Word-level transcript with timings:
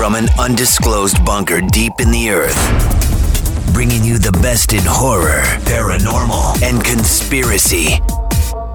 from 0.00 0.14
an 0.14 0.30
undisclosed 0.38 1.22
bunker 1.26 1.60
deep 1.60 1.92
in 2.00 2.10
the 2.10 2.30
earth, 2.30 2.56
bringing 3.74 4.02
you 4.02 4.16
the 4.16 4.32
best 4.40 4.72
in 4.72 4.80
horror, 4.82 5.42
paranormal, 5.68 6.62
and 6.62 6.82
conspiracy. 6.82 8.00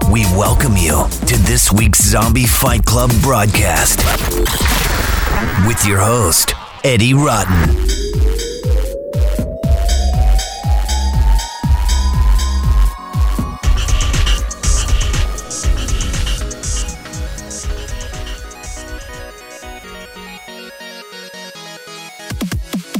We 0.08 0.20
welcome 0.38 0.76
you 0.76 1.08
to 1.26 1.36
this 1.38 1.72
week's 1.72 2.00
Zombie 2.00 2.46
Fight 2.46 2.84
Club 2.84 3.10
broadcast 3.22 4.04
with 5.66 5.84
your 5.84 5.98
host, 5.98 6.54
Eddie 6.84 7.14
Rotten. 7.14 8.25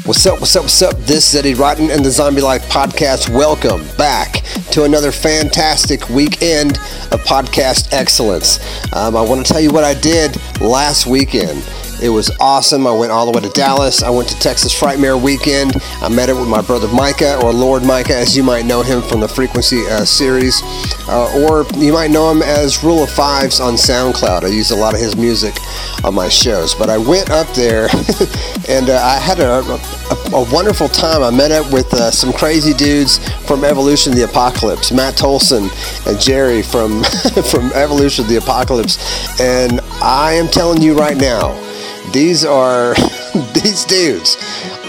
What's 0.07 0.25
up, 0.25 0.39
what's 0.39 0.55
up, 0.55 0.63
what's 0.63 0.83
up? 0.83 0.97
This 0.99 1.31
is 1.31 1.35
Eddie 1.35 1.55
Rotten 1.55 1.91
and 1.91 2.05
the 2.05 2.13
Zombie 2.13 2.41
Life 2.41 2.63
Podcast. 2.69 3.29
Welcome 3.29 3.85
back 3.99 4.45
to 4.71 4.85
another 4.85 5.11
fantastic 5.11 6.09
weekend 6.09 6.77
of 7.11 7.25
podcast 7.25 7.93
excellence. 7.93 8.61
Um, 8.93 9.17
I 9.17 9.23
want 9.23 9.45
to 9.45 9.53
tell 9.53 9.61
you 9.61 9.73
what 9.73 9.83
I 9.83 9.95
did 9.95 10.37
last 10.61 11.09
weekend. 11.09 11.61
It 12.03 12.11
was 12.11 12.31
awesome. 12.41 12.87
I 12.87 12.93
went 12.93 13.11
all 13.11 13.25
the 13.25 13.33
way 13.33 13.41
to 13.41 13.53
Dallas. 13.55 14.03
I 14.03 14.11
went 14.11 14.29
to 14.29 14.39
Texas 14.39 14.79
Frightmare 14.79 15.21
weekend. 15.21 15.73
I 16.03 16.09
met 16.09 16.29
up 16.29 16.39
with 16.39 16.49
my 16.49 16.61
brother 16.61 16.89
Micah, 16.89 17.41
or 17.43 17.53
Lord 17.53 17.85
Micah, 17.85 18.17
as 18.17 18.37
you 18.37 18.43
might 18.43 18.67
know 18.67 18.83
him 18.83 19.01
from 19.01 19.21
the 19.21 19.29
Frequency 19.29 19.87
uh, 19.87 20.05
series, 20.05 20.61
uh, 21.09 21.47
or 21.49 21.65
you 21.77 21.95
might 21.95 22.11
know 22.11 22.31
him 22.31 22.43
as 22.43 22.85
Rule 22.85 23.03
of 23.03 23.11
Fives 23.11 23.61
on 23.61 23.75
SoundCloud. 23.75 24.45
I 24.45 24.49
use 24.49 24.73
a 24.73 24.77
lot 24.77 24.93
of 24.93 25.01
his 25.01 25.17
music 25.17 25.55
on 26.05 26.15
my 26.15 26.29
shows. 26.29 26.75
But 26.75 26.91
I 26.91 26.99
went 26.99 27.31
up 27.31 27.49
there 27.55 27.85
and 28.69 28.91
uh, 28.91 29.01
I 29.03 29.19
had 29.19 29.41
a, 29.41 29.61
a, 29.61 30.37
a, 30.37 30.53
wonderful 30.53 30.89
time. 30.89 31.23
I 31.23 31.31
met 31.31 31.51
up 31.51 31.73
with 31.73 31.93
uh, 31.95 32.11
some 32.11 32.33
crazy 32.33 32.75
dudes 32.75 33.19
from 33.47 33.65
Evolution 33.65 34.13
of 34.13 34.19
the 34.19 34.25
Apocalypse, 34.25 34.93
Matt 34.93 35.15
Tolson 35.15 35.71
and 36.07 36.21
Jerry 36.21 36.63
from 36.63 37.03
from 37.51 37.73
Evolution 37.73 38.25
of 38.25 38.31
the 38.31 38.37
Apocalypse, 38.37 39.41
and 39.41 39.81
I 40.03 40.35
am 40.35 40.49
telling 40.49 40.83
you 40.83 40.95
right 40.95 41.17
now 41.17 41.66
these 42.13 42.45
are 42.45 42.95
these 43.55 43.85
dudes 43.85 44.37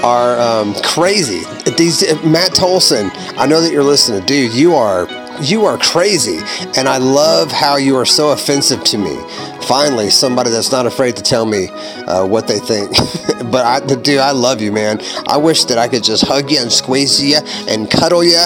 are 0.04 0.40
um, 0.40 0.74
crazy. 0.84 1.44
These 1.78 2.02
Matt 2.24 2.52
Tolson, 2.52 3.12
I 3.38 3.46
know 3.46 3.62
that 3.62 3.72
you're 3.72 3.84
listening, 3.84 4.26
dude. 4.26 4.54
You 4.54 4.76
are 4.76 5.08
you 5.42 5.66
are 5.66 5.78
crazy, 5.78 6.40
and 6.78 6.88
I 6.88 6.98
love 6.98 7.52
how 7.52 7.76
you 7.76 7.96
are 7.98 8.06
so 8.06 8.32
offensive 8.32 8.84
to 8.86 8.98
me. 8.98 9.18
Finally, 9.62 10.10
somebody 10.10 10.50
that's 10.50 10.72
not 10.72 10.86
afraid 10.86 11.16
to 11.16 11.24
tell 11.24 11.46
me 11.46 11.68
uh, 12.08 12.26
what 12.26 12.48
they 12.48 12.60
think. 12.60 12.92
but 13.52 13.66
I, 13.66 13.80
dude, 13.80 14.20
I 14.20 14.32
love 14.32 14.62
you, 14.62 14.72
man. 14.72 15.00
I 15.28 15.38
wish 15.38 15.66
that 15.66 15.78
I 15.78 15.88
could 15.88 16.04
just 16.04 16.26
hug 16.26 16.50
you 16.50 16.60
and 16.60 16.72
squeeze 16.72 17.22
you 17.22 17.38
and 17.68 17.90
cuddle 17.90 18.24
you. 18.24 18.44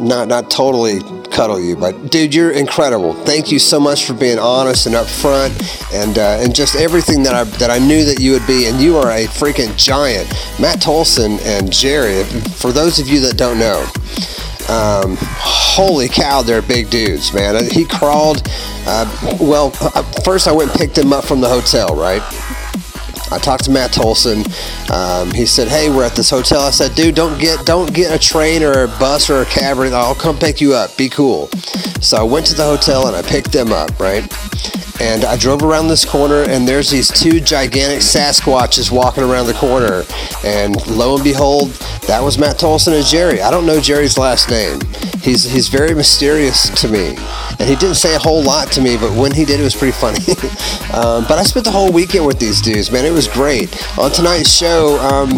Not 0.00 0.28
not 0.28 0.50
totally 0.50 1.00
cuddle 1.30 1.60
you. 1.60 1.76
But 1.76 2.10
dude, 2.10 2.34
you're 2.34 2.50
incredible. 2.50 3.14
Thank 3.14 3.50
you 3.50 3.58
so 3.58 3.80
much 3.80 4.04
for 4.04 4.14
being 4.14 4.38
honest 4.38 4.86
and 4.86 4.94
upfront, 4.94 5.52
and 5.94 6.18
uh, 6.18 6.38
and 6.40 6.54
just 6.54 6.76
everything 6.76 7.22
that 7.22 7.34
I 7.34 7.44
that 7.58 7.70
I 7.70 7.78
knew 7.78 8.04
that 8.04 8.20
you 8.20 8.32
would 8.32 8.46
be. 8.46 8.66
And 8.66 8.80
you 8.80 8.96
are 8.96 9.10
a 9.10 9.26
freaking 9.26 9.76
giant, 9.76 10.28
Matt 10.60 10.80
Tolson 10.80 11.40
and 11.44 11.72
Jerry. 11.72 12.24
For 12.24 12.72
those 12.72 12.98
of 12.98 13.08
you 13.08 13.20
that 13.20 13.36
don't 13.36 13.58
know. 13.58 13.86
Um, 14.68 15.16
holy 15.20 16.08
cow, 16.08 16.42
they're 16.42 16.60
big 16.60 16.90
dudes, 16.90 17.32
man. 17.32 17.62
He 17.70 17.84
crawled. 17.84 18.42
Uh, 18.84 19.36
well, 19.40 19.72
uh, 19.80 20.02
first 20.24 20.48
I 20.48 20.52
went 20.52 20.70
and 20.70 20.80
picked 20.80 20.98
him 20.98 21.12
up 21.12 21.24
from 21.24 21.40
the 21.40 21.48
hotel, 21.48 21.94
right? 21.94 22.22
I 23.30 23.38
talked 23.38 23.64
to 23.64 23.70
Matt 23.70 23.92
Tolson. 23.92 24.44
Um, 24.90 25.30
he 25.32 25.46
said, 25.46 25.68
"Hey, 25.68 25.90
we're 25.90 26.04
at 26.04 26.14
this 26.14 26.30
hotel." 26.30 26.60
I 26.60 26.70
said, 26.70 26.94
"Dude, 26.94 27.14
don't 27.14 27.38
get 27.40 27.64
don't 27.66 27.92
get 27.92 28.14
a 28.14 28.18
train 28.18 28.62
or 28.62 28.84
a 28.84 28.88
bus 28.88 29.28
or 29.30 29.42
a 29.42 29.46
cab 29.46 29.78
or. 29.78 29.86
I'll 29.86 30.14
come 30.14 30.38
pick 30.38 30.60
you 30.60 30.74
up. 30.74 30.96
Be 30.96 31.08
cool." 31.08 31.48
So 32.00 32.16
I 32.16 32.22
went 32.22 32.46
to 32.46 32.54
the 32.54 32.64
hotel 32.64 33.06
and 33.06 33.16
I 33.16 33.22
picked 33.22 33.52
them 33.52 33.72
up, 33.72 33.98
right? 33.98 34.22
And 35.00 35.24
I 35.24 35.36
drove 35.36 35.62
around 35.62 35.88
this 35.88 36.04
corner, 36.04 36.44
and 36.48 36.66
there's 36.66 36.88
these 36.88 37.08
two 37.08 37.38
gigantic 37.38 38.00
Sasquatches 38.00 38.90
walking 38.90 39.24
around 39.24 39.46
the 39.46 39.54
corner. 39.54 40.04
And 40.42 40.74
lo 40.86 41.16
and 41.16 41.24
behold, 41.24 41.70
that 42.06 42.22
was 42.22 42.38
Matt 42.38 42.56
Tolson 42.56 42.96
and 42.96 43.04
Jerry. 43.04 43.42
I 43.42 43.50
don't 43.50 43.66
know 43.66 43.78
Jerry's 43.78 44.16
last 44.16 44.48
name. 44.48 44.80
He's 45.20 45.44
he's 45.44 45.68
very 45.68 45.94
mysterious 45.94 46.68
to 46.80 46.88
me, 46.88 47.16
and 47.58 47.68
he 47.68 47.74
didn't 47.76 47.96
say 47.96 48.14
a 48.14 48.18
whole 48.18 48.42
lot 48.42 48.70
to 48.72 48.80
me. 48.80 48.96
But 48.96 49.12
when 49.12 49.32
he 49.32 49.44
did, 49.44 49.60
it 49.60 49.64
was 49.64 49.74
pretty 49.74 49.92
funny. 49.92 50.18
um, 50.94 51.26
but 51.28 51.38
I 51.38 51.42
spent 51.42 51.64
the 51.64 51.72
whole 51.72 51.92
weekend 51.92 52.26
with 52.26 52.38
these 52.38 52.62
dudes, 52.62 52.90
man. 52.90 53.04
It 53.04 53.10
was 53.16 53.26
great. 53.26 53.74
On 53.98 54.10
tonight's 54.10 54.50
show, 54.50 54.98
um, 55.00 55.30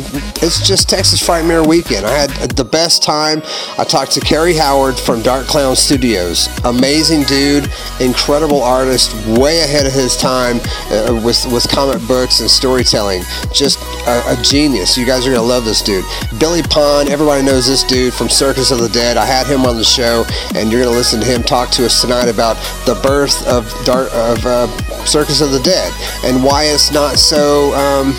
it's 0.42 0.66
just 0.66 0.88
Texas 0.90 1.24
Frightmare 1.24 1.64
weekend. 1.64 2.04
I 2.04 2.10
had 2.10 2.30
the 2.56 2.64
best 2.64 3.04
time. 3.04 3.40
I 3.78 3.84
talked 3.84 4.10
to 4.12 4.20
Kerry 4.20 4.54
Howard 4.54 4.98
from 4.98 5.22
Dark 5.22 5.46
Clown 5.46 5.76
Studios. 5.76 6.48
Amazing 6.64 7.22
dude, 7.22 7.70
incredible 8.00 8.62
artist, 8.62 9.14
way 9.38 9.60
ahead 9.60 9.86
of 9.86 9.92
his 9.92 10.16
time 10.16 10.58
uh, 10.90 11.22
with 11.24 11.46
with 11.52 11.68
comic 11.68 12.04
books 12.08 12.40
and 12.40 12.50
storytelling. 12.50 13.22
Just 13.52 13.78
a, 14.08 14.36
a 14.36 14.42
genius. 14.42 14.98
You 14.98 15.06
guys 15.06 15.24
are 15.24 15.30
gonna 15.30 15.42
love 15.46 15.64
this 15.64 15.80
dude. 15.80 16.04
Billy 16.40 16.62
Pon. 16.62 17.08
Everybody 17.08 17.44
knows 17.44 17.68
this 17.68 17.84
dude 17.84 18.12
from 18.12 18.28
Circus 18.28 18.72
of 18.72 18.80
the 18.80 18.88
Dead. 18.88 19.16
I 19.16 19.24
had 19.24 19.46
him 19.46 19.64
on 19.64 19.76
the 19.76 19.84
show, 19.84 20.24
and 20.56 20.72
you're 20.72 20.82
going 20.82 20.92
to 20.92 20.98
listen 20.98 21.20
to 21.20 21.26
him 21.26 21.44
talk 21.44 21.70
to 21.70 21.86
us 21.86 22.00
tonight 22.00 22.28
about 22.28 22.56
the 22.86 22.98
birth 23.02 23.46
of 23.46 23.70
Dark, 23.84 24.12
of 24.12 24.44
uh, 24.44 24.66
Circus 25.04 25.40
of 25.40 25.52
the 25.52 25.60
Dead 25.60 25.92
and 26.24 26.42
why 26.42 26.64
it's 26.64 26.90
not 26.92 27.18
so. 27.18 27.67
Um, 27.74 28.14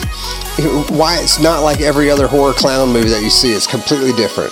why 0.89 1.19
it's 1.21 1.39
not 1.39 1.61
like 1.61 1.79
every 1.81 2.09
other 2.09 2.27
horror 2.27 2.53
clown 2.53 2.91
movie 2.91 3.09
that 3.09 3.23
you 3.23 3.29
see. 3.29 3.53
It's 3.53 3.67
completely 3.67 4.11
different. 4.13 4.51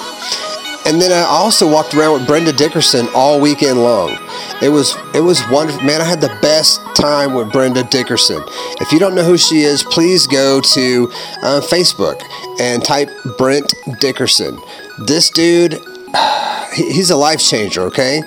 And 0.88 1.02
then 1.02 1.12
I 1.12 1.28
also 1.28 1.70
walked 1.70 1.94
around 1.94 2.14
with 2.14 2.28
Brenda 2.28 2.54
Dickerson 2.54 3.10
all 3.14 3.42
weekend 3.42 3.84
long. 3.84 4.18
It 4.62 4.70
was 4.70 4.96
it 5.14 5.20
was 5.20 5.42
wonderful. 5.50 5.84
Man, 5.84 6.00
I 6.00 6.06
had 6.06 6.22
the 6.22 6.36
best 6.42 6.80
time 6.96 7.34
with 7.34 7.52
Brenda 7.52 7.84
Dickerson. 7.84 8.42
If 8.80 8.94
you 8.94 9.00
don't 9.00 9.14
know 9.14 9.24
who 9.24 9.38
she 9.38 9.64
is, 9.64 9.84
please 9.84 10.28
go 10.28 10.62
to 10.62 11.12
uh, 11.44 11.60
Facebook 11.60 12.22
and 12.62 12.86
type 12.86 13.10
Brent 13.38 13.74
Dickerson. 14.00 14.58
This 14.98 15.30
dude, 15.30 15.74
he's 16.74 17.10
a 17.10 17.18
life 17.18 17.42
changer, 17.42 17.82
okay? 17.82 18.22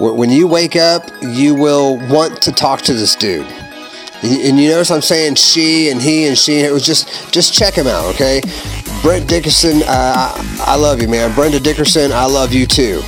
When 0.00 0.30
you 0.30 0.46
wake 0.46 0.76
up, 0.76 1.02
you 1.20 1.54
will 1.54 1.98
want 2.08 2.40
to 2.42 2.52
talk 2.52 2.80
to 2.82 2.94
this 2.94 3.14
dude. 3.16 3.46
And 4.22 4.58
you 4.58 4.70
notice 4.70 4.90
I'm 4.90 5.02
saying 5.02 5.36
she 5.36 5.90
and 5.90 6.02
he 6.02 6.26
and 6.26 6.36
she. 6.36 6.60
It 6.60 6.72
was 6.72 6.84
just 6.84 7.32
just 7.32 7.54
check 7.54 7.74
him 7.74 7.86
out, 7.86 8.04
okay? 8.14 8.40
Brent 9.02 9.28
Dickerson, 9.28 9.82
uh, 9.86 10.32
I 10.60 10.76
love 10.76 11.00
you, 11.00 11.08
man. 11.08 11.32
Brenda 11.34 11.60
Dickerson, 11.60 12.10
I 12.10 12.24
love 12.24 12.52
you 12.52 12.66
too. 12.66 13.00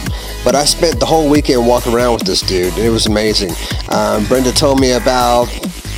But 0.44 0.54
I 0.54 0.64
spent 0.64 1.00
the 1.00 1.06
whole 1.06 1.28
weekend 1.28 1.66
walking 1.66 1.92
around 1.92 2.14
with 2.14 2.22
this 2.22 2.42
dude. 2.42 2.78
It 2.78 2.90
was 2.90 3.06
amazing. 3.06 3.50
Um, 3.90 4.24
Brenda 4.26 4.52
told 4.52 4.80
me 4.80 4.92
about 4.92 5.46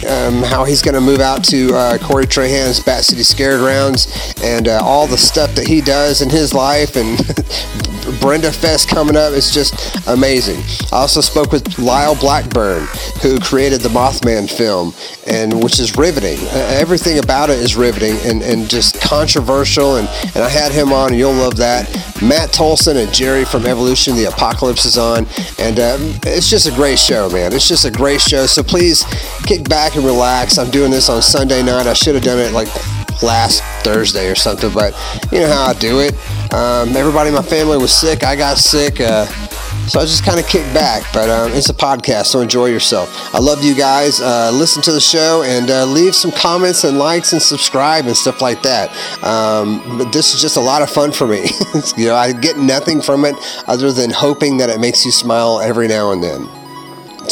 um, 0.07 0.43
how 0.43 0.65
he's 0.65 0.83
going 0.83 0.95
to 0.95 1.01
move 1.01 1.21
out 1.21 1.45
to 1.45 1.75
uh, 1.75 1.99
Corey 1.99 2.27
Trahan's 2.27 2.81
Bat 2.81 3.05
City 3.05 3.23
Scaregrounds 3.23 4.43
and 4.43 4.69
uh, 4.69 4.81
all 4.83 5.07
the 5.07 5.17
stuff 5.17 5.55
that 5.55 5.67
he 5.67 5.81
does 5.81 6.23
in 6.23 6.31
his 6.31 6.53
life 6.55 6.97
and 6.97 7.19
Brenda 8.21 8.53
Fest 8.53 8.89
coming 8.89 9.17
up. 9.17 9.33
is 9.33 9.53
just 9.53 10.07
amazing. 10.09 10.63
I 10.93 11.03
also 11.03 11.21
spoke 11.21 11.53
with 11.53 11.79
Lyle 11.79 12.15
Blackburn, 12.15 12.87
who 13.23 13.39
created 13.39 13.81
the 13.81 13.89
Mothman 13.89 14.51
film, 14.51 14.95
and 15.27 15.63
which 15.63 15.79
is 15.79 15.97
riveting. 15.97 16.39
everything 16.53 17.19
about 17.19 17.51
it 17.51 17.59
is 17.59 17.77
riveting 17.77 18.17
and, 18.25 18.43
and 18.43 18.69
just 18.69 19.01
controversial. 19.01 19.97
And, 19.97 20.09
and 20.35 20.45
I 20.45 20.49
had 20.49 20.73
him 20.73 20.93
on, 20.93 21.11
and 21.11 21.19
you'll 21.19 21.33
love 21.33 21.57
that. 21.57 21.89
Matt 22.23 22.51
Tolson 22.51 23.03
and 23.03 23.13
Jerry 23.13 23.45
from 23.45 23.67
Evolution 23.67 24.15
the 24.15 24.27
Apocalypse 24.27 24.85
is 24.85 24.99
on, 24.99 25.27
and 25.59 25.79
um, 25.79 26.15
it's 26.25 26.49
just 26.49 26.67
a 26.67 26.75
great 26.75 26.99
show, 26.99 27.29
man. 27.31 27.53
It's 27.53 27.69
just 27.69 27.85
a 27.85 27.91
great 27.91 28.21
show. 28.21 28.47
So 28.47 28.63
please 28.63 29.05
kick 29.45 29.69
back 29.69 29.92
and 29.95 30.05
relax. 30.05 30.59
I'm 30.59 30.71
doing 30.71 30.91
this 30.91 31.09
on 31.09 31.23
Sunday 31.23 31.63
night. 31.63 31.87
I 31.87 31.93
should 31.93 32.15
have 32.15 32.25
done 32.25 32.39
it 32.39 32.53
like 32.53 32.69
last 33.23 33.63
Thursday 33.85 34.31
or 34.31 34.35
something, 34.35 34.73
but 34.73 34.95
you 35.31 35.41
know 35.41 35.49
how 35.49 35.65
I 35.67 35.75
do 35.75 36.01
it. 36.01 36.15
Um, 36.53 36.97
everybody 36.97 37.29
in 37.29 37.35
my 37.35 37.43
family 37.43 37.79
was 37.79 37.93
sick. 37.93 38.25
I 38.25 38.37
got 38.37 38.59
sick. 38.59 39.01
Uh, 39.01 39.27
so 39.89 39.99
I 40.01 40.05
just 40.05 40.25
kind 40.25 40.39
of 40.39 40.47
kicked 40.47 40.73
back, 40.73 41.03
but 41.13 41.29
um, 41.29 41.53
it's 41.53 41.69
a 41.69 41.75
podcast, 41.75 42.27
so 42.27 42.41
enjoy 42.41 42.67
yourself. 42.67 43.35
I 43.35 43.41
love 43.41 43.65
you 43.65 43.75
guys. 43.75 44.21
Uh, 44.21 44.51
listen 44.55 44.81
to 44.83 44.93
the 44.93 45.01
show 45.01 45.43
and 45.45 45.71
uh, 45.71 45.85
leave 45.87 46.15
some 46.15 46.31
comments 46.31 46.85
and 46.85 46.99
likes 46.99 47.33
and 47.33 47.43
subscribe 47.43 48.07
and 48.07 48.17
stuff 48.17 48.41
like 48.41 48.63
that. 48.63 48.91
Um, 49.25 49.99
but 49.99 50.13
this 50.13 50.35
is 50.35 50.41
just 50.41 50.57
a 50.57 50.61
lot 50.61 50.83
of 50.83 50.91
fun 50.91 51.11
for 51.11 51.27
me. 51.27 51.51
you 51.97 52.07
know, 52.07 52.15
I 52.15 52.33
get 52.33 52.57
nothing 52.57 53.03
from 53.03 53.25
it 53.25 53.35
other 53.67 53.93
than 53.93 54.11
hoping 54.11 54.59
that 54.59 54.71
it 54.71 54.79
makes 54.79 55.05
you 55.05 55.11
smile 55.11 55.61
every 55.61 55.89
now 55.89 56.13
and 56.13 56.23
then. 56.23 56.62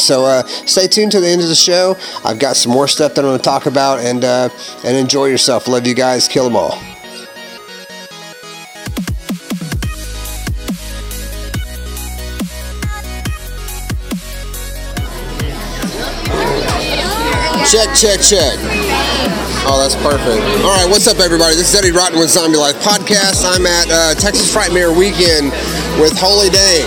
So 0.01 0.25
uh, 0.25 0.43
stay 0.43 0.87
tuned 0.87 1.11
to 1.13 1.19
the 1.19 1.27
end 1.27 1.41
of 1.41 1.47
the 1.47 1.55
show. 1.55 1.95
I've 2.25 2.39
got 2.39 2.55
some 2.55 2.71
more 2.71 2.87
stuff 2.87 3.13
that 3.15 3.21
I'm 3.21 3.29
going 3.29 3.37
to 3.37 3.43
talk 3.43 3.67
about, 3.67 3.99
and 3.99 4.23
uh, 4.23 4.49
and 4.83 4.97
enjoy 4.97 5.25
yourself. 5.27 5.67
Love 5.67 5.85
you 5.85 5.93
guys. 5.93 6.27
Kill 6.27 6.43
them 6.45 6.55
all. 6.55 6.77
Check, 17.71 17.95
check, 17.95 18.19
check. 18.19 18.57
Oh, 19.63 19.79
that's 19.79 19.95
perfect. 20.03 20.41
All 20.65 20.75
right, 20.75 20.89
what's 20.89 21.07
up, 21.07 21.19
everybody? 21.19 21.55
This 21.55 21.69
is 21.73 21.75
Eddie 21.79 21.91
Rotten 21.91 22.19
with 22.19 22.29
Zombie 22.29 22.57
Life 22.57 22.75
Podcast. 22.83 23.45
I'm 23.45 23.65
at 23.65 23.87
uh, 23.89 24.15
Texas 24.15 24.53
Frightmare 24.53 24.91
Weekend 24.97 25.53
with 25.99 26.13
Holy 26.15 26.49
Day. 26.49 26.83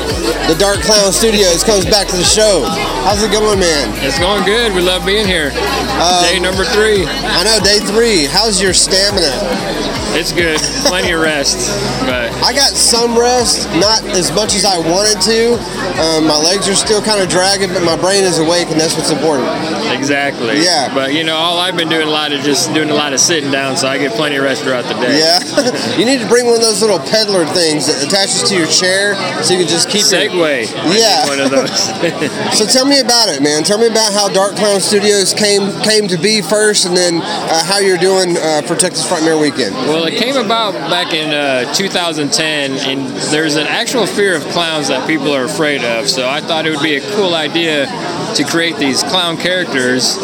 The 0.49 0.57
Dark 0.59 0.81
Clown 0.81 1.13
Studios 1.13 1.65
comes 1.65 1.85
back 1.85 2.07
to 2.09 2.17
the 2.17 2.25
show. 2.25 2.65
How's 3.05 3.23
it 3.23 3.33
going, 3.33 3.59
man? 3.59 3.93
It's 4.05 4.19
going 4.19 4.45
good. 4.45 4.73
We 4.73 4.81
love 4.81 5.05
being 5.05 5.27
here. 5.27 5.53
Um, 6.01 6.23
day 6.25 6.39
number 6.41 6.65
three. 6.65 7.05
I 7.05 7.45
know, 7.45 7.59
day 7.61 7.81
three. 7.81 8.25
How's 8.25 8.61
your 8.63 8.73
stamina? 8.73 9.84
It's 10.15 10.33
good. 10.33 10.59
Plenty 10.87 11.11
of 11.13 11.21
rest. 11.21 11.59
But 12.07 12.31
I 12.43 12.53
got 12.53 12.71
some 12.73 13.19
rest, 13.19 13.67
not 13.83 14.05
as 14.15 14.31
much 14.33 14.55
as 14.55 14.65
I 14.65 14.79
wanted 14.79 15.21
to. 15.27 15.59
Um, 15.99 16.27
my 16.27 16.39
legs 16.39 16.69
are 16.69 16.75
still 16.75 17.03
kind 17.03 17.21
of 17.21 17.29
dragging, 17.29 17.71
but 17.75 17.83
my 17.83 17.97
brain 17.97 18.23
is 18.23 18.39
awake, 18.39 18.69
and 18.71 18.81
that's 18.81 18.95
what's 18.95 19.11
important. 19.11 19.49
exactly. 19.93 20.63
Yeah. 20.63 20.95
But 20.95 21.15
you 21.15 21.25
know, 21.25 21.35
all 21.35 21.59
I've 21.59 21.77
been 21.77 21.89
doing 21.89 22.07
a 22.07 22.11
lot 22.11 22.33
of 22.33 22.43
just 22.43 22.73
doing 22.75 22.91
a 22.91 22.95
lot 22.95 23.13
of 23.13 23.21
sitting 23.21 23.51
down, 23.51 23.77
so 23.77 23.89
I 23.89 23.99
get 23.99 24.13
plenty 24.13 24.37
of 24.37 24.45
rest 24.45 24.63
throughout 24.63 24.85
the 24.87 24.95
day. 25.03 25.19
Yeah, 25.19 25.97
you 25.99 26.05
need 26.05 26.21
to 26.21 26.29
bring 26.29 26.47
one 26.47 26.57
of 26.57 26.63
those 26.63 26.81
little 26.81 26.99
peddler 27.01 27.45
things 27.47 27.87
that 27.87 28.07
attaches 28.07 28.43
to 28.51 28.55
your 28.57 28.69
chair, 28.69 29.15
so 29.43 29.55
you 29.55 29.61
can 29.61 29.69
just 29.69 29.91
keep. 29.91 30.05
Segway. 30.05 30.69
Need 30.87 31.01
Yeah. 31.01 31.27
One 31.27 31.41
of 31.41 31.51
those. 31.51 31.75
So 32.55 32.67
tell 32.67 32.87
me 32.87 33.01
about 33.01 33.29
it, 33.31 33.43
man. 33.43 33.65
Tell 33.65 33.79
me 33.79 33.87
about 33.87 34.13
how 34.13 34.29
Dark 34.29 34.55
Clown 34.55 34.81
Studios 34.81 35.35
came 35.35 35.73
came 35.83 36.07
to 36.09 36.17
be 36.17 36.41
first, 36.41 36.87
and 36.87 36.97
then 36.97 37.21
uh, 37.23 37.65
how 37.65 37.79
you're 37.79 37.99
doing 37.99 38.37
uh, 38.37 38.63
for 38.63 38.77
Texas 38.77 39.05
Frightmare 39.09 39.41
Weekend. 39.41 39.75
Well, 39.75 40.04
it 40.07 40.19
came 40.19 40.37
about 40.37 40.73
back 40.91 41.13
in 41.13 41.31
uh, 41.33 41.73
2010, 41.75 42.73
and 42.73 43.07
there's 43.33 43.57
an 43.57 43.67
actual 43.67 44.07
fear 44.07 44.37
of 44.37 44.43
clowns 44.49 44.89
that 44.89 45.07
people 45.07 45.35
are 45.35 45.45
afraid 45.45 45.83
of. 45.83 46.09
So 46.09 46.29
I 46.29 46.41
thought 46.41 46.67
it 46.67 46.71
would 46.71 46.83
be 46.83 46.97
a 46.97 47.15
cool 47.15 47.35
idea 47.35 47.87
to 48.35 48.45
create 48.45 48.77
these 48.77 49.03
clown 49.03 49.37
characters 49.37 50.17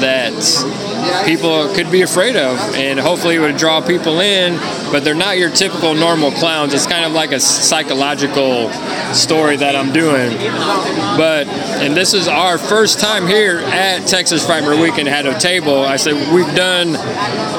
that 0.00 0.34
people 1.24 1.72
could 1.74 1.90
be 1.90 2.02
afraid 2.02 2.36
of, 2.36 2.58
and 2.74 2.98
hopefully 2.98 3.36
it 3.36 3.40
would 3.40 3.56
draw 3.56 3.80
people 3.80 4.20
in. 4.20 4.56
But 4.92 5.04
they're 5.04 5.14
not 5.14 5.38
your 5.38 5.50
typical 5.50 5.94
normal 5.94 6.30
clowns. 6.30 6.72
It's 6.74 6.86
kind 6.86 7.04
of 7.04 7.12
like 7.12 7.32
a 7.32 7.40
psychological 7.40 8.70
story 9.12 9.56
that 9.56 9.74
I'm 9.74 9.92
doing. 9.92 10.36
But 11.16 11.46
and 11.82 11.94
this 11.94 12.14
is 12.14 12.28
our 12.28 12.58
first 12.58 13.00
time 13.00 13.26
here 13.26 13.58
at 13.58 14.06
Texas 14.06 14.46
Frightmare 14.46 14.80
Weekend. 14.80 15.08
Had 15.08 15.26
a 15.26 15.38
table. 15.38 15.80
I 15.82 15.96
said 15.96 16.14
we've 16.32 16.54
done, 16.54 16.88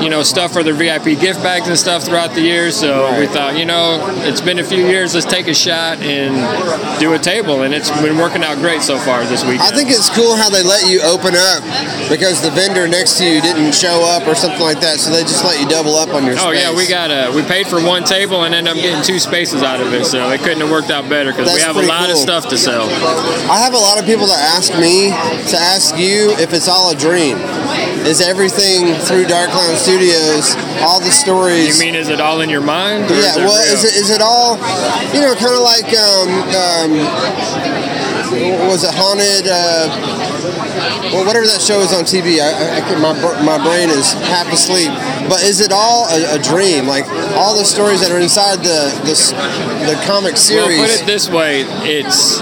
you 0.03 0.09
know, 0.09 0.23
stuff 0.23 0.53
for 0.53 0.63
their 0.63 0.73
VIP 0.73 1.19
gift 1.19 1.41
bags 1.43 1.67
and 1.67 1.77
stuff 1.77 2.03
throughout 2.03 2.33
the 2.33 2.41
year. 2.41 2.71
So 2.71 3.17
we 3.19 3.27
thought, 3.27 3.57
you 3.57 3.65
know, 3.65 3.99
it's 4.23 4.41
been 4.41 4.59
a 4.59 4.63
few 4.63 4.85
years. 4.85 5.13
Let's 5.13 5.25
take 5.25 5.47
a 5.47 5.53
shot 5.53 5.99
and 5.99 6.99
do 6.99 7.13
a 7.13 7.19
table, 7.19 7.63
and 7.63 7.73
it's 7.73 7.89
been 8.01 8.17
working 8.17 8.43
out 8.43 8.57
great 8.57 8.81
so 8.81 8.97
far 8.97 9.23
this 9.25 9.43
week. 9.45 9.59
I 9.61 9.71
think 9.71 9.89
it's 9.89 10.09
cool 10.09 10.35
how 10.35 10.49
they 10.49 10.63
let 10.63 10.89
you 10.89 11.01
open 11.01 11.35
up 11.35 11.63
because 12.09 12.41
the 12.41 12.51
vendor 12.51 12.87
next 12.87 13.17
to 13.17 13.25
you 13.25 13.36
didn't 13.41 13.73
show 13.73 14.03
up 14.03 14.27
or 14.27 14.35
something 14.35 14.61
like 14.61 14.79
that, 14.81 14.99
so 14.99 15.11
they 15.11 15.21
just 15.21 15.43
let 15.43 15.59
you 15.59 15.67
double 15.67 15.95
up 15.95 16.09
on 16.09 16.25
your 16.25 16.35
Oh 16.39 16.51
space. 16.51 16.61
yeah, 16.61 16.75
we 16.75 16.87
got 16.87 17.09
a 17.11 17.31
we 17.35 17.41
paid 17.43 17.67
for 17.67 17.81
one 17.83 18.03
table 18.03 18.43
and 18.43 18.53
ended 18.55 18.75
up 18.75 18.79
getting 18.81 19.03
two 19.03 19.19
spaces 19.19 19.63
out 19.63 19.79
of 19.81 19.93
it, 19.93 20.05
so 20.05 20.29
it 20.31 20.39
couldn't 20.41 20.61
have 20.61 20.71
worked 20.71 20.91
out 20.91 21.07
better 21.09 21.31
because 21.31 21.53
we 21.53 21.61
have 21.61 21.75
a 21.77 21.81
lot 21.85 22.09
of 22.09 22.17
stuff 22.17 22.47
to 22.49 22.57
sell. 22.57 22.83
I 23.49 23.57
have 23.59 23.73
a 23.73 23.77
lot 23.81 23.99
of 23.99 24.05
people 24.05 24.27
that 24.27 24.39
ask 24.55 24.73
me 24.79 25.09
to 25.51 25.57
ask 25.57 25.97
you 25.97 26.31
if 26.39 26.53
it's 26.53 26.67
all 26.67 26.91
a 26.91 26.95
dream. 26.95 27.37
Is 28.07 28.21
everything 28.21 28.93
through 29.03 29.25
Dark 29.27 29.49
Clown 29.51 29.75
Studios, 29.75 30.55
all 30.81 30.99
the 30.99 31.11
stories? 31.11 31.77
You 31.79 31.85
mean 31.85 31.95
is 31.95 32.09
it 32.09 32.21
all 32.21 32.41
in 32.41 32.49
your 32.49 32.61
mind? 32.61 33.09
yeah, 33.09 33.17
is 33.17 33.37
it 33.37 33.39
well, 33.43 33.63
real? 33.63 33.73
is 33.73 33.83
it 33.83 33.95
is 33.95 34.09
it 34.09 34.21
all, 34.21 34.55
you 35.13 35.21
know, 35.21 35.35
kind 35.35 35.53
of 35.53 35.61
like 35.61 35.89
um, 35.93 36.29
um, 36.55 36.89
was 38.69 38.83
it 38.83 38.93
haunted? 38.93 39.47
Uh, 39.49 40.16
well, 41.11 41.25
whatever 41.25 41.45
that 41.45 41.61
show 41.61 41.79
is 41.81 41.93
on 41.93 42.03
TV, 42.03 42.39
I, 42.39 42.79
I, 42.79 42.99
my 42.99 43.13
my 43.43 43.57
brain 43.63 43.89
is 43.89 44.13
half 44.13 44.51
asleep. 44.51 44.89
But 45.29 45.43
is 45.43 45.59
it 45.61 45.71
all 45.71 46.07
a, 46.09 46.35
a 46.35 46.39
dream? 46.39 46.87
Like 46.87 47.07
all 47.35 47.57
the 47.57 47.65
stories 47.65 48.01
that 48.01 48.11
are 48.11 48.19
inside 48.19 48.59
the 48.59 48.91
the, 49.03 49.15
the 49.91 49.97
comic 50.05 50.37
series? 50.37 50.79
Well, 50.79 50.87
put 50.87 51.01
it 51.01 51.05
this 51.05 51.29
way: 51.29 51.61
it's 51.83 52.39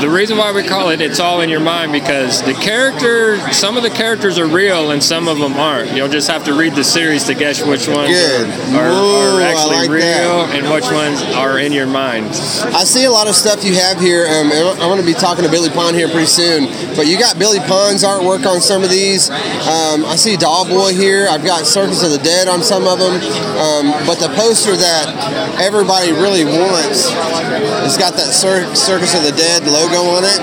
the 0.00 0.10
reason 0.10 0.36
why 0.38 0.52
we 0.52 0.62
call 0.62 0.90
it 0.90 1.00
"It's 1.00 1.20
All 1.20 1.40
in 1.40 1.48
Your 1.48 1.60
Mind" 1.60 1.92
because 1.92 2.42
the 2.42 2.54
character, 2.54 3.38
some 3.52 3.76
of 3.76 3.82
the 3.82 3.90
characters 3.90 4.38
are 4.38 4.46
real 4.46 4.90
and 4.90 5.02
some 5.02 5.28
of 5.28 5.38
them 5.38 5.54
aren't. 5.54 5.92
You'll 5.96 6.08
just 6.08 6.28
have 6.28 6.44
to 6.44 6.54
read 6.54 6.74
the 6.74 6.84
series 6.84 7.24
to 7.24 7.34
guess 7.34 7.64
which 7.64 7.88
ones 7.88 8.10
Good. 8.10 8.48
are, 8.74 8.80
are, 8.80 8.90
Ooh, 8.90 9.38
are 9.38 9.40
actually 9.40 9.76
like 9.76 9.90
real 9.90 10.46
that. 10.46 10.56
and 10.56 10.72
which 10.72 10.90
ones 10.90 11.22
are 11.36 11.58
in 11.58 11.72
your 11.72 11.86
mind. 11.86 12.26
I 12.74 12.84
see 12.84 13.04
a 13.04 13.10
lot 13.10 13.28
of 13.28 13.34
stuff 13.34 13.64
you 13.64 13.74
have 13.74 14.00
here. 14.00 14.26
Um, 14.26 14.50
I'm 14.52 14.88
going 14.88 15.00
to 15.00 15.06
be 15.06 15.14
talking 15.14 15.44
to 15.44 15.50
Billy 15.50 15.70
Pon 15.70 15.94
here 15.94 16.08
pretty 16.08 16.26
soon. 16.26 16.66
But 16.96 17.01
you 17.02 17.18
got 17.18 17.38
Billy 17.38 17.58
Pon's 17.60 18.04
artwork 18.04 18.46
on 18.46 18.60
some 18.60 18.82
of 18.82 18.90
these. 18.90 19.30
Um, 19.30 20.04
I 20.04 20.16
see 20.16 20.36
Doll 20.36 20.68
Boy 20.68 20.92
here. 20.92 21.26
I've 21.28 21.44
got 21.44 21.66
Circus 21.66 22.02
of 22.02 22.10
the 22.10 22.18
Dead 22.18 22.48
on 22.48 22.62
some 22.62 22.86
of 22.86 22.98
them. 22.98 23.14
Um, 23.58 23.92
but 24.06 24.18
the 24.18 24.28
poster 24.34 24.76
that 24.76 25.58
everybody 25.60 26.12
really 26.12 26.44
wants 26.44 27.10
has 27.10 27.98
got 27.98 28.14
that 28.14 28.32
Cir- 28.32 28.74
Circus 28.74 29.14
of 29.14 29.22
the 29.24 29.32
Dead 29.32 29.64
logo 29.64 30.16
on 30.16 30.24
it. 30.24 30.38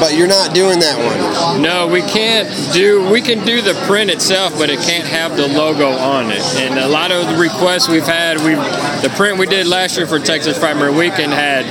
But 0.00 0.14
you're 0.16 0.28
not 0.28 0.54
doing 0.54 0.80
that 0.80 0.98
one. 0.98 1.62
No, 1.62 1.86
we 1.86 2.02
can't 2.02 2.48
do. 2.72 3.08
We 3.10 3.20
can 3.20 3.44
do 3.44 3.62
the 3.62 3.74
print 3.86 4.10
itself, 4.10 4.54
but 4.58 4.70
it 4.70 4.80
can't 4.80 5.06
have 5.06 5.36
the 5.36 5.48
logo 5.48 5.88
on 5.88 6.30
it. 6.30 6.42
And 6.56 6.78
a 6.78 6.88
lot 6.88 7.10
of 7.10 7.26
the 7.26 7.36
requests 7.36 7.88
we've 7.88 8.06
had, 8.06 8.38
we 8.38 8.54
the 9.02 9.12
print 9.16 9.38
we 9.38 9.46
did 9.46 9.66
last 9.66 9.96
year 9.96 10.06
for 10.06 10.18
Texas 10.18 10.58
Frightmare 10.58 10.96
Weekend 10.96 11.32
had 11.32 11.64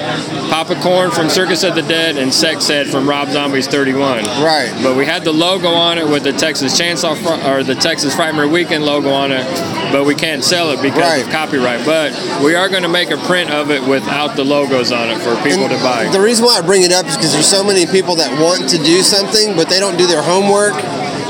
Papa 0.50 0.76
Corn 0.82 1.12
from 1.12 1.30
Circus 1.30 1.64
of 1.64 1.76
the 1.76 1.82
Dead 1.82 2.18
and 2.18 2.34
Sex 2.34 2.68
from 2.68 3.08
Rob 3.08 3.30
Zombie's 3.30 3.67
31. 3.68 4.24
Right. 4.44 4.72
But 4.82 4.96
we 4.96 5.06
had 5.06 5.24
the 5.24 5.32
logo 5.32 5.70
on 5.70 5.98
it 5.98 6.08
with 6.08 6.24
the 6.24 6.34
Texas 6.34 6.80
Chainsaw 6.80 7.16
Fr- 7.18 7.48
or 7.50 7.64
the 7.64 7.76
Texas 7.76 8.16
Frightmare 8.16 8.52
Weekend 8.52 8.86
logo 8.86 9.10
on 9.12 9.32
it, 9.32 9.44
but 9.92 10.06
we 10.06 10.16
can't 10.16 10.44
sell 10.44 10.72
it 10.72 10.82
because 10.82 11.00
Right. 11.00 11.24
of 11.26 11.30
copyright. 11.32 11.86
But 11.86 12.14
we 12.44 12.56
are 12.56 12.70
going 12.70 12.84
to 12.84 12.90
make 12.90 13.12
a 13.12 13.18
print 13.18 13.50
of 13.52 13.72
it 13.72 13.84
without 13.84 14.36
the 14.36 14.44
logos 14.44 14.92
on 14.92 15.10
it 15.10 15.18
for 15.22 15.36
people 15.44 15.66
And 15.66 15.72
to 15.72 15.78
buy. 15.84 16.08
The 16.12 16.20
reason 16.22 16.46
why 16.46 16.58
I 16.58 16.62
bring 16.62 16.82
it 16.84 16.92
up 16.92 17.06
is 17.08 17.16
because 17.16 17.34
there's 17.34 17.48
so 17.48 17.64
many 17.64 17.86
people 17.86 18.16
that 18.16 18.32
want 18.42 18.70
to 18.70 18.78
do 18.78 19.02
something, 19.02 19.56
but 19.56 19.70
they 19.70 19.80
don't 19.80 19.98
do 19.98 20.08
their 20.08 20.22
homework, 20.22 20.74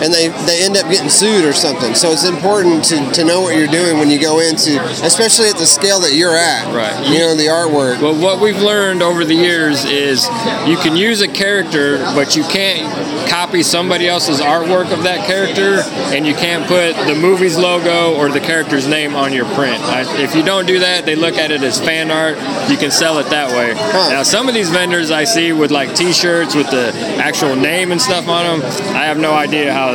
and 0.01 0.13
they, 0.13 0.29
they 0.45 0.63
end 0.63 0.77
up 0.77 0.89
getting 0.89 1.09
sued 1.09 1.45
or 1.45 1.53
something. 1.53 1.95
So 1.95 2.11
it's 2.11 2.25
important 2.25 2.83
to, 2.85 3.11
to 3.11 3.25
know 3.25 3.41
what 3.41 3.55
you're 3.55 3.67
doing 3.67 3.97
when 3.97 4.09
you 4.09 4.19
go 4.19 4.39
into, 4.39 4.81
especially 5.03 5.49
at 5.49 5.57
the 5.57 5.65
scale 5.65 5.99
that 6.01 6.13
you're 6.13 6.35
at. 6.35 6.73
Right. 6.73 7.07
You 7.07 7.19
know, 7.19 7.35
the 7.35 7.47
artwork. 7.47 8.01
Well, 8.01 8.19
what 8.19 8.39
we've 8.41 8.61
learned 8.61 9.01
over 9.01 9.25
the 9.25 9.35
years 9.35 9.85
is 9.85 10.25
you 10.67 10.77
can 10.77 10.95
use 10.95 11.21
a 11.21 11.27
character, 11.27 11.97
but 12.15 12.35
you 12.35 12.43
can't 12.43 12.87
copy 13.29 13.63
somebody 13.63 14.07
else's 14.07 14.39
artwork 14.39 14.91
of 14.93 15.03
that 15.03 15.25
character, 15.27 15.81
and 16.15 16.25
you 16.25 16.33
can't 16.33 16.65
put 16.67 16.93
the 17.07 17.15
movie's 17.15 17.57
logo 17.57 18.15
or 18.15 18.29
the 18.29 18.39
character's 18.39 18.87
name 18.87 19.15
on 19.15 19.33
your 19.33 19.45
print. 19.53 19.81
I, 19.83 20.01
if 20.21 20.35
you 20.35 20.43
don't 20.43 20.65
do 20.65 20.79
that, 20.79 21.05
they 21.05 21.15
look 21.15 21.35
at 21.35 21.51
it 21.51 21.61
as 21.61 21.79
fan 21.79 22.11
art. 22.11 22.37
You 22.69 22.77
can 22.77 22.91
sell 22.91 23.19
it 23.19 23.29
that 23.29 23.49
way. 23.51 23.73
Huh. 23.75 24.09
Now, 24.09 24.23
some 24.23 24.47
of 24.47 24.53
these 24.53 24.69
vendors 24.69 25.11
I 25.11 25.23
see 25.23 25.51
with 25.51 25.71
like 25.71 25.95
T-shirts 25.95 26.55
with 26.55 26.69
the 26.69 26.91
actual 27.17 27.55
name 27.55 27.91
and 27.91 28.01
stuff 28.01 28.27
on 28.27 28.59
them, 28.59 28.69
I 28.95 29.05
have 29.05 29.17
no 29.17 29.33
idea 29.33 29.73
how 29.73 29.86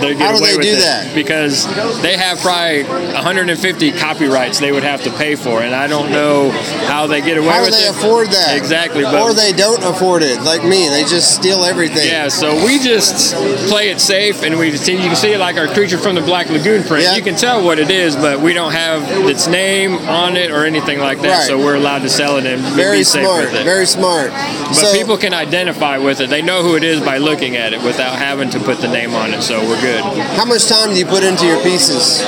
they 0.00 0.14
get 0.14 0.20
How 0.22 0.32
do 0.32 0.38
away 0.38 0.50
they 0.52 0.56
with 0.56 0.66
do 0.66 0.72
it 0.72 0.80
that? 0.80 1.14
because 1.14 1.66
they 2.02 2.16
have 2.16 2.38
probably 2.38 2.84
150 2.84 3.92
copyrights 3.92 4.58
they 4.60 4.72
would 4.72 4.82
have 4.82 5.02
to 5.04 5.10
pay 5.12 5.34
for, 5.36 5.60
and 5.62 5.74
I 5.74 5.86
don't 5.86 6.10
know 6.10 6.50
how 6.86 7.06
they 7.06 7.20
get 7.20 7.38
away 7.38 7.48
How 7.48 7.60
with 7.64 7.70
it. 7.70 7.74
How 7.74 7.78
do 7.78 7.82
they 7.82 7.88
it. 7.88 7.96
afford 8.04 8.26
that? 8.28 8.56
Exactly, 8.56 9.02
but 9.04 9.20
or 9.20 9.32
they 9.34 9.52
don't 9.52 9.82
afford 9.84 10.22
it, 10.22 10.40
like 10.42 10.64
me. 10.64 10.88
They 10.88 11.02
just 11.02 11.34
steal 11.34 11.64
everything. 11.64 12.06
yeah, 12.06 12.28
so 12.28 12.64
we 12.64 12.78
just 12.78 13.34
play 13.68 13.90
it 13.90 14.00
safe, 14.00 14.42
and 14.42 14.58
we 14.58 14.76
see 14.76 14.92
you 14.94 14.98
can 15.08 15.16
see 15.16 15.32
it 15.32 15.38
like 15.38 15.56
our 15.56 15.66
creature 15.68 15.98
from 15.98 16.14
the 16.14 16.20
Black 16.22 16.48
Lagoon 16.48 16.82
print. 16.84 17.04
Yeah. 17.04 17.16
You 17.16 17.22
can 17.22 17.34
tell 17.36 17.64
what 17.64 17.78
it 17.78 17.90
is, 17.90 18.16
but 18.16 18.40
we 18.40 18.52
don't 18.52 18.72
have 18.72 19.02
its 19.28 19.46
name 19.46 19.94
on 20.08 20.36
it 20.36 20.50
or 20.50 20.64
anything 20.64 20.98
like 20.98 21.20
that, 21.22 21.38
Right. 21.40 21.46
so 21.46 21.58
we're 21.58 21.76
allowed 21.76 22.00
to 22.02 22.08
sell 22.10 22.36
it 22.38 22.46
and 22.46 22.60
Very 22.74 22.98
be 22.98 23.04
safe 23.04 23.24
smart. 23.24 23.44
with 23.44 23.54
it. 23.54 23.64
Very 23.64 23.86
smart. 23.86 24.30
but 24.30 24.74
so, 24.74 24.92
people 24.92 25.16
can 25.16 25.34
identify 25.34 25.98
with 25.98 26.20
it. 26.20 26.30
They 26.30 26.42
know 26.42 26.62
who 26.62 26.76
it 26.76 26.84
is 26.84 27.00
by 27.00 27.18
looking 27.18 27.56
at 27.56 27.72
it 27.72 27.82
without 27.82 28.16
having 28.16 28.50
to 28.50 28.60
put 28.60 28.78
the 28.80 28.88
name 28.88 29.14
on 29.14 29.32
it, 29.32 29.39
so 29.40 29.58
we're 29.66 29.80
good. 29.80 30.02
how 30.36 30.44
much 30.44 30.66
time 30.68 30.90
do 30.90 30.98
you 30.98 31.06
put 31.06 31.24
into 31.24 31.46
your 31.46 31.62
pieces? 31.62 32.20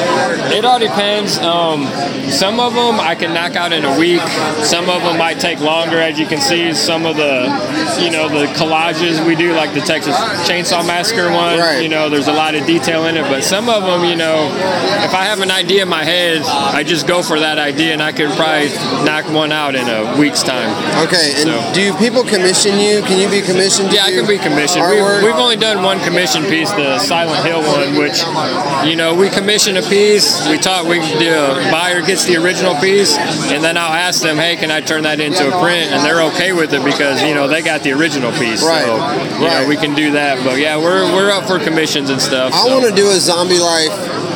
It 0.52 0.64
all 0.64 0.78
depends. 0.78 1.38
Um, 1.38 1.87
some 2.31 2.59
of 2.61 2.75
them 2.75 2.99
I 3.00 3.14
can 3.14 3.35
knock 3.35 3.57
out 3.57 3.73
in 3.73 3.85
a 3.85 3.99
week. 3.99 4.21
Some 4.64 4.88
of 4.88 5.02
them 5.02 5.19
might 5.19 5.38
take 5.40 5.61
longer. 5.61 5.99
As 5.99 6.19
you 6.19 6.26
can 6.26 6.40
see, 6.40 6.73
some 6.75 7.04
of 7.07 7.16
the, 7.16 7.45
you 8.00 8.11
know, 8.11 8.28
the 8.28 8.47
collages 8.54 9.25
we 9.26 9.35
do, 9.37 9.52
like 9.52 9.75
the 9.75 9.81
Texas 9.81 10.16
Chainsaw 10.49 10.87
Massacre 10.87 11.31
one. 11.31 11.59
Right. 11.59 11.83
You 11.83 11.88
know, 11.88 12.09
there's 12.09 12.28
a 12.28 12.33
lot 12.33 12.54
of 12.54 12.66
detail 12.66 13.07
in 13.07 13.16
it. 13.16 13.23
But 13.25 13.45
some 13.45 13.69
of 13.69 13.83
them, 13.83 14.04
you 14.09 14.16
know, 14.16 14.49
if 15.04 15.14
I 15.14 15.25
have 15.25 15.40
an 15.40 15.50
idea 15.50 15.83
in 15.83 15.88
my 15.88 16.04
head, 16.04 16.42
I 16.42 16.83
just 16.83 17.07
go 17.07 17.23
for 17.23 17.38
that 17.40 17.59
idea, 17.59 17.92
and 17.92 18.02
I 18.02 18.12
could 18.12 18.31
probably 18.33 18.69
knock 19.04 19.28
one 19.31 19.52
out 19.52 19.75
in 19.75 19.87
a 19.88 20.16
week's 20.19 20.42
time. 20.42 20.71
Okay, 21.07 21.33
and 21.37 21.49
So- 21.50 21.73
do 21.75 21.95
people 21.99 22.25
commission 22.25 22.78
you? 22.78 23.02
Can 23.02 23.19
you 23.21 23.28
be 23.28 23.42
commissioned? 23.42 23.92
Yeah, 23.92 24.04
I 24.04 24.12
can 24.12 24.26
be 24.26 24.38
commissioned. 24.38 24.85
We, 24.88 24.97
we've 25.26 25.37
only 25.40 25.57
done 25.57 25.83
one 25.83 26.00
commission 26.00 26.45
piece, 26.45 26.71
the 26.73 26.99
Silent 27.03 27.45
Hill 27.45 27.61
one, 27.63 27.97
which 27.99 28.23
you 28.89 28.97
know 28.97 29.15
we 29.15 29.29
commission 29.29 29.77
a 29.77 29.83
piece. 29.83 30.47
We 30.49 30.59
talk. 30.59 30.87
We 30.87 31.01
the 31.01 31.69
buyer 31.71 32.01
gets 32.03 32.25
the 32.25 32.37
original 32.37 32.75
piece, 32.77 33.17
and 33.19 33.63
then 33.63 33.77
I'll 33.77 33.93
ask 33.93 34.23
them, 34.23 34.37
hey, 34.37 34.57
can 34.57 34.71
I 34.71 34.81
turn 34.81 35.03
that 35.05 35.21
into 35.21 35.47
a 35.47 35.61
print? 35.61 35.91
And 35.93 36.05
they're 36.05 36.23
okay 36.33 36.53
with 36.53 36.73
it 36.73 36.85
because 36.85 37.23
you 37.23 37.35
know 37.35 37.49
they 37.49 37.63
got 37.63 37.83
the 37.83 37.93
original 37.93 38.33
piece. 38.33 38.63
Right. 38.65 38.85
So 38.85 38.95
you 38.97 39.47
Right. 39.47 39.63
know 39.63 39.69
we 39.69 39.77
can 39.77 39.95
do 39.95 40.13
that. 40.13 40.43
But 40.45 40.59
yeah, 40.59 40.77
we're 40.77 41.05
we're 41.15 41.31
up 41.31 41.47
for 41.47 41.59
commissions 41.59 42.11
and 42.11 42.21
stuff. 42.21 42.53
I 42.55 42.65
so. 42.67 42.73
want 42.79 42.89
to 42.89 42.95
do 42.95 43.11
a 43.11 43.15
zombie 43.19 43.59
life 43.59 43.93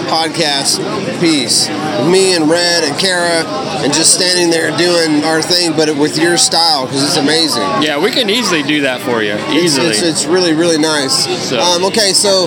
podcast 0.07 0.79
piece. 1.21 1.69
Me 2.11 2.35
and 2.35 2.49
Red 2.49 2.85
and 2.85 2.99
Kara, 2.99 3.45
and 3.83 3.93
just 3.93 4.15
standing 4.15 4.51
there 4.51 4.71
doing 4.77 5.25
our 5.25 5.43
thing, 5.43 5.73
but 5.77 5.95
with 5.97 6.19
your 6.19 6.37
style 6.37 6.87
because 6.87 7.03
it's 7.05 7.17
amazing. 7.17 7.63
Yeah, 7.83 7.99
we 8.03 8.11
can 8.11 8.31
easily 8.31 8.63
do 8.63 8.83
that 8.83 9.01
for 9.03 9.23
you. 9.23 9.35
It's, 9.35 9.65
Easily. 9.77 9.89
it's, 9.89 10.03
it's 10.03 10.25
really, 10.27 10.53
really 10.55 10.79
nice. 10.79 11.27
So- 11.49 11.59
Um, 11.61 11.85
okay, 11.87 12.13
so 12.13 12.47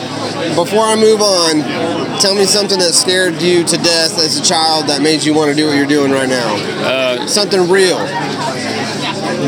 before 0.55 0.85
I 0.85 0.95
move 0.95 1.21
on, 1.21 1.61
tell 2.19 2.35
me 2.35 2.45
something 2.45 2.79
that 2.79 2.93
scared 2.93 3.41
you 3.41 3.63
to 3.63 3.77
death 3.77 4.17
as 4.19 4.37
a 4.39 4.43
child 4.43 4.87
that 4.87 5.01
made 5.01 5.23
you 5.23 5.33
want 5.33 5.49
to 5.49 5.55
do 5.55 5.67
what 5.67 5.75
you're 5.75 5.85
doing 5.87 6.11
right 6.11 6.29
now. 6.29 6.55
Uh, 6.85 7.27
something 7.27 7.69
real. 7.69 7.97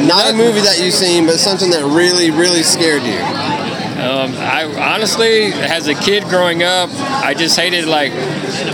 Not 0.07 0.29
a 0.29 0.33
movie 0.33 0.61
that 0.61 0.79
you've 0.81 0.93
seen, 0.93 1.25
but 1.25 1.37
something 1.39 1.69
that 1.71 1.83
really, 1.85 2.31
really 2.31 2.63
scared 2.63 3.03
you. 3.03 3.19
Um, 4.21 4.33
I 4.37 4.65
honestly, 4.93 5.45
as 5.53 5.87
a 5.87 5.95
kid 5.95 6.23
growing 6.25 6.61
up, 6.63 6.89
I 6.91 7.33
just 7.33 7.57
hated 7.57 7.85
like 7.85 8.11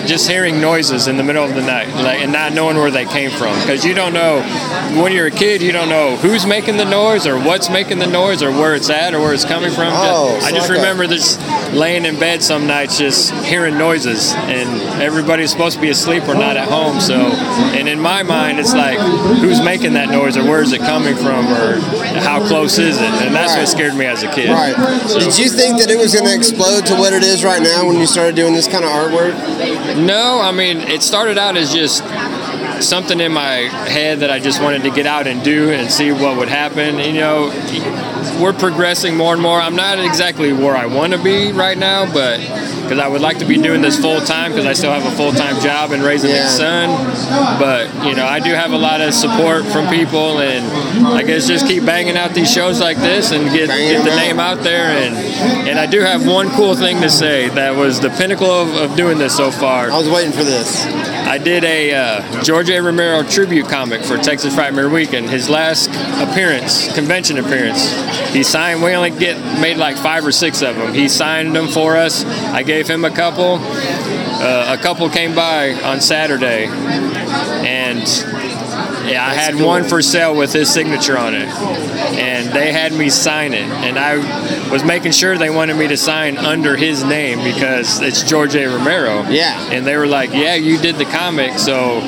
just 0.08 0.30
hearing 0.30 0.60
noises 0.60 1.08
in 1.08 1.16
the 1.16 1.24
middle 1.24 1.44
of 1.44 1.56
the 1.56 1.62
night, 1.62 1.88
like 2.04 2.20
and 2.20 2.32
not 2.34 2.52
knowing 2.54 2.76
where 2.78 2.92
they 2.92 3.06
came 3.06 3.32
from. 3.32 3.58
Because 3.62 3.86
you 3.86 3.94
don't 3.94 4.14
know 4.14 4.42
when 5.02 5.14
you're 5.14 5.28
a 5.28 5.32
kid, 5.32 5.62
you 5.62 5.72
don't 5.72 5.88
know 5.90 6.18
who's 6.18 6.46
making 6.46 6.76
the 6.78 6.86
noise 6.86 7.26
or 7.26 7.38
what's 7.38 7.70
making 7.70 8.00
the 8.00 8.08
noise 8.08 8.44
or 8.44 8.52
where 8.52 8.76
it's 8.76 8.90
at 8.90 9.14
or 9.14 9.20
where 9.22 9.34
it's 9.34 9.46
coming 9.46 9.72
from. 9.72 9.88
Oh, 9.94 10.36
I 10.44 10.50
so 10.50 10.56
just 10.56 10.70
like 10.70 10.78
a- 10.78 10.82
remember 10.82 11.08
just 11.08 11.40
laying 11.74 12.06
in 12.06 12.20
bed 12.20 12.44
some 12.44 12.68
nights, 12.68 12.98
just 12.98 13.32
hearing 13.46 13.78
noises, 13.78 14.34
and 14.36 15.02
everybody's 15.02 15.52
supposed 15.52 15.76
to 15.76 15.82
be 15.82 15.90
asleep 15.90 16.24
or 16.28 16.36
not 16.36 16.58
at 16.58 16.68
home. 16.68 17.00
So, 17.00 17.16
and 17.16 17.88
in 17.88 18.00
my 18.02 18.24
mind, 18.24 18.60
it's 18.60 18.74
like 18.74 19.00
who's 19.00 19.62
making 19.62 19.94
that 19.94 20.10
noise 20.10 20.36
or 20.36 20.44
where 20.44 20.62
is 20.62 20.74
it 20.74 20.80
coming 20.80 21.16
from 21.16 21.48
or 21.48 21.80
how 22.20 22.46
close 22.48 22.80
is 22.80 22.98
it? 22.98 23.04
And 23.04 23.34
that's 23.34 23.54
Right. 23.54 23.60
what 23.60 23.68
scared 23.70 23.96
me 23.96 24.06
as 24.06 24.24
a 24.24 24.32
kid. 24.32 24.50
Right. 24.50 24.76
Did 25.20 25.37
you 25.38 25.50
think 25.50 25.80
that 25.80 25.90
it 25.90 25.98
was 25.98 26.14
going 26.14 26.26
to 26.26 26.36
explode 26.36 26.86
to 26.88 26.96
what 26.96 27.14
it 27.14 27.24
is 27.24 27.44
right 27.44 27.62
now 27.62 27.88
when 27.88 27.98
you 27.98 28.08
started 28.08 28.36
doing 28.36 28.54
this 28.54 28.68
kind 28.68 28.84
of 28.84 28.92
artwork? 28.92 29.34
No, 30.06 30.40
I 30.42 30.52
mean, 30.52 30.78
it 30.78 31.04
started 31.04 31.38
out 31.38 31.58
as 31.58 31.74
just 31.74 32.04
something 32.82 33.20
in 33.20 33.32
my 33.32 33.56
head 33.90 34.20
that 34.20 34.30
I 34.32 34.40
just 34.40 34.62
wanted 34.62 34.84
to 34.84 34.90
get 34.92 35.06
out 35.06 35.28
and 35.28 35.44
do 35.44 35.72
and 35.72 35.90
see 35.92 36.12
what 36.12 36.38
would 36.38 36.50
happen. 36.50 37.00
You 37.00 37.14
know, 37.14 37.48
we're 38.42 38.54
progressing 38.54 39.16
more 39.16 39.34
and 39.34 39.42
more. 39.42 39.60
I'm 39.60 39.76
not 39.76 40.00
exactly 40.00 40.54
where 40.54 40.76
I 40.76 40.86
want 40.86 41.14
to 41.14 41.20
be 41.24 41.52
right 41.52 41.78
now, 41.78 42.12
but 42.12 42.40
because 42.84 43.00
I 43.00 43.08
would 43.08 43.22
like 43.22 43.40
to 43.40 43.46
be 43.46 43.58
doing 43.58 43.82
this 43.82 44.00
full 44.00 44.22
time 44.22 44.52
because 44.52 44.66
I 44.66 44.72
still 44.74 44.92
have 44.92 45.06
a 45.12 45.16
full 45.18 45.32
time 45.34 45.60
job 45.62 45.92
and 45.92 46.02
raising 46.04 46.30
Yeah. 46.30 46.46
a 46.46 46.50
son. 46.50 47.60
But 47.60 48.06
you 48.08 48.16
know, 48.16 48.26
I 48.26 48.40
do 48.40 48.52
have 48.52 48.72
a 48.72 48.78
lot 48.78 49.02
of 49.02 49.14
support 49.14 49.66
from 49.66 49.88
people, 49.90 50.40
and 50.40 50.66
I 51.08 51.24
guess 51.24 51.48
just 51.48 51.68
keep 51.68 51.86
banging 51.86 52.16
out 52.16 52.34
these 52.34 52.52
shows 52.52 52.80
like 52.80 52.98
this 52.98 53.32
and 53.32 53.46
get 53.52 53.68
get 53.70 54.04
the 54.06 54.12
out. 54.12 54.16
name 54.18 54.40
out 54.40 54.60
there. 54.64 54.90
And 54.92 55.16
and 55.68 55.80
I 55.80 55.86
do 55.86 56.00
have 56.02 56.26
one 56.26 56.50
cool 56.52 56.76
thing 56.76 57.02
to 57.02 57.10
say 57.10 57.50
that 57.50 57.76
was 57.76 58.00
the 58.00 58.10
pinnacle 58.12 58.50
of, 58.50 58.74
of 58.76 58.96
doing 58.96 59.18
this 59.18 59.36
so 59.36 59.52
far. 59.52 59.92
I 59.92 59.98
was 59.98 60.10
waiting 60.10 60.32
for 60.32 60.44
this. 60.44 60.86
I 61.28 61.38
did 61.38 61.66
a 61.66 61.94
uh, 61.94 62.42
George 62.42 62.70
A. 62.70 62.80
Romero 62.82 63.22
tribute 63.22 63.68
comic 63.68 64.02
for 64.02 64.18
Texas 64.18 64.56
Frightmare 64.56 64.90
Weekend. 64.90 65.30
His 65.30 65.50
last 65.50 65.90
appearance, 66.22 66.94
convention 66.96 67.38
appearance, 67.38 67.92
he 68.32 68.44
signed. 68.44 68.82
We 68.82 68.94
only 68.94 69.10
get 69.10 69.38
made 69.60 69.76
like 69.76 69.98
five 69.98 70.26
or 70.26 70.32
six 70.32 70.62
of 70.62 70.78
them. 70.78 70.94
He 70.94 71.10
signed 71.10 71.54
them 71.54 71.68
for 71.68 71.98
us. 71.98 72.24
I 72.24 72.64
gave 72.64 72.88
him 72.88 73.04
a 73.04 73.12
couple. 73.12 73.60
Uh, 73.60 74.78
a 74.80 74.82
couple 74.82 75.10
came 75.10 75.36
by 75.36 75.74
on 75.84 76.00
Saturday, 76.00 76.68
and 76.68 78.08
yeah, 79.08 79.26
I 79.26 79.34
had 79.34 79.56
one 79.56 79.84
for 79.84 80.02
sale 80.02 80.36
with 80.36 80.54
his 80.54 80.72
signature 80.72 81.18
on 81.18 81.34
it, 81.36 81.48
and 81.48 82.54
they 82.54 82.72
had 82.72 82.94
me 82.94 83.10
sign 83.10 83.54
it, 83.54 83.64
and 83.64 83.98
I 83.98 84.18
was 84.72 84.84
making 84.84 85.12
sure 85.14 85.38
they 85.38 85.50
wanted 85.50 85.76
me 85.78 85.88
to 85.88 85.98
sign 85.98 86.38
under 86.38 86.76
his 86.76 87.04
name 87.04 87.40
because 87.44 88.02
it's 88.02 88.24
George 88.24 88.56
A. 88.56 88.66
Romero. 88.68 89.24
Yeah. 89.30 89.60
And 89.72 89.86
they 89.86 89.98
were 89.98 90.08
like, 90.08 90.32
"Yeah, 90.34 90.56
you 90.56 90.78
did 90.78 90.96
the 90.98 91.06
comic, 91.06 91.58
so." 91.60 92.02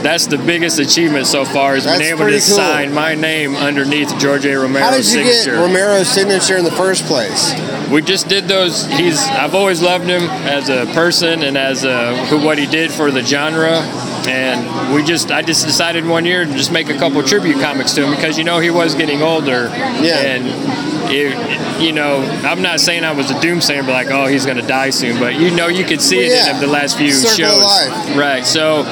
That's 0.00 0.26
the 0.26 0.38
biggest 0.38 0.78
achievement 0.78 1.26
so 1.26 1.44
far 1.44 1.76
is 1.76 1.84
That's 1.84 1.98
being 1.98 2.10
able 2.12 2.24
to 2.24 2.30
cool. 2.30 2.40
sign 2.40 2.94
my 2.94 3.14
name 3.14 3.54
underneath 3.54 4.18
George 4.18 4.46
A. 4.46 4.54
Romero's 4.54 4.82
How 4.82 4.90
did 4.92 4.96
you 4.98 5.02
signature. 5.02 5.50
get 5.56 5.60
Romero's 5.60 6.08
signature 6.08 6.56
in 6.56 6.64
the 6.64 6.70
first 6.70 7.04
place? 7.04 7.52
We 7.90 8.00
just 8.00 8.26
did 8.26 8.48
those. 8.48 8.86
He's. 8.86 9.20
I've 9.20 9.54
always 9.54 9.82
loved 9.82 10.06
him 10.06 10.22
as 10.22 10.70
a 10.70 10.86
person 10.94 11.42
and 11.42 11.58
as 11.58 11.84
a, 11.84 12.16
who 12.28 12.42
what 12.42 12.56
he 12.56 12.64
did 12.64 12.90
for 12.90 13.10
the 13.10 13.22
genre. 13.22 13.82
And 14.28 14.94
we 14.94 15.02
just, 15.02 15.30
I 15.30 15.42
just 15.42 15.64
decided 15.66 16.06
one 16.06 16.24
year 16.24 16.44
to 16.44 16.52
just 16.52 16.72
make 16.72 16.88
a 16.88 16.96
couple 16.98 17.22
tribute 17.22 17.60
comics 17.60 17.92
to 17.94 18.04
him 18.04 18.10
because 18.14 18.36
you 18.38 18.44
know 18.44 18.58
he 18.58 18.70
was 18.70 18.94
getting 18.94 19.22
older. 19.22 19.64
Yeah. 20.02 20.18
And 20.20 20.46
it, 21.12 21.80
you 21.80 21.92
know, 21.92 22.18
I'm 22.44 22.62
not 22.62 22.80
saying 22.80 23.04
I 23.04 23.12
was 23.12 23.30
a 23.30 23.34
doomsayer, 23.34 23.80
but 23.84 23.92
like, 23.92 24.10
oh, 24.10 24.26
he's 24.26 24.46
gonna 24.46 24.66
die 24.66 24.90
soon. 24.90 25.18
But 25.18 25.34
you 25.36 25.50
know, 25.50 25.68
you 25.68 25.84
could 25.84 26.00
see 26.00 26.16
Well, 26.18 26.26
it 26.26 26.46
yeah. 26.46 26.54
in 26.54 26.60
the 26.60 26.66
last 26.66 26.96
few 26.98 27.10
Circle 27.10 27.36
shows. 27.36 28.16
Right. 28.16 28.44
So 28.46 28.82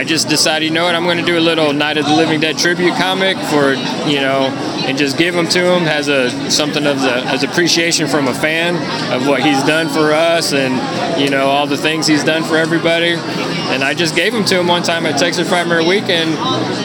I 0.00 0.04
just 0.04 0.30
decided, 0.30 0.64
you 0.64 0.70
know 0.70 0.84
what, 0.84 0.94
I'm 0.94 1.04
going 1.04 1.18
to 1.18 1.24
do 1.26 1.36
a 1.36 1.40
little 1.40 1.74
Night 1.74 1.98
of 1.98 2.06
the 2.06 2.14
Living 2.16 2.40
Dead 2.40 2.56
tribute 2.56 2.94
comic 2.94 3.36
for, 3.36 3.74
you 4.08 4.22
know, 4.22 4.48
and 4.86 4.96
just 4.96 5.18
give 5.18 5.34
them 5.34 5.46
to 5.48 5.58
him 5.60 5.82
as 5.82 6.08
a 6.08 6.50
something 6.50 6.86
of 6.86 6.98
the 7.02 7.16
as 7.26 7.42
appreciation 7.42 8.08
from 8.08 8.26
a 8.26 8.32
fan 8.32 8.76
of 9.12 9.28
what 9.28 9.42
he's 9.42 9.62
done 9.64 9.90
for 9.90 10.12
us 10.12 10.54
and 10.54 11.20
you 11.20 11.28
know 11.28 11.48
all 11.48 11.66
the 11.66 11.76
things 11.76 12.06
he's 12.06 12.24
done 12.24 12.44
for 12.44 12.56
everybody. 12.56 13.12
And 13.12 13.84
I 13.84 13.92
just 13.92 14.16
gave 14.16 14.32
them 14.32 14.46
to 14.46 14.58
him 14.58 14.68
one 14.68 14.82
time 14.82 15.04
at 15.04 15.18
Texas 15.18 15.46
Frightmare 15.46 15.86
Weekend, 15.86 16.30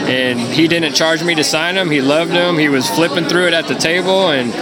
and 0.10 0.38
he 0.38 0.68
didn't 0.68 0.94
charge 0.94 1.24
me 1.24 1.36
to 1.36 1.44
sign 1.46 1.76
them. 1.76 1.90
He 1.90 2.02
loved 2.02 2.32
them. 2.32 2.58
He 2.58 2.68
was 2.68 2.90
flipping 2.90 3.30
through 3.30 3.48
it 3.48 3.54
at 3.54 3.70
the 3.70 3.76
table 3.76 4.32
and. 4.32 4.54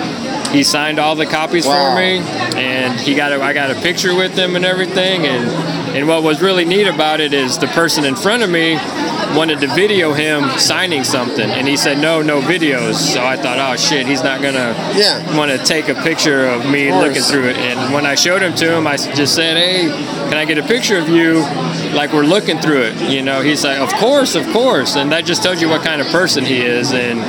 He 0.54 0.62
signed 0.62 1.00
all 1.00 1.16
the 1.16 1.26
copies 1.26 1.66
Wow. 1.66 1.96
for 1.96 2.00
me, 2.00 2.20
and 2.62 3.00
he 3.00 3.16
got 3.16 3.32
a, 3.32 3.42
I 3.42 3.54
got 3.54 3.72
a 3.72 3.76
picture 3.82 4.14
with 4.14 4.38
him 4.38 4.56
and 4.56 4.64
everything. 4.64 5.26
And 5.26 5.48
and 5.94 6.08
what 6.08 6.24
was 6.24 6.42
really 6.42 6.66
neat 6.66 6.88
about 6.88 7.20
it 7.20 7.34
is 7.34 7.60
the 7.60 7.68
person 7.68 8.04
in 8.04 8.16
front 8.16 8.42
of 8.42 8.50
me 8.50 8.74
wanted 9.36 9.60
to 9.62 9.68
video 9.68 10.14
him 10.14 10.50
signing 10.60 11.04
something, 11.04 11.50
and 11.50 11.68
he 11.68 11.76
said 11.78 11.98
no, 12.00 12.22
no 12.22 12.42
videos. 12.42 12.96
So 12.96 13.24
I 13.24 13.36
thought, 13.36 13.58
oh 13.60 13.76
shit, 13.76 14.06
he's 14.06 14.24
not 14.24 14.42
gonna 14.42 14.74
Yeah. 14.96 15.38
want 15.38 15.52
to 15.52 15.58
take 15.58 15.90
a 15.90 15.96
picture 15.96 16.46
of 16.48 16.70
me 16.70 16.90
Of 16.90 16.96
looking 17.04 17.22
through 17.22 17.46
it. 17.50 17.58
And 17.58 17.94
when 17.94 18.06
I 18.06 18.16
showed 18.16 18.42
him 18.42 18.54
to 18.56 18.76
him, 18.76 18.88
I 18.88 18.98
just 18.98 19.36
said, 19.36 19.58
hey, 19.58 19.90
can 20.30 20.36
I 20.38 20.46
get 20.46 20.58
a 20.58 20.64
picture 20.64 20.98
of 20.98 21.10
you? 21.10 21.40
Like 21.94 22.14
we're 22.14 22.24
looking 22.24 22.60
through 22.60 22.84
it, 22.84 23.10
you 23.12 23.22
know. 23.22 23.42
He's 23.42 23.64
like, 23.64 23.80
of 23.80 23.92
course, 23.94 24.36
of 24.36 24.46
course, 24.52 24.96
and 24.96 25.12
that 25.12 25.26
just 25.26 25.44
tells 25.44 25.62
you 25.62 25.70
what 25.70 25.84
kind 25.84 26.02
of 26.02 26.08
person 26.08 26.44
he 26.44 26.62
is, 26.62 26.92
and 26.92 27.20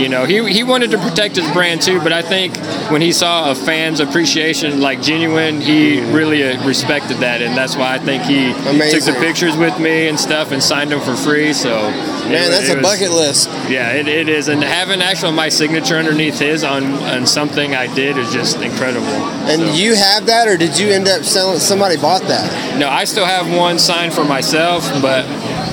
you 0.00 0.08
know, 0.08 0.24
he, 0.24 0.52
he 0.52 0.62
wanted 0.64 0.90
to 0.90 0.98
protect 0.98 1.36
his 1.36 1.48
brand 1.52 1.80
too, 1.80 2.00
but 2.00 2.12
I 2.12 2.20
think 2.22 2.56
when 2.90 3.00
he 3.00 3.12
saw 3.12 3.50
a 3.52 3.54
fan's 3.54 4.00
appreciation, 4.00 4.80
like 4.80 5.00
genuine, 5.00 5.60
he 5.60 6.00
really 6.12 6.42
uh, 6.42 6.64
respected 6.66 7.18
that, 7.18 7.42
and 7.42 7.56
that's 7.56 7.76
why 7.76 7.94
I 7.94 7.98
think 7.98 8.24
he 8.24 8.52
took 8.52 9.04
the 9.04 9.16
pictures 9.20 9.56
with 9.56 9.78
me 9.78 10.08
and 10.08 10.18
stuff 10.18 10.50
and 10.50 10.60
signed 10.62 10.90
them 10.90 11.00
for 11.00 11.14
free. 11.16 11.43
So, 11.52 11.90
Man, 11.90 12.50
that's 12.50 12.70
a 12.70 12.80
bucket 12.80 13.10
list. 13.10 13.48
Yeah, 13.68 13.92
it, 13.92 14.08
it 14.08 14.28
is, 14.28 14.48
and 14.48 14.62
having 14.62 15.02
actually 15.02 15.32
my 15.32 15.48
signature 15.48 15.96
underneath 15.96 16.38
his 16.38 16.64
on 16.64 16.84
on 17.04 17.26
something 17.26 17.74
I 17.74 17.92
did 17.94 18.16
is 18.16 18.32
just 18.32 18.60
incredible. 18.60 19.06
And 19.06 19.60
So- 19.62 19.72
you 19.74 19.94
have 19.94 20.26
that, 20.26 20.48
or 20.48 20.56
did 20.56 20.78
you 20.78 20.88
end 20.90 21.08
up 21.08 21.24
selling? 21.24 21.58
Somebody 21.58 21.96
bought 21.96 22.22
that. 22.28 22.78
no, 22.78 22.88
I 22.88 23.04
still 23.04 23.26
have 23.26 23.50
one 23.54 23.78
signed 23.78 24.12
for 24.14 24.24
myself, 24.24 24.88
but 25.02 25.24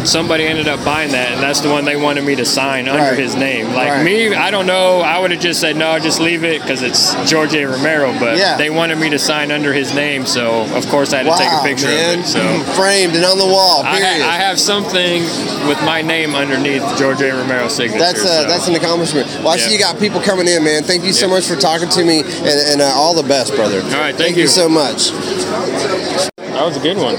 somebody 0.05 0.45
ended 0.45 0.67
up 0.67 0.83
buying 0.83 1.11
that, 1.11 1.31
and 1.33 1.41
that's 1.41 1.61
the 1.61 1.69
one 1.69 1.85
they 1.85 1.95
wanted 1.95 2.23
me 2.23 2.35
to 2.35 2.45
sign 2.45 2.87
under 2.87 3.01
Right. 3.11 3.17
his 3.19 3.35
name. 3.35 3.73
Like 3.73 3.89
Right. 3.89 4.03
me, 4.03 4.33
I 4.35 4.51
don't 4.51 4.65
know. 4.65 5.01
I 5.01 5.19
would 5.19 5.31
have 5.31 5.39
just 5.39 5.59
said 5.61 5.75
no, 5.75 5.97
just 5.99 6.19
leave 6.19 6.43
it 6.43 6.61
because 6.61 6.81
it's 6.81 7.13
George 7.29 7.53
A. 7.55 7.65
Romero. 7.65 8.13
But 8.19 8.37
Yeah. 8.37 8.57
they 8.57 8.69
wanted 8.69 8.97
me 8.97 9.09
to 9.11 9.19
sign 9.19 9.51
under 9.51 9.73
his 9.73 9.93
name, 9.93 10.25
so 10.25 10.65
of 10.75 10.87
course 10.89 11.13
I 11.13 11.17
had 11.17 11.23
to 11.23 11.29
wow, 11.29 11.37
take 11.37 11.51
a 11.51 11.63
picture 11.63 11.87
man. 11.87 12.19
of 12.19 12.25
it. 12.25 12.27
So. 12.27 12.39
framed 12.75 13.15
and 13.15 13.25
on 13.25 13.37
the 13.37 13.45
wall. 13.45 13.83
I, 13.85 13.99
ha- 13.99 14.29
I 14.29 14.37
have 14.37 14.59
something 14.59 15.23
with 15.67 15.81
my 15.83 16.01
name 16.01 16.35
underneath 16.35 16.83
George 16.97 17.21
A. 17.21 17.31
Romero's 17.33 17.75
signature. 17.75 17.99
That's 17.99 18.23
uh, 18.23 18.43
so. 18.43 18.47
that's 18.47 18.67
an 18.67 18.75
accomplishment. 18.75 19.27
Well, 19.39 19.49
I 19.49 19.57
see 19.57 19.73
you 19.73 19.79
got 19.79 19.99
people 19.99 20.19
coming 20.21 20.47
in, 20.47 20.63
man. 20.63 20.83
Thank 20.83 21.03
you 21.03 21.13
so 21.13 21.27
Yeah. 21.27 21.33
much 21.33 21.45
for 21.45 21.55
talking 21.55 21.89
to 21.89 22.03
me, 22.03 22.19
and, 22.21 22.47
and 22.71 22.81
uh, 22.81 22.85
all 22.85 23.13
the 23.13 23.23
best, 23.27 23.55
brother. 23.55 23.81
All 23.81 23.89
right, 23.99 24.09
you 24.09 24.17
thank 24.17 24.37
you. 24.37 24.47
so 24.47 24.67
much. 24.69 25.11
that 25.11 26.65
was 26.65 26.77
a 26.77 26.79
good 26.79 26.97
one. 26.97 27.17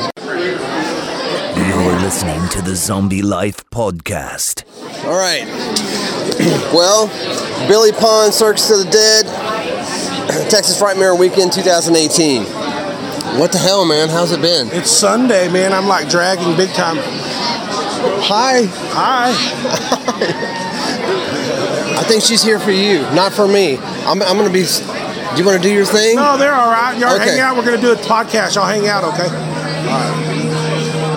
You're 2.13 2.27
listening 2.27 2.49
to 2.51 2.61
the 2.61 2.77
Zombie 2.77 3.23
Life 3.23 3.65
Podcast. 3.71 4.65
All 5.07 5.17
right. 5.19 5.47
well, 6.75 7.09
Billy 7.69 7.91
Pon, 7.91 8.31
Circus 8.33 8.71
of 8.71 8.85
the 8.85 8.91
Dead, 8.91 9.25
Texas 10.51 10.79
Frightmare 10.79 11.19
Weekend 11.19 11.55
2018. 11.55 12.43
What 13.41 13.51
the 13.51 13.57
hell, 13.57 13.87
man? 13.87 14.11
How's 14.11 14.31
it 14.31 14.43
been? 14.43 14.69
It's 14.73 14.91
Sunday, 14.91 15.51
man. 15.51 15.73
I'm 15.73 15.89
like 15.89 16.11
dragging 16.11 16.55
big 16.55 16.69
time. 16.75 16.97
Hi. 16.99 18.65
Hi. 18.93 19.33
I 21.99 22.03
think 22.05 22.23
she's 22.23 22.43
here 22.43 22.59
for 22.61 22.73
you, 22.73 23.01
not 23.15 23.33
for 23.33 23.49
me. 23.49 23.79
I'm, 23.79 24.21
I'm 24.21 24.37
gonna 24.37 24.53
be. 24.53 24.65
Do 24.65 25.39
you 25.39 25.47
want 25.47 25.63
to 25.63 25.67
do 25.67 25.73
your 25.73 25.87
thing? 25.87 26.17
No, 26.17 26.37
they're 26.37 26.53
all 26.53 26.71
right. 26.71 26.95
Y'all 26.99 27.15
Okay. 27.15 27.31
hang 27.31 27.41
out. 27.41 27.57
We're 27.57 27.65
gonna 27.65 27.81
do 27.81 27.93
a 27.93 27.97
podcast. 27.97 28.57
Y'all 28.57 28.67
hang 28.67 28.87
out, 28.87 29.03
okay? 29.03 29.29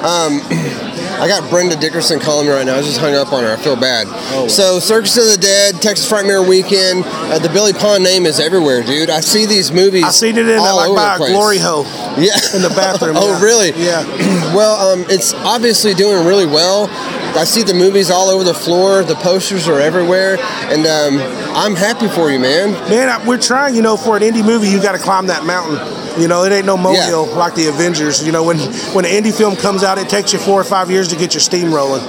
Um, 0.06 0.82
I 1.18 1.28
got 1.28 1.50
Brenda 1.50 1.76
Dickerson 1.76 2.20
calling 2.20 2.46
me 2.48 2.54
right 2.54 2.66
now. 2.66 2.76
I 2.76 2.82
just 2.82 3.00
hung 3.00 3.16
up 3.16 3.32
on 3.34 3.44
her. 3.44 3.54
I 3.54 3.56
feel 3.56 3.76
bad. 3.76 4.06
So, 4.50 4.80
Circus 4.80 5.16
of 5.18 5.26
the 5.32 5.38
Dead, 5.38 5.82
Texas 5.82 6.10
Frightmare 6.10 6.48
Weekend, 6.48 7.04
uh, 7.06 7.40
the 7.40 7.50
Billy 7.50 7.74
Pon 7.74 8.04
name 8.04 8.26
is 8.26 8.40
everywhere, 8.40 8.84
dude. 8.84 9.10
I 9.10 9.22
see 9.22 9.46
these 9.46 9.72
movies. 9.72 10.04
I 10.04 10.10
seen 10.12 10.38
it 10.38 10.48
in 10.48 10.60
all 10.60 10.76
like 10.78 10.90
over 10.90 10.96
by 10.98 11.08
the 11.10 11.16
a 11.16 11.18
place. 11.18 11.32
glory 11.32 11.58
hole 11.58 11.84
Yeah. 12.22 12.36
in 12.54 12.62
the 12.62 12.74
bathroom. 12.76 13.16
oh, 13.20 13.32
yeah. 13.40 13.44
really? 13.44 13.72
Yeah. 13.84 14.42
Well, 14.56 14.92
um, 14.94 15.06
it's 15.10 15.34
obviously 15.34 15.94
doing 15.94 16.26
really 16.26 16.46
well. 16.46 16.88
I 17.36 17.44
see 17.44 17.64
the 17.64 17.74
movies 17.74 18.10
all 18.10 18.30
over 18.30 18.46
the 18.46 18.54
floor. 18.54 19.04
The 19.04 19.16
posters 19.16 19.68
are 19.68 19.82
everywhere, 19.82 20.38
and 20.40 20.86
um, 20.88 21.20
I'm 21.58 21.76
happy 21.76 22.08
for 22.08 22.32
you, 22.32 22.40
man. 22.40 22.72
Man, 22.90 23.10
I- 23.10 23.26
we're 23.28 23.42
trying. 23.42 23.76
You 23.76 23.82
know, 23.82 23.98
for 23.98 24.16
an 24.16 24.24
indie 24.24 24.46
movie, 24.46 24.70
you 24.70 24.82
got 24.82 24.94
to 24.94 24.98
climb 24.98 25.28
that 25.28 25.44
mountain. 25.46 25.76
You 26.18 26.28
know, 26.30 26.44
it 26.46 26.52
ain't 26.54 26.66
no 26.66 26.78
molehill 26.78 27.28
like 27.36 27.56
the 27.56 27.68
Avengers. 27.68 28.26
You 28.26 28.32
know, 28.32 28.44
when 28.44 28.58
when 28.96 29.04
an 29.06 29.12
indie 29.12 29.36
film 29.36 29.56
comes 29.56 29.84
out, 29.84 29.98
it 29.98 30.08
takes 30.08 30.32
you 30.34 30.40
four 30.40 30.60
or 30.60 30.64
five 30.64 30.90
years 30.90 31.08
to 31.10 31.16
get 31.18 31.34
your 31.34 31.42
steam 31.42 31.74
rolling. 31.74 32.02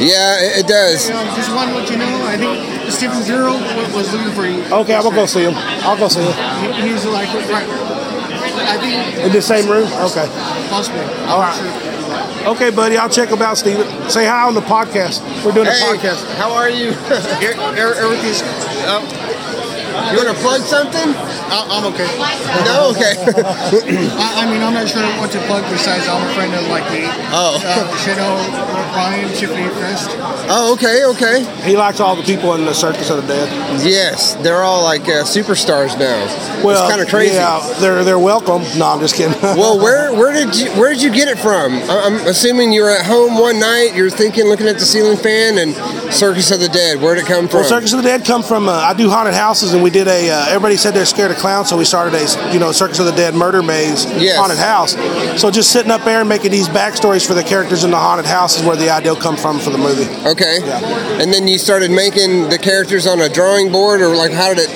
Yeah, 0.00 0.40
it, 0.40 0.64
it 0.64 0.66
does. 0.66 1.10
Um, 1.10 1.26
just 1.36 1.52
want 1.54 1.68
to 1.70 1.76
let 1.76 1.90
you 1.90 1.98
know, 1.98 2.24
I 2.24 2.36
think 2.38 2.90
Stephen 2.90 3.22
Zero 3.22 3.52
was 3.94 4.12
looking 4.12 4.32
for 4.32 4.46
you. 4.46 4.62
Okay, 4.64 4.94
I'm 4.94 5.02
gonna 5.02 5.14
go 5.14 5.26
see 5.26 5.42
him. 5.44 5.54
I'll 5.84 5.98
go 5.98 6.08
see 6.08 6.22
him 6.22 6.32
He- 6.82 6.88
He's 6.88 7.04
like, 7.04 7.28
right. 7.50 7.68
I 8.62 8.78
think 8.80 9.26
in 9.26 9.32
the 9.32 9.42
same 9.42 9.68
room. 9.68 9.86
Okay. 10.08 10.26
possibly. 10.70 11.00
All 11.28 11.40
right. 11.40 12.46
Okay, 12.46 12.70
buddy. 12.70 12.96
I'll 12.96 13.08
check 13.10 13.28
him 13.28 13.42
out, 13.42 13.58
Steven. 13.58 13.86
Say 14.08 14.24
hi 14.26 14.46
on 14.46 14.54
the 14.54 14.62
podcast. 14.62 15.20
We're 15.44 15.52
doing 15.52 15.66
a 15.68 15.70
podcast. 15.70 16.24
how 16.36 16.52
are 16.52 16.70
you? 16.70 16.90
Everything's. 17.76 18.42
Um, 18.88 19.04
you 20.12 20.16
want 20.24 20.30
to 20.36 20.38
plug 20.42 20.60
something? 20.62 21.08
I- 21.50 21.66
I'm 21.70 21.84
okay. 21.92 22.08
No, 22.70 22.90
okay. 22.90 23.14
I, 24.18 24.42
I 24.44 24.50
mean, 24.50 24.62
I'm 24.62 24.74
not 24.74 24.88
sure 24.88 25.02
what 25.18 25.30
to 25.32 25.38
plug 25.46 25.62
besides 25.70 26.06
I'm 26.08 26.26
a 26.28 26.34
friend 26.34 26.54
of 26.54 26.66
like 26.68 26.84
the 26.90 27.06
Oh. 27.32 27.58
uh, 27.64 27.96
Shadow, 27.98 28.36
Ryan, 28.96 29.28
Tiffany 29.34 29.68
Fest. 29.80 30.10
oh, 30.50 30.72
okay, 30.74 31.04
okay. 31.14 31.44
He 31.68 31.76
likes 31.76 32.00
all 32.00 32.16
the 32.16 32.22
people 32.22 32.54
in 32.54 32.64
the 32.64 32.74
Circus 32.74 33.10
of 33.10 33.16
the 33.22 33.26
Dead. 33.26 33.48
Yes, 33.86 34.34
they're 34.36 34.62
all 34.62 34.82
like 34.82 35.02
uh, 35.02 35.24
superstars 35.24 35.98
now. 35.98 36.26
Well, 36.64 36.82
it's 36.84 36.90
kind 36.90 37.00
of 37.02 37.08
crazy. 37.08 37.34
Yeah, 37.34 37.60
they're 37.80 38.04
they're 38.04 38.18
welcome. 38.18 38.62
No, 38.78 38.86
I'm 38.86 39.00
just 39.00 39.14
kidding. 39.16 39.36
Well, 39.60 39.78
where 39.78 40.12
where 40.14 40.32
did 40.32 40.54
you 40.56 40.70
where 40.72 40.90
did 40.92 41.02
you 41.02 41.12
get 41.12 41.28
it 41.28 41.38
from? 41.38 41.72
I- 41.74 42.02
I'm 42.06 42.26
assuming 42.26 42.72
you 42.72 42.82
were 42.82 42.90
at 42.90 43.04
home 43.06 43.38
one 43.38 43.58
night. 43.60 43.94
You're 43.94 44.10
thinking, 44.10 44.46
looking 44.46 44.66
at 44.68 44.78
the 44.78 44.84
ceiling 44.86 45.16
fan, 45.16 45.58
and 45.58 45.74
Circus 46.12 46.50
of 46.50 46.60
the 46.60 46.68
Dead. 46.68 47.00
Where'd 47.00 47.18
it 47.18 47.26
come 47.26 47.48
from? 47.48 47.60
Well, 47.60 47.68
Circus 47.68 47.92
of 47.92 48.02
the 48.02 48.08
Dead 48.08 48.24
come 48.24 48.42
from. 48.42 48.68
Uh, 48.68 48.72
I 48.72 48.94
do 48.94 49.08
haunted 49.08 49.34
houses, 49.34 49.72
and 49.74 49.82
we 49.82 49.90
did 49.90 50.08
a. 50.08 50.30
Uh, 50.30 50.46
everybody 50.48 50.76
said 50.76 50.92
they're 50.92 51.06
scared 51.06 51.30
of 51.30 51.36
clowns, 51.38 51.68
so 51.68 51.76
we 51.76 51.84
started 51.84 52.14
a, 52.14 52.52
you 52.52 52.58
know, 52.58 52.72
Circus 52.72 52.98
of 52.98 53.06
the 53.06 53.12
Dead 53.12 53.34
murder 53.34 53.62
maze 53.62 54.04
Yes. 54.20 54.36
haunted 54.36 54.58
house. 54.58 54.92
So 55.40 55.50
just 55.50 55.70
sitting 55.72 55.90
up 55.90 56.02
there 56.04 56.20
and 56.20 56.28
making 56.28 56.50
these 56.50 56.68
backstories 56.68 57.26
for 57.26 57.34
the 57.34 57.44
characters 57.44 57.84
in 57.84 57.90
the 57.90 57.96
haunted 57.98 58.26
house 58.26 58.58
is 58.58 58.64
where 58.66 58.76
the 58.76 58.90
idea 58.90 59.14
come 59.16 59.36
from 59.36 59.58
for 59.58 59.70
the 59.70 59.78
movie. 59.78 60.04
Okay. 60.28 60.58
Yeah. 60.64 61.20
And 61.20 61.32
then 61.32 61.46
you 61.48 61.58
started 61.58 61.90
making 61.90 62.48
the 62.48 62.58
characters 62.58 63.06
on 63.06 63.20
a 63.20 63.28
drawing 63.28 63.70
board, 63.72 64.00
or 64.02 64.14
like 64.16 64.32
how 64.32 64.52
did 64.52 64.68
it 64.68 64.70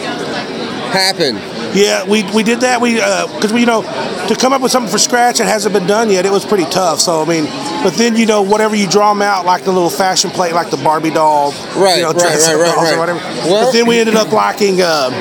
happen? 0.93 1.37
Yeah, 1.75 2.05
we, 2.05 2.23
we 2.33 2.43
did 2.43 2.61
that. 2.61 2.81
We 2.81 2.95
because 2.95 3.53
we 3.53 3.61
you 3.61 3.67
know 3.67 3.83
to 4.29 4.37
come 4.37 4.53
up 4.53 4.63
with 4.63 4.71
something 4.73 4.91
for 4.91 4.99
scratch 4.99 5.39
that 5.39 5.47
hasn't 5.47 5.75
been 5.75 5.87
done 5.87 6.11
yet. 6.11 6.25
It 6.27 6.33
was 6.33 6.45
pretty 6.45 6.65
tough. 6.71 7.01
So 7.01 7.23
I 7.23 7.25
mean, 7.27 7.45
but 7.83 7.95
then 7.95 8.17
you 8.17 8.27
know 8.27 8.43
whatever 8.43 8.75
you 8.77 8.89
draw 8.89 9.13
them 9.13 9.23
out 9.23 9.45
like 9.45 9.65
the 9.65 9.73
little 9.73 9.91
fashion 9.91 10.31
plate, 10.31 10.53
like 10.55 10.71
the 10.71 10.77
Barbie 10.79 11.11
doll, 11.11 11.53
Right, 11.77 11.97
You 11.99 12.03
know, 12.05 12.13
right, 12.13 12.19
right, 12.19 12.57
right, 12.57 12.77
right. 12.77 12.95
Or 12.95 12.99
whatever. 12.99 13.19
Well- 13.19 13.67
but 13.67 13.73
then 13.73 13.87
we 13.87 13.99
ended 13.99 14.17
up 14.17 14.33
liking. 14.33 14.81
Um, 14.83 15.13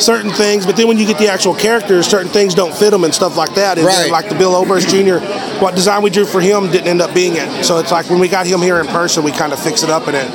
Certain 0.00 0.30
things, 0.30 0.64
but 0.64 0.76
then 0.78 0.88
when 0.88 0.96
you 0.96 1.06
get 1.06 1.18
the 1.18 1.28
actual 1.28 1.54
characters, 1.54 2.06
certain 2.06 2.30
things 2.30 2.54
don't 2.54 2.74
fit 2.74 2.88
them 2.90 3.04
and 3.04 3.14
stuff 3.14 3.36
like 3.36 3.54
that. 3.56 3.76
And 3.76 3.86
then, 3.86 4.04
Right. 4.04 4.10
like 4.10 4.30
the 4.30 4.34
Bill 4.34 4.56
Oberst 4.56 4.88
Jr., 4.88 5.18
what 5.62 5.74
design 5.74 6.00
we 6.02 6.08
drew 6.08 6.24
for 6.24 6.40
him 6.40 6.70
didn't 6.70 6.88
end 6.88 7.02
up 7.02 7.12
being 7.12 7.36
it. 7.36 7.66
So 7.66 7.76
it's 7.76 7.92
like 7.92 8.08
when 8.08 8.18
we 8.18 8.26
got 8.26 8.46
him 8.46 8.62
here 8.62 8.80
in 8.80 8.86
person, 8.86 9.22
we 9.24 9.30
kind 9.30 9.52
of 9.52 9.58
fixed 9.58 9.84
it 9.84 9.90
up 9.90 10.06
and 10.08 10.16
it 10.16 10.26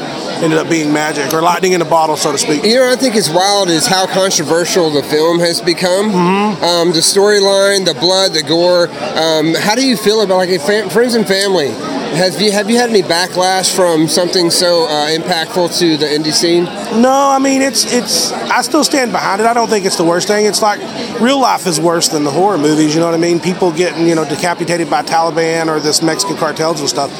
ended 0.43 0.59
up 0.59 0.69
being 0.69 0.91
magic 0.91 1.33
or 1.33 1.41
lightning 1.41 1.73
in 1.73 1.81
a 1.81 1.85
bottle, 1.85 2.17
so 2.17 2.31
to 2.31 2.37
speak. 2.37 2.63
You 2.63 2.75
know, 2.75 2.91
I 2.91 2.95
think 2.95 3.15
is 3.15 3.29
wild 3.29 3.69
is 3.69 3.85
how 3.87 4.05
controversial 4.07 4.89
the 4.89 5.03
film 5.03 5.39
has 5.39 5.61
become. 5.61 6.11
Mm-hmm. 6.11 6.63
Um, 6.63 6.91
the 6.91 6.99
storyline, 6.99 7.85
the 7.85 7.93
blood, 7.99 8.33
the 8.33 8.43
gore. 8.43 8.87
Um, 9.17 9.53
how 9.55 9.75
do 9.75 9.85
you 9.85 9.97
feel 9.97 10.21
about 10.21 10.37
like 10.37 10.61
fam- 10.61 10.89
friends 10.89 11.15
and 11.15 11.27
family? 11.27 11.69
Have 12.15 12.41
you 12.41 12.49
have 12.53 12.69
you 12.69 12.77
had 12.77 12.89
any 12.89 13.01
backlash 13.01 13.75
from 13.75 14.07
something 14.07 14.49
so 14.49 14.85
uh, 14.85 15.09
impactful 15.09 15.77
to 15.79 15.97
the 15.97 16.05
indie 16.05 16.31
scene? 16.31 16.63
No, 17.01 17.11
I 17.11 17.39
mean 17.39 17.61
it's 17.61 17.91
it's. 17.91 18.31
I 18.31 18.61
still 18.61 18.85
stand 18.85 19.11
behind 19.11 19.41
it. 19.41 19.47
I 19.47 19.53
don't 19.53 19.69
think 19.69 19.85
it's 19.85 19.97
the 19.97 20.05
worst 20.05 20.27
thing. 20.29 20.45
It's 20.45 20.61
like 20.61 20.79
real 21.19 21.41
life 21.41 21.67
is 21.67 21.77
worse 21.77 22.07
than 22.07 22.23
the 22.23 22.31
horror 22.31 22.57
movies. 22.57 22.95
You 22.95 23.01
know 23.01 23.07
what 23.07 23.15
I 23.15 23.17
mean? 23.17 23.41
People 23.41 23.69
getting 23.73 24.07
you 24.07 24.15
know 24.15 24.23
decapitated 24.23 24.89
by 24.89 25.01
Taliban 25.03 25.67
or 25.67 25.81
this 25.81 26.01
Mexican 26.01 26.37
cartels 26.37 26.79
and 26.79 26.87
stuff. 26.87 27.11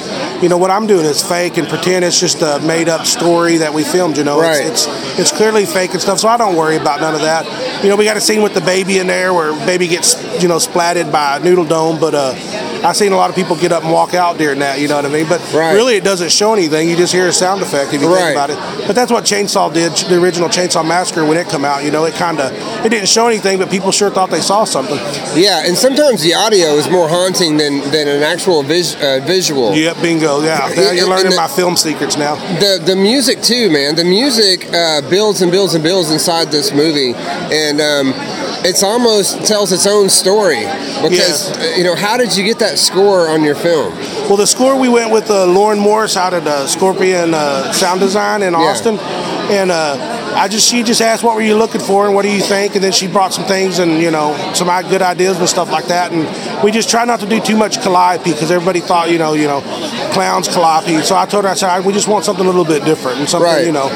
You 0.41 0.47
know 0.47 0.57
what 0.57 0.71
I'm 0.71 0.87
doing 0.87 1.05
is 1.05 1.21
fake 1.21 1.57
and 1.57 1.67
pretend 1.67 2.05
it's 2.05 2.19
just 2.19 2.41
a 2.41 2.59
made 2.65 2.87
up 2.87 3.05
story 3.05 3.57
that 3.57 3.73
we 3.73 3.83
filmed. 3.83 4.15
You 4.17 4.23
know, 4.23 4.39
Right. 4.39 4.65
it's, 4.65 4.87
it's 4.87 5.19
it's 5.19 5.31
clearly 5.33 5.65
fake 5.65 5.91
and 5.91 6.01
stuff. 6.01 6.19
So 6.19 6.29
I 6.29 6.37
don't 6.37 6.55
worry 6.55 6.77
about 6.77 7.01
none 7.01 7.15
of 7.15 7.21
that. 7.21 7.43
You 7.83 7.89
know, 7.89 7.97
we 7.97 8.05
got 8.05 8.15
a 8.15 8.21
scene 8.21 8.41
with 8.41 8.53
the 8.53 8.61
baby 8.61 8.99
in 8.99 9.07
there 9.07 9.33
where 9.33 9.51
baby 9.65 9.87
gets 9.89 10.15
you 10.41 10.47
know 10.47 10.57
splatted 10.57 11.11
by 11.11 11.35
a 11.37 11.39
noodle 11.43 11.65
dome, 11.65 11.99
but 11.99 12.15
uh. 12.15 12.64
I've 12.83 12.95
seen 12.97 13.11
a 13.11 13.15
lot 13.17 13.29
of 13.29 13.35
people 13.35 13.55
get 13.55 13.71
up 13.71 13.83
and 13.83 13.91
walk 13.91 14.13
out 14.13 14.37
during 14.37 14.59
that, 14.59 14.79
you 14.79 14.87
know 14.87 14.95
what 14.97 15.05
I 15.05 15.09
mean? 15.09 15.27
But 15.27 15.41
Right. 15.53 15.73
really, 15.73 15.95
it 15.95 16.03
doesn't 16.03 16.29
show 16.31 16.53
anything. 16.53 16.89
You 16.89 16.95
just 16.95 17.13
hear 17.13 17.27
a 17.27 17.33
sound 17.33 17.61
effect 17.61 17.93
if 17.93 18.01
you 18.01 18.07
Right. 18.07 18.35
think 18.35 18.35
about 18.35 18.49
it. 18.51 18.87
But 18.87 18.95
that's 18.95 19.11
what 19.11 19.23
Chainsaw 19.23 19.73
did, 19.73 19.91
the 20.09 20.15
original 20.17 20.49
Chainsaw 20.49 20.85
Massacre, 20.85 21.25
when 21.25 21.37
it 21.37 21.49
come 21.49 21.65
out. 21.65 21.83
You 21.83 21.91
know, 21.91 22.05
it 22.05 22.15
kind 22.15 22.39
of 22.39 22.51
it 22.85 22.89
didn't 22.89 23.07
show 23.09 23.27
anything, 23.27 23.57
but 23.57 23.69
people 23.71 23.91
sure 23.91 24.09
thought 24.11 24.29
they 24.29 24.41
saw 24.41 24.63
something. 24.65 24.99
Yeah, 25.35 25.63
and 25.65 25.77
sometimes 25.77 26.21
the 26.21 26.33
audio 26.35 26.75
is 26.75 26.89
more 26.89 27.07
haunting 27.07 27.57
than, 27.57 27.79
than 27.91 28.07
an 28.07 28.23
actual 28.23 28.61
vis- 28.63 28.95
uh, 28.95 29.19
visual. 29.25 29.73
Yep, 29.75 30.01
bingo. 30.01 30.41
Yeah, 30.43 30.69
now 30.75 30.91
you're 30.91 31.07
learning 31.07 31.31
the- 31.31 31.35
my 31.37 31.47
film 31.47 31.75
secrets 31.77 32.17
now. 32.17 32.35
The 32.59 32.79
the 32.83 32.95
music 32.95 33.41
too, 33.41 33.69
man. 33.69 33.95
The 33.95 34.03
music 34.03 34.67
uh, 34.73 35.01
builds 35.09 35.41
and 35.41 35.51
builds 35.51 35.73
and 35.75 35.83
builds 35.83 36.11
inside 36.11 36.51
this 36.51 36.71
movie, 36.71 37.15
and 37.51 37.81
um, 37.81 38.13
it's 38.65 38.83
almost 38.83 39.45
tells 39.45 39.71
its 39.71 39.85
own 39.87 40.09
story. 40.09 40.61
Because 41.01 41.11
Yes. 41.11 41.51
uh, 41.57 41.73
you 41.77 41.83
know, 41.83 41.95
how 41.95 42.17
did 42.17 42.35
you 42.35 42.43
get 42.43 42.59
that 42.59 42.77
score 42.79 43.27
on 43.29 43.43
your 43.43 43.55
film? 43.55 43.93
Well, 44.27 44.37
the 44.37 44.47
score 44.47 44.75
we 44.79 44.89
went 44.89 45.11
with 45.11 45.29
uh, 45.29 45.45
Lauren 45.45 45.79
Morris 45.79 46.17
out 46.17 46.33
of 46.33 46.45
uh, 46.47 46.67
Scorpion 46.67 47.33
uh, 47.33 47.71
Sound 47.73 47.99
Design 47.99 48.41
in 48.43 48.55
Austin, 48.55 48.97
and 49.51 49.71
uh, 49.71 50.33
I 50.35 50.47
just 50.47 50.67
she 50.67 50.83
just 50.83 51.01
asked 51.01 51.23
what 51.23 51.35
were 51.35 51.41
you 51.41 51.55
looking 51.55 51.81
for 51.81 52.05
and 52.07 52.15
what 52.15 52.23
do 52.23 52.31
you 52.31 52.41
think, 52.41 52.75
and 52.75 52.83
then 52.83 52.91
she 52.91 53.07
brought 53.07 53.33
some 53.33 53.45
things 53.45 53.79
and 53.79 54.01
you 54.01 54.11
know 54.11 54.35
some 54.53 54.67
good 54.89 55.01
ideas 55.01 55.37
and 55.39 55.47
stuff 55.47 55.71
like 55.71 55.85
that, 55.85 56.11
and 56.11 56.25
we 56.63 56.71
just 56.71 56.89
try 56.89 57.05
not 57.05 57.19
to 57.21 57.25
do 57.27 57.39
too 57.39 57.55
much 57.55 57.79
calliope 57.81 58.31
because 58.31 58.49
everybody 58.51 58.79
thought 58.79 59.09
you 59.11 59.17
know 59.19 59.33
you 59.33 59.47
know 59.47 59.61
clowns 60.13 60.47
calliope, 60.47 61.01
so 61.03 61.15
I 61.15 61.25
told 61.25 61.45
her 61.45 61.51
I 61.51 61.53
said 61.53 61.85
we 61.85 61.93
just 61.93 62.07
want 62.07 62.25
something 62.25 62.45
a 62.45 62.49
little 62.49 62.65
bit 62.65 62.83
different 62.83 63.19
and 63.19 63.29
something 63.29 63.45
Right. 63.51 63.65
you 63.65 63.71
know 63.71 63.89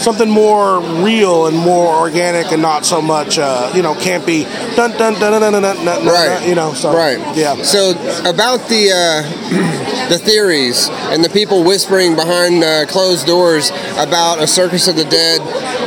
something 0.00 0.28
more 0.30 0.80
real 1.02 1.46
and 1.46 1.56
more 1.56 1.94
organic 1.96 2.52
and 2.52 2.62
not 2.62 2.84
so 2.84 3.00
much 3.02 3.38
uh, 3.38 3.72
you 3.74 3.82
know 3.82 3.94
campy 3.94 4.44
dun 4.76 4.90
dun 4.92 5.14
dun 5.14 5.40
dun 5.40 5.52
dun 5.52 5.62
dun 5.62 5.62
dun, 5.62 5.84
dun, 5.84 6.06
Right. 6.06 6.38
dun, 6.40 6.48
you 6.48 6.54
know 6.54 6.72
so 6.74 6.94
right. 6.94 7.18
yeah. 7.36 7.62
So 7.62 7.90
about 8.28 8.68
the 8.68 8.90
uh, 8.92 10.08
the 10.08 10.18
theories 10.18 10.88
and 10.90 11.24
the 11.24 11.30
people 11.30 11.64
whispering 11.64 12.14
behind 12.16 12.62
uh, 12.62 12.86
closed 12.86 13.26
doors 13.26 13.70
about 13.98 14.40
a 14.40 14.46
Circus 14.46 14.88
of 14.88 14.96
the 14.96 15.04
Dead. 15.04 15.40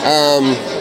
Um, 0.03 0.78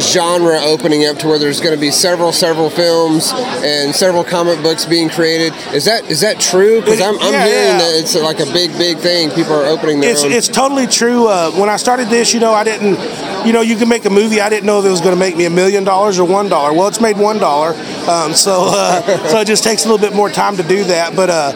genre 0.00 0.58
opening 0.62 1.06
up 1.06 1.18
to 1.18 1.26
where 1.28 1.38
there's 1.38 1.60
going 1.60 1.74
to 1.74 1.80
be 1.80 1.90
several 1.90 2.32
several 2.32 2.70
films 2.70 3.32
and 3.34 3.94
several 3.94 4.24
comic 4.24 4.62
books 4.62 4.84
being 4.84 5.08
created 5.08 5.52
is 5.74 5.84
that 5.84 6.04
is 6.10 6.20
that 6.20 6.40
true 6.40 6.80
because 6.80 7.00
I'm, 7.00 7.18
I'm 7.20 7.32
yeah, 7.32 7.46
hearing 7.46 7.66
yeah. 7.66 7.78
that 7.78 8.00
it's 8.00 8.14
like 8.16 8.40
a 8.40 8.52
big 8.52 8.72
big 8.78 8.98
thing 8.98 9.30
people 9.30 9.52
are 9.52 9.66
opening 9.66 10.00
their 10.00 10.12
It's, 10.12 10.24
own 10.24 10.32
it's 10.32 10.48
totally 10.48 10.86
true. 10.86 11.28
Uh, 11.28 11.50
when 11.52 11.68
I 11.68 11.76
started 11.76 12.08
this, 12.08 12.32
you 12.34 12.40
know, 12.40 12.52
I 12.52 12.64
didn't, 12.64 12.98
you 13.46 13.52
know, 13.52 13.60
you 13.60 13.76
can 13.76 13.88
make 13.88 14.04
a 14.04 14.10
movie. 14.10 14.40
I 14.40 14.48
didn't 14.48 14.66
know 14.66 14.78
if 14.80 14.84
it 14.84 14.90
was 14.90 15.00
going 15.00 15.14
to 15.14 15.18
make 15.18 15.36
me 15.36 15.44
a 15.46 15.50
million 15.50 15.84
dollars 15.84 16.18
or 16.18 16.24
one 16.26 16.48
dollar. 16.48 16.72
Well, 16.72 16.88
it's 16.88 17.00
made 17.00 17.16
one 17.18 17.38
dollar, 17.38 17.74
um, 18.08 18.34
so 18.34 18.66
uh, 18.68 19.28
so 19.28 19.40
it 19.40 19.46
just 19.46 19.64
takes 19.64 19.84
a 19.84 19.88
little 19.88 20.04
bit 20.04 20.16
more 20.16 20.30
time 20.30 20.56
to 20.56 20.62
do 20.62 20.84
that. 20.84 21.14
But 21.14 21.30
uh, 21.30 21.52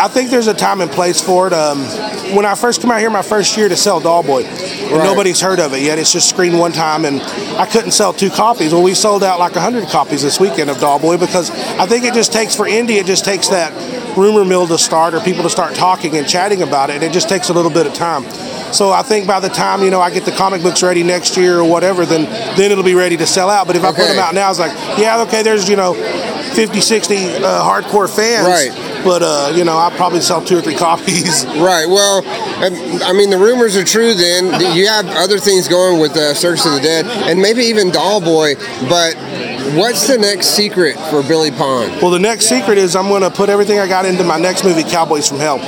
I 0.00 0.06
think 0.06 0.30
there's 0.30 0.46
a 0.46 0.54
time 0.54 0.80
and 0.80 0.90
place 0.90 1.20
for 1.20 1.48
it. 1.48 1.52
Um, 1.52 1.80
when 2.36 2.44
I 2.46 2.54
first 2.54 2.80
came 2.80 2.90
out 2.90 3.00
here, 3.00 3.10
my 3.10 3.22
first 3.22 3.56
year 3.56 3.68
to 3.68 3.76
sell 3.76 4.00
Dollboy, 4.00 4.44
Right. 4.44 5.02
nobody's 5.02 5.40
heard 5.40 5.58
of 5.58 5.72
it 5.74 5.80
yet. 5.82 5.98
It's 5.98 6.12
just 6.12 6.28
screened 6.28 6.56
one 6.58 6.70
time, 6.72 7.04
and 7.04 7.20
I 7.58 7.66
couldn't 7.66 7.90
sell 7.90 8.12
two 8.12 8.30
copies. 8.30 8.72
Well, 8.72 8.82
we 8.82 8.94
sold 8.94 9.24
out 9.24 9.40
like 9.40 9.54
hundred 9.54 9.88
copies 9.88 10.22
this 10.22 10.38
weekend 10.38 10.70
of 10.70 10.76
Dollboy 10.76 11.18
because 11.18 11.50
I 11.50 11.86
think 11.86 12.04
it 12.04 12.14
just 12.14 12.32
takes 12.32 12.54
for 12.54 12.66
indie. 12.66 13.00
It 13.00 13.06
just 13.06 13.24
takes 13.24 13.48
that 13.48 13.72
rumor 14.16 14.44
mill 14.44 14.68
to 14.68 14.78
start 14.78 15.14
or 15.14 15.20
people 15.20 15.42
to 15.42 15.50
start 15.50 15.74
talking 15.74 16.16
and 16.16 16.28
chatting 16.28 16.62
about 16.62 16.90
it. 16.90 16.94
And 16.96 17.02
it 17.02 17.12
just 17.12 17.28
takes 17.28 17.48
a 17.48 17.52
little 17.52 17.70
bit 17.70 17.86
of 17.86 17.94
time. 17.94 18.24
So 18.72 18.92
I 18.92 19.02
think 19.02 19.26
by 19.26 19.40
the 19.40 19.48
time 19.48 19.82
you 19.82 19.90
know 19.90 20.00
I 20.00 20.10
get 20.10 20.24
the 20.24 20.32
comic 20.32 20.62
books 20.62 20.82
ready 20.82 21.02
next 21.02 21.36
year 21.36 21.58
or 21.58 21.64
whatever, 21.64 22.06
then 22.06 22.24
then 22.56 22.70
it'll 22.70 22.84
be 22.84 22.94
ready 22.94 23.16
to 23.16 23.26
sell 23.26 23.50
out. 23.50 23.66
But 23.66 23.74
if 23.76 23.82
I 23.82 23.88
put 23.90 24.06
them 24.06 24.18
out 24.18 24.32
now, 24.34 24.48
it's 24.50 24.60
like, 24.60 24.72
yeah, 24.98 25.22
okay, 25.22 25.42
there's 25.42 25.68
you 25.68 25.76
know, 25.76 25.94
50, 26.54 26.80
60 26.80 27.16
uh, 27.16 27.62
hardcore 27.64 28.08
fans. 28.14 28.46
Right. 28.46 28.87
But 29.04 29.22
uh, 29.22 29.52
you 29.54 29.64
know, 29.64 29.76
I'll 29.76 29.90
probably 29.90 30.20
sell 30.20 30.44
two 30.44 30.58
or 30.58 30.62
three 30.62 30.76
copies. 30.76 31.46
Right. 31.58 31.86
Well, 31.88 32.18
um, 32.64 33.02
I 33.02 33.12
mean, 33.12 33.30
the 33.30 33.36
rumors 33.38 33.76
are 33.76 33.84
true. 33.84 34.14
Then 34.14 34.44
you 34.76 34.86
have 34.86 35.06
other 35.08 35.38
things 35.38 35.66
going 35.66 36.00
with 36.00 36.16
uh, 36.16 36.34
Circus 36.34 36.64
of 36.66 36.74
the 36.74 36.80
Dead, 36.80 37.04
and 37.06 37.40
maybe 37.40 37.62
even 37.62 37.90
Doll 37.90 38.20
Boy. 38.20 38.54
But 38.88 39.16
what's 39.76 40.06
the 40.06 40.18
next 40.18 40.48
secret 40.48 40.96
for 41.10 41.22
Billy 41.22 41.50
Pon? 41.50 41.90
Well, 42.00 42.10
the 42.10 42.18
next 42.18 42.46
secret 42.48 42.78
is 42.78 42.96
I'm 42.96 43.08
going 43.08 43.22
to 43.22 43.30
put 43.30 43.48
everything 43.48 43.78
I 43.78 43.88
got 43.88 44.06
into 44.06 44.24
my 44.24 44.38
next 44.38 44.64
movie, 44.64 44.82
Cowboys 44.84 45.28
from 45.28 45.38
Hell, 45.38 45.58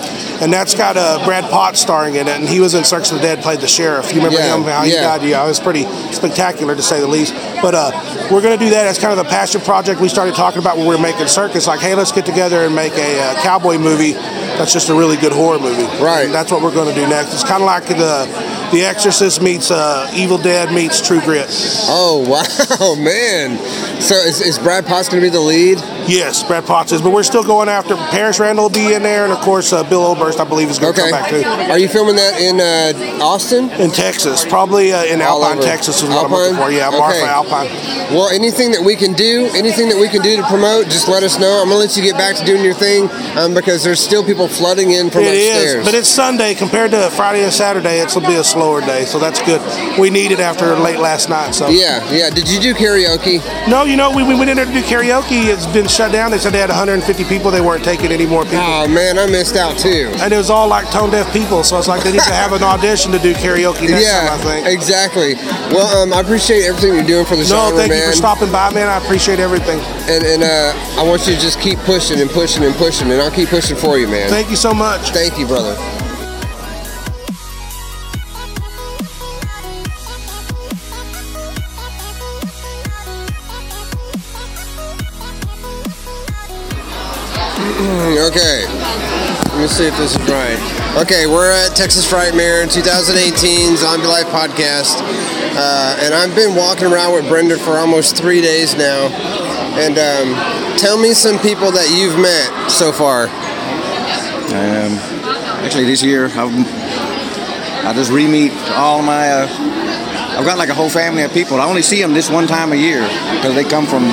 and 0.40 0.52
that's 0.52 0.74
got 0.74 0.96
uh, 0.96 1.24
Brad 1.24 1.44
Potts 1.50 1.80
starring 1.80 2.14
in 2.14 2.28
it, 2.28 2.38
and 2.38 2.48
he 2.48 2.60
was 2.60 2.74
in 2.74 2.84
Circus 2.84 3.10
of 3.12 3.18
the 3.18 3.22
Dead, 3.22 3.40
played 3.42 3.60
the 3.60 3.68
sheriff. 3.68 4.10
You 4.10 4.16
remember 4.16 4.38
Yeah, 4.38 4.56
him? 4.56 4.62
How 4.64 4.82
he 4.82 4.92
yeah. 4.94 5.16
died? 5.18 5.28
Yeah, 5.28 5.44
it 5.44 5.48
was 5.48 5.60
pretty 5.60 5.84
spectacular 6.12 6.74
to 6.74 6.82
say 6.82 7.00
the 7.00 7.06
least. 7.06 7.34
But 7.62 7.74
uh, 7.74 7.90
we're 8.30 8.42
going 8.42 8.58
to 8.58 8.64
do 8.64 8.70
that 8.70 8.86
as 8.86 8.98
kind 8.98 9.18
of 9.18 9.24
a 9.24 9.28
passion 9.28 9.60
project 9.60 10.00
we 10.00 10.08
started 10.08 10.34
talking 10.34 10.60
about 10.60 10.76
when 10.76 10.86
we 10.86 10.94
were 10.94 11.02
making 11.02 11.26
Circus. 11.26 11.66
Like, 11.66 11.80
hey, 11.80 11.94
let's 11.94 12.12
get 12.12 12.24
together 12.26 12.64
and 12.64 12.74
make 12.74 12.92
a 12.94 13.20
uh, 13.20 13.42
cowboy 13.42 13.78
movie 13.78 14.12
that's 14.12 14.72
just 14.72 14.90
a 14.90 14.94
really 14.94 15.16
good 15.16 15.32
horror 15.32 15.58
movie. 15.58 15.84
Right. 16.02 16.26
And 16.26 16.34
that's 16.34 16.52
what 16.52 16.62
we're 16.62 16.74
going 16.74 16.88
to 16.88 16.94
do 16.94 17.08
next. 17.08 17.32
It's 17.32 17.44
kind 17.44 17.62
of 17.62 17.66
like 17.66 17.86
the 17.86 18.28
the 18.72 18.82
Exorcist 18.84 19.42
meets 19.42 19.70
uh, 19.70 20.10
Evil 20.14 20.38
Dead 20.38 20.72
meets 20.72 21.00
True 21.06 21.20
Grit. 21.20 21.46
Oh 21.88 22.24
wow, 22.28 22.94
man! 23.02 23.58
So 24.00 24.14
is, 24.16 24.40
is 24.40 24.58
Brad 24.58 24.86
Potts 24.86 25.08
going 25.08 25.22
to 25.22 25.26
be 25.26 25.30
the 25.32 25.40
lead? 25.40 25.78
Yes, 26.08 26.42
Brad 26.42 26.64
Potts 26.64 26.92
is, 26.92 27.02
but 27.02 27.12
we're 27.12 27.22
still 27.22 27.44
going 27.44 27.68
after 27.68 27.94
Paris 28.10 28.40
Randall 28.40 28.64
will 28.64 28.70
be 28.74 28.94
in 28.94 29.02
there, 29.02 29.24
and 29.24 29.32
of 29.32 29.38
course 29.40 29.72
uh, 29.72 29.82
Bill 29.88 30.02
Oberst, 30.02 30.40
I 30.40 30.44
believe, 30.44 30.68
is 30.70 30.78
going 30.78 30.94
to 30.94 31.00
Okay. 31.02 31.10
come 31.10 31.20
back 31.20 31.30
too. 31.30 31.72
Are 31.72 31.78
you 31.78 31.88
filming 31.88 32.16
that 32.16 32.40
in 32.40 32.60
uh, 32.60 33.22
Austin? 33.24 33.70
In 33.80 33.90
Texas, 33.90 34.44
probably 34.44 34.92
uh, 34.92 35.04
in 35.04 35.20
All 35.22 35.42
Alpine, 35.44 35.58
over. 35.58 35.66
Texas 35.66 36.02
is 36.02 36.08
what 36.08 36.24
I'm 36.26 36.30
looking 36.32 36.56
Alpine? 36.56 36.70
for. 36.70 36.76
Yeah, 36.76 36.90
Marfa 36.90 37.18
Okay. 37.18 37.28
Alpine. 37.28 37.68
Well, 38.14 38.28
anything 38.30 38.72
that 38.72 38.82
we 38.82 38.96
can 38.96 39.12
do, 39.12 39.48
anything 39.54 39.88
that 39.88 39.98
we 40.00 40.08
can 40.08 40.22
do 40.22 40.36
to 40.36 40.42
promote, 40.44 40.86
just 40.86 41.06
let 41.08 41.22
us 41.22 41.38
know. 41.38 41.60
I'm 41.62 41.68
gonna 41.68 41.78
let 41.78 41.96
you 41.96 42.02
get 42.02 42.16
back 42.16 42.34
to 42.36 42.44
doing 42.44 42.64
your 42.64 42.74
thing 42.74 43.08
um, 43.38 43.54
because 43.54 43.84
there's 43.84 44.00
still 44.00 44.24
people 44.24 44.48
flooding 44.48 44.90
in 44.92 45.10
from 45.10 45.22
It 45.22 45.34
upstairs. 45.34 45.74
is, 45.74 45.84
but 45.84 45.94
it's 45.94 46.08
Sunday 46.08 46.54
compared 46.54 46.90
to 46.92 47.10
Friday 47.10 47.44
and 47.44 47.52
Saturday. 47.52 48.00
It's 48.00 48.14
will 48.16 48.26
be 48.26 48.34
a 48.34 48.42
slower 48.60 48.82
day, 48.82 49.06
so 49.06 49.18
that's 49.18 49.40
good. 49.40 49.60
We 49.98 50.10
need 50.10 50.32
it 50.32 50.38
after 50.38 50.76
late 50.76 50.98
last 50.98 51.30
night. 51.30 51.52
So 51.52 51.70
yeah, 51.70 52.04
yeah. 52.12 52.28
Did 52.28 52.46
you 52.46 52.60
do 52.60 52.74
karaoke? 52.74 53.40
no, 53.68 53.84
you 53.84 53.96
know, 53.96 54.10
we, 54.14 54.22
we 54.22 54.34
went 54.34 54.50
in 54.50 54.56
there 54.56 54.66
to 54.66 54.72
do 54.72 54.82
karaoke. 54.82 55.48
It's 55.48 55.64
been 55.66 55.88
shut 55.88 56.12
down. 56.12 56.30
They 56.30 56.36
said 56.36 56.52
they 56.52 56.60
had 56.60 56.68
150 56.68 57.24
people. 57.24 57.50
They 57.50 57.62
weren't 57.62 57.82
taking 57.82 58.12
any 58.12 58.26
more 58.26 58.44
people. 58.44 58.60
Oh 58.60 58.86
man, 58.86 59.18
I 59.18 59.24
missed 59.24 59.56
out 59.56 59.78
too. 59.78 60.12
And 60.20 60.30
it 60.30 60.36
was 60.36 60.50
all 60.50 60.68
like 60.68 60.90
tone 60.90 61.10
deaf 61.10 61.32
people, 61.32 61.64
so 61.64 61.78
it's 61.78 61.88
like 61.88 62.04
they 62.04 62.12
need 62.12 62.28
to 62.28 62.36
have 62.36 62.52
an 62.52 62.62
audition 62.62 63.12
to 63.12 63.18
do 63.18 63.32
karaoke 63.32 63.88
next 63.88 64.04
yeah, 64.04 64.28
time, 64.28 64.40
I 64.40 64.42
think. 64.42 64.66
exactly. 64.66 65.34
Well, 65.72 65.88
um, 65.96 66.12
I 66.12 66.20
appreciate 66.20 66.64
everything 66.64 66.94
you're 66.94 67.08
doing 67.08 67.24
for 67.24 67.36
the 67.36 67.44
show. 67.44 67.56
No, 67.56 67.64
genre, 67.70 67.78
thank 67.78 67.92
man. 67.92 68.00
you 68.04 68.10
for 68.12 68.16
stopping 68.16 68.52
by, 68.52 68.68
man. 68.74 68.88
I 68.88 68.98
appreciate 68.98 69.40
everything. 69.40 69.80
And, 70.04 70.20
and 70.20 70.42
uh, 70.44 71.00
I 71.00 71.02
want 71.08 71.26
you 71.26 71.32
to 71.32 71.40
just 71.40 71.60
keep 71.60 71.78
pushing 71.88 72.20
and 72.20 72.28
pushing 72.28 72.62
and 72.64 72.74
pushing, 72.74 73.10
and 73.10 73.22
I'll 73.22 73.30
keep 73.30 73.48
pushing 73.48 73.76
for 73.76 73.96
you, 73.96 74.06
man. 74.06 74.28
Thank 74.28 74.50
you 74.50 74.56
so 74.56 74.74
much. 74.74 75.16
Thank 75.16 75.38
you, 75.38 75.46
brother. 75.46 75.99
If 89.90 89.98
this 89.98 90.14
is 90.14 90.30
right. 90.30 91.02
Okay, 91.02 91.26
we're 91.26 91.50
at 91.50 91.74
Texas 91.74 92.06
Frightmare 92.06 92.62
in 92.62 92.68
2018 92.68 93.76
Zombie 93.76 94.06
Life 94.06 94.26
podcast. 94.26 95.02
Uh, 95.56 95.98
and 96.00 96.14
I've 96.14 96.34
been 96.36 96.54
walking 96.54 96.86
around 96.86 97.14
with 97.14 97.26
Brenda 97.28 97.58
for 97.58 97.72
almost 97.76 98.16
three 98.16 98.40
days 98.40 98.76
now. 98.76 99.08
And 99.82 99.98
um, 99.98 100.78
tell 100.78 100.96
me 100.96 101.12
some 101.12 101.38
people 101.40 101.72
that 101.72 101.90
you've 101.90 102.18
met 102.18 102.70
so 102.70 102.92
far. 102.92 103.24
Um, 104.54 104.94
actually, 105.64 105.84
this 105.84 106.02
year 106.04 106.26
I've, 106.26 106.54
I 107.84 107.92
just 107.94 108.12
re-meet 108.12 108.52
all 108.70 109.02
my. 109.02 109.28
Uh, 109.28 109.48
I've 110.38 110.46
got 110.46 110.56
like 110.56 110.68
a 110.68 110.74
whole 110.74 110.90
family 110.90 111.22
of 111.22 111.32
people. 111.32 111.60
I 111.60 111.66
only 111.66 111.82
see 111.82 112.00
them 112.00 112.14
this 112.14 112.30
one 112.30 112.46
time 112.46 112.72
a 112.72 112.76
year 112.76 113.02
because 113.34 113.54
they 113.56 113.64
come 113.64 113.86
from, 113.86 114.04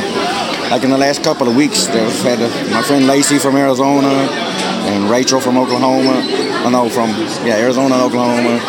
like 0.71 0.83
in 0.83 0.89
the 0.89 0.97
last 0.97 1.23
couple 1.23 1.47
of 1.47 1.55
weeks. 1.55 1.85
They've 1.85 2.21
had 2.23 2.41
uh, 2.41 2.71
my 2.71 2.81
friend 2.81 3.05
Lacey 3.05 3.37
from 3.37 3.55
Arizona 3.55 4.27
and 4.87 5.09
Rachel 5.09 5.39
from 5.39 5.57
Oklahoma. 5.57 6.21
I 6.65 6.69
know 6.69 6.89
from 6.89 7.09
yeah 7.45 7.57
Arizona 7.57 7.95
and 7.95 8.03
Oklahoma, 8.03 8.59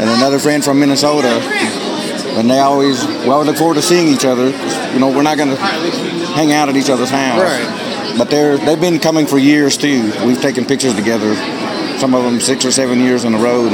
and 0.00 0.10
another 0.10 0.38
friend 0.38 0.62
from 0.64 0.78
Minnesota. 0.80 1.40
And 2.38 2.48
they 2.48 2.58
always 2.60 3.04
we 3.06 3.28
always 3.30 3.48
look 3.48 3.56
forward 3.56 3.74
to 3.74 3.82
seeing 3.82 4.08
each 4.08 4.24
other. 4.24 4.50
You 4.92 4.98
know, 5.00 5.08
we're 5.10 5.22
not 5.22 5.36
gonna 5.38 5.56
hang 5.56 6.52
out 6.52 6.68
at 6.68 6.76
each 6.76 6.90
other's 6.90 7.10
house. 7.10 7.40
Right. 7.40 8.14
But 8.16 8.30
they're 8.30 8.56
they've 8.58 8.80
been 8.80 8.98
coming 9.00 9.26
for 9.26 9.38
years 9.38 9.76
too. 9.76 10.12
We've 10.24 10.40
taken 10.40 10.64
pictures 10.64 10.94
together. 10.94 11.34
Some 11.98 12.14
of 12.14 12.22
them 12.22 12.40
six 12.40 12.64
or 12.64 12.70
seven 12.70 13.00
years 13.00 13.24
in 13.24 13.34
a 13.34 13.38
row. 13.38 13.66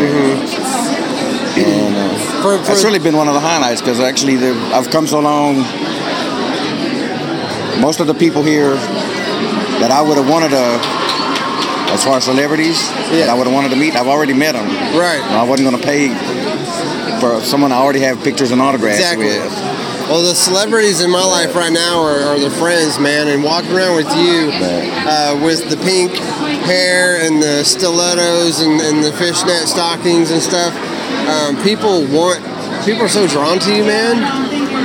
And 1.57 1.95
uh, 1.95 2.09
For- 2.43 2.59
for- 2.59 2.65
that's 2.65 2.83
really 2.85 2.99
been 2.99 3.17
one 3.17 3.29
of 3.29 3.35
the 3.35 3.41
highlights 3.41 3.81
because 3.81 4.01
actually 4.01 4.37
I've 4.73 4.91
come 4.91 5.07
so 5.07 5.21
long. 5.21 5.57
Most 7.81 8.01
of 8.01 8.07
the 8.07 8.15
people 8.15 8.43
here 8.43 8.75
that 9.81 9.91
I 9.91 10.01
would 10.01 10.17
have 10.17 10.29
wanted 10.29 10.51
to, 10.51 10.81
as 11.95 12.05
far 12.05 12.17
as 12.19 12.25
celebrities, 12.25 12.91
that 13.15 13.31
I 13.31 13.35
would 13.35 13.47
have 13.47 13.55
wanted 13.55 13.71
to 13.71 13.77
meet, 13.77 13.95
I've 13.95 14.09
already 14.09 14.35
met 14.35 14.53
them. 14.53 14.67
Right. 14.99 15.23
I 15.23 15.45
wasn't 15.45 15.71
going 15.71 15.81
to 15.81 15.87
pay 15.87 16.09
for 17.21 17.41
someone 17.41 17.71
I 17.71 17.79
already 17.79 18.01
have 18.01 18.23
pictures 18.23 18.51
and 18.51 18.61
autographs 18.61 18.99
Exactly. 18.99 19.27
with. 19.27 19.75
Well, 20.11 20.23
the 20.23 20.35
celebrities 20.35 21.01
in 21.01 21.11
my 21.11 21.25
life 21.25 21.55
right 21.55 21.73
now 21.73 22.03
are, 22.03 22.21
are 22.35 22.39
the 22.39 22.51
friends, 22.51 22.99
man. 22.99 23.29
And 23.29 23.43
walking 23.43 23.73
around 23.73 23.97
with 23.97 24.11
you 24.19 24.51
uh, 24.53 25.41
with 25.43 25.71
the 25.71 25.79
pink 25.79 26.13
hair 26.67 27.25
and 27.25 27.41
the 27.41 27.65
stilettos 27.65 28.61
and, 28.61 28.83
and 28.83 29.03
the 29.03 29.13
fishnet 29.13 29.65
stockings 29.65 30.31
and 30.31 30.43
stuff, 30.43 30.75
um, 31.31 31.57
people 31.63 32.05
want, 32.13 32.45
people 32.85 33.03
are 33.03 33.09
so 33.09 33.27
drawn 33.27 33.59
to 33.61 33.75
you, 33.75 33.85
man. 33.85 34.19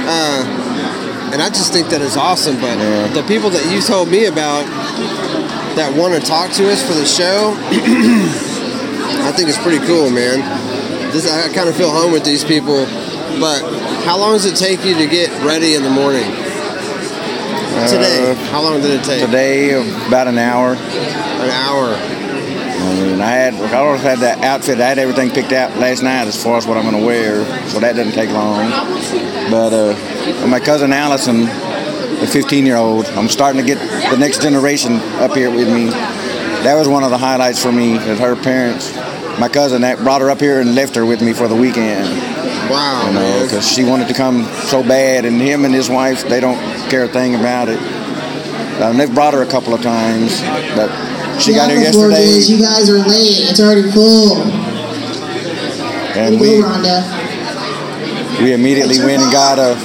Uh, 0.08 1.32
and 1.34 1.41
I 1.41 1.50
just 1.50 1.74
think 1.74 1.89
that 1.89 2.02
is 2.02 2.15
awesome. 2.15 2.56
But 2.62 2.78
the 3.12 3.24
people 3.28 3.50
that 3.50 3.65
you 3.74 3.82
told 3.82 4.08
me 4.10 4.26
about 4.26 4.63
that 5.80 5.96
want 5.96 6.13
to 6.13 6.20
talk 6.20 6.52
to 6.52 6.70
us 6.70 6.84
for 6.84 6.94
the 6.94 7.06
show, 7.06 7.56
I 9.24 9.32
think 9.32 9.48
it's 9.48 9.58
pretty 9.63 9.80
cool, 9.88 10.12
man. 10.12 10.44
This 11.15 11.24
I 11.24 11.48
kind 11.54 11.70
of 11.70 11.76
feel 11.76 11.89
home 11.89 12.12
with 12.12 12.26
these 12.26 12.44
people. 12.44 12.84
But 13.39 13.63
how 14.04 14.20
long 14.20 14.34
does 14.34 14.46
it 14.46 14.58
take 14.58 14.84
you 14.84 14.96
to 14.96 15.08
get 15.08 15.30
ready 15.42 15.76
in 15.76 15.84
the 15.84 15.89
morning? 15.89 16.28
Today, 17.88 18.36
how 18.52 18.62
long 18.62 18.82
did 18.82 18.92
it 19.00 19.06
take? 19.06 19.24
Today, 19.24 19.72
about 20.06 20.28
an 20.28 20.38
hour. 20.38 20.74
An 20.74 21.50
hour. 21.50 21.96
I 21.96 22.96
mean, 23.00 23.22
I 23.22 23.32
had 23.32 23.54
I 23.54 23.78
always 23.78 24.02
had 24.02 24.20
that 24.20 24.44
outfit. 24.44 24.82
I 24.82 24.88
had 24.88 25.00
everything 25.00 25.30
picked 25.30 25.54
out 25.54 25.78
last 25.78 26.04
night 26.04 26.28
as 26.28 26.42
far 26.42 26.58
as 26.58 26.68
what 26.68 26.76
I'm 26.76 26.84
going 26.84 27.00
to 27.00 27.06
wear, 27.06 27.46
so 27.70 27.80
that 27.80 27.96
doesn't 27.96 28.13
take 28.13 28.32
long. 28.32 28.70
But 29.50 29.72
uh, 29.72 30.48
my 30.48 30.60
cousin 30.60 30.92
Allison, 30.92 31.48
the 32.20 32.28
15 32.28 32.66
year 32.66 32.76
old, 32.76 33.06
I'm 33.08 33.30
starting 33.30 33.62
to 33.62 33.68
get 33.68 33.78
the 34.12 34.18
next 34.18 34.42
generation 34.42 34.94
up 35.20 35.34
here 35.36 35.50
with 35.50 35.68
me. 35.72 35.90
That 36.64 36.76
was 36.76 36.88
one 36.88 37.04
of 37.04 37.10
the 37.12 37.18
highlights 37.18 37.62
for 37.62 37.72
me. 37.72 37.98
That 37.98 38.20
her 38.20 38.36
parents, 38.36 38.94
my 39.40 39.48
cousin, 39.48 39.82
that 39.82 40.00
brought 40.00 40.22
her 40.22 40.30
up 40.30 40.40
here 40.40 40.60
and 40.60 40.76
left 40.76 40.96
her 40.96 41.06
with 41.06 41.22
me 41.22 41.34
for 41.34 41.48
the 41.48 41.56
weekend. 41.56 42.06
Wow, 42.70 43.08
You 43.08 43.14
know, 43.14 43.20
man. 43.22 43.46
because 43.46 43.68
she 43.72 43.84
wanted 43.84 44.08
to 44.10 44.14
come 44.14 44.44
so 44.68 44.84
bad, 44.84 45.26
and 45.26 45.42
him 45.42 45.66
and 45.66 45.74
his 45.74 45.90
wife, 45.90 46.28
they 46.28 46.40
don't 46.40 46.60
care 46.90 47.06
a 47.06 47.08
thing 47.08 47.36
about 47.36 47.68
it. 47.70 47.80
Um, 48.82 48.98
they've 48.98 49.14
brought 49.14 49.34
her 49.34 49.42
a 49.42 49.48
couple 49.48 49.74
of 49.74 49.82
times, 49.82 50.40
but 50.76 50.90
she 51.40 51.54
got 51.54 51.70
here 51.72 51.80
Welcome, 51.80 52.02
gorgeous. 52.02 52.50
yesterday. 52.50 52.56
You 52.56 52.62
guys 52.64 52.90
are 52.90 53.00
late. 53.00 53.50
It's 53.50 53.60
already 53.60 53.90
full. 53.92 54.44
And 56.16 56.40
we, 56.40 56.62
we 58.44 58.54
immediately 58.54 59.00
went 59.00 59.22
and 59.24 59.32
got 59.32 59.58
uh, 59.58 59.76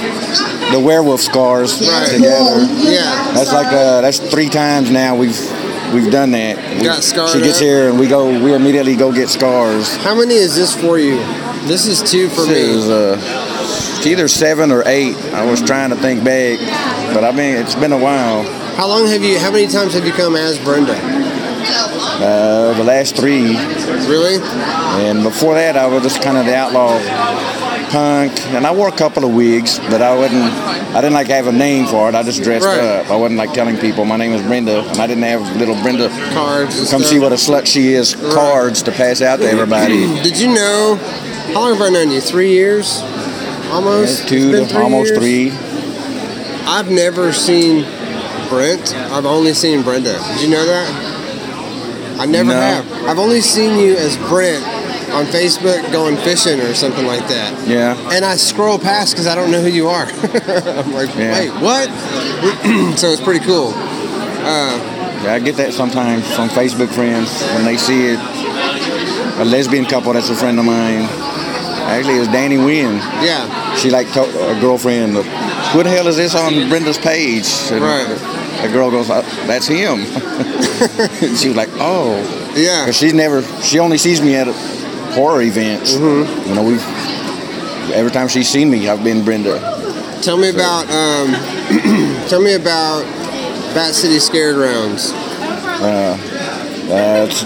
the 0.71 0.79
werewolf 0.79 1.21
scars 1.21 1.79
Right. 1.81 2.09
together. 2.09 2.65
Yeah. 2.77 3.33
That's 3.33 3.51
like 3.53 3.67
uh, 3.67 4.01
that's 4.01 4.19
three 4.19 4.49
times 4.49 4.89
now 4.91 5.15
we've 5.15 5.37
we've 5.93 6.11
done 6.11 6.31
that. 6.31 6.57
We- 6.79 6.83
got 6.85 7.03
scarred 7.03 7.29
She 7.31 7.39
gets 7.41 7.57
up? 7.57 7.63
here 7.63 7.89
and 7.89 7.99
we 7.99 8.07
go. 8.07 8.27
We 8.43 8.53
immediately 8.53 8.95
go 8.95 9.11
get 9.11 9.29
scars. 9.29 9.95
How 9.97 10.15
many 10.15 10.35
is 10.35 10.55
this 10.55 10.73
for 10.75 10.97
you? 10.99 11.17
This 11.67 11.87
is 11.87 12.01
two 12.03 12.29
for 12.29 12.41
This 12.45 12.57
is 12.69 12.87
me. 12.87 12.93
uh, 12.93 13.17
it's 13.97 14.05
either 14.07 14.27
seven 14.27 14.71
or 14.71 14.83
eight. 14.85 15.15
I 15.33 15.45
was 15.49 15.61
trying 15.61 15.89
to 15.89 15.95
think 15.95 16.23
back, 16.23 16.59
but 17.13 17.23
I 17.23 17.31
mean 17.31 17.55
it's 17.55 17.75
been 17.75 17.93
a 17.93 17.97
while. 17.97 18.43
How 18.75 18.87
long 18.87 19.07
have 19.07 19.23
you? 19.23 19.39
How 19.39 19.51
many 19.51 19.67
times 19.67 19.93
have 19.93 20.05
you 20.05 20.11
come 20.13 20.35
as 20.35 20.59
Brenda? 20.59 20.95
Uh, 22.17 22.73
the 22.73 22.83
last 22.83 23.15
three, 23.15 23.57
Really? 24.07 24.35
and 25.03 25.23
before 25.23 25.55
that 25.55 25.75
I 25.75 25.85
was 25.87 26.03
just 26.03 26.21
kind 26.21 26.37
of 26.37 26.45
the 26.45 26.55
outlaw 26.55 26.97
punk, 27.95 28.37
and 28.53 28.67
I 28.67 28.73
wore 28.73 28.89
a 28.89 28.91
couple 28.91 29.23
of 29.23 29.33
wigs, 29.33 29.79
but 29.89 30.01
I 30.01 30.13
wasn't. 30.13 30.43
I 30.95 30.99
didn't 30.99 31.13
like 31.13 31.27
have 31.27 31.47
a 31.47 31.51
name 31.53 31.85
for 31.87 32.09
it. 32.09 32.15
I 32.15 32.23
just 32.23 32.43
dressed 32.43 32.65
Right. 32.65 32.77
up. 32.79 33.09
I 33.09 33.15
wasn't 33.15 33.37
like 33.37 33.53
telling 33.53 33.77
people 33.77 34.03
my 34.03 34.17
name 34.17 34.33
is 34.33 34.41
Brenda, 34.41 34.79
and 34.89 34.99
I 34.99 35.07
didn't 35.07 35.23
have 35.23 35.55
little 35.55 35.75
Brenda 35.81 36.09
Cards. 36.33 36.91
come 36.91 37.01
see 37.03 37.19
what 37.19 37.31
a 37.31 37.35
slut 37.35 37.65
she 37.65 37.93
is 37.93 38.13
cards 38.33 38.83
to 38.83 38.91
pass 38.91 39.21
out 39.21 39.39
to 39.39 39.49
everybody. 39.49 40.07
Did 40.23 40.37
you 40.37 40.47
know? 40.53 40.95
How 41.53 41.61
long 41.61 41.73
have 41.73 41.81
I 41.81 41.89
known 41.89 42.11
you? 42.11 42.19
Three 42.19 42.51
years? 42.51 43.01
Almost. 43.71 44.21
It's 44.23 44.29
Two 44.29 44.51
to 44.65 44.81
almost 44.81 45.11
years? 45.11 45.19
three. 45.19 45.51
I've 46.67 46.89
never 46.91 47.31
seen 47.31 47.85
Brent. 48.49 48.93
I've 49.13 49.25
only 49.25 49.53
seen 49.53 49.83
Brenda. 49.83 50.19
Did 50.33 50.41
you 50.41 50.49
know 50.49 50.65
that? 50.65 50.89
I 52.19 52.25
never 52.25 52.49
No. 52.49 52.59
have. 52.59 52.85
I've 53.07 53.19
only 53.19 53.41
seen 53.41 53.79
you 53.79 53.95
as 53.95 54.17
Brent 54.17 54.63
on 55.15 55.25
Facebook 55.25 55.89
going 55.91 56.17
fishing 56.17 56.59
or 56.59 56.73
something 56.73 57.05
like 57.05 57.25
that. 57.29 57.67
Yeah. 57.67 57.95
And 58.11 58.25
I 58.25 58.35
scroll 58.35 58.77
past 58.77 59.13
because 59.13 59.27
I 59.27 59.35
don't 59.35 59.49
know 59.49 59.61
who 59.61 59.69
you 59.69 59.87
are. 59.87 60.05
I'm 60.11 60.91
like, 60.93 61.15
Yeah. 61.15 61.39
wait, 61.39 61.51
what? 61.61 61.87
so 62.97 63.07
it's 63.11 63.21
pretty 63.21 63.43
cool. 63.45 63.71
Yeah, 63.71 65.33
I 65.33 65.39
get 65.39 65.55
that 65.57 65.73
sometimes 65.73 66.23
from 66.35 66.49
Facebook 66.49 66.89
friends 66.93 67.41
when 67.55 67.65
they 67.65 67.77
see 67.77 68.07
it. 68.13 68.19
A 69.39 69.45
lesbian 69.45 69.85
couple 69.85 70.13
that's 70.13 70.29
a 70.29 70.35
friend 70.35 70.59
of 70.59 70.65
mine. 70.65 71.07
Actually, 71.87 72.15
it 72.17 72.19
was 72.19 72.27
Danny 72.29 72.57
Wynn. 72.57 72.95
Yeah. 73.23 73.75
She 73.75 73.89
like 73.89 74.11
told 74.11 74.29
a 74.29 74.59
girlfriend, 74.59 75.15
"Who 75.15 75.83
the 75.83 75.89
hell 75.89 76.07
is 76.07 76.15
this 76.17 76.35
on 76.35 76.53
Brenda's 76.69 76.97
page?" 76.97 77.47
And 77.71 77.81
Right. 77.81 78.07
The 78.61 78.69
girl 78.71 78.89
goes, 78.91 79.09
"Uh, 79.09 79.21
"That's 79.45 79.67
him." 79.67 80.05
she 81.35 81.47
was 81.49 81.55
like, 81.55 81.69
"Oh." 81.73 82.15
Yeah. 82.55 82.85
Cause 82.85 82.95
she's 82.95 83.13
never, 83.13 83.41
she 83.61 83.79
only 83.79 83.97
sees 83.97 84.21
me 84.21 84.35
at 84.35 84.47
horror 85.15 85.41
events. 85.41 85.93
Mm-hmm. 85.93 86.49
You 86.49 86.55
know, 86.55 86.63
we. 86.63 86.75
Every 87.93 88.11
time 88.11 88.27
she's 88.27 88.49
seen 88.49 88.69
me, 88.69 88.89
I've 88.89 89.03
been 89.03 89.23
Brenda. 89.23 89.59
Tell 90.21 90.37
me 90.37 90.49
about 90.49 90.89
um, 90.89 91.31
tell 92.29 92.41
me 92.41 92.53
about 92.53 93.03
Bat 93.73 93.93
City 93.93 94.19
Scared 94.19 94.55
Rounds. 94.57 95.11
Uh, 95.13 96.17
it's, 97.27 97.43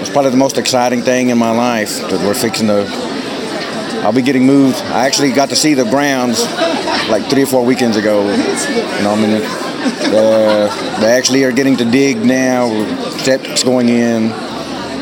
it's 0.00 0.10
probably 0.10 0.30
the 0.30 0.36
most 0.36 0.56
exciting 0.56 1.02
thing 1.02 1.28
in 1.28 1.38
my 1.38 1.50
life 1.50 2.00
that 2.00 2.24
we're 2.26 2.34
fixing 2.34 2.68
to. 2.68 2.86
I'll 4.02 4.14
be 4.14 4.22
getting 4.22 4.46
moved. 4.46 4.78
I 4.78 5.06
actually 5.06 5.32
got 5.32 5.50
to 5.50 5.56
see 5.56 5.74
the 5.74 5.84
grounds 5.84 6.42
like 7.10 7.28
three 7.28 7.42
or 7.42 7.46
four 7.46 7.64
weekends 7.64 7.96
ago. 7.96 8.22
You 8.22 9.02
know, 9.02 9.12
I 9.12 9.16
mean, 9.16 9.42
uh, 10.14 11.00
they 11.00 11.12
actually 11.12 11.44
are 11.44 11.52
getting 11.52 11.76
to 11.76 11.84
dig 11.84 12.24
now. 12.24 12.68
Septic's 13.18 13.62
going 13.62 13.88
in. 13.88 14.30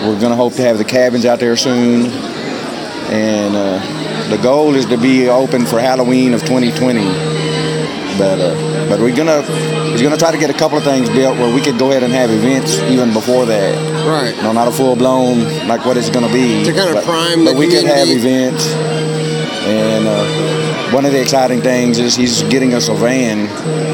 We're 0.03 0.21
gonna 0.21 0.37
hope 0.37 0.55
to 0.55 0.63
have 0.63 0.79
the 0.79 0.85
cabins 0.85 1.25
out 1.25 1.41
there 1.41 1.57
soon, 1.57 2.07
and 3.11 3.57
uh, 3.57 4.29
the 4.31 4.39
goal 4.39 4.77
is 4.77 4.87
to 4.87 4.97
be 4.97 5.29
open 5.29 5.67
for 5.67 5.81
Halloween 5.81 6.35
of 6.35 6.41
2020. 6.43 7.01
But 8.17 8.39
uh, 8.39 8.89
but 8.89 9.01
we're 9.01 9.15
gonna 9.15 9.43
we're 9.91 10.03
gonna 10.03 10.17
try 10.17 10.31
to 10.31 10.39
get 10.39 10.51
a 10.51 10.55
couple 10.55 10.79
of 10.79 10.85
things 10.85 11.11
built 11.11 11.37
where 11.39 11.53
we 11.53 11.61
could 11.61 11.79
go 11.79 11.91
ahead 11.91 12.05
and 12.05 12.13
have 12.13 12.31
events 12.31 12.79
even 12.91 13.13
before 13.13 13.47
that. 13.47 13.75
Right. 14.07 14.37
No, 14.43 14.53
not 14.53 14.69
a 14.69 14.73
full 14.73 14.95
blown 14.95 15.67
like 15.67 15.85
what 15.85 15.97
it's 15.97 16.11
gonna 16.11 16.33
be. 16.33 16.65
To 16.65 16.73
kind 16.73 16.89
of 16.89 16.95
but, 16.95 17.05
prime 17.05 17.45
but 17.45 17.57
we 17.57 17.69
could 17.69 17.85
have 17.85 18.09
events. 18.09 18.67
And 19.67 20.07
uh, 20.07 20.38
one 20.99 21.05
of 21.05 21.13
the 21.13 21.23
exciting 21.23 21.61
things 21.61 22.01
is 22.01 22.17
he's 22.17 22.43
getting 22.51 22.75
us 22.75 22.89
a 22.89 22.95
van 22.95 23.45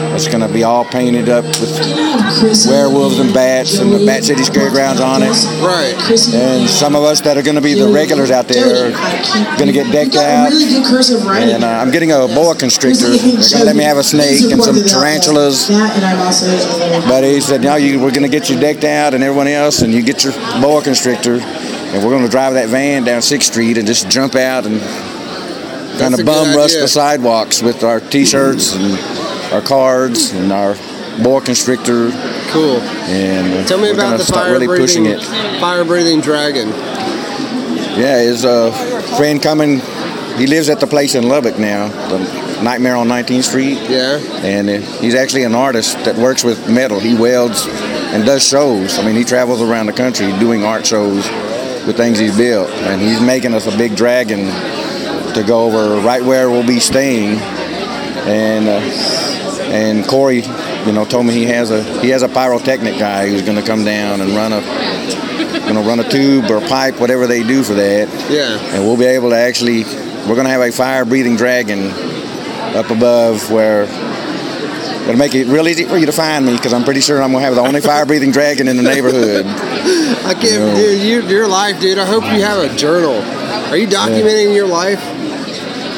that's 0.08 0.26
gonna 0.26 0.48
be 0.48 0.64
all 0.64 0.86
painted 0.86 1.28
up 1.28 1.44
with 1.44 2.66
werewolves 2.66 3.18
and 3.18 3.34
bats 3.34 3.78
and 3.78 3.92
the 3.92 4.06
Bat 4.06 4.24
City 4.24 4.40
Scaregrounds 4.40 5.04
on 5.04 5.22
it. 5.22 5.28
Right. 5.60 5.92
And 6.32 6.66
some 6.66 6.96
of 6.96 7.02
us 7.02 7.20
that 7.20 7.36
are 7.36 7.42
gonna 7.42 7.60
be 7.60 7.74
the 7.74 7.92
regulars 7.92 8.30
out 8.30 8.48
there 8.48 8.86
are 8.86 9.58
gonna 9.58 9.72
get 9.72 9.92
decked 9.92 10.16
out. 10.16 10.48
Really 10.48 10.64
good 10.64 10.86
cursive 10.86 11.26
writing. 11.26 11.56
And 11.56 11.64
uh, 11.64 11.68
I'm 11.68 11.90
getting 11.90 12.10
a 12.10 12.26
boa 12.28 12.54
constrictor. 12.54 13.10
They're 13.10 13.52
gonna 13.52 13.64
let 13.66 13.76
me 13.76 13.84
have 13.84 13.98
a 13.98 14.02
snake 14.02 14.50
and 14.50 14.64
some 14.64 14.76
tarantulas. 14.76 15.68
That 15.68 15.96
and 15.96 16.04
I've 16.06 16.24
also 16.24 17.06
But 17.06 17.22
he 17.22 17.38
said, 17.42 17.60
"No, 17.60 17.76
you, 17.76 18.00
we're 18.00 18.12
going 18.12 18.22
to 18.22 18.30
get 18.30 18.48
you 18.48 18.58
decked 18.58 18.84
out, 18.84 19.12
and 19.12 19.22
everyone 19.22 19.48
else, 19.48 19.82
and 19.82 19.92
you 19.92 20.02
get 20.02 20.24
your 20.24 20.32
boa 20.62 20.82
constrictor, 20.82 21.34
and 21.34 22.02
we're 22.02 22.10
going 22.10 22.24
to 22.24 22.30
drive 22.30 22.54
that 22.54 22.70
van 22.70 23.04
down 23.04 23.20
Sixth 23.20 23.52
Street 23.52 23.76
and 23.76 23.86
just 23.86 24.08
jump 24.08 24.36
out 24.36 24.64
and 24.64 24.80
kind 25.98 26.14
of 26.18 26.24
bum 26.26 26.56
rush 26.56 26.74
the 26.74 26.88
sidewalks 26.88 27.62
with 27.62 27.82
our 27.84 28.00
T-shirts 28.00 28.74
and 28.74 28.98
our 29.52 29.60
cards 29.62 30.32
and 30.32 30.52
our 30.52 30.74
boa 31.22 31.40
constrictor, 31.40 32.10
Cool. 32.50 32.80
and 33.08 33.66
Tell 33.68 33.78
me 33.80 33.90
about 33.90 34.18
the 34.18 34.24
fire 34.24 34.52
really 34.52 34.66
pushing 34.66 35.04
breathing 35.04 35.20
it. 35.22 35.60
fire 35.60 35.84
breathing 35.84 36.20
dragon. 36.20 36.68
Yeah, 37.96 38.20
his 38.20 38.44
uh, 38.44 38.72
friend 39.16 39.40
coming. 39.40 39.80
He 40.36 40.48
lives 40.48 40.68
at 40.68 40.80
the 40.80 40.86
place 40.88 41.14
in 41.14 41.28
Lubbock 41.28 41.58
now, 41.60 41.86
the 42.08 42.18
Nightmare 42.60 42.96
on 42.96 43.06
19th 43.06 43.44
Street. 43.44 43.78
Yeah. 43.88 44.18
and 44.42 44.68
uh, 44.68 44.78
he's 45.00 45.14
actually 45.14 45.44
an 45.44 45.54
artist 45.54 45.96
that 46.04 46.16
works 46.16 46.42
with 46.42 46.68
metal. 46.68 46.98
He 46.98 47.14
welds 47.14 47.66
and 47.68 48.24
does 48.26 48.44
shows. 48.46 48.98
I 48.98 49.04
mean, 49.06 49.14
he 49.14 49.22
travels 49.22 49.62
around 49.62 49.86
the 49.86 49.92
country 49.92 50.26
doing 50.40 50.64
art 50.64 50.84
shows 50.84 51.24
with 51.86 51.96
things 51.96 52.18
he's 52.18 52.36
built, 52.36 52.68
and 52.70 53.00
he's 53.00 53.20
making 53.20 53.54
us 53.54 53.72
a 53.72 53.76
big 53.78 53.94
dragon 53.94 54.40
to 55.34 55.42
go 55.42 55.64
over 55.64 56.00
right 56.00 56.22
where 56.24 56.50
we'll 56.50 56.66
be 56.66 56.80
staying. 56.80 57.38
And 58.26 58.68
uh, 58.68 58.80
and 59.70 60.06
Corey, 60.06 60.42
you 60.86 60.92
know, 60.92 61.04
told 61.04 61.26
me 61.26 61.32
he 61.34 61.46
has 61.46 61.70
a 61.70 61.82
he 62.00 62.08
has 62.10 62.22
a 62.22 62.28
pyrotechnic 62.28 62.98
guy 62.98 63.28
who's 63.28 63.42
going 63.42 63.56
to 63.58 63.66
come 63.66 63.84
down 63.84 64.20
and 64.20 64.30
run 64.34 64.52
a 64.52 64.60
you 65.66 65.72
know 65.74 65.82
run 65.86 66.00
a 66.00 66.08
tube 66.08 66.50
or 66.50 66.60
pipe, 66.60 66.98
whatever 67.00 67.26
they 67.26 67.42
do 67.42 67.62
for 67.62 67.74
that 67.74 68.08
Yeah. 68.30 68.58
and 68.74 68.84
we'll 68.84 68.96
be 68.98 69.06
able 69.06 69.30
to 69.30 69.36
actually 69.36 69.84
we're 69.84 70.34
going 70.36 70.44
to 70.44 70.50
have 70.50 70.60
a 70.60 70.70
fire 70.70 71.04
breathing 71.04 71.36
dragon 71.36 71.90
up 72.76 72.90
above 72.90 73.50
where 73.50 73.84
it'll 75.04 75.16
make 75.16 75.34
it 75.34 75.46
real 75.48 75.66
easy 75.68 75.84
for 75.84 75.96
you 75.96 76.06
to 76.06 76.12
find 76.12 76.44
me 76.46 76.52
because 76.56 76.72
i'm 76.72 76.84
pretty 76.84 77.00
sure 77.00 77.22
i'm 77.22 77.30
going 77.32 77.40
to 77.42 77.46
have 77.46 77.54
the 77.54 77.60
only 77.62 77.80
fire 77.80 78.04
breathing 78.06 78.30
dragon 78.30 78.68
in 78.68 78.76
the 78.76 78.82
neighborhood 78.82 79.44
I 80.24 80.32
can't, 80.34 80.42
No. 80.60 80.74
dude. 80.76 81.02
You, 81.02 81.22
your 81.28 81.46
life, 81.46 81.78
dude. 81.80 81.98
I 81.98 82.06
hope 82.06 82.22
you 82.24 82.40
have 82.40 82.58
a 82.58 82.74
journal. 82.76 83.16
Are 83.70 83.76
you 83.76 83.86
documenting 83.86 84.54
your 84.54 84.66
life? 84.66 84.98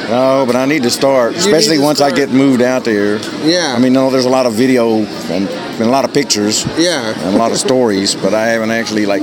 No 0.09 0.45
but 0.47 0.57
i 0.57 0.65
need 0.67 0.83
to 0.83 0.91
start 0.91 1.33
need 1.33 1.39
especially 1.39 1.77
to 1.77 1.83
once 1.83 2.01
i 2.01 2.11
get 2.11 2.31
moved 2.31 2.63
out 2.63 2.85
there 2.85 3.19
Yeah. 3.45 3.75
i 3.77 3.79
mean 3.79 3.93
no 3.93 4.11
there's 4.11 4.25
a 4.25 4.29
lot 4.31 4.47
of 4.47 4.55
video 4.55 4.99
and, 4.99 5.49
and 5.49 5.81
a 5.83 5.89
lot 5.89 6.05
of 6.05 6.13
pictures 6.15 6.65
Yeah. 6.79 7.13
and 7.27 7.35
a 7.35 7.39
lot 7.39 7.51
of 7.53 7.59
stories 7.59 8.15
but 8.15 8.35
i 8.35 8.47
haven't 8.49 8.71
actually 8.71 9.07
like 9.07 9.23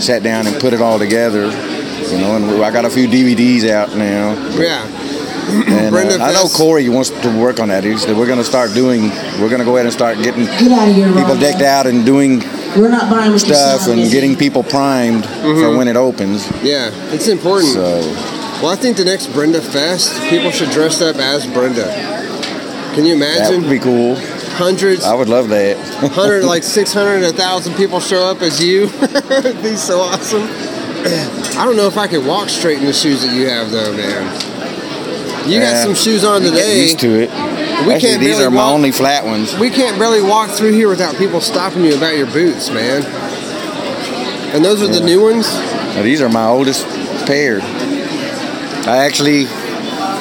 sat 0.00 0.22
down 0.22 0.46
and 0.46 0.58
put 0.60 0.72
it 0.72 0.80
all 0.80 0.98
together 0.98 1.46
you 1.46 2.18
know 2.18 2.36
and 2.36 2.62
i 2.62 2.70
got 2.70 2.84
a 2.84 2.90
few 2.90 3.06
dvds 3.08 3.68
out 3.68 3.94
now 3.96 4.32
Yeah. 4.58 5.02
And 5.48 5.94
uh, 5.94 6.24
I 6.24 6.32
know 6.32 6.48
Corey 6.48 6.88
wants 6.88 7.10
to 7.10 7.28
work 7.38 7.60
on 7.60 7.68
that. 7.68 7.84
He 7.84 7.96
said 7.96 8.16
we're 8.16 8.26
going 8.26 8.40
to 8.40 8.44
start 8.44 8.74
doing. 8.74 9.10
We're 9.38 9.48
going 9.48 9.60
to 9.60 9.64
go 9.64 9.76
ahead 9.76 9.86
and 9.86 9.92
start 9.92 10.18
getting 10.18 10.44
Get 10.46 10.72
out 10.72 10.88
of 10.88 10.94
here, 10.96 11.06
people 11.14 11.38
decked 11.38 11.62
out 11.62 11.86
and 11.86 12.04
doing 12.04 12.40
We're 12.76 12.88
not 12.90 13.08
buying 13.08 13.38
stuff 13.38 13.86
and 13.86 14.10
getting 14.10 14.34
people 14.34 14.64
primed 14.64 15.24
for 15.24 15.76
when 15.76 15.86
it 15.86 15.94
opens. 15.94 16.50
Yeah. 16.64 16.90
It's 17.14 17.28
important. 17.28 17.72
So 17.74 18.02
Well, 18.62 18.68
I 18.72 18.76
think 18.76 18.96
the 18.96 19.04
next 19.04 19.26
Brenda 19.28 19.60
Fest, 19.60 20.18
people 20.30 20.50
should 20.50 20.70
dress 20.70 21.02
up 21.02 21.16
as 21.16 21.46
Brenda. 21.46 21.84
Can 22.94 23.04
you 23.04 23.14
imagine? 23.14 23.60
that 23.60 23.60
would 23.60 23.70
be 23.70 23.78
cool. 23.78 24.16
Hundreds, 24.56 25.04
I 25.04 25.14
would 25.14 25.28
love 25.28 25.50
that. 25.50 25.76
hundred, 26.12 26.44
like 26.54 26.62
six 26.62 26.92
hundred, 26.94 27.22
a 27.24 27.32
thousand 27.32 27.74
people 27.74 28.00
show 28.00 28.24
up 28.24 28.40
as 28.40 28.62
you. 28.64 28.84
It'd 29.02 29.62
be 29.62 29.76
so 29.76 30.00
awesome. 30.00 30.42
I 30.44 31.64
don't 31.66 31.76
know 31.76 31.86
if 31.86 31.98
I 31.98 32.06
could 32.08 32.24
walk 32.26 32.48
straight 32.48 32.78
in 32.78 32.86
the 32.86 32.92
shoes 32.94 33.22
that 33.22 33.34
you 33.36 33.48
have, 33.48 33.70
though, 33.70 33.92
man. 33.94 35.48
You 35.48 35.60
got 35.60 35.84
some 35.84 35.94
shoes 35.94 36.24
on 36.24 36.40
today. 36.40 36.82
used 36.82 36.98
to 37.00 37.08
it. 37.08 37.30
We 37.86 37.92
Actually, 37.92 38.00
can't 38.00 38.20
these 38.20 38.40
are 38.40 38.50
my 38.50 38.56
walk- 38.64 38.72
only 38.74 38.90
flat 38.90 39.24
ones. 39.26 39.56
We 39.58 39.68
can't 39.68 39.98
barely 39.98 40.22
walk 40.22 40.48
through 40.50 40.72
here 40.72 40.88
without 40.88 41.14
people 41.16 41.42
stopping 41.42 41.84
you 41.84 41.94
about 41.96 42.16
your 42.16 42.26
boots, 42.26 42.70
man. 42.70 43.04
And 44.54 44.64
those 44.64 44.80
are 44.82 44.88
the 44.88 45.00
new 45.04 45.22
ones. 45.22 45.46
Now, 45.54 46.02
these 46.02 46.22
are 46.22 46.30
my 46.30 46.46
oldest 46.46 46.86
pair. 47.26 47.60
I 48.86 48.98
actually, 49.04 49.44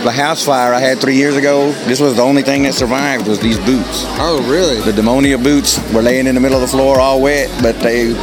the 0.03 0.11
house 0.11 0.43
fire 0.45 0.73
I 0.73 0.79
had 0.79 0.99
three 0.99 1.15
years 1.15 1.35
ago. 1.35 1.71
This 1.85 1.99
was 1.99 2.15
the 2.15 2.21
only 2.23 2.41
thing 2.41 2.63
that 2.63 2.73
survived 2.73 3.27
was 3.27 3.39
these 3.39 3.57
boots. 3.59 4.03
Oh, 4.19 4.43
really? 4.49 4.79
The 4.81 4.91
demonia 4.91 5.41
boots 5.41 5.77
were 5.93 6.01
laying 6.01 6.27
in 6.27 6.35
the 6.35 6.41
middle 6.41 6.57
of 6.57 6.61
the 6.61 6.67
floor, 6.75 6.99
all 6.99 7.21
wet, 7.21 7.49
but 7.61 7.79
they 7.79 8.13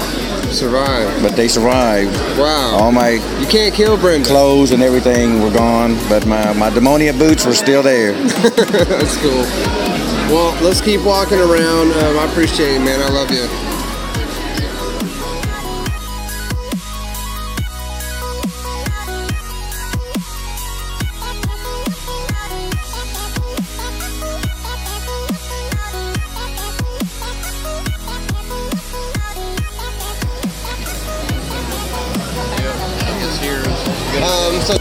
Survived. 0.52 1.22
but 1.22 1.34
they 1.34 1.48
survived. 1.48 2.12
Wow. 2.38 2.76
All 2.76 2.92
my 2.92 3.10
You 3.40 3.46
can't 3.46 3.72
kill 3.74 3.96
Brenda. 3.96 4.28
clothes 4.28 4.70
and 4.72 4.82
everything 4.82 5.40
were 5.40 5.50
gone, 5.52 5.94
but 6.08 6.26
my, 6.26 6.52
my 6.54 6.68
demonia 6.70 7.16
boots 7.18 7.46
were 7.46 7.54
still 7.54 7.82
there. 7.82 8.12
That's 8.32 9.16
cool. 9.22 9.44
Well, 10.28 10.52
let's 10.62 10.80
keep 10.80 11.02
walking 11.04 11.38
around. 11.38 11.92
Um, 11.92 12.18
I 12.18 12.26
appreciate 12.30 12.76
it, 12.76 12.80
man. 12.80 13.00
I 13.00 13.08
love 13.08 13.30
you. 13.30 13.46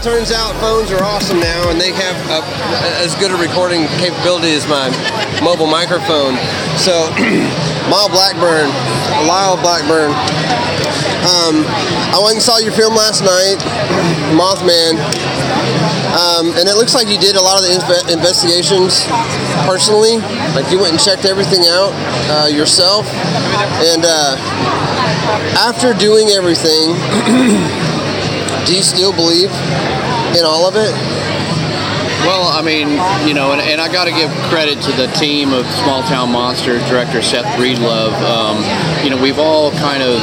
Turns 0.02 0.32
out 0.32 0.50
phones 0.58 0.90
are 0.90 1.04
awesome 1.04 1.38
now, 1.38 1.70
and 1.70 1.80
they 1.80 1.92
have 1.94 2.18
a, 2.26 2.42
as 2.98 3.14
good 3.22 3.30
a 3.30 3.38
recording 3.38 3.86
capability 4.02 4.50
as 4.50 4.66
my 4.66 4.90
mobile 5.38 5.70
microphone. 5.70 6.34
So, 6.74 7.06
Lyle 7.86 8.10
Blackburn, 8.10 8.66
Lyle 9.30 9.54
Blackburn. 9.62 10.10
Um, 11.22 11.62
I 12.10 12.18
went 12.18 12.34
and 12.34 12.42
saw 12.42 12.58
your 12.58 12.74
film 12.74 12.98
last 12.98 13.22
night, 13.22 13.62
Mothman, 14.34 14.98
um, 16.18 16.50
and 16.58 16.66
it 16.66 16.74
looks 16.74 16.98
like 16.98 17.06
you 17.06 17.18
did 17.18 17.36
a 17.36 17.40
lot 17.40 17.62
of 17.62 17.62
the 17.62 17.70
inve- 17.78 18.10
investigations 18.10 19.06
personally. 19.70 20.18
Like 20.58 20.66
you 20.74 20.82
went 20.82 20.98
and 20.98 21.00
checked 21.00 21.30
everything 21.30 21.62
out 21.70 21.94
uh, 22.26 22.50
yourself, 22.50 23.06
and 23.86 24.02
uh, 24.02 24.34
after 25.62 25.94
doing 25.94 26.34
everything, 26.34 26.90
do 28.66 28.74
you 28.74 28.82
still 28.82 29.12
believe 29.12 29.50
in 30.36 30.44
all 30.44 30.68
of 30.68 30.76
it? 30.76 30.92
Well, 32.22 32.46
I 32.46 32.62
mean, 32.62 32.90
you 33.26 33.34
know, 33.34 33.50
and, 33.50 33.60
and 33.60 33.80
I 33.80 33.90
got 33.90 34.04
to 34.04 34.12
give 34.12 34.30
credit 34.46 34.80
to 34.82 34.92
the 34.92 35.08
team 35.18 35.52
of 35.52 35.66
Small 35.82 36.02
Town 36.02 36.30
Monsters, 36.30 36.80
director 36.88 37.20
Seth 37.20 37.46
Breedlove. 37.58 38.14
Um, 38.22 38.62
you 39.04 39.10
know, 39.10 39.20
we've 39.20 39.40
all 39.40 39.72
kind 39.72 40.02
of 40.02 40.22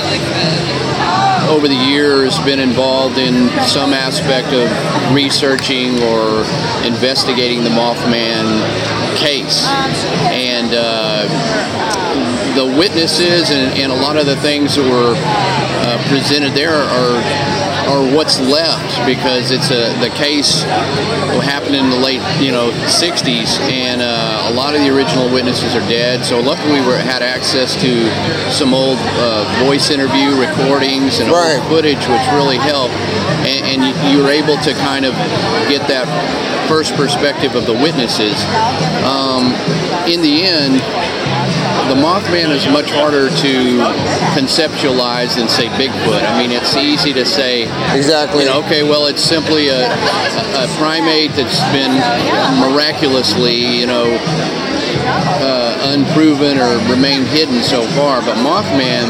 over 1.49 1.67
the 1.67 1.75
years 1.75 2.37
been 2.45 2.59
involved 2.59 3.17
in 3.17 3.49
some 3.67 3.91
aspect 3.91 4.53
of 4.53 4.69
researching 5.13 5.99
or 6.03 6.45
investigating 6.85 7.63
the 7.63 7.69
Mothman 7.69 8.63
case. 9.17 9.65
And 10.31 10.71
uh, 10.71 11.27
the 12.55 12.65
witnesses 12.77 13.49
and, 13.51 13.77
and 13.77 13.91
a 13.91 13.95
lot 13.95 14.15
of 14.15 14.25
the 14.25 14.35
things 14.37 14.75
that 14.75 14.87
were 14.87 15.15
uh, 15.17 15.97
presented 16.07 16.53
there 16.53 16.75
are 16.75 17.19
are 17.89 18.15
what's 18.15 18.39
left 18.39 19.05
because 19.05 19.51
it's 19.51 19.71
a 19.71 19.89
the 19.99 20.09
case 20.13 20.61
happened 21.41 21.75
in 21.75 21.89
the 21.89 21.97
late 21.97 22.21
you 22.39 22.51
know 22.51 22.69
60s 22.85 23.59
and 23.65 24.01
uh, 24.01 24.49
a 24.49 24.53
lot 24.53 24.75
of 24.75 24.81
the 24.81 24.89
original 24.89 25.31
witnesses 25.33 25.73
are 25.75 25.85
dead. 25.89 26.23
So 26.23 26.39
luckily 26.39 26.79
we 26.79 26.85
were, 26.85 26.97
had 26.97 27.23
access 27.23 27.73
to 27.81 27.91
some 28.51 28.73
old 28.73 28.97
uh, 29.17 29.65
voice 29.65 29.89
interview 29.89 30.37
recordings 30.39 31.19
and 31.19 31.31
Right. 31.31 31.57
old 31.57 31.67
footage 31.67 31.99
which 32.05 32.25
really 32.37 32.57
helped. 32.57 32.93
And, 33.45 33.65
and 33.65 33.79
you, 33.81 33.93
you 34.11 34.23
were 34.23 34.29
able 34.29 34.57
to 34.61 34.73
kind 34.73 35.05
of 35.05 35.13
get 35.67 35.87
that 35.89 36.05
first 36.69 36.93
perspective 36.93 37.55
of 37.55 37.65
the 37.65 37.73
witnesses. 37.73 38.37
Um, 39.01 39.49
in 40.05 40.21
the 40.21 40.45
end 40.45 40.81
the 41.89 41.95
Mothman 41.95 42.51
is 42.51 42.67
much 42.67 42.91
harder 42.91 43.29
to 43.29 43.53
conceptualize 44.37 45.35
than 45.35 45.49
say 45.49 45.65
Bigfoot. 45.69 46.21
I 46.21 46.39
mean, 46.39 46.51
it's 46.51 46.75
easy 46.77 47.13
to 47.13 47.25
say, 47.25 47.63
Exactly. 47.97 48.41
you 48.41 48.45
know, 48.45 48.59
okay, 48.63 48.83
well, 48.83 49.07
it's 49.07 49.23
simply 49.23 49.69
a, 49.69 49.89
a 49.89 50.67
primate 50.77 51.31
that's 51.31 51.59
been 51.73 51.91
miraculously, 52.61 53.79
you 53.79 53.87
know, 53.87 54.05
uh, 55.05 55.93
unproven 55.93 56.57
or 56.57 56.77
remained 56.89 57.27
hidden 57.27 57.63
so 57.63 57.83
far. 57.95 58.21
But 58.21 58.35
Mothman 58.37 59.09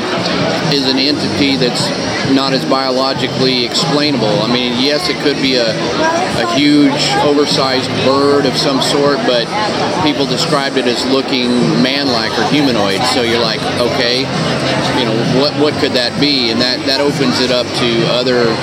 is 0.74 0.88
an 0.88 0.98
entity 0.98 1.56
that's 1.56 1.90
not 2.32 2.54
as 2.54 2.64
biologically 2.66 3.66
explainable. 3.66 4.28
I 4.28 4.52
mean, 4.52 4.82
yes, 4.82 5.10
it 5.10 5.18
could 5.24 5.42
be 5.42 5.56
a, 5.56 5.74
a 5.74 6.56
huge, 6.56 7.16
oversized 7.26 7.90
bird 8.06 8.46
of 8.46 8.56
some 8.56 8.82
sort, 8.82 9.18
but 9.26 9.50
people 10.04 10.26
described 10.26 10.78
it 10.78 10.86
as 10.86 11.06
looking 11.08 11.50
man-like 11.82 12.38
or 12.38 12.46
humanoid. 12.52 13.02
So 13.14 13.22
you're 13.22 13.42
like, 13.42 13.62
okay, 13.80 14.20
you 15.00 15.06
know, 15.06 15.42
what 15.42 15.54
what 15.60 15.74
could 15.82 15.94
that 15.94 16.20
be? 16.20 16.52
And 16.52 16.62
that 16.62 16.86
that 16.86 17.02
opens 17.02 17.40
it 17.40 17.52
up 17.52 17.66
to 17.82 17.90
other 18.14 18.54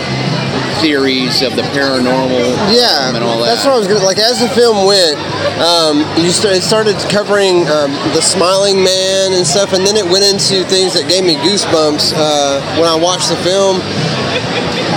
theories 0.80 1.42
of 1.42 1.56
the 1.56 1.62
paranormal 1.74 2.44
Yeah, 2.72 3.14
and 3.14 3.22
all 3.24 3.38
that. 3.40 3.46
that's 3.54 3.64
what 3.64 3.74
I 3.74 3.78
was 3.78 3.86
gonna 3.88 4.04
like. 4.04 4.18
As 4.18 4.40
the 4.40 4.48
film 4.50 4.86
went, 4.86 5.16
um, 5.60 6.04
you 6.22 6.30
start, 6.30 6.54
it 6.56 6.62
started 6.62 6.96
covering 7.08 7.66
um, 7.68 7.92
the 8.12 8.20
Smiling 8.22 8.82
Man 8.82 9.32
and 9.32 9.46
stuff, 9.46 9.72
and 9.72 9.86
then 9.86 9.96
it 9.96 10.04
went 10.04 10.24
into 10.24 10.64
things 10.68 10.94
that 10.94 11.08
gave 11.08 11.24
me 11.24 11.36
goosebumps 11.40 12.12
uh, 12.16 12.60
when 12.80 12.88
I 12.88 12.96
watched 12.96 13.28
the 13.28 13.40
film. 13.44 13.80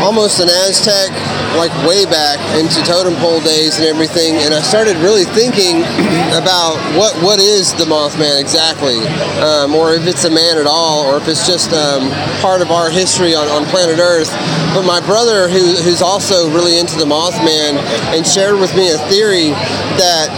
Almost 0.03 0.39
an 0.39 0.47
Aztec, 0.47 1.11
like 1.57 1.73
way 1.87 2.05
back 2.05 2.37
into 2.59 2.81
totem 2.83 3.15
pole 3.15 3.41
days 3.41 3.77
and 3.77 3.85
everything, 3.85 4.35
and 4.43 4.53
I 4.53 4.61
started 4.61 4.97
really 4.97 5.25
thinking 5.25 5.81
about 6.37 6.77
what 6.97 7.15
what 7.23 7.39
is 7.39 7.73
the 7.73 7.85
Mothman 7.85 8.39
exactly, 8.39 8.99
um, 9.41 9.73
or 9.73 9.93
if 9.93 10.05
it's 10.05 10.25
a 10.25 10.29
man 10.29 10.57
at 10.57 10.67
all, 10.67 11.05
or 11.05 11.17
if 11.17 11.27
it's 11.27 11.47
just 11.47 11.73
um, 11.73 12.09
part 12.41 12.61
of 12.61 12.71
our 12.71 12.89
history 12.89 13.35
on, 13.35 13.47
on 13.47 13.65
planet 13.65 13.99
Earth. 13.99 14.29
But 14.73 14.83
my 14.83 14.99
brother, 15.01 15.49
who, 15.49 15.75
who's 15.81 16.01
also 16.01 16.49
really 16.53 16.77
into 16.77 16.97
the 16.97 17.05
Mothman, 17.05 17.81
and 18.13 18.25
shared 18.25 18.59
with 18.59 18.75
me 18.75 18.91
a 18.91 18.97
theory 19.09 19.49
that 19.97 20.29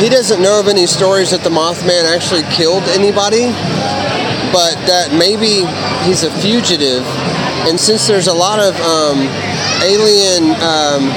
he 0.00 0.08
doesn't 0.08 0.42
know 0.42 0.60
of 0.60 0.68
any 0.68 0.86
stories 0.86 1.30
that 1.30 1.42
the 1.42 1.50
Mothman 1.50 2.04
actually 2.04 2.42
killed 2.50 2.82
anybody, 2.90 3.46
but 4.52 4.74
that 4.90 5.14
maybe 5.16 5.64
he's 6.04 6.24
a 6.24 6.30
fugitive. 6.40 7.06
And 7.68 7.78
since 7.78 8.08
there's 8.08 8.26
a 8.26 8.34
lot 8.34 8.58
of 8.58 8.74
um, 8.82 9.30
alien 9.82 10.54
um, 10.62 11.10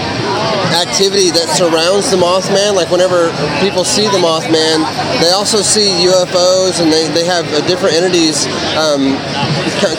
activity 0.75 1.31
that 1.31 1.47
surrounds 1.53 2.11
the 2.11 2.17
Mothman, 2.17 2.75
like 2.75 2.89
whenever 2.91 3.31
people 3.61 3.85
see 3.85 4.09
the 4.09 4.19
Mothman, 4.19 4.83
they 5.21 5.31
also 5.31 5.61
see 5.61 6.05
UFOs 6.09 6.81
and 6.81 6.91
they, 6.91 7.07
they 7.13 7.25
have 7.25 7.45
uh, 7.53 7.65
different 7.67 7.95
entities 7.95 8.45
um, 8.75 9.15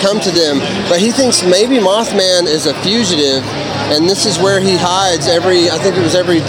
come 0.03 0.21
to 0.21 0.31
them. 0.31 0.59
But 0.89 1.01
he 1.01 1.11
thinks 1.11 1.43
maybe 1.43 1.79
Mothman 1.79 2.45
is 2.45 2.67
a 2.67 2.75
fugitive 2.83 3.45
and 3.95 4.09
this 4.09 4.27
is 4.27 4.39
where 4.39 4.59
he 4.59 4.77
hides 4.77 5.29
every, 5.29 5.71
I 5.71 5.79
think 5.79 5.97
it 5.97 6.03
was 6.03 6.15
every 6.15 6.41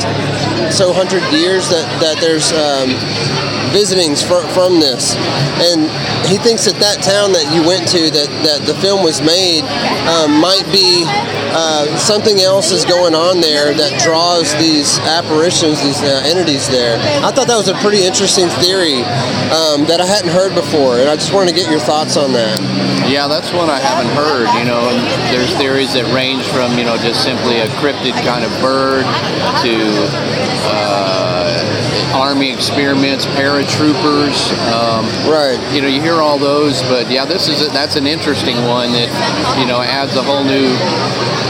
so 0.73 0.91
hundred 0.91 1.21
years 1.31 1.69
that, 1.69 1.85
that 2.01 2.17
there's 2.17 2.51
um, 2.51 2.97
visitings 3.69 4.23
from, 4.23 4.41
from 4.57 4.79
this. 4.79 5.15
And 5.61 5.85
he 6.25 6.41
thinks 6.41 6.65
that 6.65 6.81
that 6.81 7.05
town 7.05 7.31
that 7.37 7.45
you 7.53 7.61
went 7.61 7.87
to, 7.93 8.09
that, 8.09 8.29
that 8.41 8.65
the 8.65 8.73
film 8.81 9.03
was 9.03 9.21
made, 9.21 9.63
um, 10.09 10.41
might 10.41 10.65
be 10.73 11.05
uh, 11.53 11.85
something 11.97 12.39
else 12.39 12.71
is 12.71 12.85
going 12.85 13.15
on 13.15 13.41
there 13.41 13.73
that 13.73 14.01
draws 14.01 14.53
these 14.55 14.99
apparitions, 14.99 15.81
these 15.81 16.01
uh, 16.01 16.21
entities 16.25 16.67
there. 16.69 16.97
I 17.23 17.31
thought 17.31 17.47
that 17.47 17.57
was 17.57 17.67
a 17.67 17.75
pretty 17.75 18.05
interesting 18.05 18.47
theory 18.61 19.03
um, 19.51 19.85
that 19.87 19.99
I 20.01 20.05
hadn't 20.05 20.31
heard 20.31 20.53
before, 20.55 20.99
and 20.99 21.09
I 21.09 21.15
just 21.15 21.33
wanted 21.33 21.51
to 21.51 21.55
get 21.55 21.69
your 21.69 21.79
thoughts 21.79 22.17
on 22.17 22.33
that. 22.33 22.59
Yeah, 23.07 23.27
that's 23.27 23.51
one 23.53 23.69
I 23.69 23.79
haven't 23.79 24.11
heard. 24.15 24.51
You 24.59 24.65
know, 24.65 24.91
there's 25.31 25.53
theories 25.55 25.93
that 25.93 26.05
range 26.13 26.43
from 26.51 26.77
you 26.77 26.83
know 26.83 26.97
just 26.97 27.23
simply 27.23 27.59
a 27.59 27.67
cryptid 27.79 28.15
kind 28.27 28.43
of 28.43 28.51
bird 28.59 29.05
to 29.63 29.75
uh, 30.67 31.26
army 32.17 32.51
experiments, 32.51 33.25
paratroopers. 33.37 34.51
Um, 34.73 35.05
Right. 35.29 35.59
you 35.73 35.81
know, 35.81 35.87
you 35.87 36.01
hear 36.01 36.15
all 36.15 36.37
those, 36.39 36.81
but 36.83 37.09
yeah, 37.09 37.25
this 37.25 37.47
is 37.47 37.61
a, 37.61 37.69
that's 37.69 37.95
an 37.95 38.07
interesting 38.07 38.57
one 38.65 38.91
that 38.93 39.09
you 39.59 39.65
know 39.67 39.81
adds 39.81 40.15
a 40.15 40.23
whole 40.23 40.43
new 40.43 40.67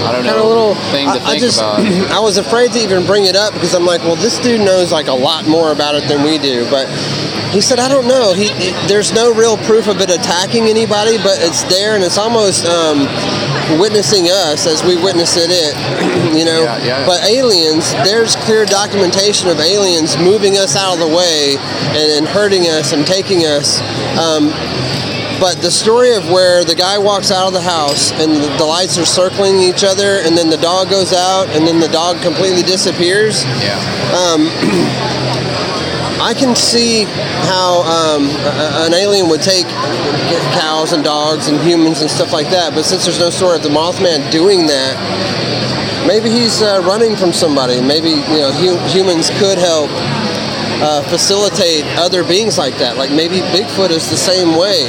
I 0.05 0.11
don't 0.11 0.25
know 0.25 0.47
little 0.47 0.75
thing 0.91 1.05
to 1.07 1.13
I, 1.13 1.15
I 1.15 1.29
think 1.31 1.41
just 1.41 1.59
about. 1.59 1.79
I 2.11 2.19
was 2.19 2.37
afraid 2.37 2.71
to 2.73 2.79
even 2.79 3.05
bring 3.05 3.25
it 3.25 3.35
up 3.35 3.53
because 3.53 3.73
I'm 3.75 3.85
like, 3.85 4.01
well, 4.01 4.15
this 4.15 4.39
dude 4.39 4.61
knows 4.61 4.91
like 4.91 5.07
a 5.07 5.13
lot 5.13 5.47
more 5.47 5.71
about 5.71 5.95
it 5.95 6.07
than 6.07 6.23
we 6.23 6.37
do. 6.37 6.69
But 6.69 6.87
he 7.51 7.61
said, 7.61 7.79
I 7.79 7.87
don't 7.87 8.07
know. 8.07 8.33
He, 8.33 8.49
he- 8.59 8.71
there's 8.87 9.13
no 9.13 9.33
real 9.33 9.57
proof 9.57 9.87
of 9.87 9.99
it 10.01 10.09
attacking 10.09 10.63
anybody, 10.65 11.17
but 11.17 11.39
it's 11.39 11.63
there 11.63 11.95
and 11.95 12.03
it's 12.03 12.17
almost 12.17 12.65
um, 12.65 13.07
witnessing 13.75 14.29
us 14.31 14.65
as 14.65 14.83
we 14.83 14.95
witness 14.95 15.35
it. 15.35 15.49
It, 15.51 15.75
you 16.37 16.45
know. 16.45 16.63
Yeah, 16.63 16.83
yeah. 16.83 17.05
But 17.05 17.23
aliens, 17.23 17.91
there's 18.07 18.35
clear 18.47 18.65
documentation 18.65 19.49
of 19.49 19.59
aliens 19.59 20.17
moving 20.17 20.57
us 20.57 20.75
out 20.75 20.93
of 20.93 20.99
the 20.99 21.07
way 21.07 21.57
and, 21.93 22.23
and 22.23 22.27
hurting 22.27 22.63
us 22.63 22.93
and 22.93 23.05
taking 23.05 23.45
us. 23.45 23.79
Um, 24.17 24.49
but 25.39 25.61
the 25.61 25.69
story 25.69 26.15
of 26.15 26.25
where 26.31 26.63
the 26.63 26.73
guy 26.73 26.97
walks 26.97 27.29
out 27.29 27.47
of 27.47 27.53
the 27.53 27.61
house 27.61 28.11
and 28.13 28.31
the, 28.31 28.49
the 28.57 28.65
lights 28.65 28.97
are 28.97 29.05
circling 29.05 29.59
each 29.59 29.83
other, 29.83 30.17
and 30.25 30.35
then 30.35 30.49
the 30.49 30.57
dog 30.57 30.89
goes 30.89 31.13
out, 31.13 31.47
and 31.49 31.67
then 31.67 31.79
the 31.79 31.89
dog 31.89 32.21
completely 32.23 32.63
disappears. 32.63 33.43
yeah. 33.61 33.77
I 36.19 36.33
can 36.33 36.55
see 36.55 37.03
how 37.45 37.83
um, 37.83 38.27
an 38.85 38.93
alien 38.93 39.29
would 39.29 39.41
take 39.41 39.67
cows 40.57 40.93
and 40.93 41.03
dogs 41.03 41.47
and 41.47 41.59
humans 41.61 42.01
and 42.01 42.09
stuff 42.09 42.33
like 42.33 42.49
that. 42.49 42.73
But 42.73 42.83
since 42.83 43.05
there's 43.05 43.19
no 43.19 43.29
story 43.29 43.57
of 43.57 43.63
the 43.63 43.69
Mothman 43.69 44.29
doing 44.31 44.65
that, 44.67 44.97
maybe 46.07 46.29
he's 46.29 46.61
uh, 46.61 46.81
running 46.83 47.15
from 47.15 47.31
somebody. 47.33 47.79
Maybe 47.81 48.09
you 48.09 48.41
know 48.41 48.51
hu- 48.51 48.81
humans 48.89 49.29
could 49.39 49.57
help 49.57 49.89
uh, 50.81 51.01
facilitate 51.09 51.85
other 51.97 52.23
beings 52.23 52.57
like 52.57 52.77
that. 52.77 52.97
Like 52.97 53.11
maybe 53.11 53.39
Bigfoot 53.55 53.89
is 53.89 54.09
the 54.09 54.17
same 54.17 54.55
way. 54.57 54.87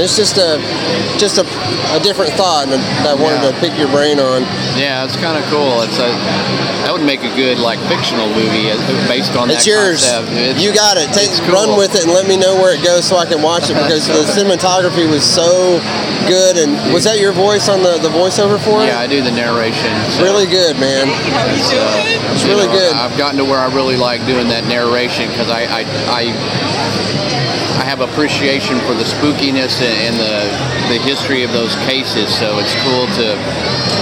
It's 0.00 0.16
just 0.16 0.38
a 0.38 0.56
just 1.18 1.36
a, 1.38 1.44
a 1.92 2.00
different 2.00 2.32
thought 2.34 2.68
that 2.72 2.80
I 3.06 3.14
wanted 3.14 3.42
Yeah. 3.44 3.52
to 3.52 3.60
pick 3.60 3.76
your 3.78 3.88
brain 3.92 4.18
on. 4.18 4.42
Yeah, 4.78 5.04
it's 5.04 5.16
kind 5.16 5.36
of 5.36 5.44
cool. 5.52 5.82
It's 5.82 5.98
a 5.98 6.08
that 6.86 6.92
would 6.96 7.04
make 7.04 7.20
a 7.20 7.32
good 7.36 7.58
like 7.60 7.76
fictional 7.92 8.24
movie 8.32 8.72
uh, 8.72 8.80
based 9.08 9.36
on 9.36 9.50
It's 9.50 9.64
that 9.64 9.70
yours. 9.70 10.00
It's- 10.00 10.56
you 10.62 10.72
got 10.72 10.96
it. 10.96 11.12
Take 11.12 11.28
cool. 11.44 11.52
run 11.52 11.70
with 11.76 11.92
it 11.94 12.04
and 12.08 12.12
let 12.12 12.24
me 12.26 12.36
know 12.40 12.56
where 12.56 12.72
it 12.72 12.80
goes 12.82 13.04
so 13.04 13.16
I 13.20 13.26
can 13.26 13.42
watch 13.42 13.68
it 13.68 13.74
because 13.76 14.06
the 14.08 14.24
cinematography 14.36 15.04
was 15.10 15.20
so 15.26 15.76
good. 16.24 16.56
And 16.56 16.72
was 16.94 17.04
that 17.04 17.20
your 17.20 17.32
voice 17.32 17.68
on 17.68 17.82
the, 17.82 17.98
the 18.00 18.08
voiceover 18.08 18.56
for 18.56 18.80
it? 18.80 18.88
Yeah, 18.88 19.00
I 19.00 19.06
do 19.06 19.20
the 19.20 19.30
narration. 19.30 19.92
so 20.16 20.22
Really 20.24 20.46
good, 20.48 20.80
man. 20.80 21.04
It's, 21.52 21.68
uh, 21.68 22.32
It's 22.32 22.44
really 22.48 22.66
good. 22.72 22.94
I've 22.96 23.16
gotten 23.18 23.36
to 23.38 23.44
where 23.44 23.58
I 23.60 23.68
really 23.74 23.96
like 24.00 24.24
doing 24.24 24.48
that 24.48 24.64
narration 24.64 25.09
because 25.18 25.50
I, 25.50 25.62
I, 25.64 25.84
I, 26.08 27.49
I 27.80 27.84
have 27.88 28.00
appreciation 28.04 28.76
for 28.84 28.92
the 28.92 29.08
spookiness 29.08 29.80
and 29.80 30.14
the 30.20 30.44
the 30.92 30.98
history 31.00 31.42
of 31.44 31.52
those 31.52 31.72
cases. 31.88 32.28
So 32.36 32.58
it's 32.60 32.74
cool 32.84 33.06
to 33.22 33.38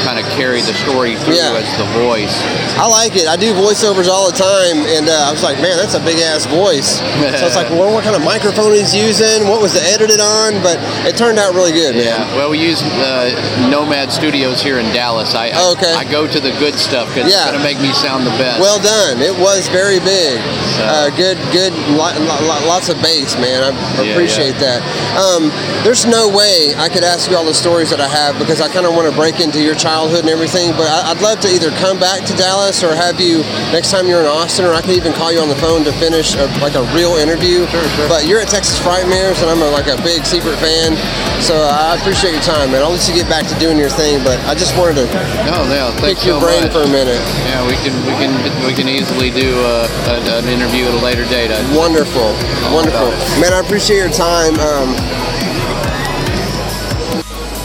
kind 0.03 0.19
of 0.19 0.25
carry 0.35 0.61
the 0.63 0.73
story 0.83 1.15
through 1.21 1.37
Yeah. 1.37 1.55
as 1.55 1.69
the 1.79 1.85
voice. 2.01 2.33
I 2.81 2.89
like 2.89 3.15
it. 3.15 3.29
I 3.29 3.37
do 3.37 3.53
voiceovers 3.55 4.09
all 4.09 4.27
the 4.31 4.37
time, 4.37 4.83
and 4.97 5.05
uh, 5.07 5.29
I 5.29 5.31
was 5.31 5.43
like, 5.45 5.61
man, 5.61 5.77
that's 5.77 5.95
a 5.95 6.01
big 6.03 6.17
ass 6.19 6.47
voice. 6.47 6.99
so 6.99 7.45
it's 7.47 7.55
like, 7.61 7.69
well, 7.77 7.93
what 7.93 8.03
kind 8.05 8.17
of 8.17 8.23
microphone 8.25 8.73
he's 8.73 8.95
using? 8.97 9.47
What 9.47 9.61
was 9.61 9.77
it 9.77 9.85
edited 9.85 10.19
on? 10.19 10.59
But 10.65 10.81
it 11.07 11.15
turned 11.17 11.39
out 11.39 11.53
really 11.55 11.73
good, 11.73 11.95
man. 11.95 12.09
Yeah. 12.09 12.37
Well, 12.37 12.51
we 12.51 12.59
use 12.59 12.81
uh, 12.83 13.31
Nomad 13.71 14.11
Studios 14.11 14.63
here 14.63 14.79
in 14.81 14.87
Dallas. 14.97 15.35
I 15.35 15.49
I, 15.55 15.71
okay. 15.77 15.93
I 15.95 16.05
go 16.11 16.27
to 16.27 16.41
the 16.41 16.53
good 16.59 16.75
stuff 16.81 17.07
because 17.13 17.31
Yeah. 17.31 17.45
it's 17.45 17.53
gonna 17.53 17.63
make 17.63 17.79
me 17.81 17.93
sound 17.93 18.25
the 18.27 18.35
best. 18.41 18.59
Well 18.65 18.81
done. 18.81 19.21
It 19.21 19.37
was 19.39 19.69
very 19.69 20.01
big. 20.01 20.41
Uh, 20.81 21.11
good, 21.15 21.37
good. 21.53 21.73
Lo- 21.93 22.17
lo- 22.17 22.43
lo- 22.49 22.65
lots 22.67 22.89
of 22.89 22.97
bass, 23.03 23.37
man. 23.37 23.61
I 23.75 24.03
Yeah, 24.03 24.13
appreciate 24.13 24.57
that. 24.61 24.81
Um, 25.19 25.51
there's 25.85 26.07
no 26.07 26.29
way 26.29 26.75
I 26.77 26.89
could 26.89 27.05
ask 27.05 27.31
you 27.31 27.37
all 27.37 27.45
the 27.45 27.55
stories 27.55 27.91
that 27.91 28.01
I 28.01 28.09
have 28.09 28.39
because 28.39 28.61
I 28.61 28.69
kind 28.69 28.87
of 28.87 28.95
want 28.95 29.09
to 29.11 29.15
break 29.15 29.41
into 29.41 29.61
your 29.61 29.75
childhood 29.75 30.21
and 30.21 30.31
everything. 30.31 30.73
But 30.73 30.89
I- 30.89 31.11
I'd 31.13 31.21
love 31.23 31.41
to 31.41 31.49
either 31.51 31.71
come 31.83 31.99
back 31.99 32.25
to 32.27 32.33
Dallas 32.37 32.83
or 32.83 32.95
have 32.95 33.21
you 33.21 33.41
next 33.73 33.91
time 33.91 34.07
you're 34.07 34.21
in 34.21 34.27
Austin, 34.27 34.65
or 34.67 34.73
I 34.75 34.81
could 34.81 34.95
even 34.97 35.13
call 35.13 35.33
you 35.33 35.41
on 35.41 35.49
the 35.49 35.57
phone 35.61 35.85
to 35.85 35.93
finish 35.99 36.35
a, 36.37 36.47
like 36.61 36.75
a 36.75 36.83
real 36.95 37.17
interview. 37.17 37.67
Sure, 37.69 37.89
sure. 37.97 38.09
But 38.09 38.27
you're 38.27 38.41
at 38.41 38.49
Texas 38.49 38.79
Frightmares, 38.79 39.41
and 39.43 39.51
I'm 39.51 39.63
a, 39.63 39.71
like 39.71 39.89
a 39.89 39.97
big 40.03 40.25
secret 40.25 40.57
fan. 40.59 40.97
So 41.43 41.55
I 41.55 41.95
appreciate 41.97 42.33
your 42.33 42.43
time, 42.43 42.73
man. 42.73 42.83
I'll 42.83 42.91
let 42.91 43.07
you 43.09 43.15
get 43.15 43.29
back 43.29 43.47
to 43.47 43.55
doing 43.59 43.79
your 43.79 43.91
thing. 43.91 44.23
But 44.25 44.39
I 44.47 44.55
just 44.55 44.77
wanted 44.77 44.97
to 45.03 45.07
no, 45.47 45.63
no, 45.71 45.95
pick 46.03 46.25
your 46.27 46.41
so 46.41 46.47
brain 46.47 46.63
much. 46.65 46.73
for 46.73 46.83
a 46.83 46.91
minute. 46.91 47.21
Yeah, 47.47 47.63
we 47.67 47.75
can 47.79 47.95
we 48.07 48.15
can 48.19 48.33
we 48.67 48.73
can 48.75 48.89
easily 48.89 49.31
do 49.31 49.55
uh, 49.63 49.87
a, 50.11 50.43
an 50.43 50.49
interview 50.51 50.87
at 50.87 50.95
a 50.95 51.03
later 51.05 51.25
date. 51.31 51.51
Wonderful, 51.75 52.35
wonderful, 52.75 53.09
man. 53.41 53.55
I 53.55 53.58
appreciate 53.61 53.97
your 53.97 54.11
time. 54.11 54.55
Um, 54.61 54.95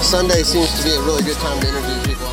Sunday 0.01 0.43
seems 0.43 0.77
to 0.79 0.83
be 0.83 0.91
a 0.91 1.01
really 1.01 1.23
good 1.23 1.37
time 1.37 1.59
to 1.59 1.67
interview 1.67 2.01
people. 2.03 2.27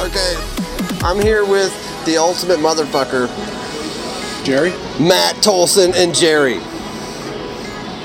Okay, 0.00 0.36
I'm 1.02 1.20
here 1.20 1.44
with 1.46 1.72
the 2.04 2.16
ultimate 2.18 2.58
motherfucker, 2.58 3.26
Jerry? 4.44 4.70
Matt 5.00 5.36
Tolson 5.36 5.94
and 5.94 6.14
Jerry. 6.14 6.60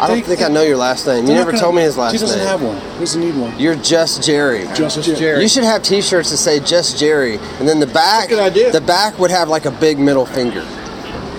I 0.02 0.08
don't 0.08 0.16
Think- 0.16 0.26
think 0.26 0.42
I 0.42 0.48
know 0.48 0.64
your 0.64 0.78
last 0.78 1.06
name. 1.06 1.28
You 1.28 1.34
never 1.34 1.52
told 1.52 1.76
me 1.76 1.84
his 1.84 1.96
last 1.98 2.14
name. 2.14 2.20
He 2.22 2.26
doesn't 2.26 2.42
have 2.48 2.62
one. 2.64 2.76
He 2.94 3.00
doesn't 3.02 3.22
need 3.22 3.36
one. 3.38 3.54
You're 3.60 3.76
just 3.76 4.24
Jerry. 4.24 4.68
Just 4.74 5.02
Jerry. 5.04 5.42
You 5.44 5.48
should 5.48 5.64
have 5.64 5.84
T-shirts 5.84 6.32
that 6.32 6.38
say 6.38 6.60
"Just 6.60 6.98
Jerry," 6.98 7.38
and 7.60 7.68
then 7.68 7.80
the 7.80 7.86
back, 7.88 8.30
good 8.30 8.40
idea. 8.40 8.72
the 8.72 8.82
back 8.82 9.18
would 9.20 9.30
have 9.32 9.48
like 9.48 9.66
a 9.66 9.72
big 9.72 10.00
middle 10.00 10.26
finger. 10.26 10.66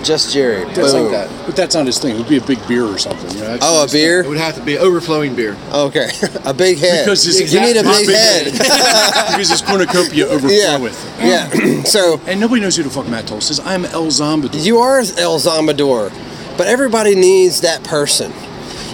Just 0.01 0.33
Jerry. 0.33 0.65
That's 0.73 0.91
Boom. 0.91 1.03
like 1.03 1.11
that. 1.13 1.45
But 1.45 1.55
that's 1.55 1.75
not 1.75 1.85
his 1.85 1.97
thing. 1.97 2.15
It 2.15 2.17
would 2.19 2.27
be 2.27 2.35
a 2.37 2.41
big 2.41 2.65
beer 2.67 2.83
or 2.83 2.97
something. 2.97 3.31
You 3.37 3.43
know, 3.43 3.57
Oh, 3.61 3.79
a 3.79 3.83
his 3.83 3.91
thing. 3.93 4.01
beer. 4.01 4.19
It 4.21 4.27
would 4.27 4.37
have 4.37 4.55
to 4.55 4.61
be 4.61 4.77
overflowing 4.77 5.33
beer. 5.33 5.55
Okay, 5.73 6.09
a 6.45 6.53
big 6.53 6.77
head. 6.77 7.05
Because 7.05 7.23
his 7.23 7.53
you 7.53 7.59
need 7.61 7.77
a 7.77 7.79
exact- 7.79 8.07
big 8.07 8.15
head. 8.15 8.51
because 9.31 9.49
his 9.49 9.61
cornucopia 9.61 10.25
overflow 10.27 10.49
yeah, 10.49 10.77
with. 10.77 11.15
yeah. 11.21 11.83
so 11.83 12.19
And 12.27 12.39
nobody 12.39 12.61
knows 12.61 12.75
who 12.75 12.83
the 12.83 12.89
fuck 12.89 13.07
Matt 13.07 13.27
Tolson's. 13.27 13.59
I'm 13.61 13.85
El 13.85 14.07
Zombador. 14.07 14.63
you 14.65 14.79
are 14.79 14.99
El 14.99 15.39
Zombador, 15.39 16.11
but 16.57 16.67
everybody 16.67 17.15
needs 17.15 17.61
that 17.61 17.83
person. 17.85 18.33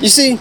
You 0.01 0.07
see, 0.09 0.35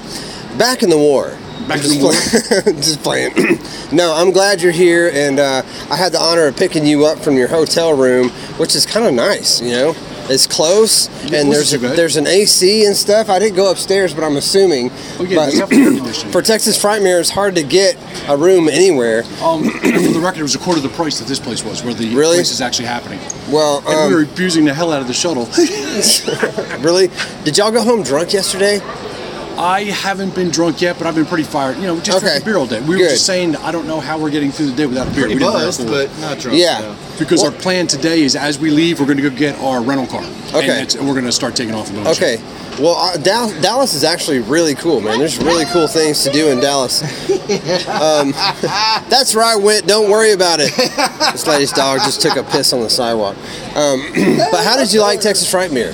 back 0.59 0.83
in 0.83 0.91
the 0.91 0.99
war. 0.99 1.37
Back 1.67 1.79
in 1.85 1.91
just 1.91 2.01
the 2.01 2.63
play- 2.63 2.73
just 2.81 3.03
playing. 3.03 3.35
no, 3.93 4.15
I'm 4.15 4.31
glad 4.31 4.63
you're 4.63 4.73
here, 4.73 5.11
and 5.13 5.39
uh, 5.39 5.63
I 5.91 5.97
had 5.97 6.13
the 6.13 6.21
honor 6.21 6.47
of 6.47 6.57
picking 6.57 6.87
you 6.87 7.05
up 7.05 7.19
from 7.19 7.37
your 7.37 7.49
hotel 7.49 7.93
room, 7.97 8.31
which 8.59 8.75
is 8.75 8.87
kind 8.87 9.05
of 9.07 9.13
nice. 9.13 9.61
You 9.61 9.73
know, 9.73 9.95
it's 10.31 10.47
close, 10.47 11.09
Yeah, 11.31 11.41
and 11.41 11.53
there's 11.53 11.77
bad. 11.77 11.97
there's 11.97 12.17
an 12.17 12.27
AC 12.27 12.87
and 12.87 12.97
stuff. 12.97 13.29
I 13.29 13.39
didn't 13.39 13.57
go 13.57 13.71
upstairs, 13.71 14.15
but 14.15 14.25
I'm 14.25 14.37
assuming. 14.37 14.91
Oh, 15.19 15.25
yeah, 15.25 15.67
but 15.67 16.17
for 16.33 16.41
Texas 16.41 16.81
Frightmare, 16.83 17.19
it's 17.21 17.29
hard 17.31 17.55
to 17.57 17.63
get 17.63 17.97
a 18.29 18.37
room 18.37 18.69
anywhere. 18.69 19.25
Um, 19.43 19.65
for 19.71 19.89
the 19.91 20.21
record, 20.23 20.41
it 20.41 20.43
was 20.45 20.55
a 20.55 20.59
quarter 20.59 20.79
of 20.79 20.85
the 20.85 20.97
price 20.97 21.19
that 21.19 21.27
this 21.29 21.41
place 21.41 21.63
was, 21.65 21.83
where 21.83 21.93
the 21.93 22.15
Really? 22.15 22.37
place 22.37 22.51
is 22.53 22.61
actually 22.63 22.87
happening. 22.87 23.19
Well, 23.51 23.79
And 23.81 23.89
um, 23.89 24.09
we 24.09 24.15
were 24.15 24.23
abusing 24.23 24.65
the 24.65 24.73
hell 24.73 24.93
out 24.93 25.03
of 25.03 25.09
the 25.09 25.13
shuttle. 25.15 25.49
really, 26.83 27.09
did 27.45 27.59
y'all 27.59 27.73
go 27.73 27.83
home 27.83 28.03
drunk 28.05 28.33
yesterday? 28.33 28.81
I 29.59 29.85
haven't 29.85 30.35
been 30.37 30.51
drunk 30.51 30.81
yet, 30.81 30.99
but 30.99 31.07
I've 31.09 31.17
been 31.17 31.27
pretty 31.27 31.43
fired. 31.43 31.77
You 31.79 31.89
know, 31.89 31.97
just 32.01 32.19
Okay. 32.19 32.27
drinking 32.29 32.45
beer 32.45 32.57
all 32.59 32.67
day. 32.67 32.81
We 32.81 32.97
Good. 32.97 33.03
were 33.03 33.09
just 33.11 33.27
saying, 33.27 33.57
I 33.57 33.73
don't 33.73 33.89
know 33.89 33.99
how 33.99 34.17
we're 34.19 34.31
getting 34.31 34.53
through 34.53 34.67
the 34.67 34.73
day 34.77 34.87
without 34.87 35.09
a 35.09 35.11
beer. 35.11 35.25
Pretty 35.25 35.35
We 35.35 35.41
didn't 35.41 35.53
bring 35.55 35.65
buzzed, 35.67 35.87
but 35.89 36.09
not 36.21 36.39
drunk. 36.39 36.59
Yeah. 36.59 36.79
no. 36.81 36.95
Because 37.19 37.43
Well- 37.43 37.51
our 37.53 37.57
plan 37.59 37.87
today 37.89 38.23
is 38.23 38.37
as 38.37 38.59
we 38.59 38.71
leave, 38.71 39.01
we're 39.01 39.07
going 39.07 39.17
to 39.19 39.29
go 39.29 39.31
get 39.31 39.59
our 39.61 39.81
rental 39.83 40.07
car. 40.07 40.25
Okay. 40.55 40.81
And, 40.83 40.95
and 40.95 41.07
we're 41.09 41.15
going 41.15 41.25
to 41.27 41.33
start 41.33 41.57
taking 41.57 41.75
off. 41.75 41.89
and 41.89 41.97
going 41.97 42.07
Okay. 42.09 42.39
Well, 42.79 42.95
uh, 42.95 43.17
Dal- 43.17 43.53
Dallas 43.61 43.95
is 43.95 44.05
actually 44.05 44.39
really 44.39 44.77
cool, 44.77 45.01
man. 45.01 45.19
There's 45.19 45.37
really 45.39 45.65
cool 45.67 45.89
things 45.89 46.23
to 46.23 46.31
do 46.31 46.49
in 46.49 46.61
Dallas. 46.61 47.03
Um, 47.89 48.33
that's 49.09 49.35
right, 49.35 49.57
Wit. 49.57 49.87
Don't 49.87 50.11
worry 50.11 50.33
about 50.33 50.61
it. 50.61 50.71
This 51.33 51.47
lady's 51.47 51.73
dog 51.73 52.01
just 52.01 52.21
took 52.21 52.37
a 52.37 52.43
piss 52.45 52.73
on 52.75 52.81
the 52.83 52.91
sidewalk. 52.91 53.37
Um, 53.75 54.03
but 54.53 54.63
how 54.65 54.77
did 54.77 54.93
you 54.93 55.01
like 55.01 55.21
Texas 55.23 55.51
Frightmare? 55.51 55.93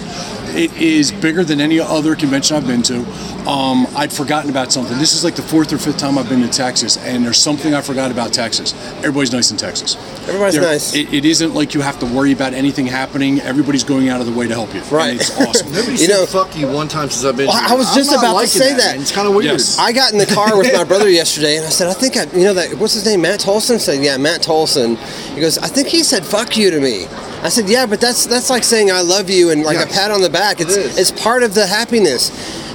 It 0.57 0.73
is 0.77 1.11
bigger 1.12 1.45
than 1.45 1.61
any 1.61 1.79
other 1.81 2.15
convention 2.17 2.57
I've 2.57 2.67
been 2.67 2.83
to. 2.85 3.05
Um, 3.47 3.87
I'd 3.95 4.11
forgotten 4.13 4.49
about 4.49 4.73
something. 4.73 4.97
This 4.99 5.13
is 5.15 5.23
like 5.23 5.35
the 5.37 5.43
fourth 5.43 5.71
or 5.73 5.77
fifth 5.77 5.99
time 5.99 6.17
I've 6.17 6.29
been 6.31 6.41
to 6.41 6.49
Texas, 6.49 6.97
and 6.97 7.23
there's 7.25 7.37
something 7.39 7.75
I 7.75 7.83
forgot 7.83 8.11
about 8.11 8.33
Texas. 8.33 8.73
Everybody's 8.99 9.33
nice 9.33 9.51
in 9.51 9.59
Texas. 9.59 9.97
Everybody's 10.27 10.57
nice. 10.59 10.95
It, 10.95 11.13
it 11.13 11.25
isn't 11.27 11.53
like 11.55 11.75
you 11.75 11.83
have 11.83 11.99
to 11.99 12.07
worry 12.07 12.33
about 12.33 12.55
anything 12.55 12.87
happening. 12.87 13.41
Everybody's 13.41 13.85
going 13.85 14.09
out 14.09 14.21
of 14.21 14.27
the 14.27 14.33
way 14.33 14.49
to 14.49 14.55
help 14.55 14.73
you. 14.75 14.81
Right. 14.85 15.11
And 15.13 15.21
it's 15.21 15.39
awesome. 15.39 15.67
Nobody 15.73 15.93
You 15.93 15.99
said 15.99 16.09
know- 16.09 16.25
fuck 16.27 16.57
you 16.57 16.69
one 16.69 16.89
time 16.89 17.11
since 17.11 17.23
I've 17.25 17.37
been 17.37 17.49
Well, 17.49 17.59
here. 17.59 17.69
I 17.69 17.75
was 17.75 17.89
I'm 17.91 17.97
just 17.97 18.13
about 18.17 18.41
to 18.41 18.47
say 18.47 18.73
that. 18.73 18.93
man. 18.95 19.01
It's 19.03 19.13
kind 19.13 19.29
of 19.29 19.35
weird. 19.35 19.45
Yes. 19.45 19.79
I 19.79 19.93
got 19.93 20.13
in 20.13 20.19
the 20.19 20.27
car 20.27 20.57
with 20.57 20.73
my 20.73 20.85
brother 20.85 21.11
yesterday, 21.11 21.57
and 21.59 21.67
I 21.67 21.69
said, 21.69 21.89
I 21.89 21.93
think 21.93 22.17
I, 22.17 22.25
you 22.37 22.45
know 22.45 22.55
that, 22.55 22.73
what's 22.79 22.95
his 22.95 23.05
name, 23.05 23.21
Matt 23.21 23.41
Tolson? 23.41 23.75
I 23.75 23.79
said, 23.79 24.03
yeah, 24.03 24.17
Matt 24.17 24.41
Tolson. 24.43 24.97
He 25.35 25.41
goes, 25.43 25.59
I 25.59 25.67
think 25.69 25.89
he 25.89 26.03
said, 26.03 26.25
fuck 26.25 26.57
you 26.57 26.71
to 26.71 26.81
me. 26.81 27.07
I 27.43 27.51
said, 27.51 27.69
yeah, 27.69 27.85
but 27.85 28.01
that's 28.01 28.25
that's 28.25 28.49
like 28.49 28.65
saying 28.65 28.91
I 28.91 29.03
love 29.03 29.29
you 29.29 29.51
and 29.51 29.65
like 29.65 29.77
a 29.77 29.87
pat 29.87 30.11
on 30.11 30.23
the 30.23 30.31
back. 30.31 30.63
It's 30.63 30.79
is. 30.79 30.97
it's 30.97 31.11
part 31.11 31.43
of 31.43 31.53
the 31.53 31.67
happiness. 31.67 32.31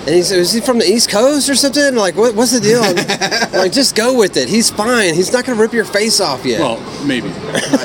And 0.10 0.16
he 0.16 0.24
said, 0.24 0.39
is 0.39 0.51
he 0.51 0.60
from 0.60 0.80
the 0.80 0.86
East 0.88 1.12
Coast 1.12 1.47
or 1.51 1.53
something? 1.53 1.84
I'm 1.84 1.93
like, 1.93 2.16
what, 2.16 2.34
what's 2.34 2.51
the 2.51 2.60
deal? 2.60 2.82
I'm, 2.82 2.97
I'm 3.53 3.60
like, 3.60 3.72
just 3.72 3.95
go 3.95 4.18
with 4.18 4.38
it. 4.38 4.49
He's 4.49 4.72
fine. 4.72 5.14
He's 5.14 5.32
not 5.32 5.45
going 5.45 5.55
to 5.55 5.62
rip 5.62 5.72
your 5.72 5.86
face 5.86 6.20
off 6.20 6.43
yet. 6.45 6.62
Well, 6.62 6.80
maybe. 7.05 7.28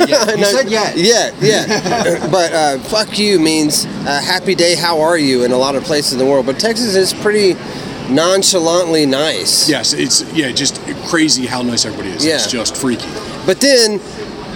You 0.08 0.40
No, 0.40 0.48
said 0.48 0.70
yet. 0.70 0.96
Yeah, 0.96 1.34
yeah. 1.38 2.28
but 2.30 2.50
uh, 2.54 2.78
fuck 2.78 3.18
you 3.18 3.38
means 3.38 3.84
uh, 3.84 4.22
happy 4.24 4.54
day, 4.54 4.74
how 4.74 5.02
are 5.02 5.18
you 5.18 5.44
in 5.44 5.52
a 5.52 5.56
lot 5.58 5.74
of 5.74 5.84
places 5.84 6.14
in 6.14 6.18
the 6.18 6.24
world. 6.24 6.46
But 6.46 6.58
Texas 6.58 6.96
is 6.96 7.12
pretty 7.12 7.56
nonchalantly 8.08 9.04
nice. 9.04 9.68
Yes, 9.68 9.92
it's 9.92 10.22
yeah, 10.32 10.50
just 10.50 10.80
crazy 11.08 11.44
how 11.44 11.60
nice 11.60 11.84
everybody 11.84 12.08
is. 12.08 12.24
Yeah. 12.24 12.36
It's 12.36 12.50
just 12.50 12.74
freaky. 12.74 13.08
But 13.44 13.60
then, 13.60 14.00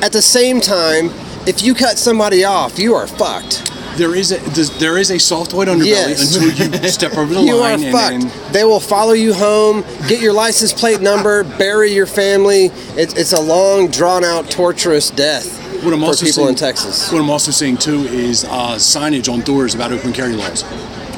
at 0.02 0.12
the 0.12 0.22
same 0.22 0.62
time, 0.62 1.10
if 1.46 1.62
you 1.62 1.74
cut 1.74 1.98
somebody 1.98 2.44
off, 2.44 2.78
you 2.78 2.94
are 2.94 3.06
fucked. 3.06 3.70
There 3.98 4.14
is 4.14 4.30
a 4.32 4.38
there 4.78 4.96
is 4.96 5.10
a 5.10 5.18
soft 5.18 5.52
white 5.52 5.68
underbelly 5.68 5.86
Yes. 5.86 6.36
until 6.36 6.82
you 6.82 6.88
step 6.88 7.16
over 7.16 7.34
the 7.34 7.42
You 7.42 7.56
are 7.56 7.60
line 7.60 7.82
and, 7.82 7.92
fucked. 7.92 8.14
and 8.14 8.54
they 8.54 8.64
will 8.64 8.80
follow 8.80 9.12
you 9.12 9.34
home, 9.34 9.82
get 10.08 10.20
your 10.22 10.32
license 10.32 10.72
plate 10.72 11.00
number, 11.00 11.42
bury 11.44 11.92
your 11.92 12.06
family. 12.06 12.66
It's, 12.96 13.14
it's 13.14 13.32
a 13.32 13.40
long, 13.40 13.88
drawn 13.88 14.24
out, 14.24 14.50
torturous 14.50 15.10
death 15.10 15.46
What 15.84 15.92
I'm 15.92 16.00
for 16.00 16.06
also 16.06 16.24
people 16.26 16.34
saying, 16.44 16.48
in 16.50 16.54
Texas. 16.54 17.12
What 17.12 17.20
I'm 17.20 17.28
also 17.30 17.50
seeing 17.50 17.76
too 17.76 18.00
is 18.04 18.44
uh, 18.44 18.76
signage 18.76 19.30
on 19.32 19.40
doors 19.40 19.74
about 19.74 19.90
open 19.92 20.12
carry 20.12 20.32
laws. 20.34 20.60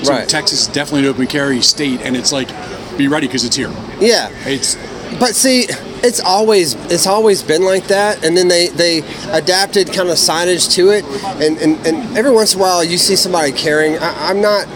So 0.03 0.13
Right. 0.15 0.27
Texas 0.27 0.63
is 0.63 0.67
definitely 0.69 1.01
an 1.07 1.15
open 1.15 1.27
carry 1.27 1.61
state, 1.61 2.01
and 2.01 2.17
it's 2.17 2.33
like, 2.33 2.49
be 2.97 3.07
ready 3.09 3.27
because 3.27 3.45
it's 3.45 3.57
here. 3.57 3.71
Yeah. 4.01 4.31
It's 4.47 4.77
But 5.19 5.35
see, 5.35 5.67
it's 6.03 6.21
always 6.21 6.75
it's 6.91 7.07
always 7.07 7.43
been 7.43 7.65
like 7.65 7.89
that, 7.89 8.25
and 8.25 8.37
then 8.37 8.49
they 8.49 8.69
they 8.69 8.99
adapted 9.31 9.93
kind 9.93 10.09
of 10.09 10.17
signage 10.17 10.73
to 10.75 10.91
it, 10.91 11.05
and 11.43 11.59
and, 11.59 11.87
and 11.87 12.17
every 12.17 12.31
once 12.31 12.55
in 12.55 12.61
a 12.61 12.63
while 12.63 12.85
you 12.85 12.99
see 12.99 13.17
somebody 13.17 13.53
carrying. 13.53 13.99
I, 13.99 14.31
I'm 14.31 14.41
not. 14.41 14.67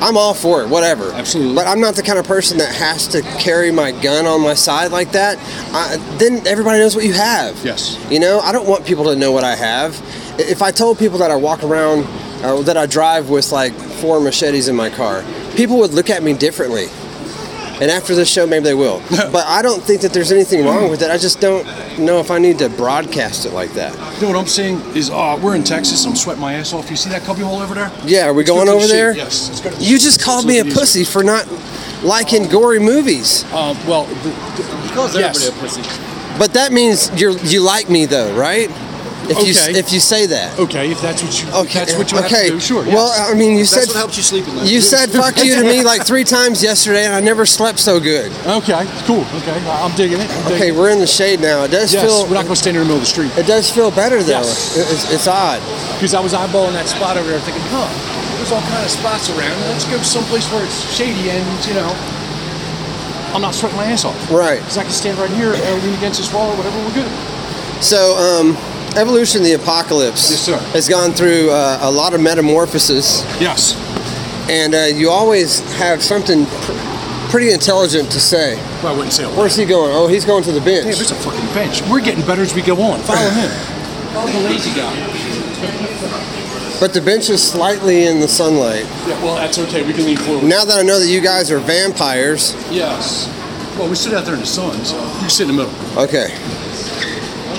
I'm 0.00 0.16
all 0.18 0.34
for 0.34 0.62
it, 0.62 0.68
whatever. 0.68 1.12
Absolutely. 1.12 1.54
But 1.54 1.66
I'm 1.66 1.80
not 1.80 1.94
the 1.94 2.02
kind 2.02 2.18
of 2.18 2.26
person 2.26 2.58
that 2.58 2.74
has 2.74 3.08
to 3.08 3.22
carry 3.22 3.70
my 3.70 3.90
gun 3.90 4.26
on 4.26 4.42
my 4.42 4.52
side 4.52 4.90
like 4.90 5.12
that. 5.12 5.38
I, 5.72 5.96
then 6.18 6.46
everybody 6.46 6.78
knows 6.78 6.94
what 6.94 7.04
you 7.04 7.14
have. 7.14 7.64
Yes. 7.64 7.96
You 8.10 8.20
know, 8.20 8.40
I 8.40 8.52
don't 8.52 8.68
want 8.68 8.84
people 8.84 9.04
to 9.04 9.16
know 9.16 9.32
what 9.32 9.44
I 9.44 9.54
have. 9.54 9.94
If 10.38 10.62
I 10.62 10.72
told 10.72 10.98
people 10.98 11.18
that 11.18 11.30
I 11.30 11.36
walk 11.36 11.62
around, 11.62 12.04
uh, 12.44 12.60
that 12.62 12.76
I 12.76 12.86
drive 12.86 13.30
with 13.30 13.50
like 13.52 13.72
four 13.72 14.20
machetes 14.20 14.68
in 14.68 14.76
my 14.76 14.90
car, 14.90 15.24
people 15.56 15.78
would 15.78 15.94
look 15.94 16.10
at 16.10 16.22
me 16.22 16.34
differently. 16.34 16.88
And 17.80 17.90
after 17.90 18.14
the 18.14 18.24
show, 18.24 18.46
maybe 18.46 18.64
they 18.64 18.74
will. 18.74 19.02
but 19.10 19.46
I 19.46 19.60
don't 19.62 19.82
think 19.82 20.00
that 20.02 20.12
there's 20.12 20.30
anything 20.32 20.64
wrong 20.64 20.90
with 20.90 21.02
it. 21.02 21.10
I 21.10 21.18
just 21.18 21.40
don't 21.40 21.66
know 21.98 22.18
if 22.20 22.30
I 22.30 22.38
need 22.38 22.58
to 22.60 22.68
broadcast 22.68 23.46
it 23.46 23.52
like 23.52 23.70
that. 23.72 23.92
You 24.16 24.22
know 24.22 24.28
what 24.34 24.38
I'm 24.40 24.46
saying 24.46 24.80
is, 24.96 25.10
uh, 25.10 25.38
we're 25.42 25.56
in 25.56 25.64
Texas. 25.64 26.04
I'm 26.06 26.14
sweating 26.16 26.40
my 26.40 26.54
ass 26.54 26.72
off. 26.72 26.88
You 26.90 26.96
see 26.96 27.10
that 27.10 27.22
cubby 27.22 27.42
hole 27.42 27.58
over 27.60 27.74
there? 27.74 27.90
Yeah, 28.04 28.26
are 28.28 28.32
we 28.32 28.44
Let's 28.44 28.50
going 28.50 28.66
to 28.66 28.72
the 28.72 28.76
over 28.76 28.86
shade. 28.86 28.92
there? 28.96 29.16
Yes. 29.16 29.48
Let's 29.48 29.60
go 29.60 29.70
to 29.70 29.76
the 29.76 29.82
You 29.82 29.98
shade. 29.98 30.04
just 30.04 30.18
Let's 30.18 30.24
called 30.24 30.44
look 30.44 30.52
me 30.52 30.58
a 30.58 30.60
at 30.60 30.64
these. 30.66 30.74
pussy 30.74 31.04
for 31.04 31.24
not 31.24 31.46
liking 32.04 32.48
gory 32.48 32.78
movies. 32.78 33.44
Uh, 33.52 33.74
well, 33.88 34.04
the, 34.06 34.30
He 34.30 34.94
calls 34.94 35.16
Yes. 35.16 35.46
everybody 35.48 35.76
a 35.76 35.82
pussy. 35.82 36.38
But 36.38 36.52
that 36.54 36.72
means 36.72 37.10
you 37.20 37.38
you 37.44 37.60
like 37.60 37.88
me 37.88 38.06
though, 38.06 38.34
right? 38.36 38.68
If 39.30 39.38
you 39.46 39.54
if 39.78 39.92
you 39.92 40.00
say 40.00 40.26
that. 40.26 40.58
okay, 40.58 40.90
if 40.90 41.00
that's 41.00 41.22
what 41.22 41.32
you, 41.40 41.48
if 41.48 41.54
Okay. 41.54 41.78
that's 41.80 41.94
what 41.96 42.12
you 42.12 42.18
okay. 42.18 42.28
have 42.28 42.46
to 42.46 42.52
do, 42.52 42.60
sure. 42.60 42.84
Well. 42.84 43.08
I 43.14 43.34
mean, 43.34 43.52
you 43.52 43.64
That's 43.64 43.70
said 43.70 43.86
what 43.88 43.96
helps 43.96 44.16
you 44.16 44.22
sleep 44.22 44.46
at 44.48 44.54
night. 44.54 44.66
you 44.70 44.80
said 44.80 45.10
fuck 45.22 45.42
you 45.42 45.54
to 45.56 45.62
me 45.64 45.82
like 45.82 46.04
three 46.06 46.24
times 46.24 46.62
yesterday, 46.62 47.04
and 47.06 47.14
I 47.14 47.20
never 47.20 47.46
slept 47.46 47.78
so 47.78 47.98
good. 48.00 48.30
okay, 48.46 48.84
cool. 49.06 49.24
Okay, 49.40 49.56
I'm 49.68 49.94
digging 49.96 50.20
it. 50.20 50.30
I'm 50.30 50.46
Okay, 50.52 50.58
digging 50.70 50.76
we're 50.78 50.90
in 50.90 50.98
the 51.00 51.06
shade 51.06 51.40
now. 51.40 51.64
It 51.64 51.70
does 51.70 51.92
Yes, 51.92 52.04
feel 52.04 52.24
we're 52.28 52.34
not 52.36 52.44
going 52.44 52.54
to 52.54 52.62
stand 52.64 52.76
in 52.76 52.82
the 52.82 52.86
middle 52.86 53.00
of 53.00 53.06
the 53.08 53.10
street. 53.10 53.32
it 53.38 53.46
does 53.46 53.70
feel 53.70 53.90
better 53.90 54.22
though. 54.22 54.44
Yes. 54.44 54.76
It- 54.76 54.88
It's, 54.92 55.04
it's 55.12 55.26
odd. 55.26 55.60
Because 55.96 56.12
I 56.14 56.20
was 56.20 56.32
eyeballing 56.34 56.72
that 56.74 56.86
spot 56.88 57.16
over 57.16 57.28
there, 57.30 57.40
thinking, 57.40 57.62
huh, 57.72 57.88
there's 58.36 58.52
all 58.52 58.60
kind 58.68 58.84
of 58.84 58.90
spots 58.90 59.30
around. 59.30 59.56
Let's 59.72 59.84
go 59.88 59.96
someplace 60.02 60.44
where 60.52 60.64
it's 60.64 60.76
shady 60.94 61.30
and 61.30 61.46
you 61.66 61.74
know, 61.74 61.88
I'm 63.32 63.40
not 63.42 63.54
sweating 63.54 63.76
my 63.78 63.86
ass 63.86 64.04
off. 64.04 64.14
Right. 64.30 64.58
Because 64.60 64.76
I 64.78 64.82
can 64.84 64.92
stand 64.92 65.18
right 65.18 65.30
here 65.30 65.54
and 65.54 65.82
lean 65.82 65.94
against 65.96 66.20
this 66.20 66.32
wall 66.32 66.50
or 66.52 66.56
whatever. 66.56 66.76
We're 66.84 66.94
good. 67.02 67.10
So, 67.82 68.14
um, 68.16 68.54
evolution, 68.96 69.40
of 69.40 69.46
the 69.46 69.54
apocalypse, 69.54 70.30
Yes, 70.30 70.40
sir. 70.40 70.58
has 70.72 70.88
gone 70.88 71.12
through 71.12 71.50
uh, 71.50 71.78
a 71.82 71.90
lot 71.90 72.14
of 72.14 72.20
metamorphosis, 72.20 73.22
Yes. 73.40 73.74
and 74.50 74.74
uh, 74.74 74.78
you 74.94 75.10
always 75.10 75.60
have 75.74 76.02
something 76.02 76.46
pr- 76.46 76.72
pretty 77.30 77.52
intelligent 77.52 78.10
to 78.12 78.20
say. 78.20 78.56
Well, 78.82 78.94
I 78.94 78.96
wouldn't 78.96 79.12
say 79.12 79.24
a 79.24 79.28
lot. 79.28 79.38
Where's 79.38 79.56
he 79.56 79.64
going? 79.64 79.92
Oh, 79.94 80.06
he's 80.06 80.24
going 80.24 80.44
to 80.44 80.52
the 80.52 80.60
bench. 80.60 80.84
Hey, 80.86 80.92
there's 80.94 81.10
a 81.10 81.14
fucking 81.16 81.46
bench. 81.54 81.82
We're 81.90 82.00
getting 82.00 82.24
better 82.26 82.42
as 82.42 82.54
we 82.54 82.62
go 82.62 82.80
on. 82.80 83.00
Follow 83.00 83.30
him. 83.30 83.50
Follow 84.14 84.30
the 84.30 84.40
lazy 84.48 84.70
guy. 84.74 84.94
But 86.80 86.92
the 86.92 87.00
bench 87.00 87.30
is 87.30 87.42
slightly 87.42 88.04
in 88.06 88.20
the 88.20 88.28
sunlight. 88.28 88.84
Yeah, 89.06 89.22
well, 89.24 89.36
that's 89.36 89.58
okay. 89.58 89.86
We 89.86 89.92
can 89.92 90.04
lean 90.04 90.16
forward. 90.18 90.44
Now 90.44 90.64
that 90.64 90.78
I 90.78 90.82
know 90.82 90.98
that 91.00 91.06
you 91.08 91.20
guys 91.20 91.50
are 91.50 91.58
vampires, 91.58 92.54
Yes. 92.70 93.28
Well, 93.78 93.88
we 93.88 93.96
stood 93.96 94.14
out 94.14 94.24
there 94.24 94.34
in 94.34 94.40
the 94.40 94.46
sun, 94.46 94.84
so 94.84 94.94
you 94.96 95.18
can 95.20 95.30
sit 95.30 95.48
in 95.48 95.56
the 95.56 95.64
middle. 95.64 95.98
okay. 95.98 96.28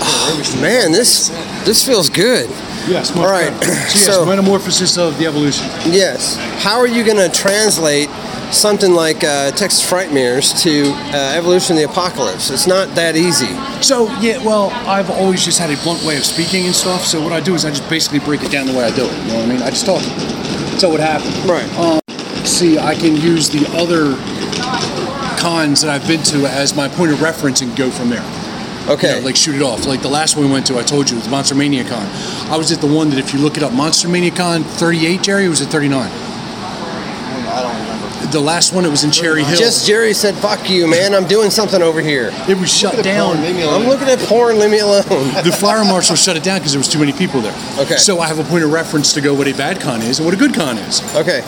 Oh, 0.02 0.60
man, 0.62 0.92
this 0.92 1.30
this 1.66 1.86
feels 1.86 2.10
good. 2.10 2.50
Yes. 2.88 3.16
All 3.16 3.26
right. 3.26 3.52
So, 3.64 3.68
yes, 3.72 4.06
So- 4.06 4.26
metamorphosis 4.26 4.98
of 4.98 5.18
the 5.18 5.26
evolution. 5.26 5.66
Yes. 5.86 6.38
How 6.64 6.78
are 6.80 6.88
you 6.88 7.04
going 7.04 7.18
to 7.18 7.30
translate 7.36 8.10
something 8.52 8.94
like 8.94 9.24
uh, 9.24 9.50
Texas 9.52 9.82
Frightmares 9.82 10.62
to 10.62 10.92
uh, 11.18 11.34
Evolution 11.36 11.76
of 11.76 11.82
the 11.82 11.90
Apocalypse? 11.90 12.52
It's 12.52 12.68
not 12.68 12.94
that 12.96 13.16
easy. 13.16 13.48
So 13.82 14.08
yeah, 14.20 14.38
well, 14.46 14.70
I've 14.88 15.10
always 15.10 15.44
just 15.44 15.58
had 15.58 15.72
a 15.72 15.78
blunt 15.84 16.04
way 16.04 16.18
of 16.18 16.24
speaking 16.26 16.66
and 16.66 16.76
stuff. 16.76 17.02
So 17.06 17.22
what 17.24 17.34
I 17.34 17.40
do 17.40 17.56
is 17.56 17.66
I 17.66 17.70
just 17.72 17.90
basically 17.90 18.20
break 18.20 18.44
it 18.44 18.52
down 18.52 18.68
the 18.68 18.74
way 18.74 18.84
I 18.86 18.96
do 18.96 19.06
it. 19.06 19.12
You 19.24 19.28
know 19.30 19.36
what 19.40 19.46
I 19.46 19.48
mean? 19.48 19.62
I 19.64 19.70
just 19.72 19.86
talk. 19.88 20.02
So 20.80 20.90
what 20.90 21.00
happened? 21.00 21.34
Right. 21.50 21.68
Um, 21.80 22.00
see, 22.46 22.78
I 22.78 22.94
can 22.94 23.16
use 23.16 23.50
the 23.50 23.66
other 23.78 24.14
cons 25.40 25.82
that 25.82 25.90
I've 25.90 26.08
been 26.08 26.22
to 26.24 26.46
as 26.46 26.76
my 26.76 26.88
point 26.88 27.12
of 27.12 27.22
reference 27.22 27.62
and 27.62 27.76
go 27.76 27.90
from 27.90 28.10
there. 28.10 28.24
Okay. 28.88 29.16
You 29.16 29.20
know, 29.22 29.26
like 29.26 29.36
shoot 29.36 29.56
it 29.56 29.62
off. 29.62 29.86
Like 29.86 30.02
the 30.02 30.10
last 30.10 30.36
one 30.36 30.46
we 30.46 30.52
went 30.52 30.68
to, 30.68 30.78
I 30.78 30.84
told 30.84 31.10
you, 31.10 31.18
it 31.18 31.22
was 31.22 31.30
Monster 31.30 31.56
Mania 31.56 31.84
Con. 31.84 32.06
I 32.52 32.58
was 32.58 32.72
at 32.72 32.82
the 32.82 32.88
one 32.88 33.10
that 33.10 33.20
if 33.20 33.34
you 33.34 33.40
look 33.40 33.58
it 33.58 33.64
up, 33.64 33.74
Monster 33.74 34.08
Mania 34.08 34.32
Con 34.32 34.64
38, 34.64 35.22
Jerry, 35.24 35.46
it 35.46 35.50
was 35.50 35.62
at 35.62 35.70
39. 35.70 36.12
I 37.56 37.62
don't 37.62 37.72
remember. 37.74 38.32
The 38.32 38.40
last 38.40 38.74
one, 38.74 38.86
it 38.86 38.90
was 38.90 39.04
in 39.04 39.12
Cherry 39.12 39.44
Hill. 39.44 39.58
Just 39.58 39.88
Jerry 39.88 40.14
said, 40.14 40.36
"Fuck 40.36 40.70
you, 40.70 40.88
man! 40.88 41.14
I'm 41.14 41.28
doing 41.28 41.50
something 41.50 41.82
over 41.82 42.02
here. 42.02 42.32
it 42.50 42.58
was 42.58 42.76
shut 42.76 43.02
down. 43.04 43.40
Me 43.42 43.64
I'm 43.64 43.88
looking 43.88 44.10
at 44.10 44.20
porn. 44.20 44.60
Leave 44.60 44.72
me 44.72 44.80
alone." 44.80 45.04
the 45.44 45.56
fire 45.58 45.86
marshal 45.86 46.16
shut 46.16 46.36
it 46.36 46.44
down 46.44 46.60
because 46.60 46.74
there 46.74 46.80
was 46.80 46.90
too 46.90 47.00
many 47.00 47.14
people 47.14 47.40
there. 47.40 47.56
Okay. 47.80 47.96
So 47.96 48.20
I 48.20 48.28
have 48.28 48.40
a 48.40 48.44
point 48.44 48.64
of 48.64 48.74
reference 48.74 49.14
to 49.14 49.22
go 49.22 49.34
what 49.34 49.48
a 49.48 49.54
bad 49.54 49.80
con 49.80 50.02
is 50.02 50.20
and 50.20 50.26
what 50.26 50.34
a 50.34 50.38
good 50.38 50.54
con 50.54 50.78
is. 50.80 51.02
Okay. 51.16 51.42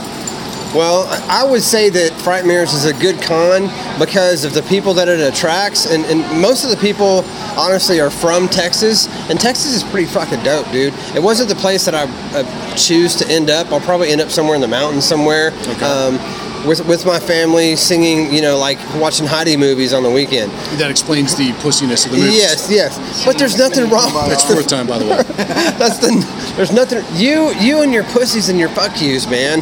Well, 0.76 1.07
I 1.30 1.43
would 1.43 1.63
say 1.63 1.89
that 1.89 2.11
Frightmares 2.13 2.74
is 2.74 2.86
a 2.86 2.93
good 2.93 3.22
con 3.22 3.70
because 3.99 4.43
of 4.43 4.53
the 4.53 4.61
people 4.63 4.93
that 4.95 5.07
it 5.07 5.20
attracts, 5.20 5.86
and, 5.86 6.05
and 6.05 6.41
most 6.41 6.63
of 6.63 6.70
the 6.70 6.78
people, 6.78 7.24
honestly, 7.57 7.99
are 7.99 8.09
from 8.09 8.47
Texas, 8.49 9.07
and 9.30 9.39
Texas 9.39 9.74
is 9.74 9.84
pretty 9.84 10.07
fucking 10.07 10.43
dope, 10.43 10.70
dude. 10.72 10.93
It 11.15 11.24
wasn't 11.24 11.49
the 11.49 11.55
place 11.55 11.86
that 11.86 11.95
I 11.95 12.03
uh, 12.38 12.76
choose 12.76 13.15
to 13.15 13.28
end 13.30 13.49
up. 13.49 13.72
I'll 13.72 13.80
probably 13.80 14.09
end 14.09 14.22
up 14.22 14.30
somewhere 14.30 14.55
in 14.55 14.61
the 14.61 14.68
mountains 14.68 15.05
somewhere. 15.05 15.51
Um, 15.82 16.20
with, 16.65 16.86
with 16.86 17.05
my 17.05 17.20
family 17.20 17.76
singing, 17.76 18.34
you 18.34 18.41
know, 18.41 18.57
like 18.57 18.78
watching 18.95 19.26
Heidi 19.26 19.55
movies 19.55 19.93
on 19.93 20.03
the 20.03 20.09
weekend. 20.09 20.51
That 20.80 20.91
explains 20.91 21.36
the 21.36 21.51
pussiness 21.63 22.05
of 22.05 22.11
the 22.11 22.18
movie. 22.18 22.34
Yes, 22.34 22.70
yes. 22.70 23.26
But 23.26 23.38
there's 23.38 23.57
nothing 23.57 23.89
wrong. 23.89 24.11
That's 24.28 24.43
fourth 24.43 24.68
time, 24.68 24.88
by 24.88 24.97
the 24.97 25.05
way. 25.05 25.24
That's 25.78 25.99
the. 25.99 26.53
There's 26.57 26.74
nothing. 26.74 27.03
You, 27.13 27.53
you 27.53 27.82
and 27.84 27.93
your 27.93 28.03
pussies 28.05 28.49
and 28.49 28.59
your 28.59 28.70
fuck 28.70 29.01
yous, 29.01 29.30
man. 29.30 29.61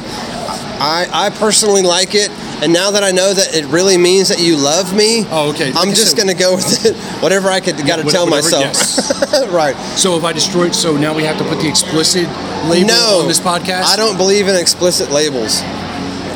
I, 0.79 1.07
I 1.11 1.29
personally 1.29 1.81
like 1.83 2.15
it, 2.15 2.29
and 2.61 2.71
now 2.73 2.91
that 2.91 3.03
I 3.03 3.11
know 3.11 3.33
that 3.33 3.55
it 3.55 3.65
really 3.65 3.97
means 3.97 4.29
that 4.29 4.39
you 4.39 4.57
love 4.57 4.95
me, 4.95 5.23
Oh, 5.29 5.49
okay. 5.51 5.71
Like 5.71 5.87
I'm 5.87 5.93
just 5.93 6.11
said- 6.11 6.17
gonna 6.17 6.33
go 6.37 6.55
with 6.55 6.85
it. 6.85 6.95
Whatever 7.23 7.49
I 7.49 7.59
could, 7.59 7.77
got 7.85 7.97
to 7.97 8.03
tell 8.03 8.27
myself. 8.27 8.75
right. 9.51 9.75
So 9.97 10.17
if 10.17 10.23
I 10.23 10.33
destroyed, 10.33 10.75
so 10.75 10.95
now 10.97 11.13
we 11.15 11.23
have 11.23 11.37
to 11.37 11.43
put 11.45 11.59
the 11.59 11.67
explicit 11.69 12.27
label 12.69 12.87
No, 12.89 13.19
on 13.21 13.27
this 13.27 13.39
podcast. 13.39 13.83
I 13.85 13.95
don't 13.95 14.17
believe 14.17 14.47
in 14.47 14.55
explicit 14.55 15.11
labels. 15.11 15.61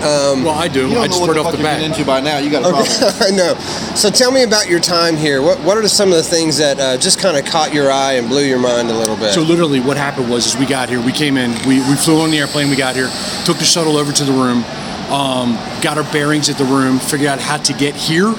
Well, 0.02 0.50
I 0.50 0.68
do. 0.68 0.88
You 0.88 0.96
don't 0.96 1.04
I 1.04 1.08
know 1.08 1.08
just 1.08 1.22
what 1.22 1.34
the 1.34 1.40
off 1.40 1.46
fuck 1.48 1.52
the 1.54 1.60
you're 1.60 1.68
bat. 1.68 1.82
into 1.82 2.06
by 2.06 2.20
now. 2.22 2.38
You 2.38 2.50
got 2.50 2.64
a 2.64 2.70
problem. 2.70 2.88
I 3.22 3.32
know. 3.36 3.54
So 3.96 4.10
tell 4.10 4.32
me 4.32 4.44
about 4.44 4.68
your 4.70 4.80
time 4.80 5.16
here. 5.18 5.42
What 5.42 5.60
What 5.60 5.78
are 5.78 5.88
some 5.88 6.10
of 6.10 6.16
the 6.16 6.24
things 6.24 6.58
that 6.58 6.80
uh, 6.80 6.98
just 6.98 7.20
kind 7.20 7.38
of 7.38 7.46
caught 7.46 7.74
your 7.74 7.92
eye 7.92 8.14
and 8.14 8.28
blew 8.30 8.44
your 8.44 8.60
mind 8.60 8.90
a 8.90 8.94
little 8.98 9.16
bit? 9.18 9.34
So 9.34 9.42
literally, 9.42 9.80
what 9.80 9.98
happened 9.98 10.30
was, 10.30 10.46
is 10.48 10.58
we 10.58 10.66
got 10.66 10.90
here, 10.90 11.02
we 11.02 11.12
came 11.12 11.38
in, 11.38 11.52
we, 11.68 11.80
we 11.90 11.96
flew 11.96 12.22
on 12.22 12.32
the 12.32 12.38
airplane, 12.40 12.70
we 12.70 12.76
got 12.76 12.96
here, 12.96 13.10
took 13.46 13.58
the 13.58 13.66
shuttle 13.66 13.98
over 13.98 14.12
to 14.12 14.24
the 14.24 14.32
room, 14.32 14.64
um, 15.12 15.56
got 15.82 15.98
our 15.98 16.12
bearings 16.12 16.50
at 16.50 16.58
the 16.58 16.66
room, 16.66 17.00
figured 17.00 17.28
out 17.30 17.40
how 17.40 17.58
to 17.58 17.74
get 17.74 17.96
here. 17.96 18.34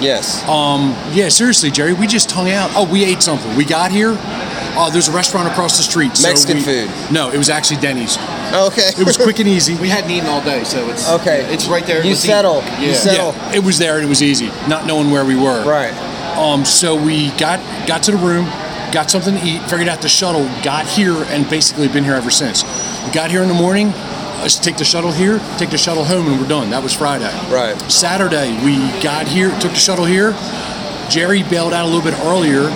yes. 0.00 0.42
Um, 0.48 0.94
yeah, 1.12 1.28
seriously, 1.28 1.70
Jerry, 1.70 1.92
we 1.94 2.06
just 2.06 2.30
hung 2.30 2.50
out. 2.50 2.70
Oh, 2.74 2.88
we 2.90 3.04
ate 3.04 3.22
something. 3.22 3.54
We 3.56 3.64
got 3.64 3.90
here. 3.90 4.16
Uh, 4.80 4.90
there's 4.90 5.08
a 5.08 5.12
restaurant 5.12 5.48
across 5.48 5.76
the 5.76 5.82
street. 5.82 6.16
so 6.16 6.28
Mexican 6.28 6.58
we- 6.58 6.62
food. 6.62 6.90
No, 7.12 7.30
it 7.30 7.38
was 7.38 7.48
actually 7.50 7.80
Denny's. 7.80 8.16
Okay. 8.54 8.90
It 8.98 9.04
was 9.06 9.16
quick 9.16 9.38
and 9.38 9.48
easy. 9.48 9.74
We 9.76 9.88
hadn't 9.88 10.10
eaten 10.10 10.28
all 10.28 10.42
day, 10.42 10.64
so 10.64 10.88
it's 10.90 11.08
Okay. 11.08 11.44
It's 11.52 11.66
right 11.66 11.84
there. 11.86 12.02
You 12.02 12.10
Let's 12.10 12.24
eat. 12.24 12.28
settle. 12.28 12.62
You 12.80 12.94
settle. 12.94 13.32
Yeah, 13.32 13.54
it 13.56 13.64
was 13.64 13.78
there 13.78 13.96
and 13.96 14.04
it 14.04 14.08
was 14.08 14.22
easy, 14.22 14.48
not 14.68 14.86
knowing 14.86 15.10
where 15.10 15.24
we 15.24 15.36
were. 15.36 15.64
Right. 15.64 15.92
Um, 16.36 16.64
so 16.64 16.94
we 16.94 17.30
got 17.38 17.58
got 17.86 18.02
to 18.04 18.12
the 18.12 18.16
room, 18.18 18.44
got 18.92 19.10
something 19.10 19.36
to 19.36 19.44
eat, 19.44 19.62
figured 19.62 19.88
out 19.88 20.02
the 20.02 20.08
shuttle, 20.08 20.44
got 20.62 20.86
here, 20.86 21.14
and 21.28 21.48
basically 21.50 21.88
been 21.88 22.04
here 22.04 22.14
ever 22.14 22.30
since. 22.30 22.62
We 23.04 23.12
got 23.12 23.30
here 23.30 23.42
in 23.42 23.48
the 23.48 23.54
morning. 23.54 23.88
Let's 24.38 24.56
take 24.56 24.76
the 24.76 24.84
shuttle 24.84 25.10
here, 25.10 25.40
take 25.58 25.70
the 25.70 25.78
shuttle 25.78 26.04
home, 26.04 26.28
and 26.28 26.40
we're 26.40 26.46
done. 26.46 26.70
That 26.70 26.82
was 26.82 26.94
Friday. 26.94 27.24
Right. 27.52 27.74
Saturday 27.90 28.54
we 28.64 28.76
got 29.02 29.26
here, 29.26 29.50
took 29.58 29.72
the 29.72 29.78
shuttle 29.78 30.04
here. 30.04 30.30
Jerry 31.10 31.42
bailed 31.42 31.72
out 31.72 31.84
a 31.86 31.88
little 31.88 32.08
bit 32.08 32.14
earlier. 32.20 32.68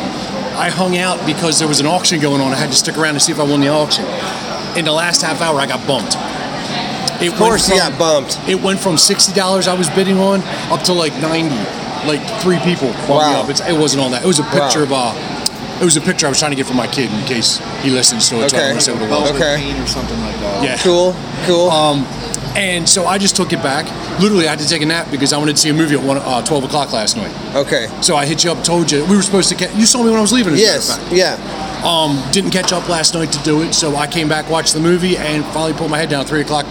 I 0.58 0.70
hung 0.70 0.98
out 0.98 1.24
because 1.24 1.58
there 1.60 1.68
was 1.68 1.78
an 1.80 1.86
auction 1.86 2.20
going 2.20 2.40
on. 2.40 2.52
I 2.52 2.56
had 2.56 2.70
to 2.70 2.76
stick 2.76 2.98
around 2.98 3.14
to 3.14 3.20
see 3.20 3.30
if 3.32 3.38
I 3.38 3.44
won 3.44 3.60
the 3.60 3.68
auction. 3.68 4.04
In 4.76 4.84
the 4.86 4.92
last 4.92 5.20
half 5.22 5.40
hour, 5.42 5.60
I 5.60 5.66
got 5.66 5.86
bumped. 5.86 6.16
It 7.22 7.32
Of 7.32 7.38
course, 7.38 7.68
you 7.68 7.76
got 7.76 7.98
bumped. 7.98 8.38
It 8.48 8.60
went 8.60 8.80
from 8.80 8.96
sixty 8.98 9.32
dollars 9.32 9.68
I 9.68 9.74
was 9.74 9.88
bidding 9.90 10.18
on 10.18 10.40
up 10.72 10.82
to 10.84 10.92
like 10.92 11.12
ninety. 11.20 11.54
Like 12.08 12.20
three 12.42 12.58
people 12.60 12.88
Wow. 13.08 13.42
up. 13.44 13.48
It's, 13.50 13.60
it 13.60 13.78
wasn't 13.78 14.02
all 14.02 14.10
that. 14.10 14.24
It 14.24 14.26
was 14.26 14.40
a 14.40 14.44
picture 14.50 14.82
of 14.82 14.90
uh, 14.92 15.14
it 15.80 15.84
was 15.84 15.96
a 15.96 16.00
picture 16.00 16.26
I 16.26 16.30
was 16.30 16.38
trying 16.40 16.50
to 16.50 16.56
get 16.56 16.66
for 16.66 16.74
my 16.74 16.88
kid 16.88 17.12
in 17.12 17.24
case 17.26 17.58
he 17.82 17.90
listens 17.90 18.28
to 18.30 18.42
it. 18.42 18.50
So 18.50 18.56
I 18.56 18.60
Okay. 18.60 18.68
want 18.70 18.80
to 18.80 18.84
say 18.84 18.92
what 18.92 19.02
it 19.02 19.10
was. 19.10 19.30
Okay. 19.36 19.80
Or 19.80 19.86
something 19.86 20.18
like 20.20 20.34
that. 20.40 20.64
Yeah. 20.64 20.76
Cool. 20.78 21.14
Cool. 21.46 21.70
Um, 21.70 22.02
and 22.56 22.88
so 22.88 23.06
I 23.06 23.18
just 23.18 23.34
took 23.36 23.52
it 23.52 23.62
back. 23.62 23.86
Literally, 24.20 24.46
I 24.46 24.50
had 24.50 24.58
to 24.60 24.68
take 24.68 24.82
a 24.82 24.86
nap 24.86 25.08
because 25.10 25.32
I 25.32 25.38
wanted 25.38 25.52
to 25.56 25.62
see 25.62 25.70
a 25.70 25.74
movie 25.74 25.94
at 25.94 26.02
one, 26.02 26.18
uh, 26.18 26.44
12 26.44 26.64
o'clock 26.64 26.92
last 26.92 27.16
night. 27.16 27.32
okay. 27.56 27.88
So 28.02 28.16
I 28.16 28.26
hit 28.26 28.44
you 28.44 28.50
up, 28.52 28.62
told 28.64 28.90
you 28.90 29.04
we 29.06 29.16
were 29.16 29.22
supposed 29.22 29.48
to. 29.50 29.54
Ca- 29.54 29.72
you 29.76 29.86
saw 29.86 30.02
me 30.02 30.10
when 30.10 30.18
I 30.18 30.22
was 30.22 30.32
leaving. 30.32 30.54
as 30.54 30.60
a 30.60 30.90
matter 30.90 31.02
of 31.12 31.16
Yes. 31.16 31.38
Yeah. 31.40 31.82
Um, 31.84 32.22
didn't 32.32 32.50
catch 32.52 32.72
up 32.72 32.88
last 32.88 33.14
night 33.14 33.32
to 33.32 33.42
do 33.42 33.62
it, 33.62 33.72
so 33.72 33.96
I 33.96 34.06
came 34.06 34.28
back, 34.28 34.48
watched 34.48 34.72
the 34.74 34.80
movie, 34.80 35.16
and 35.16 35.44
finally 35.46 35.72
put 35.72 35.90
my 35.90 35.98
head 35.98 36.10
down 36.10 36.20
at 36.20 36.28
three 36.28 36.40
o'clock 36.42 36.64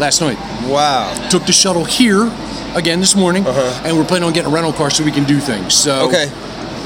last 0.00 0.20
night. 0.20 0.36
Wow. 0.66 1.12
Took 1.30 1.46
the 1.46 1.52
shuttle 1.52 1.84
here 1.84 2.30
again 2.74 2.98
this 3.00 3.14
morning, 3.14 3.46
and 3.46 3.96
we're 3.96 4.04
planning 4.04 4.26
on 4.26 4.32
getting 4.32 4.50
a 4.50 4.54
rental 4.54 4.72
car 4.72 4.90
so 4.90 5.04
we 5.04 5.12
can 5.12 5.24
do 5.24 5.38
things. 5.38 5.72
So 5.74 5.92
Uh-huh. 5.92 6.08
Okay. 6.08 6.32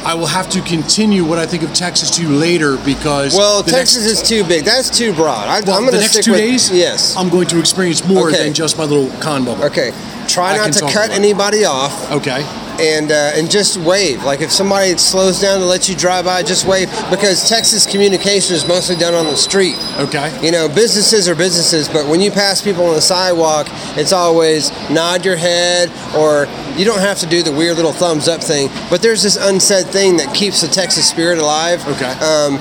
I 0.04 0.14
will 0.14 0.26
have 0.26 0.48
to 0.50 0.62
continue 0.62 1.24
what 1.24 1.38
I 1.38 1.46
think 1.46 1.62
of 1.62 1.72
Texas 1.74 2.10
to 2.16 2.22
you 2.22 2.30
later 2.30 2.76
because 2.78 3.34
Well, 3.36 3.62
Texas 3.62 4.06
next, 4.06 4.22
is 4.22 4.28
too 4.28 4.44
big. 4.44 4.64
That's 4.64 4.88
too 4.90 5.12
broad. 5.12 5.46
I, 5.48 5.60
well, 5.60 5.76
I'm 5.76 5.82
going 5.86 5.92
to 6.00 6.08
stick 6.08 6.24
two 6.24 6.32
with 6.32 6.40
days. 6.40 6.70
Yes. 6.70 7.16
I'm 7.16 7.28
going 7.28 7.46
to 7.48 7.58
experience 7.58 8.06
more 8.06 8.28
Okay. 8.28 8.44
than 8.44 8.54
just 8.54 8.78
my 8.78 8.84
little 8.84 9.10
con 9.20 9.44
bubble. 9.44 9.64
okay. 9.64 9.92
Try 10.26 10.52
I 10.54 10.56
not 10.58 10.72
to 10.74 10.80
cut 10.92 11.10
anybody 11.10 11.64
off, 11.64 12.10
Okay. 12.12 12.44
And 12.80 13.12
uh, 13.12 13.32
and 13.34 13.50
just 13.50 13.76
wave. 13.76 14.24
Like 14.24 14.40
if 14.40 14.50
somebody 14.50 14.96
slows 14.96 15.40
down 15.40 15.60
to 15.60 15.66
let 15.66 15.88
you 15.88 15.96
drive 15.96 16.24
by, 16.24 16.42
just 16.42 16.66
wave 16.66 16.88
because 17.10 17.48
Texas 17.48 17.86
communication 17.86 18.56
is 18.56 18.66
mostly 18.66 18.96
done 18.96 19.14
on 19.14 19.26
the 19.26 19.36
street. 19.36 19.76
Okay. 19.98 20.36
You 20.42 20.50
know, 20.50 20.68
businesses 20.68 21.28
are 21.28 21.34
businesses, 21.34 21.88
but 21.88 22.06
when 22.06 22.20
you 22.20 22.30
pass 22.30 22.62
people 22.62 22.86
on 22.86 22.94
the 22.94 23.00
sidewalk, 23.00 23.66
it's 23.96 24.12
always 24.12 24.70
nod 24.90 25.24
your 25.24 25.36
head 25.36 25.90
or 26.16 26.46
you 26.78 26.84
don't 26.84 27.00
have 27.00 27.18
to 27.18 27.26
do 27.26 27.42
the 27.42 27.52
weird 27.52 27.76
little 27.76 27.92
thumbs 27.92 28.28
up 28.28 28.42
thing. 28.42 28.68
But 28.88 29.02
there's 29.02 29.22
this 29.22 29.36
unsaid 29.36 29.86
thing 29.86 30.16
that 30.16 30.34
keeps 30.34 30.62
the 30.62 30.68
Texas 30.68 31.08
spirit 31.08 31.38
alive. 31.38 31.86
Okay. 31.88 32.12
Um, 32.20 32.56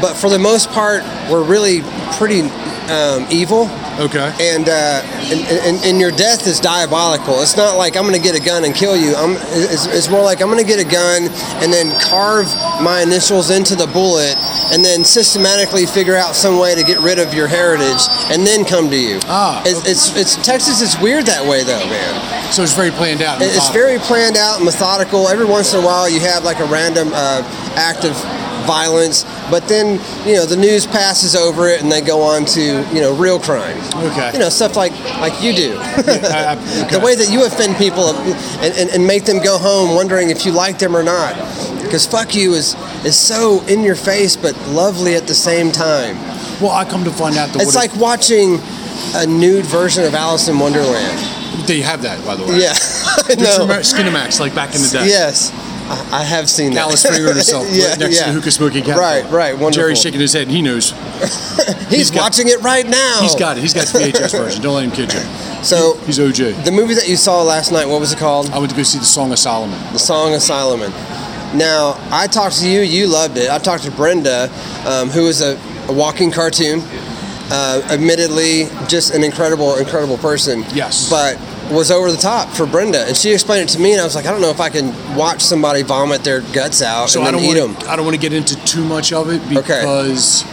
but 0.00 0.14
for 0.14 0.28
the 0.28 0.38
most 0.38 0.70
part, 0.70 1.02
we're 1.30 1.44
really 1.44 1.80
pretty 2.18 2.42
um, 2.90 3.26
evil. 3.30 3.66
Okay. 3.98 4.28
And, 4.40 4.68
uh, 4.68 5.00
and, 5.32 5.40
and 5.64 5.84
and 5.84 6.00
your 6.00 6.10
death 6.10 6.46
is 6.46 6.60
diabolical. 6.60 7.40
It's 7.40 7.56
not 7.56 7.76
like 7.78 7.96
I'm 7.96 8.02
going 8.04 8.14
to 8.14 8.20
get 8.20 8.36
a 8.36 8.44
gun 8.44 8.64
and 8.64 8.74
kill 8.74 8.94
you. 8.96 9.14
I'm. 9.16 9.36
It's, 9.56 9.86
it's 9.86 10.10
more 10.10 10.22
like 10.22 10.42
I'm 10.42 10.48
going 10.48 10.60
to 10.62 10.68
get 10.68 10.78
a 10.78 10.88
gun 10.88 11.28
and 11.64 11.72
then 11.72 11.88
carve 12.00 12.46
my 12.82 13.00
initials 13.00 13.48
into 13.50 13.74
the 13.74 13.86
bullet, 13.86 14.36
and 14.70 14.84
then 14.84 15.02
systematically 15.02 15.86
figure 15.86 16.14
out 16.16 16.34
some 16.34 16.58
way 16.58 16.74
to 16.74 16.84
get 16.84 16.98
rid 17.00 17.18
of 17.18 17.32
your 17.32 17.48
heritage, 17.48 18.04
and 18.28 18.46
then 18.46 18.64
come 18.66 18.90
to 18.90 18.96
you. 18.98 19.18
Ah, 19.26 19.62
It's 19.64 19.80
it's, 19.88 20.16
it's 20.16 20.36
Texas 20.44 20.82
is 20.82 20.98
weird 21.00 21.24
that 21.26 21.48
way 21.48 21.64
though, 21.64 21.86
man. 21.88 22.52
So 22.52 22.62
it's 22.62 22.74
very 22.76 22.90
planned 22.90 23.22
out. 23.22 23.40
It- 23.40 23.56
It's 23.56 23.70
very 23.70 23.98
planned 23.98 24.36
out, 24.36 24.56
and 24.56 24.64
methodical. 24.66 25.26
Every 25.28 25.46
once 25.46 25.72
in 25.72 25.80
a 25.80 25.86
while, 25.86 26.08
you 26.08 26.20
have 26.20 26.44
like 26.44 26.60
a 26.60 26.66
random 26.66 27.08
uh, 27.14 27.40
act 27.76 28.04
of 28.04 28.12
violence, 28.66 29.24
but 29.50 29.66
then 29.68 30.00
you 30.26 30.34
know 30.34 30.44
the 30.46 30.56
news 30.56 30.86
passes 30.86 31.34
over 31.36 31.68
it, 31.68 31.82
and 31.82 31.90
they 31.90 32.00
go 32.00 32.22
on 32.22 32.44
to 32.46 32.60
you 32.94 33.00
know 33.00 33.14
real 33.16 33.38
crime. 33.38 33.76
Okay. 34.10 34.30
You 34.34 34.38
know 34.40 34.48
stuff 34.48 34.76
like 34.76 34.92
like 35.20 35.40
you 35.42 35.52
do. 35.54 35.76
I- 35.80 36.56
I- 36.58 36.88
the 36.90 37.00
way 37.00 37.14
that 37.14 37.30
you 37.30 37.44
offend 37.46 37.76
people 37.76 38.08
and, 38.10 38.74
and, 38.74 38.90
and 38.90 39.06
make 39.06 39.24
them 39.24 39.40
go 39.42 39.58
home 39.58 39.94
wondering 39.94 40.30
if 40.30 40.44
you 40.46 40.52
like 40.52 40.78
them 40.78 40.96
or 40.96 41.02
not. 41.02 41.34
Because 41.82 42.06
fuck 42.06 42.34
you 42.34 42.54
is 42.54 42.74
is 43.04 43.16
so 43.16 43.62
in 43.66 43.82
your 43.82 43.94
face, 43.94 44.36
but 44.36 44.56
lovely 44.68 45.14
at 45.14 45.26
the 45.26 45.34
same 45.34 45.70
time. 45.70 46.16
Well, 46.60 46.72
I 46.72 46.84
come 46.84 47.04
to 47.04 47.10
find 47.10 47.36
out 47.36 47.52
that 47.52 47.62
It's 47.62 47.74
like 47.76 47.94
watching 47.96 48.58
a 49.14 49.26
nude 49.26 49.66
version 49.66 50.04
of 50.04 50.14
Alice 50.14 50.48
in 50.48 50.58
Wonderland. 50.58 51.18
they 51.68 51.80
have 51.82 52.02
that, 52.02 52.24
by 52.24 52.34
the 52.34 52.44
way. 52.44 52.60
Yeah, 52.60 52.72
I 53.28 53.34
The 53.34 53.66
know. 53.66 53.66
Skinamax, 53.80 54.40
like 54.40 54.54
back 54.54 54.74
in 54.74 54.80
the 54.82 54.88
day. 54.88 55.06
Yes, 55.06 55.50
I 55.88 56.24
have 56.24 56.50
seen 56.50 56.74
that. 56.74 56.80
Alice 56.80 57.02
Springer 57.02 57.32
herself, 57.32 57.66
yeah, 57.70 57.90
right 57.90 57.98
next 57.98 58.16
yeah. 58.16 58.26
to 58.26 58.32
the 58.32 58.38
hookah 58.38 58.50
smoking 58.50 58.84
cat. 58.84 58.98
Right, 58.98 59.22
right. 59.30 59.52
Wonderful. 59.52 59.70
Jerry's 59.70 60.00
shaking 60.00 60.20
his 60.20 60.32
head. 60.32 60.48
He 60.48 60.62
knows. 60.62 60.90
He's, 61.88 62.10
got- 62.10 62.22
watching 62.22 62.48
it 62.48 62.60
right 62.62 62.86
now. 62.86 63.18
He's 63.22 63.36
got 63.36 63.56
it. 63.56 63.60
He's 63.60 63.74
got 63.74 63.86
the 63.86 63.98
VHS 64.00 64.36
version. 64.36 64.62
Don't 64.62 64.74
let 64.74 64.84
him 64.84 64.90
kid 64.90 65.12
you. 65.12 65.20
So 65.62 65.96
He's 66.04 66.18
OJ. 66.20 66.64
the 66.64 66.70
movie 66.70 66.94
that 66.94 67.08
you 67.08 67.16
saw 67.16 67.42
last 67.42 67.72
night, 67.72 67.88
what 67.88 67.98
was 67.98 68.12
it 68.12 68.18
called? 68.18 68.50
I 68.50 68.58
went 68.58 68.70
to 68.70 68.76
go 68.76 68.84
see 68.84 69.00
the 69.00 69.04
Song 69.04 69.32
of 69.32 69.38
Solomon. 69.38 69.76
The 69.92 69.98
Song 69.98 70.32
of 70.32 70.40
Solomon. 70.40 70.92
Now, 71.56 71.96
I 72.12 72.28
talked 72.28 72.60
to 72.60 72.68
you. 72.68 72.82
You 72.82 73.08
loved 73.08 73.36
it. 73.36 73.50
I 73.50 73.58
talked 73.58 73.82
to 73.84 73.90
Brenda, 73.90 74.44
um, 74.86 75.08
who 75.08 75.26
is 75.26 75.40
a, 75.40 75.58
a 75.88 75.92
walking 75.92 76.30
cartoon. 76.30 76.82
Uh, 77.50 77.82
admittedly, 77.90 78.66
just 78.86 79.12
an 79.14 79.24
incredible, 79.24 79.76
incredible 79.76 80.18
person. 80.18 80.64
Yes. 80.72 81.10
But 81.10 81.36
was 81.70 81.90
over 81.90 82.10
the 82.10 82.16
top 82.18 82.48
for 82.50 82.66
Brenda, 82.66 83.06
and 83.06 83.16
she 83.16 83.32
explained 83.32 83.68
it 83.68 83.72
to 83.72 83.80
me, 83.80 83.92
and 83.92 84.00
I 84.00 84.04
was 84.04 84.14
like, 84.14 84.26
I 84.26 84.30
don't 84.30 84.40
know 84.40 84.50
if 84.50 84.60
I 84.60 84.68
can 84.70 84.92
watch 85.16 85.42
somebody 85.42 85.82
vomit 85.82 86.22
their 86.22 86.40
guts 86.52 86.80
out 86.82 87.10
So 87.10 87.20
and 87.20 87.28
I 87.28 87.32
don't 87.32 87.42
eat 87.42 87.58
want 87.58 87.74
them. 87.78 87.82
to. 87.86 87.90
I 87.90 87.96
don't 87.96 88.04
want 88.04 88.14
to 88.14 88.20
get 88.20 88.32
into 88.32 88.56
too 88.64 88.84
much 88.84 89.12
of 89.12 89.30
it 89.30 89.40
Okay. 89.42 89.80
because 89.80 90.44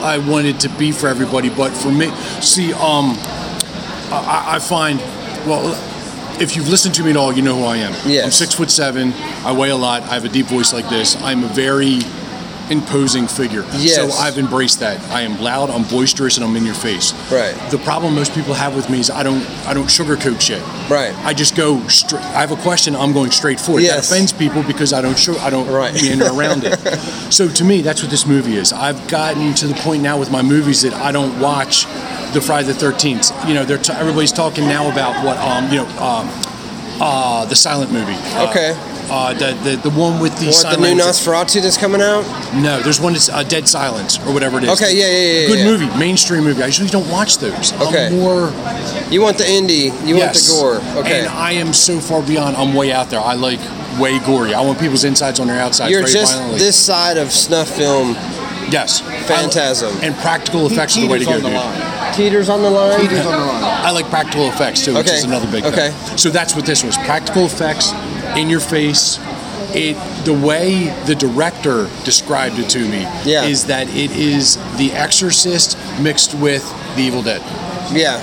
I 0.00 0.18
want 0.18 0.46
it 0.46 0.60
to 0.60 0.68
be 0.70 0.92
for 0.92 1.08
everybody. 1.08 1.48
But 1.50 1.70
for 1.72 1.90
me, 1.90 2.10
see, 2.40 2.72
um, 2.74 3.16
I, 4.12 4.44
I 4.56 4.58
find, 4.58 4.98
well, 5.46 5.74
if 6.40 6.56
you've 6.56 6.68
listened 6.68 6.94
to 6.96 7.02
me 7.04 7.10
at 7.10 7.16
all, 7.16 7.32
you 7.32 7.42
know 7.42 7.56
who 7.56 7.64
I 7.64 7.76
am. 7.78 7.92
Yes. 8.06 8.24
I'm 8.24 8.30
six 8.30 8.54
foot 8.54 8.70
seven. 8.70 9.12
I 9.44 9.52
weigh 9.52 9.70
a 9.70 9.76
lot. 9.76 10.02
I 10.04 10.14
have 10.14 10.24
a 10.24 10.28
deep 10.28 10.46
voice 10.46 10.72
like 10.72 10.88
this. 10.88 11.16
I'm 11.22 11.44
a 11.44 11.48
very 11.48 11.98
imposing 12.70 13.26
figure. 13.26 13.64
Yes. 13.76 13.96
So 13.96 14.10
I've 14.22 14.38
embraced 14.38 14.80
that. 14.80 15.00
I 15.10 15.22
am 15.22 15.40
loud. 15.40 15.70
I'm 15.70 15.84
boisterous, 15.84 16.36
and 16.36 16.44
I'm 16.44 16.54
in 16.56 16.64
your 16.64 16.74
face. 16.74 17.12
Right. 17.30 17.54
The 17.70 17.78
problem 17.78 18.14
most 18.14 18.32
people 18.34 18.54
have 18.54 18.74
with 18.76 18.88
me 18.88 19.00
is 19.00 19.10
I 19.10 19.22
don't. 19.22 19.42
I 19.66 19.74
don't 19.74 19.86
sugarcoat 19.86 20.40
shit. 20.40 20.62
Right. 20.90 21.14
I 21.24 21.34
just 21.34 21.56
go 21.56 21.86
straight. 21.88 22.22
I 22.22 22.40
have 22.40 22.52
a 22.52 22.56
question. 22.62 22.94
I'm 22.96 23.12
going 23.12 23.30
straight 23.30 23.60
for 23.60 23.78
it. 23.78 23.82
Yes. 23.82 24.08
That 24.08 24.14
offends 24.14 24.32
people 24.32 24.62
because 24.62 24.92
I 24.92 25.00
don't. 25.02 25.18
Show, 25.18 25.36
I 25.38 25.50
don't 25.50 25.68
Right. 25.68 25.94
meander 25.94 26.26
around 26.32 26.64
it. 26.64 26.78
So 27.30 27.48
to 27.48 27.64
me, 27.64 27.80
that's 27.80 28.02
what 28.02 28.10
this 28.10 28.26
movie 28.26 28.56
is. 28.56 28.72
I've 28.72 29.06
gotten 29.08 29.54
to 29.54 29.66
the 29.68 29.74
point 29.74 30.02
now 30.02 30.18
with 30.18 30.30
my 30.32 30.42
movies 30.42 30.82
that 30.82 30.92
I 30.94 31.12
don't 31.12 31.38
watch 31.40 31.84
the 32.34 32.40
Friday 32.40 32.66
the 32.66 32.74
Thirteenth. 32.74 33.30
You 33.46 33.54
know, 33.54 33.64
they're 33.64 33.78
t- 33.78 33.92
everybody's 33.92 34.32
talking 34.32 34.64
now 34.66 34.90
about 34.90 35.24
what 35.24 35.36
um 35.38 35.70
you 35.70 35.76
know 35.78 35.86
um 36.02 36.28
uh 37.00 37.44
the 37.46 37.54
silent 37.56 37.92
movie. 37.92 38.14
Uh, 38.34 38.48
Okay. 38.50 38.72
Uh, 39.10 39.34
the, 39.34 39.52
the 39.64 39.90
the 39.90 39.90
one 39.98 40.20
with 40.20 40.38
the 40.38 40.46
What, 40.46 40.70
the 40.70 40.76
new 40.76 40.82
language- 40.94 41.04
Nosferatu 41.04 41.60
that's 41.60 41.76
coming 41.76 42.00
out? 42.00 42.22
No, 42.54 42.80
there's 42.80 43.00
one 43.00 43.12
that's 43.12 43.28
uh, 43.28 43.42
Dead 43.42 43.66
Silence 43.66 44.18
or 44.20 44.32
whatever 44.32 44.58
it 44.58 44.64
is. 44.64 44.70
Okay, 44.80 44.96
yeah, 44.96 45.06
yeah, 45.10 45.40
yeah, 45.42 45.46
Good 45.48 45.58
yeah. 45.58 45.64
movie, 45.64 45.98
mainstream 45.98 46.44
movie. 46.44 46.62
I 46.62 46.66
usually 46.66 46.88
don't 46.88 47.10
watch 47.10 47.38
those. 47.38 47.72
Okay. 47.80 48.06
I'm 48.06 48.18
more 48.18 48.52
You 49.10 49.20
want 49.22 49.36
the 49.38 49.44
indie, 49.44 49.90
you 50.06 50.16
yes. 50.16 50.48
want 50.48 50.80
the 50.82 50.90
gore. 50.92 51.00
Okay. 51.02 51.20
And 51.20 51.28
I 51.28 51.52
am 51.52 51.72
so 51.72 51.98
far 51.98 52.22
beyond. 52.22 52.56
I'm 52.56 52.72
way 52.74 52.92
out 52.92 53.10
there. 53.10 53.20
I 53.20 53.34
like 53.34 53.60
way 53.98 54.18
gory. 54.20 54.54
I 54.54 54.60
want 54.60 54.78
people's 54.78 55.04
insides 55.04 55.40
on 55.40 55.48
their 55.48 55.60
outsides. 55.60 55.90
You're 55.90 56.02
very 56.02 56.12
just 56.12 56.34
violently. 56.34 56.58
this 56.60 56.76
side 56.76 57.16
of 57.18 57.32
snuff 57.32 57.68
film. 57.68 58.14
Yes. 58.70 59.00
Phantasm. 59.26 59.96
And 60.02 60.14
practical 60.16 60.66
effects 60.66 60.96
are 60.96 61.00
the 61.00 61.08
way 61.08 61.18
to 61.18 61.24
go, 61.24 61.32
on 61.32 61.42
the 61.42 61.48
dude. 61.48 61.56
line. 61.56 62.14
Teeters 62.14 62.48
on 62.48 62.62
the 62.62 62.70
line. 62.70 63.00
Teeters 63.00 63.26
on 63.26 63.32
the 63.32 63.38
line. 63.38 63.64
I 63.64 63.90
like 63.90 64.06
practical 64.10 64.46
effects 64.48 64.84
too, 64.84 64.94
which 64.94 65.10
is 65.10 65.24
another 65.24 65.50
big 65.50 65.64
thing. 65.64 65.72
Okay. 65.72 65.90
thing. 65.90 66.18
So 66.18 66.30
that's 66.30 66.54
what 66.54 66.66
this 66.66 66.84
was. 66.84 66.96
Practical 66.98 67.46
effects 67.46 67.92
in 68.36 68.48
your 68.50 68.60
face. 68.60 69.18
It 69.72 69.96
the 70.24 70.34
way 70.34 70.92
the 71.06 71.14
director 71.14 71.88
described 72.04 72.58
it 72.58 72.68
to 72.70 72.80
me 72.80 73.02
Yeah. 73.24 73.44
is 73.44 73.66
that 73.66 73.88
it 73.88 74.10
is 74.10 74.56
The 74.78 74.92
Exorcist 74.92 75.76
mixed 76.00 76.34
with 76.34 76.64
The 76.96 77.02
Evil 77.02 77.22
Dead. 77.22 77.40
Yeah. 77.92 78.20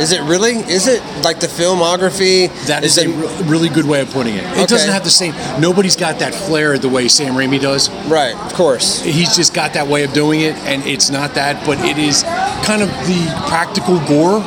Is 0.00 0.12
it 0.12 0.20
really? 0.22 0.52
Is 0.58 0.86
it 0.86 1.02
like 1.24 1.40
the 1.40 1.46
filmography? 1.48 2.48
That 2.66 2.84
is, 2.84 2.98
it, 2.98 3.06
a 3.06 3.10
re- 3.10 3.42
really 3.50 3.68
good 3.68 3.84
way 3.84 4.00
of 4.00 4.10
putting 4.10 4.34
it. 4.36 4.44
It 4.44 4.50
Okay. 4.52 4.66
doesn't 4.66 4.92
have 4.92 5.02
the 5.02 5.10
same. 5.10 5.34
Nobody's 5.60 5.96
got 5.96 6.18
that 6.20 6.34
flair 6.34 6.78
the 6.78 6.88
way 6.88 7.08
Sam 7.08 7.34
Raimi 7.34 7.60
does. 7.60 7.90
right? 8.06 8.34
Of 8.36 8.54
course. 8.54 9.00
He's 9.02 9.34
just 9.34 9.54
got 9.54 9.72
that 9.74 9.88
way 9.88 10.04
of 10.04 10.12
doing 10.12 10.40
it, 10.40 10.54
and 10.66 10.84
it's 10.86 11.10
not 11.10 11.34
that, 11.34 11.64
but 11.66 11.78
it 11.84 11.98
is 11.98 12.22
kind 12.64 12.80
of 12.82 12.88
the 13.08 13.26
practical 13.48 13.98
gore. 14.06 14.40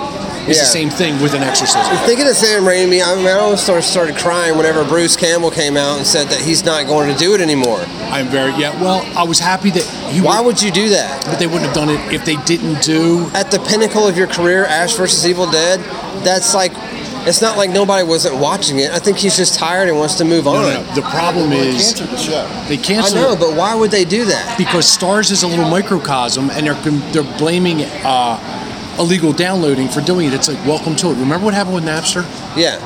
Is 0.51 0.57
Yeah. 0.57 0.63
the 0.63 0.69
same 0.69 0.89
thing 0.89 1.21
with 1.21 1.33
an 1.33 1.43
exorcism. 1.43 1.95
Thinking 2.05 2.27
of 2.27 2.35
Sam 2.35 2.63
Raimi, 2.63 3.01
I, 3.05 3.15
mean, 3.15 3.27
I 3.27 3.33
almost 3.39 3.65
started 3.65 4.15
crying 4.17 4.57
whenever 4.57 4.83
Bruce 4.83 5.15
Campbell 5.15 5.49
came 5.51 5.77
out 5.77 5.97
and 5.97 6.05
said 6.05 6.27
that 6.27 6.39
he's 6.41 6.63
not 6.65 6.85
going 6.87 7.11
to 7.11 7.17
do 7.17 7.33
it 7.33 7.41
anymore. 7.41 7.79
I'm 8.11 8.27
very 8.27 8.51
yeah. 8.59 8.79
Well, 8.81 9.05
I 9.17 9.23
was 9.23 9.39
happy 9.39 9.71
that 9.71 9.83
he. 10.11 10.19
Why 10.21 10.39
would 10.41 10.61
you 10.61 10.71
do 10.71 10.89
that? 10.89 11.25
But 11.25 11.39
they 11.39 11.47
wouldn't 11.47 11.65
have 11.67 11.73
done 11.75 11.89
it 11.89 12.13
if 12.13 12.25
they 12.25 12.35
didn't 12.45 12.81
do. 12.81 13.29
At 13.33 13.49
the 13.51 13.59
pinnacle 13.59 14.07
of 14.07 14.17
your 14.17 14.27
career, 14.27 14.65
Ash 14.65 14.93
versus 14.95 15.25
Evil 15.25 15.49
Dead, 15.49 15.79
that's 16.25 16.53
like, 16.53 16.71
it's 17.27 17.41
not 17.41 17.55
like 17.55 17.69
nobody 17.69 18.03
wasn't 18.03 18.35
watching 18.37 18.79
it. 18.79 18.91
I 18.91 18.99
think 18.99 19.17
he's 19.17 19.37
just 19.37 19.57
tired 19.57 19.87
and 19.87 19.97
wants 19.97 20.15
to 20.15 20.25
move 20.25 20.45
No, 20.45 20.55
on. 20.55 20.63
no, 20.63 20.81
no. 20.83 20.95
The 20.95 21.01
problem 21.03 21.51
is 21.53 21.61
They 21.61 21.69
is 21.69 21.93
canceled 21.93 22.09
the 22.09 22.17
show. 22.17 22.65
they 22.67 22.77
canceled. 22.77 23.17
I 23.17 23.21
know, 23.21 23.33
it 23.33 23.39
but 23.39 23.55
why 23.55 23.75
would 23.75 23.91
they 23.91 24.05
do 24.05 24.25
that? 24.25 24.57
because 24.57 24.85
Starz 24.85 25.31
is 25.31 25.43
a 25.43 25.47
little 25.47 25.69
microcosm, 25.69 26.49
and 26.49 26.65
they're 26.67 26.73
they're 27.13 27.37
blaming 27.37 27.83
uh, 28.03 28.60
illegal 29.01 29.33
downloading 29.33 29.87
for 29.89 30.01
doing 30.01 30.27
it. 30.27 30.33
It's 30.33 30.47
like 30.47 30.63
welcome 30.65 30.95
to 30.97 31.07
it. 31.07 31.15
Remember 31.15 31.45
what 31.45 31.53
happened 31.53 31.75
with 31.75 31.83
Napster? 31.85 32.23
Yeah. 32.55 32.77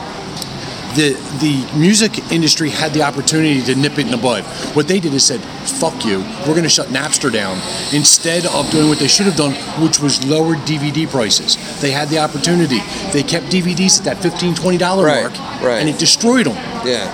the 0.96 1.12
the 1.44 1.56
music 1.78 2.14
industry 2.32 2.70
had 2.70 2.94
the 2.94 3.02
opportunity 3.04 3.62
to 3.62 3.76
nip 3.76 3.98
it 4.00 4.06
in 4.06 4.12
the 4.12 4.18
bud. 4.18 4.44
What 4.78 4.88
they 4.88 5.00
did 5.02 5.14
is 5.14 5.26
said, 5.26 5.42
"Fuck 5.82 6.06
you, 6.06 6.20
we're 6.48 6.56
going 6.60 6.64
to 6.72 6.76
shut 6.80 6.88
Napster 6.88 7.30
down." 7.32 7.56
Instead 7.92 8.46
of 8.46 8.70
doing 8.72 8.88
what 8.88 9.00
they 9.00 9.10
should 9.10 9.26
have 9.26 9.36
done, 9.36 9.52
which 9.84 10.00
was 10.00 10.26
lower 10.26 10.56
DVD 10.70 11.06
prices, 11.06 11.58
they 11.82 11.92
had 11.92 12.08
the 12.08 12.20
opportunity. 12.20 12.80
They 13.12 13.24
kept 13.24 13.48
DVDs 13.48 14.00
at 14.00 14.06
that 14.06 14.18
15 14.24 14.56
20 14.56 14.78
dollar 14.78 15.04
Right, 15.06 15.22
mark, 15.24 15.34
right. 15.62 15.80
and 15.82 15.90
it 15.90 16.00
destroyed 16.00 16.46
them. 16.46 16.56
Yeah. 16.88 17.06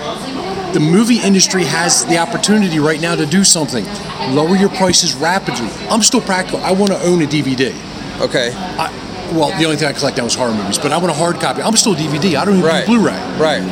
The 0.72 0.80
movie 0.80 1.18
industry 1.18 1.64
has 1.64 2.06
the 2.06 2.16
opportunity 2.18 2.78
right 2.78 3.00
now 3.00 3.14
to 3.16 3.26
do 3.26 3.42
something. 3.44 3.84
Lower 4.34 4.56
your 4.56 4.70
prices 4.70 5.14
rapidly. 5.16 5.68
I'm 5.90 6.02
still 6.02 6.22
practical. 6.22 6.60
I 6.64 6.72
want 6.72 6.92
to 6.92 7.00
own 7.02 7.20
a 7.20 7.26
DVD. 7.26 7.74
Okay. 8.20 8.52
I, 8.54 8.90
well, 9.32 9.56
the 9.58 9.64
only 9.64 9.76
thing 9.76 9.88
I 9.88 9.92
collect 9.92 10.18
now 10.18 10.26
is 10.26 10.34
horror 10.34 10.54
movies, 10.54 10.78
but 10.78 10.92
I 10.92 10.98
want 10.98 11.10
a 11.10 11.14
hard 11.14 11.36
copy. 11.40 11.62
I'm 11.62 11.76
still 11.76 11.94
DVD. 11.94 12.36
I 12.36 12.44
don't 12.44 12.58
even 12.58 12.66
Right. 12.68 12.86
do 12.86 12.98
Blu-ray. 12.98 13.16
Right. 13.38 13.62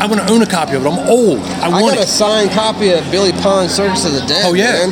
I 0.00 0.06
want 0.06 0.20
to 0.20 0.30
own 0.30 0.42
a 0.42 0.46
copy 0.46 0.74
of 0.74 0.84
it. 0.84 0.88
I'm 0.88 0.98
old. 1.08 1.38
I 1.38 1.66
I 1.66 1.80
want 1.80 1.94
got 1.94 2.04
a 2.04 2.06
signed 2.06 2.50
copy 2.50 2.90
of 2.90 3.08
Billy 3.10 3.32
Pon's 3.32 3.72
Circus 3.72 4.04
of 4.04 4.12
the 4.12 4.20
Dead. 4.26 4.42
Oh, 4.44 4.54
yeah. 4.54 4.86
man. 4.88 4.90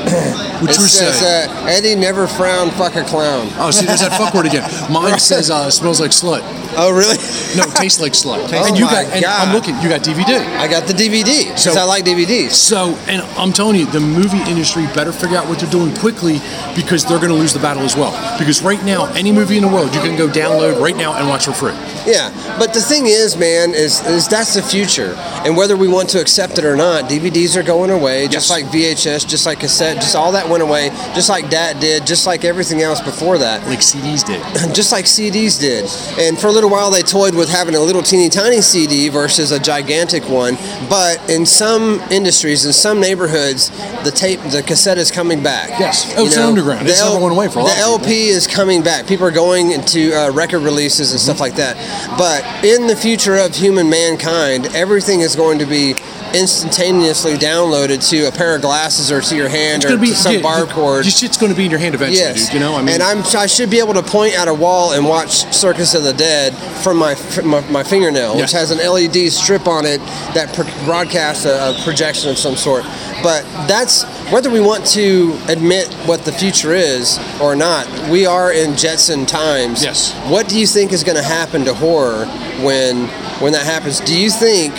Which 0.60 0.72
It 0.72 0.80
says, 0.80 1.22
uh, 1.22 1.66
Eddie 1.68 1.94
never 1.94 2.26
frowned, 2.26 2.72
fuck 2.72 2.96
a 2.96 3.04
clown. 3.04 3.48
oh, 3.58 3.70
see, 3.70 3.86
there's 3.86 4.00
that 4.00 4.12
fuck 4.18 4.34
word 4.34 4.44
again. 4.46 4.68
Mine 4.92 5.18
says 5.18 5.50
uh, 5.50 5.70
smells 5.70 6.00
like 6.00 6.10
slut. 6.10 6.42
Oh, 6.80 6.90
really? 6.92 7.16
No, 7.50 7.64
it 7.64 7.74
tastes 7.74 7.98
like 8.00 8.14
sludge. 8.14 8.48
Oh 8.54 8.64
and 8.64 8.78
you 8.78 8.84
my 8.84 8.92
got, 8.92 9.04
and 9.12 9.24
God. 9.24 9.48
I'm 9.48 9.52
looking, 9.52 9.74
you 9.82 9.88
got 9.88 10.02
DVD. 10.02 10.38
I 10.56 10.68
got 10.68 10.86
the 10.86 10.92
DVD 10.94 11.46
because 11.50 11.64
So- 11.64 11.80
I 11.80 11.82
like 11.82 12.04
DVDs. 12.04 12.52
So, 12.52 12.94
and 13.08 13.22
I'm 13.36 13.52
telling 13.52 13.74
you, 13.74 13.86
the 13.86 13.98
movie 13.98 14.38
industry 14.48 14.86
better 14.94 15.10
figure 15.12 15.36
out 15.36 15.48
what 15.48 15.58
they're 15.58 15.68
doing 15.70 15.92
quickly 15.96 16.38
because 16.76 17.04
they're 17.04 17.18
going 17.18 17.30
to 17.30 17.34
lose 17.34 17.52
the 17.52 17.58
battle 17.58 17.82
as 17.82 17.96
well. 17.96 18.12
Because 18.38 18.62
right 18.62 18.80
now, 18.84 19.06
any 19.14 19.32
movie 19.32 19.56
in 19.56 19.64
the 19.64 19.68
world, 19.68 19.92
you 19.92 20.00
can 20.00 20.16
go 20.16 20.28
download 20.28 20.80
right 20.80 20.94
now 20.96 21.14
and 21.18 21.28
watch 21.28 21.46
for 21.46 21.52
free. 21.52 21.74
Yeah, 22.06 22.30
but 22.56 22.72
the 22.72 22.80
thing 22.80 23.06
is, 23.06 23.36
man, 23.36 23.70
is, 23.74 23.98
is 24.06 24.28
that's 24.28 24.54
the 24.54 24.62
future, 24.62 25.14
and 25.44 25.56
whether 25.56 25.76
we 25.76 25.88
want 25.88 26.08
to 26.10 26.20
accept 26.20 26.56
it 26.58 26.64
or 26.64 26.76
not, 26.76 27.10
DVDs 27.10 27.56
are 27.56 27.64
going 27.64 27.90
away, 27.90 28.28
just 28.28 28.48
Yes. 28.48 28.50
like 28.50 28.64
VHS, 28.72 29.26
just 29.28 29.44
like 29.44 29.58
cassette, 29.58 29.96
just 29.96 30.14
all 30.14 30.30
that 30.32 30.48
went 30.48 30.62
away, 30.62 30.90
just 31.16 31.28
like 31.28 31.50
DAT 31.50 31.80
did, 31.80 32.06
just 32.06 32.26
like 32.28 32.44
everything 32.44 32.80
else 32.80 33.00
before 33.00 33.38
that, 33.38 33.66
Like 33.66 33.80
CDs 33.80 34.24
did. 34.24 34.40
just 34.74 34.92
like 34.92 35.04
CDs 35.06 35.58
did. 35.60 35.84
And 36.18 36.38
for 36.38 36.46
a 36.46 36.52
little 36.52 36.69
while, 36.70 36.90
they 36.90 37.02
toyed 37.02 37.34
with 37.34 37.48
having 37.48 37.74
a 37.74 37.80
little 37.80 38.02
teeny 38.02 38.28
tiny 38.28 38.60
CD 38.60 39.08
versus 39.08 39.50
a 39.52 39.58
gigantic 39.60 40.28
one. 40.28 40.54
But 40.88 41.28
in 41.30 41.44
some 41.46 42.00
industries, 42.10 42.64
in 42.64 42.72
some 42.72 43.00
neighborhoods, 43.00 43.70
the 44.04 44.10
tape, 44.14 44.40
the 44.50 44.62
cassette 44.66 44.98
is 44.98 45.10
coming 45.10 45.42
back. 45.42 45.70
Yes. 45.80 46.14
Oh, 46.16 46.26
it's 46.26 46.36
an 46.36 46.42
underground. 46.42 46.86
It's 46.88 47.00
the 47.00 47.10
never 47.10 47.22
went 47.22 47.34
away 47.34 47.48
for 47.48 47.60
a 47.60 47.64
The. 47.64 47.76
LP 47.76 48.28
is 48.28 48.46
coming 48.46 48.82
back. 48.82 49.06
People 49.06 49.26
are 49.26 49.30
going 49.32 49.72
into 49.72 50.12
uh, 50.16 50.30
record 50.32 50.60
releases 50.60 51.10
and 51.12 51.20
Mm-hmm. 51.20 51.24
stuff 51.24 51.40
like 51.40 51.56
that. 51.56 51.76
But 52.16 52.44
in 52.64 52.86
the 52.86 52.96
future 52.96 53.36
of 53.36 53.54
human 53.54 53.90
mankind, 53.90 54.66
everything 54.74 55.20
is 55.20 55.36
going 55.36 55.58
to 55.58 55.66
be 55.66 55.94
instantaneously 56.32 57.34
downloaded 57.34 58.08
to 58.10 58.28
a 58.28 58.32
pair 58.32 58.54
of 58.54 58.62
glasses 58.62 59.10
or 59.10 59.20
to 59.20 59.36
your 59.36 59.48
hand 59.48 59.82
It's 59.82 59.92
or 59.92 59.96
to 59.96 60.00
be 60.00 60.08
to 60.10 60.14
some 60.14 60.34
yeah, 60.34 60.40
barcode. 60.40 61.02
Your 61.04 61.10
shit's 61.10 61.36
going 61.36 61.50
to 61.52 61.56
be 61.56 61.64
in 61.64 61.70
your 61.70 61.80
hand 61.80 61.94
eventually, 61.94 62.18
Yes, 62.20 62.46
dude. 62.46 62.54
You 62.54 62.60
know, 62.60 62.74
I 62.76 62.82
mean, 62.82 62.94
and 62.94 63.02
I'm 63.02 63.18
I 63.36 63.46
should 63.46 63.70
be 63.70 63.78
able 63.80 63.94
to 63.94 64.02
point 64.02 64.34
at 64.38 64.48
a 64.48 64.54
wall 64.54 64.92
and 64.92 65.04
watch 65.06 65.52
Circus 65.54 65.94
of 65.94 66.02
the 66.04 66.12
Dead 66.12 66.49
from 66.82 66.96
my 66.96 67.14
my, 67.44 67.60
my 67.70 67.82
fingernail, 67.82 68.36
which 68.36 68.52
has 68.52 68.70
an 68.70 68.78
LED 68.78 69.30
strip 69.32 69.66
on 69.66 69.84
it 69.84 69.98
that 70.34 70.54
pro- 70.54 70.84
broadcasts 70.84 71.44
a, 71.44 71.70
a 71.70 71.80
projection 71.84 72.30
of 72.30 72.38
some 72.38 72.56
sort. 72.56 72.84
But 73.22 73.42
that's 73.66 74.04
whether 74.32 74.48
we 74.50 74.60
want 74.60 74.86
to 74.88 75.38
admit 75.48 75.88
what 76.06 76.24
the 76.24 76.32
future 76.32 76.72
is 76.72 77.18
or 77.40 77.54
not. 77.54 77.86
We 78.08 78.24
are 78.26 78.52
in 78.52 78.76
Jetson 78.76 79.26
times. 79.26 79.82
Yes. 79.82 80.14
What 80.30 80.48
do 80.48 80.58
you 80.58 80.66
think 80.66 80.92
is 80.92 81.04
going 81.04 81.16
to 81.18 81.22
happen 81.22 81.64
to 81.66 81.74
horror 81.74 82.26
when 82.64 83.06
when 83.40 83.52
that 83.52 83.64
happens? 83.66 84.00
Do 84.00 84.18
you 84.18 84.30
think 84.30 84.72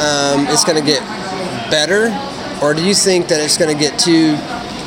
um, 0.00 0.46
it's 0.48 0.64
going 0.64 0.78
to 0.78 0.86
get 0.86 1.00
better, 1.70 2.08
or 2.62 2.74
do 2.74 2.84
you 2.84 2.94
think 2.94 3.28
that 3.28 3.40
it's 3.40 3.56
going 3.56 3.74
to 3.74 3.80
get 3.80 3.98
too 3.98 4.36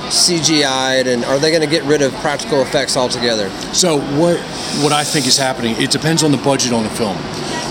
CGI'd, 0.10 1.07
and 1.07 1.24
are 1.26 1.39
they 1.39 1.49
going 1.51 1.62
to 1.62 1.68
get 1.68 1.84
rid 1.84 2.01
of 2.01 2.14
practical 2.16 2.62
effects 2.62 2.97
altogether? 2.97 3.49
So 3.74 3.99
what 4.20 4.39
what 4.82 4.91
I 4.91 5.03
think 5.03 5.28
is 5.28 5.38
happening, 5.38 5.76
it 5.78 5.91
depends 5.91 6.24
on 6.24 6.32
the 6.32 6.38
budget 6.38 6.74
on 6.74 6.84
the 6.84 6.89
film. 6.89 7.18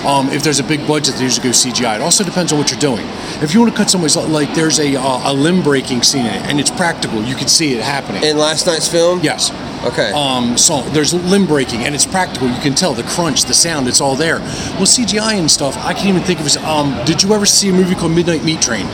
Um, 0.06 0.28
if 0.30 0.42
there's 0.44 0.60
a 0.60 0.64
big 0.64 0.86
budget, 0.86 1.16
they 1.16 1.24
usually 1.24 1.48
go 1.48 1.50
CGI. 1.50 1.96
It 1.96 2.00
also 2.00 2.22
depends 2.22 2.52
on 2.52 2.58
what 2.58 2.70
you're 2.70 2.80
doing. 2.80 3.04
If 3.42 3.52
you 3.52 3.60
want 3.60 3.72
to 3.72 3.76
cut 3.76 3.90
somebody's 3.90 4.16
like, 4.16 4.54
there's 4.54 4.78
a 4.78 4.96
uh, 4.96 5.32
a 5.32 5.34
limb 5.34 5.62
breaking 5.62 6.02
scene 6.02 6.26
in 6.26 6.34
it, 6.34 6.42
and 6.42 6.60
it's 6.60 6.70
practical. 6.70 7.22
You 7.22 7.34
can 7.34 7.48
see 7.48 7.74
it 7.74 7.82
happening. 7.82 8.22
In 8.22 8.38
last 8.38 8.66
night's 8.66 8.88
film? 8.88 9.20
Yes. 9.22 9.50
Okay. 9.84 10.10
Um, 10.12 10.56
so 10.56 10.82
there's 10.90 11.14
limb 11.14 11.46
breaking, 11.46 11.80
and 11.80 11.94
it's 11.94 12.06
practical. 12.06 12.48
You 12.48 12.60
can 12.60 12.74
tell 12.74 12.94
the 12.94 13.04
crunch, 13.04 13.44
the 13.44 13.54
sound, 13.54 13.86
it's 13.86 14.00
all 14.00 14.16
there. 14.16 14.38
Well, 14.38 14.86
CGI 14.86 15.34
and 15.38 15.50
stuff, 15.50 15.76
I 15.78 15.94
can't 15.94 16.08
even 16.08 16.22
think 16.22 16.40
of 16.40 16.46
it. 16.46 16.56
Um, 16.58 17.04
did 17.04 17.22
you 17.22 17.32
ever 17.32 17.46
see 17.46 17.68
a 17.68 17.72
movie 17.72 17.94
called 17.94 18.12
Midnight 18.12 18.44
Meat 18.44 18.60
Train? 18.60 18.86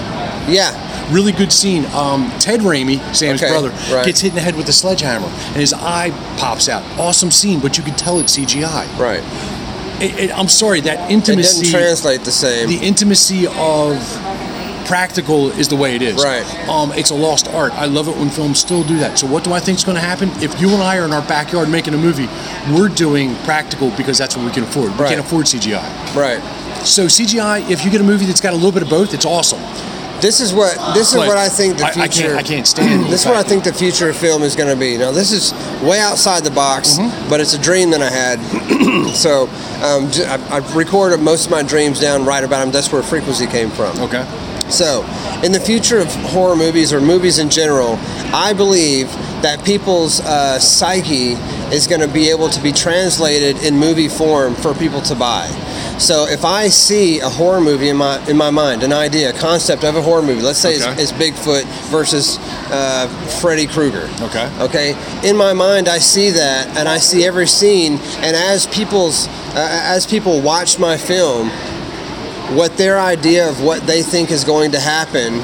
Yeah. 0.48 1.12
Really 1.12 1.32
good 1.32 1.52
scene. 1.52 1.84
Um, 1.86 2.30
Ted 2.38 2.60
Raimi, 2.60 2.98
Sam's 3.14 3.42
Okay, 3.42 3.50
brother, 3.52 3.70
right. 3.94 4.06
gets 4.06 4.20
hit 4.20 4.30
in 4.30 4.34
the 4.36 4.40
head 4.40 4.56
with 4.56 4.68
a 4.68 4.72
sledgehammer, 4.72 5.26
and 5.26 5.56
his 5.56 5.72
eye 5.74 6.10
pops 6.38 6.68
out. 6.68 6.82
Awesome 6.98 7.30
scene, 7.30 7.60
but 7.60 7.76
you 7.76 7.84
can 7.84 7.94
tell 7.94 8.18
it's 8.20 8.36
CGI. 8.36 8.86
Right. 8.98 9.22
It, 10.02 10.18
it, 10.30 10.38
I'm 10.38 10.48
sorry, 10.48 10.80
that 10.82 11.10
intimacy. 11.10 11.68
It 11.68 11.72
doesn't 11.72 11.78
translate 11.80 12.20
the 12.22 12.32
same. 12.32 12.68
the 12.68 12.78
intimacy 12.84 13.46
of 13.46 13.96
practical 14.86 15.50
is 15.52 15.68
the 15.68 15.76
way 15.76 15.94
it 15.96 16.02
is. 16.02 16.22
Right. 16.22 16.44
Um, 16.68 16.92
it's 16.92 17.10
a 17.10 17.14
lost 17.14 17.48
art. 17.48 17.72
I 17.72 17.86
love 17.86 18.08
it 18.08 18.16
when 18.16 18.28
films 18.28 18.58
still 18.60 18.82
do 18.84 18.98
that. 18.98 19.18
So 19.18 19.26
what 19.26 19.44
do 19.44 19.52
I 19.52 19.60
think 19.60 19.78
is 19.78 19.84
going 19.84 19.94
to 19.96 20.00
happen? 20.02 20.28
If 20.42 20.60
you 20.60 20.68
and 20.70 20.82
I 20.82 20.98
are 20.98 21.04
in 21.04 21.12
our 21.12 21.26
backyard 21.26 21.68
making 21.70 21.94
a 21.94 21.98
movie, 21.98 22.28
we're 22.74 22.88
doing 22.88 23.34
practical 23.44 23.90
because 23.96 24.18
that's 24.18 24.36
what 24.36 24.44
we 24.44 24.52
can 24.52 24.64
afford. 24.64 24.92
We 24.92 24.98
Right. 24.98 25.08
can't 25.08 25.20
afford 25.20 25.46
CGI. 25.46 25.82
right. 26.14 26.40
So 26.84 27.06
CGI, 27.06 27.70
if 27.70 27.82
you 27.84 27.90
get 27.90 28.02
a 28.02 28.04
movie 28.04 28.26
that's 28.26 28.42
got 28.42 28.52
a 28.52 28.56
little 28.56 28.72
bit 28.72 28.82
of 28.82 28.90
both, 28.90 29.14
it's 29.14 29.24
awesome. 29.24 29.60
This 30.24 30.40
is 30.40 30.54
what 30.54 30.72
this 30.94 31.08
is 31.10 31.16
But 31.16 31.28
what 31.28 31.36
I 31.36 31.50
think 31.50 31.76
the 31.76 31.84
I- 31.84 31.88
I 31.88 31.92
future. 32.08 32.28
can't- 32.28 32.38
I 32.38 32.42
can't 32.42 32.66
stand 32.66 33.04
this 33.12 33.20
is 33.20 33.26
what 33.26 33.36
I 33.36 33.42
think 33.42 33.62
the 33.62 33.74
future 33.74 34.08
of 34.08 34.16
film 34.16 34.42
is 34.42 34.56
going 34.56 34.70
to 34.70 34.76
be. 34.76 34.96
Now 34.96 35.10
this 35.12 35.32
is 35.32 35.52
way 35.82 36.00
outside 36.00 36.44
the 36.44 36.50
box, 36.50 36.96
Mm-hmm. 36.96 37.28
but 37.28 37.40
it's 37.40 37.52
a 37.52 37.58
dream 37.58 37.90
that 37.90 38.00
I 38.00 38.08
had. 38.08 38.38
so 39.14 39.42
um, 39.84 40.08
I, 40.32 40.38
I've 40.56 40.74
recorded 40.76 41.20
most 41.20 41.44
of 41.44 41.50
my 41.50 41.62
dreams 41.62 42.00
down, 42.00 42.24
write 42.24 42.42
about 42.42 42.60
them. 42.64 42.70
That's 42.72 42.90
where 42.90 43.02
frequency 43.02 43.46
came 43.46 43.68
from. 43.70 43.98
Okay. 44.00 44.24
So, 44.70 45.04
in 45.44 45.52
the 45.52 45.60
future 45.60 45.98
of 45.98 46.06
horror 46.32 46.56
movies 46.56 46.90
or 46.94 46.98
movies 47.02 47.38
in 47.38 47.50
general, 47.50 47.98
I 48.32 48.54
believe 48.54 49.08
that 49.42 49.62
people's 49.62 50.20
uh, 50.22 50.58
psyche 50.58 51.34
is 51.74 51.86
going 51.86 52.00
to 52.00 52.08
be 52.08 52.30
able 52.30 52.48
to 52.48 52.60
be 52.62 52.72
translated 52.72 53.62
in 53.64 53.76
movie 53.76 54.08
form 54.08 54.54
for 54.54 54.72
people 54.74 55.02
to 55.02 55.14
buy. 55.14 55.46
So, 55.98 56.26
if 56.26 56.44
I 56.44 56.68
see 56.68 57.20
a 57.20 57.28
horror 57.28 57.60
movie 57.60 57.88
in 57.88 57.96
my 57.96 58.24
in 58.28 58.36
my 58.36 58.50
mind, 58.50 58.82
an 58.82 58.92
idea, 58.92 59.30
a 59.30 59.38
concept 59.38 59.84
of 59.84 59.96
a 59.96 60.02
horror 60.02 60.22
movie, 60.22 60.42
let's 60.42 60.58
say 60.58 60.76
Okay. 60.80 60.92
it's, 61.02 61.12
it's 61.12 61.12
Bigfoot 61.12 61.64
versus 61.90 62.38
uh, 62.70 63.06
Freddy 63.40 63.66
Krueger. 63.66 64.08
Okay. 64.22 64.50
Okay. 64.60 65.28
In 65.28 65.36
my 65.36 65.52
mind, 65.52 65.88
I 65.88 65.98
see 65.98 66.30
that, 66.30 66.66
and 66.76 66.88
I 66.88 66.98
see 66.98 67.24
every 67.24 67.46
scene. 67.46 67.98
And 68.18 68.34
as 68.36 68.66
people's 68.66 69.28
uh, 69.54 69.68
as 69.94 70.06
people 70.06 70.40
watch 70.40 70.78
my 70.78 70.96
film, 70.96 71.50
what 72.56 72.76
their 72.76 72.98
idea 73.00 73.48
of 73.48 73.62
what 73.62 73.86
they 73.86 74.02
think 74.02 74.30
is 74.30 74.44
going 74.44 74.72
to 74.72 74.80
happen 74.80 75.40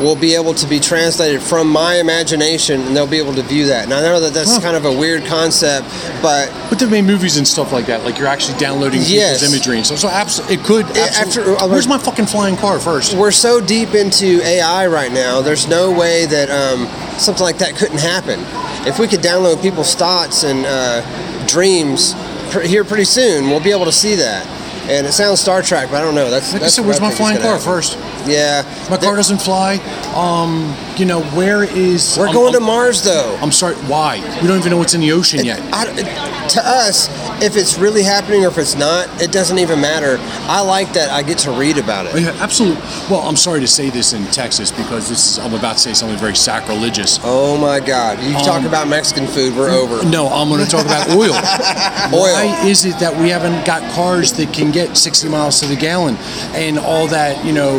will 0.00 0.16
be 0.16 0.34
able 0.34 0.52
to 0.54 0.66
be 0.66 0.78
translated 0.78 1.40
from 1.42 1.68
my 1.70 1.94
imagination 1.96 2.80
and 2.82 2.94
they'll 2.96 3.06
be 3.06 3.18
able 3.18 3.32
to 3.34 3.42
view 3.42 3.66
that. 3.66 3.84
And 3.84 3.94
I 3.94 4.02
know 4.02 4.20
that 4.20 4.34
that's 4.34 4.52
Huh. 4.54 4.60
kind 4.60 4.76
of 4.76 4.84
a 4.84 4.92
weird 4.92 5.24
concept, 5.24 5.86
but 6.22 6.50
But 6.68 6.78
they've 6.78 6.90
made 6.90 7.04
movies 7.04 7.36
and 7.38 7.46
stuff 7.48 7.72
like 7.72 7.86
that. 7.86 8.04
Like 8.04 8.18
you're 8.18 8.26
actually 8.28 8.58
downloading 8.58 9.00
Yes. 9.04 9.38
people's 9.40 9.54
imagery 9.54 9.76
and 9.78 9.86
stuff. 9.86 9.98
So 10.00 10.08
absolutely, 10.08 10.56
it 10.56 10.64
could. 10.64 10.84
after- 10.96 11.20
Absolutely. 11.22 11.56
uh, 11.56 11.66
Where's 11.68 11.86
my 11.88 11.98
fucking 11.98 12.26
flying 12.26 12.56
car 12.56 12.78
first? 12.78 13.14
we're 13.14 13.30
so 13.30 13.60
deep 13.60 13.94
into 13.94 14.42
AI 14.44 14.86
right 14.86 15.12
now, 15.12 15.40
there's 15.40 15.66
no 15.68 15.90
way 15.90 16.26
that 16.26 16.50
um, 16.50 16.88
something 17.18 17.42
like 17.44 17.58
that 17.58 17.76
couldn't 17.76 17.98
happen. 18.00 18.40
If 18.86 18.98
we 18.98 19.06
could 19.08 19.20
download 19.20 19.62
people's 19.62 19.94
thoughts 19.94 20.42
and 20.44 20.66
uh, 20.66 21.00
dreams 21.46 22.14
pr- 22.50 22.60
here 22.60 22.84
pretty 22.84 23.04
soon, 23.04 23.48
we'll 23.50 23.60
be 23.60 23.70
able 23.72 23.86
to 23.86 23.92
see 23.92 24.16
that. 24.16 24.46
And 24.88 25.06
it 25.06 25.12
sounds 25.12 25.40
Star 25.40 25.62
Trek, 25.62 25.88
but 25.90 25.96
I 25.96 26.00
don't 26.00 26.14
know. 26.14 26.30
That's, 26.30 26.52
Like 26.52 26.62
I 26.62 26.68
said, 26.68 26.86
where's 26.86 27.00
my 27.00 27.10
flying 27.10 27.38
car 27.40 27.52
happen. 27.58 27.64
first? 27.64 27.98
Yeah. 28.26 28.62
My 28.88 28.96
car 28.96 29.16
doesn't 29.16 29.40
fly. 29.42 29.76
Um, 30.14 30.76
you 30.96 31.04
know, 31.06 31.22
where 31.34 31.64
is? 31.64 32.16
We're 32.18 32.32
going 32.32 32.52
to 32.52 32.60
Mars, 32.60 33.02
though. 33.02 33.36
I'm 33.42 33.50
sorry. 33.52 33.74
Why? 33.90 34.18
We 34.40 34.46
don't 34.48 34.58
even 34.58 34.70
know 34.70 34.78
what's 34.78 34.94
in 34.94 35.00
the 35.00 35.10
ocean 35.12 35.44
yet. 35.44 35.60
I, 35.74 35.86
it- 35.88 36.50
to 36.50 36.60
us, 36.64 37.08
if 37.42 37.56
it's 37.56 37.78
really 37.78 38.02
happening 38.02 38.44
or 38.44 38.48
if 38.48 38.58
it's 38.58 38.74
not, 38.76 39.08
it 39.22 39.30
doesn't 39.32 39.58
even 39.58 39.80
matter. 39.80 40.16
I 40.48 40.60
like 40.62 40.92
that 40.94 41.10
I 41.10 41.22
get 41.22 41.38
to 41.38 41.50
read 41.50 41.78
about 41.78 42.06
Oh, 42.06 42.16
it. 42.16 42.22
yeah, 42.22 42.36
absolutely. 42.40 42.80
Well, 43.10 43.20
I'm 43.20 43.36
sorry 43.36 43.60
to 43.60 43.66
say 43.68 43.90
this 43.90 44.12
in 44.12 44.24
Texas 44.26 44.70
because 44.70 45.08
this 45.08 45.32
is, 45.32 45.38
I'm 45.38 45.54
about 45.54 45.74
to 45.74 45.78
say 45.78 45.92
something 45.94 46.18
very 46.18 46.34
sacrilegious. 46.36 47.18
Oh 47.22 47.56
my 47.58 47.80
God! 47.80 48.22
You 48.22 48.32
talk 48.34 48.60
Um, 48.60 48.66
about 48.66 48.88
Mexican 48.88 49.26
food, 49.26 49.54
we're 49.56 49.70
over. 49.70 50.04
No, 50.08 50.28
I'm 50.28 50.48
going 50.48 50.64
to 50.64 50.70
talk 50.70 50.86
about 50.86 51.08
oil. 51.10 51.32
Oil. 52.14 52.22
Why 52.22 52.62
is 52.66 52.84
it 52.84 52.98
that 53.00 53.14
we 53.20 53.28
haven't 53.30 53.66
got 53.66 53.82
cars 53.92 54.32
that 54.34 54.52
can 54.52 54.70
get 54.70 54.96
60 54.96 55.28
miles 55.28 55.60
to 55.60 55.66
the 55.66 55.74
gallon 55.76 56.16
and 56.54 56.78
all 56.78 57.06
that, 57.08 57.44
you 57.44 57.52
know, 57.52 57.76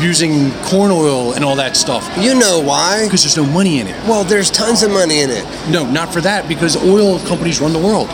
using 0.00 0.50
corn 0.64 0.90
oil 0.90 1.32
and 1.32 1.44
all 1.44 1.56
that 1.56 1.76
stuff? 1.76 2.08
You 2.18 2.38
know 2.38 2.60
why? 2.60 3.04
Because 3.04 3.22
there's 3.22 3.36
no 3.36 3.46
money 3.46 3.80
in 3.80 3.86
it. 3.86 3.94
Well, 4.06 4.22
there's 4.24 4.50
tons 4.50 4.82
of 4.82 4.90
money 4.90 5.20
in 5.20 5.30
it. 5.30 5.44
No, 5.70 5.90
not 5.90 6.12
for 6.12 6.20
that, 6.20 6.46
because 6.48 6.76
oil 6.84 7.18
companies 7.20 7.60
run 7.60 7.72
the 7.72 7.78
world. 7.78 8.08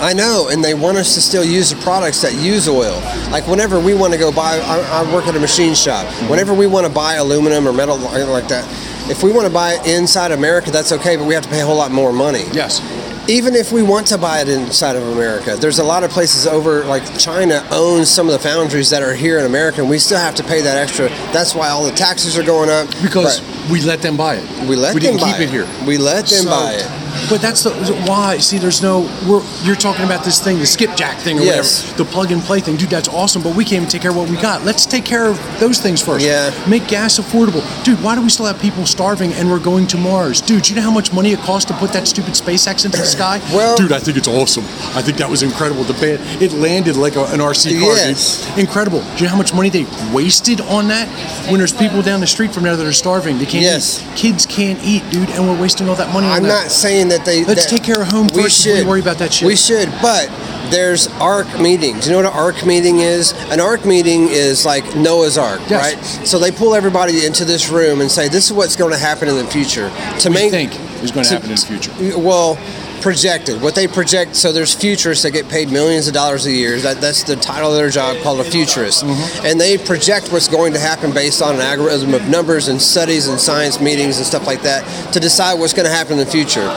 I 0.00 0.12
know, 0.12 0.48
and 0.50 0.62
they 0.64 0.74
want 0.74 0.96
us 0.98 1.14
to 1.14 1.20
still 1.20 1.44
use 1.44 1.70
the 1.70 1.80
products 1.82 2.22
that 2.22 2.34
use 2.34 2.68
oil. 2.68 3.00
Like 3.30 3.46
whenever 3.46 3.80
we 3.80 3.94
want 3.94 4.12
to 4.12 4.18
go 4.18 4.30
buy, 4.32 4.58
I, 4.58 5.02
I 5.04 5.14
work 5.14 5.26
at 5.26 5.34
a 5.36 5.40
machine 5.40 5.74
shop. 5.74 6.06
Mm-hmm. 6.06 6.28
Whenever 6.30 6.54
we 6.54 6.66
want 6.66 6.86
to 6.86 6.92
buy 6.92 7.14
aluminum 7.14 7.66
or 7.66 7.72
metal 7.72 7.98
like 7.98 8.48
that, 8.48 8.64
if 9.10 9.22
we 9.22 9.32
want 9.32 9.46
to 9.46 9.52
buy 9.52 9.74
it 9.74 9.86
inside 9.86 10.32
America, 10.32 10.70
that's 10.70 10.92
okay, 10.92 11.16
but 11.16 11.24
we 11.24 11.34
have 11.34 11.42
to 11.44 11.48
pay 11.48 11.60
a 11.62 11.66
whole 11.66 11.76
lot 11.76 11.90
more 11.90 12.12
money. 12.12 12.44
Yes. 12.52 12.80
Even 13.28 13.54
if 13.54 13.72
we 13.72 13.82
want 13.82 14.06
to 14.06 14.16
buy 14.16 14.40
it 14.40 14.48
inside 14.48 14.96
of 14.96 15.02
America, 15.08 15.54
there's 15.56 15.78
a 15.78 15.84
lot 15.84 16.02
of 16.02 16.10
places 16.10 16.46
over, 16.46 16.84
like 16.84 17.02
China 17.18 17.66
owns 17.70 18.08
some 18.10 18.26
of 18.26 18.32
the 18.32 18.38
foundries 18.38 18.88
that 18.88 19.02
are 19.02 19.12
here 19.14 19.38
in 19.38 19.44
America, 19.44 19.80
and 19.82 19.90
we 19.90 19.98
still 19.98 20.18
have 20.18 20.34
to 20.36 20.42
pay 20.44 20.62
that 20.62 20.78
extra. 20.78 21.08
That's 21.32 21.54
why 21.54 21.68
all 21.68 21.84
the 21.84 21.92
taxes 21.92 22.38
are 22.38 22.42
going 22.42 22.70
up. 22.70 22.88
Because 23.02 23.42
we 23.70 23.82
let 23.82 24.00
them 24.00 24.16
buy 24.16 24.36
it. 24.36 24.68
we 24.68 24.76
let 24.76 24.94
we 24.94 25.00
them 25.00 25.16
didn't 25.16 25.20
buy 25.20 25.32
keep 25.32 25.40
it 25.48 25.50
here. 25.50 25.66
We 25.86 25.98
let 25.98 26.24
them 26.26 26.44
So, 26.44 26.50
buy 26.50 26.72
it. 26.76 26.86
But 27.28 27.40
that's 27.42 27.62
the 27.64 27.70
why. 28.06 28.38
See, 28.38 28.58
there's 28.58 28.82
no. 28.82 29.00
We're, 29.28 29.42
you're 29.64 29.76
talking 29.76 30.04
about 30.04 30.24
this 30.24 30.42
thing, 30.42 30.58
the 30.58 30.66
skipjack 30.66 31.18
thing, 31.18 31.38
or 31.38 31.42
Yes. 31.42 31.82
whatever, 31.84 32.04
the 32.04 32.10
plug 32.10 32.32
and 32.32 32.42
play 32.42 32.60
thing, 32.60 32.76
dude. 32.76 32.90
That's 32.90 33.08
awesome. 33.08 33.42
But 33.42 33.54
we 33.54 33.64
can't 33.64 33.82
even 33.82 33.88
take 33.88 34.02
care 34.02 34.10
of 34.10 34.16
what 34.16 34.28
we 34.30 34.36
got. 34.36 34.64
Let's 34.64 34.86
take 34.86 35.04
care 35.04 35.26
of 35.26 35.36
those 35.60 35.78
things 35.80 36.00
first. 36.02 36.24
Yeah. 36.24 36.50
Make 36.68 36.86
gas 36.88 37.18
affordable, 37.18 37.62
dude. 37.84 38.02
Why 38.02 38.14
do 38.14 38.22
we 38.22 38.28
still 38.30 38.46
have 38.46 38.58
people 38.60 38.86
starving 38.86 39.32
and 39.34 39.50
we're 39.50 39.58
going 39.60 39.86
to 39.88 39.96
Mars, 39.98 40.40
dude? 40.40 40.68
You 40.68 40.76
know 40.76 40.82
how 40.82 40.90
much 40.90 41.12
money 41.12 41.32
it 41.32 41.40
costs 41.40 41.70
to 41.70 41.76
put 41.76 41.92
that 41.92 42.06
stupid 42.08 42.34
SpaceX 42.34 42.84
into 42.84 42.98
the 42.98 43.04
sky? 43.18 43.38
Well- 43.52 43.76
dude, 43.76 43.92
I 43.92 43.98
think 43.98 44.16
it's 44.16 44.28
awesome. 44.28 44.64
I 44.96 45.02
think 45.02 45.18
that 45.18 45.28
was 45.28 45.42
incredible. 45.42 45.84
The 45.84 45.94
band, 45.94 46.20
it 46.42 46.52
landed 46.52 46.96
like 46.96 47.16
a, 47.16 47.24
an 47.26 47.40
RC 47.40 47.78
car, 47.80 47.94
Yes. 47.94 48.46
dude. 48.48 48.58
Incredible. 48.60 49.00
Do 49.00 49.16
you 49.18 49.22
know 49.24 49.30
how 49.30 49.36
much 49.36 49.52
money 49.54 49.68
they 49.70 49.86
wasted 50.12 50.60
on 50.62 50.88
that? 50.88 51.08
When 51.50 51.58
there's 51.58 51.72
people 51.72 52.02
down 52.02 52.20
the 52.20 52.26
street 52.26 52.52
from 52.52 52.62
there 52.64 52.76
that 52.76 52.86
are 52.86 52.92
starving, 52.92 53.38
they 53.38 53.44
can't 53.46 53.62
Yes. 53.64 54.02
eat. 54.02 54.16
Kids 54.16 54.46
can't 54.46 54.78
eat, 54.84 55.02
dude, 55.10 55.28
and 55.30 55.46
we're 55.48 55.60
wasting 55.60 55.88
all 55.88 55.96
that 55.96 56.12
money 56.12 56.26
I'm 56.26 56.42
that. 56.42 56.48
not 56.64 56.70
saying 56.70 57.08
that 57.08 57.17
they. 57.24 57.44
Let's 57.44 57.64
that- 57.64 57.70
take 57.70 57.82
care 57.84 58.00
of 58.02 58.08
home 58.08 58.28
we 58.34 58.42
first 58.42 58.64
before 58.64 58.80
we 58.82 58.84
worry 58.88 59.00
about 59.00 59.18
that 59.18 59.32
shit. 59.32 59.46
We 59.46 59.56
should, 59.56 59.90
but 60.02 60.28
there's 60.70 61.06
ARC 61.20 61.58
meetings. 61.60 62.06
You 62.06 62.12
know 62.12 62.18
what 62.18 62.26
an 62.26 62.32
ARC 62.38 62.66
meeting 62.66 62.98
is? 62.98 63.32
An 63.50 63.60
ARC 63.60 63.84
meeting 63.86 64.28
is 64.28 64.66
like 64.66 64.84
Noah's 64.96 65.38
Ark, 65.38 65.60
Yes. 65.68 65.94
right? 65.94 66.26
So 66.26 66.38
they 66.38 66.50
pull 66.50 66.74
everybody 66.74 67.24
into 67.24 67.44
this 67.44 67.70
room 67.70 68.00
and 68.00 68.10
say, 68.10 68.28
"This 68.28 68.46
is 68.46 68.52
what's 68.52 68.76
going 68.76 68.92
to 68.92 68.98
happen 68.98 69.28
in 69.28 69.36
the 69.36 69.46
future." 69.46 69.90
To 70.20 70.28
we 70.28 70.34
make 70.34 70.50
think 70.50 70.72
is 71.02 71.10
going 71.10 71.24
to 71.24 71.28
to- 71.30 71.34
happen 71.36 71.50
in 71.50 71.56
the 71.56 71.66
future. 71.66 72.18
well 72.18 72.58
projected. 73.00 73.60
What 73.62 73.74
they 73.74 73.86
project 73.86 74.36
so 74.36 74.52
there's 74.52 74.74
futurists 74.74 75.24
that 75.24 75.32
get 75.32 75.48
paid 75.48 75.70
millions 75.70 76.08
of 76.08 76.14
dollars 76.14 76.46
a 76.46 76.52
year. 76.52 76.78
That, 76.78 77.00
that's 77.00 77.22
the 77.22 77.36
title 77.36 77.70
of 77.70 77.76
their 77.76 77.90
job 77.90 78.22
called 78.22 78.40
a 78.40 78.44
futurist. 78.44 79.04
Mm-hmm. 79.04 79.46
and 79.46 79.60
they 79.60 79.78
project 79.78 80.32
what's 80.32 80.48
going 80.48 80.72
to 80.72 80.78
happen 80.78 81.12
based 81.12 81.42
on 81.42 81.54
an 81.54 81.60
algorithm 81.60 82.14
of 82.14 82.28
numbers 82.28 82.68
and 82.68 82.80
studies 82.80 83.28
and 83.28 83.38
science 83.38 83.80
meetings 83.80 84.18
and 84.18 84.26
stuff 84.26 84.46
like 84.46 84.62
that 84.62 85.12
to 85.12 85.20
decide 85.20 85.58
what's 85.58 85.72
going 85.72 85.86
to 85.86 85.92
happen 85.92 86.12
in 86.12 86.18
the 86.18 86.26
future. 86.26 86.68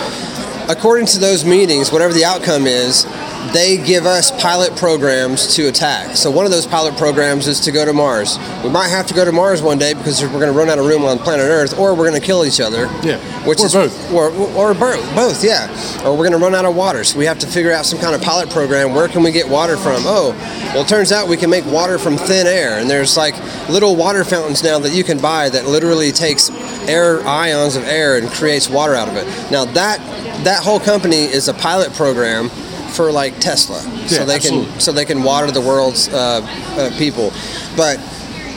According 0.69 1.07
to 1.07 1.19
those 1.19 1.43
meetings 1.43 1.91
whatever 1.91 2.13
the 2.13 2.25
outcome 2.25 2.67
is 2.67 3.05
they 3.53 3.77
give 3.77 4.05
us 4.05 4.31
pilot 4.41 4.75
programs 4.77 5.55
to 5.55 5.67
attack. 5.67 6.15
So 6.15 6.29
one 6.31 6.45
of 6.45 6.51
those 6.51 6.65
pilot 6.67 6.95
programs 6.95 7.47
is 7.47 7.59
to 7.61 7.71
go 7.71 7.83
to 7.83 7.91
Mars. 7.91 8.37
We 8.63 8.69
might 8.69 8.87
have 8.89 9.07
to 9.07 9.13
go 9.13 9.25
to 9.25 9.31
Mars 9.31 9.61
one 9.61 9.77
day 9.79 9.93
because 9.93 10.21
we're 10.21 10.29
going 10.29 10.51
to 10.51 10.57
run 10.57 10.69
out 10.69 10.77
of 10.79 10.85
room 10.85 11.03
on 11.03 11.17
planet 11.17 11.45
Earth, 11.45 11.77
or 11.77 11.95
we're 11.95 12.07
going 12.09 12.19
to 12.21 12.25
kill 12.25 12.45
each 12.45 12.61
other. 12.61 12.85
Yeah. 13.03 13.17
which 13.45 13.59
Or 13.59 13.65
is 13.65 13.73
both. 13.73 14.13
or, 14.13 14.29
or 14.55 14.73
bo- 14.73 15.01
both, 15.15 15.43
yeah. 15.43 15.67
Or 16.05 16.11
we're 16.11 16.29
going 16.29 16.31
to 16.33 16.37
run 16.37 16.53
out 16.55 16.65
of 16.65 16.75
water, 16.75 17.03
so 17.03 17.17
we 17.17 17.25
have 17.25 17.39
to 17.39 17.47
figure 17.47 17.71
out 17.73 17.85
some 17.85 17.99
kind 17.99 18.15
of 18.15 18.21
pilot 18.21 18.49
program. 18.51 18.93
Where 18.93 19.07
can 19.07 19.23
we 19.23 19.31
get 19.31 19.49
water 19.49 19.75
from? 19.75 20.03
Oh, 20.05 20.31
well, 20.73 20.83
it 20.83 20.87
turns 20.87 21.11
out 21.11 21.27
we 21.27 21.35
can 21.37 21.49
make 21.49 21.65
water 21.65 21.97
from 21.97 22.17
thin 22.17 22.45
air, 22.47 22.79
and 22.79 22.89
there's 22.89 23.17
like 23.17 23.35
little 23.69 23.95
water 23.95 24.23
fountains 24.23 24.63
now 24.63 24.79
that 24.79 24.93
you 24.93 25.03
can 25.03 25.19
buy 25.19 25.49
that 25.49 25.65
literally 25.65 26.11
takes 26.11 26.49
air 26.87 27.21
ions 27.27 27.75
of 27.75 27.83
air 27.85 28.17
and 28.17 28.29
creates 28.29 28.69
water 28.69 28.93
out 28.93 29.07
of 29.09 29.15
it. 29.17 29.25
Now 29.51 29.65
that 29.65 29.99
that 30.45 30.63
whole 30.63 30.79
company 30.79 31.23
is 31.25 31.47
a 31.47 31.53
pilot 31.53 31.93
program 31.93 32.49
for 32.91 33.11
like 33.11 33.39
Tesla, 33.39 33.79
so 34.07 34.25
they 34.25 34.35
absolutely. 34.35 34.71
can 34.71 34.79
so 34.79 34.91
they 34.91 35.05
can 35.05 35.23
water 35.23 35.51
the 35.51 35.61
world's 35.61 36.09
uh, 36.09 36.41
uh, 36.77 36.97
people, 36.97 37.31
but 37.75 37.99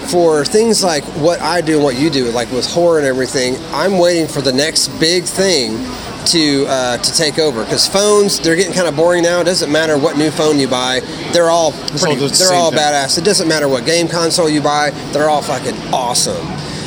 for 0.08 0.44
things 0.44 0.84
like 0.84 1.04
what 1.18 1.40
I 1.40 1.60
do 1.60 1.74
and 1.76 1.84
what 1.84 1.96
you 1.96 2.10
do, 2.10 2.30
like 2.30 2.50
with 2.50 2.70
horror 2.70 2.98
and 2.98 3.06
everything, 3.06 3.56
I'm 3.72 3.98
waiting 3.98 4.26
for 4.26 4.42
the 4.42 4.52
next 4.52 4.88
big 5.00 5.24
thing 5.24 5.78
to 6.26 6.66
uh, 6.66 6.98
to 6.98 7.12
take 7.12 7.38
over. 7.38 7.64
Because 7.64 7.86
phones, 7.86 8.40
they're 8.40 8.56
getting 8.56 8.74
kind 8.74 8.88
of 8.88 8.96
boring 8.96 9.22
now. 9.22 9.40
It 9.40 9.44
doesn't 9.44 9.70
matter 9.70 9.98
what 9.98 10.16
new 10.16 10.30
phone 10.30 10.58
you 10.58 10.68
buy; 10.68 11.00
they're 11.32 11.50
all 11.50 11.72
pretty, 11.72 12.06
all 12.06 12.28
the 12.28 12.36
they're 12.36 12.54
all 12.54 12.70
thing. 12.70 12.80
badass. 12.80 13.18
It 13.18 13.24
doesn't 13.24 13.48
matter 13.48 13.68
what 13.68 13.86
game 13.86 14.08
console 14.08 14.48
you 14.48 14.60
buy; 14.60 14.90
they're 15.12 15.28
all 15.28 15.42
fucking 15.42 15.76
awesome. 15.92 16.46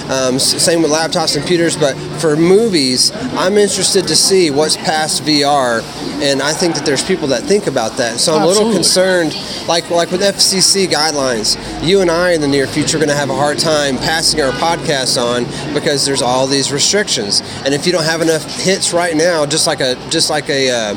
Um, 0.10 0.40
same 0.40 0.82
with 0.82 0.92
laptops 0.92 1.36
and 1.36 1.44
computers, 1.44 1.76
but 1.76 1.96
for 2.22 2.38
movies, 2.38 3.12
I'm 3.36 3.58
interested 3.58 4.08
to 4.08 4.16
see 4.16 4.52
what's 4.52 4.78
past 4.78 5.24
VR, 5.24 5.82
and 6.22 6.42
I 6.42 6.54
think 6.54 6.76
that 6.76 6.86
there's 6.86 7.04
people 7.04 7.28
that 7.28 7.44
think 7.44 7.68
about 7.68 7.98
that. 7.98 8.20
So 8.20 8.34
I'm 8.34 8.44
a 8.44 8.48
little 8.48 8.72
concerned, 8.72 9.36
like 9.68 9.90
like 9.90 10.12
with 10.12 10.22
FCC 10.22 10.88
guidelines. 10.88 11.58
You 11.86 12.00
and 12.00 12.10
I 12.10 12.32
in 12.32 12.42
the 12.42 12.48
near 12.48 12.68
future 12.68 12.98
are 12.98 13.00
going 13.00 13.10
to 13.10 13.16
have 13.16 13.30
a 13.30 13.36
hard 13.36 13.60
time 13.60 13.98
passing 13.98 14.42
our 14.42 14.52
podcasts 14.54 15.22
on 15.22 15.44
because 15.74 16.06
there's 16.06 16.22
all 16.22 16.48
these 16.48 16.72
restrictions, 16.72 17.42
and 17.66 17.74
if 17.74 17.86
you 17.86 17.92
don't 17.92 18.06
have 18.06 18.22
enough 18.22 18.44
hits 18.62 18.94
right 18.94 19.16
now, 19.16 19.46
just 19.46 19.68
like 19.68 19.82
a 19.82 19.96
just 20.10 20.30
like 20.30 20.50
a 20.50 20.70
uh, 20.72 20.96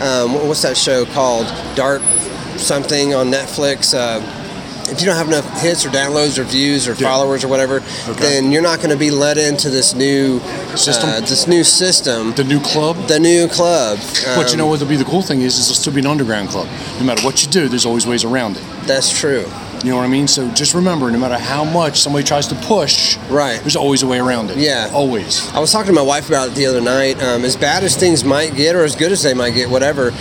um, 0.00 0.32
what's 0.48 0.62
that 0.62 0.76
show 0.76 1.04
called? 1.04 1.46
Dark 1.74 2.00
something 2.56 3.14
on 3.14 3.28
Netflix. 3.28 3.94
Uh, 3.94 4.20
if 4.90 5.00
you 5.00 5.06
don't 5.06 5.16
have 5.16 5.28
enough 5.28 5.46
hits 5.60 5.84
or 5.84 5.90
downloads 5.90 6.38
or 6.38 6.44
views 6.44 6.88
or 6.88 6.94
followers 6.94 7.44
or 7.44 7.48
whatever, 7.48 7.80
then 8.18 8.50
you're 8.52 8.62
not 8.62 8.78
going 8.78 8.90
to 8.90 8.96
be 8.96 9.10
let 9.10 9.38
into 9.38 9.70
this 9.70 9.94
new 9.94 10.40
System? 10.76 11.08
uh, 11.10 11.20
this 11.20 11.46
new 11.46 11.64
system, 11.64 12.32
The 12.32 12.44
new 12.44 12.60
club. 12.60 12.96
the 13.08 13.18
new 13.20 13.48
club. 13.48 13.98
but 14.36 14.46
you 14.48 14.52
Um, 14.52 14.58
know 14.58 14.66
what? 14.66 14.80
Will 14.80 14.86
be 14.88 14.96
the 14.96 15.04
cool 15.04 15.22
thing 15.22 15.42
is, 15.42 15.58
is 15.58 15.66
it'll 15.70 15.74
still 15.80 15.92
be 15.92 16.00
an 16.00 16.06
underground 16.06 16.48
club. 16.48 16.68
No 16.98 17.04
matter 17.04 17.22
what 17.24 17.42
you 17.44 17.50
do, 17.50 17.68
there's 17.68 17.86
always 17.86 18.06
ways 18.06 18.24
around 18.24 18.56
it. 18.56 18.62
that's 18.86 19.10
true. 19.10 19.44
You 19.84 19.90
know 19.90 19.96
what 19.96 20.04
I 20.06 20.08
mean? 20.08 20.26
So 20.26 20.48
just 20.54 20.74
remember, 20.74 21.08
no 21.10 21.18
matter 21.18 21.38
how 21.38 21.62
much 21.62 22.00
somebody 22.00 22.24
tries 22.24 22.48
to 22.48 22.56
push, 22.56 23.16
Right. 23.30 23.60
there's 23.60 23.76
always 23.76 24.02
a 24.02 24.08
way 24.08 24.18
around 24.18 24.50
it. 24.50 24.56
Yeah. 24.56 24.90
always. 24.92 25.48
I 25.54 25.60
was 25.60 25.70
talking 25.70 25.86
to 25.86 25.92
my 25.92 26.02
wife 26.02 26.28
about 26.28 26.48
it 26.48 26.54
the 26.56 26.66
other 26.66 26.80
night. 26.80 27.22
Um, 27.22 27.44
as 27.44 27.54
bad 27.54 27.84
as 27.84 27.94
things 27.96 28.24
might 28.24 28.56
get, 28.56 28.74
or 28.74 28.82
as 28.82 28.96
good 28.96 29.12
as 29.12 29.22
they 29.22 29.34
might 29.34 29.54
get, 29.54 29.70
whatever. 29.70 30.12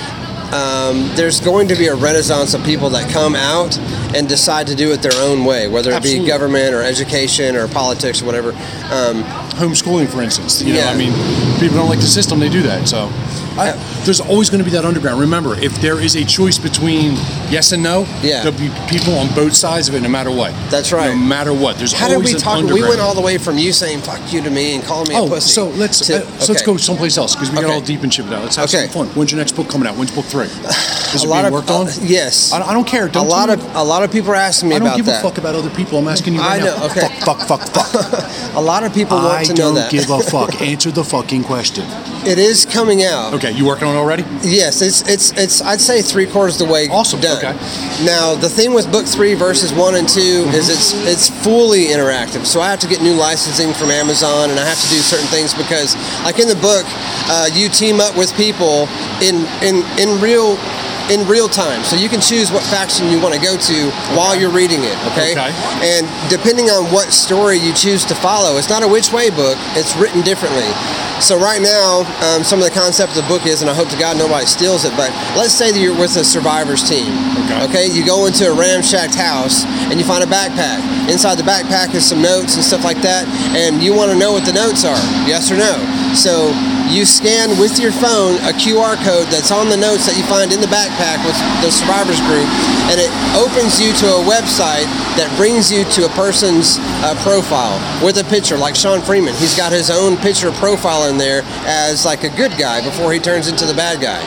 Um, 0.53 1.09
there's 1.15 1.39
going 1.41 1.67
to 1.67 1.75
be 1.75 1.87
a 1.87 1.95
renaissance 1.95 2.53
of 2.53 2.63
people 2.63 2.89
that 2.91 3.11
come 3.11 3.35
out 3.35 3.77
and 4.15 4.29
decide 4.29 4.67
to 4.67 4.75
do 4.75 4.91
it 4.93 5.01
their 5.01 5.19
own 5.21 5.43
way, 5.43 5.67
whether 5.67 5.91
it 5.91 5.95
Absolutely. 5.95 6.25
be 6.25 6.27
government 6.31 6.73
or 6.73 6.81
education 6.81 7.55
or 7.55 7.67
politics 7.67 8.21
or 8.21 8.25
whatever. 8.25 8.51
Um, 8.91 9.23
Homeschooling, 9.59 10.07
for 10.07 10.21
instance. 10.21 10.61
You 10.61 10.73
know, 10.73 10.79
Yeah. 10.79 10.91
I 10.91 10.95
mean, 10.95 11.11
people 11.59 11.77
don't 11.77 11.89
like 11.89 11.99
the 11.99 12.05
system; 12.07 12.39
they 12.39 12.47
do 12.49 12.61
that. 12.63 12.87
So, 12.87 13.09
I, 13.57 13.71
there's 14.05 14.19
always 14.21 14.49
going 14.49 14.59
to 14.59 14.65
be 14.65 14.71
that 14.71 14.85
underground. 14.85 15.19
Remember, 15.19 15.55
if 15.59 15.73
there 15.81 15.99
is 15.99 16.15
a 16.15 16.23
choice 16.25 16.57
between 16.57 17.13
yes 17.49 17.71
and 17.71 17.81
no, 17.83 18.05
Yeah. 18.21 18.43
there'll 18.43 18.57
be 18.59 18.69
people 18.89 19.15
on 19.17 19.33
both 19.35 19.53
sides 19.53 19.87
of 19.89 19.95
it, 19.95 20.01
no 20.01 20.09
matter 20.09 20.31
what. 20.31 20.53
That's 20.69 20.91
right. 20.91 21.09
No 21.09 21.15
matter 21.15 21.53
what, 21.53 21.77
there's 21.77 21.93
how 21.93 22.07
did 22.07 22.23
we 22.23 22.33
talk? 22.33 22.63
We 22.63 22.81
went 22.83 22.99
all 23.01 23.15
the 23.15 23.21
way 23.21 23.37
from 23.37 23.57
you 23.57 23.73
saying 23.73 23.99
"fuck 24.01 24.21
you" 24.31 24.41
to 24.41 24.49
me 24.49 24.75
and 24.75 24.83
calling 24.83 25.09
me 25.09 25.15
a 25.15 25.19
Oh, 25.19 25.27
pussy. 25.27 25.49
so 25.49 25.69
let's 25.69 25.99
to- 26.07 26.23
uh, 26.25 26.39
so 26.39 26.53
let's 26.53 26.63
go 26.65 26.77
someplace 26.77 27.17
else 27.17 27.35
because 27.35 27.49
we 27.49 27.55
got 27.55 27.65
Okay. 27.65 27.73
all 27.73 27.81
deep 27.81 28.03
and 28.03 28.13
shit 28.13 28.25
out. 28.27 28.43
Let's 28.43 28.55
have 28.57 28.65
Okay. 28.73 28.87
some 28.87 29.05
fun. 29.05 29.15
When's 29.15 29.31
your 29.31 29.39
next 29.39 29.53
book 29.53 29.67
coming 29.69 29.87
out? 29.87 29.95
When's 29.97 30.11
book 30.11 30.25
three? 30.25 30.45
Is 31.13 31.23
a 31.23 31.25
it 31.25 31.29
lot 31.29 31.45
of 31.45 31.53
worked 31.53 31.69
on? 31.71 31.87
uh, 31.87 31.91
yes. 32.01 32.51
I, 32.51 32.61
I 32.61 32.73
don't 32.73 32.85
care. 32.87 33.07
Don't 33.07 33.25
a 33.25 33.29
lot 33.29 33.49
of 33.49 33.63
a 33.75 33.83
lot 33.83 34.03
of 34.03 34.11
people 34.11 34.31
are 34.31 34.35
asking 34.35 34.69
me 34.69 34.75
about 34.75 34.85
that. 34.85 34.87
I 34.93 34.97
don't 34.97 34.97
give 34.97 35.05
that. 35.07 35.19
a 35.23 35.27
fuck 35.27 35.37
about 35.37 35.55
other 35.55 35.69
people. 35.69 35.97
I'm 35.99 36.07
asking 36.07 36.33
you 36.35 36.41
I 36.43 36.57
right 36.57 36.63
know, 36.63 36.77
now. 36.77 36.85
okay. 36.85 37.07
Fuck, 37.25 37.39
fuck, 37.47 37.61
fuck, 37.61 37.91
fuck. 37.91 38.53
a 38.55 38.61
lot 38.61 38.83
of 38.83 38.93
people 38.93 39.17
want 39.17 39.39
I 39.39 39.43
to 39.45 39.53
know 39.53 39.71
that. 39.73 39.87
I 39.93 39.97
don't 39.97 40.01
give 40.07 40.09
a 40.09 40.21
fuck. 40.21 40.61
Answer 40.61 40.91
the 40.91 41.03
fucking 41.03 41.43
question. 41.45 41.85
It 42.27 42.37
is 42.37 42.65
coming 42.65 43.03
out. 43.03 43.33
Okay, 43.35 43.51
you 43.51 43.65
working 43.65 43.87
on 43.87 43.95
it 43.95 43.99
already? 43.99 44.23
Yes, 44.43 44.81
it's 44.81 45.01
it's 45.07 45.31
it's. 45.37 45.61
I'd 45.61 45.79
say 45.81 46.01
three 46.01 46.25
quarters 46.27 46.59
of 46.59 46.67
the 46.67 46.73
way 46.73 46.87
Awesome, 46.89 47.19
done. 47.21 47.37
okay. 47.37 47.53
Now 48.05 48.35
the 48.35 48.49
thing 48.49 48.73
with 48.73 48.91
book 48.91 49.05
three 49.05 49.33
versus 49.33 49.71
one 49.73 49.95
and 49.95 50.07
2 50.07 50.19
Mm-hmm. 50.19 50.53
is 50.55 50.69
it's 50.69 50.93
it's 51.07 51.29
fully 51.43 51.85
interactive. 51.87 52.45
So 52.45 52.59
I 52.61 52.69
have 52.69 52.79
to 52.81 52.87
get 52.87 53.01
new 53.01 53.13
licensing 53.15 53.73
from 53.73 53.89
Amazon, 53.91 54.49
and 54.51 54.59
I 54.59 54.65
have 54.65 54.79
to 54.81 54.89
do 54.89 54.99
certain 54.99 55.27
things 55.27 55.53
because, 55.53 55.95
like 56.23 56.39
in 56.39 56.47
the 56.47 56.59
book, 56.61 56.83
uh, 57.31 57.49
you 57.53 57.69
team 57.69 57.99
up 57.99 58.15
with 58.17 58.33
people 58.35 58.87
in 59.23 59.45
in 59.63 59.83
in 59.97 60.19
real. 60.21 60.57
In 61.07 61.25
real 61.25 61.47
time, 61.47 61.83
so 61.83 61.95
you 61.95 62.09
can 62.09 62.19
choose 62.19 62.51
what 62.51 62.63
faction 62.63 63.07
you 63.07 63.21
want 63.21 63.33
to 63.33 63.39
go 63.39 63.55
to 63.55 63.91
while 64.11 64.35
you're 64.35 64.51
reading 64.51 64.83
it. 64.83 64.97
Okay? 65.11 65.31
Okay. 65.31 65.51
and 65.79 66.03
depending 66.29 66.67
on 66.67 66.91
what 66.91 67.13
story 67.13 67.57
you 67.57 67.73
choose 67.73 68.03
to 68.05 68.15
follow, 68.15 68.57
it's 68.57 68.67
not 68.67 68.83
a 68.83 68.87
which 68.87 69.13
way 69.13 69.29
book. 69.29 69.55
It's 69.79 69.95
written 69.95 70.21
differently. 70.21 70.67
So 71.19 71.39
right 71.39 71.61
now, 71.61 72.05
um, 72.27 72.43
some 72.43 72.59
of 72.59 72.65
the 72.65 72.75
concept 72.75 73.17
of 73.17 73.23
the 73.23 73.27
book 73.27 73.47
is, 73.47 73.61
and 73.61 73.71
I 73.71 73.73
hope 73.73 73.89
to 73.89 73.97
God 73.97 74.17
nobody 74.17 74.45
steals 74.45 74.85
it, 74.85 74.93
but 74.95 75.09
let's 75.33 75.53
say 75.53 75.71
that 75.71 75.79
you're 75.79 75.97
with 75.97 76.15
a 76.17 76.23
survivors 76.23 76.87
team. 76.87 77.09
Okay. 77.65 77.87
you 77.89 78.05
go 78.05 78.27
into 78.27 78.45
a 78.45 78.53
ramshacked 78.53 79.15
house 79.15 79.65
and 79.89 79.97
you 79.99 80.05
find 80.05 80.23
a 80.23 80.27
backpack. 80.27 80.77
Inside 81.09 81.35
the 81.35 81.47
backpack 81.47 81.95
is 81.95 82.05
some 82.05 82.21
notes 82.21 82.55
and 82.55 82.63
stuff 82.63 82.83
like 82.83 83.01
that, 83.01 83.25
and 83.57 83.81
you 83.81 83.95
want 83.95 84.11
to 84.11 84.17
know 84.17 84.31
what 84.31 84.45
the 84.45 84.53
notes 84.53 84.85
are, 84.85 84.99
yes 85.25 85.49
or 85.49 85.57
no. 85.57 85.73
So 86.13 86.53
you 86.89 87.05
scan 87.05 87.49
with 87.59 87.79
your 87.79 87.91
phone 87.91 88.35
a 88.47 88.53
QR 88.55 88.95
code 89.03 89.27
that's 89.27 89.51
on 89.51 89.69
the 89.69 89.77
notes 89.77 90.05
that 90.07 90.15
you 90.15 90.23
find 90.25 90.51
in 90.53 90.61
the 90.61 90.71
backpack 90.71 91.19
with 91.25 91.35
the 91.63 91.71
survivors 91.71 92.19
group, 92.27 92.47
and 92.87 92.99
it 92.99 93.11
opens 93.35 93.79
you 93.79 93.91
to 94.03 94.07
a 94.07 94.21
website 94.23 94.87
that 95.19 95.27
brings 95.37 95.71
you 95.71 95.83
to 95.95 96.05
a 96.05 96.11
person's 96.15 96.77
uh, 97.03 97.15
profile 97.23 97.75
with 98.03 98.17
a 98.17 98.23
picture, 98.25 98.57
like 98.57 98.75
Sean 98.75 99.01
Freeman. 99.01 99.35
He's 99.35 99.55
got 99.55 99.71
his 99.71 99.89
own 99.89 100.17
picture 100.17 100.51
profile 100.51 101.09
in 101.09 101.17
there 101.17 101.41
as 101.67 102.05
like 102.05 102.23
a 102.23 102.29
good 102.29 102.51
guy 102.57 102.83
before 102.83 103.11
he 103.11 103.19
turns 103.19 103.47
into 103.47 103.65
the 103.65 103.73
bad 103.73 104.01
guy. 104.01 104.21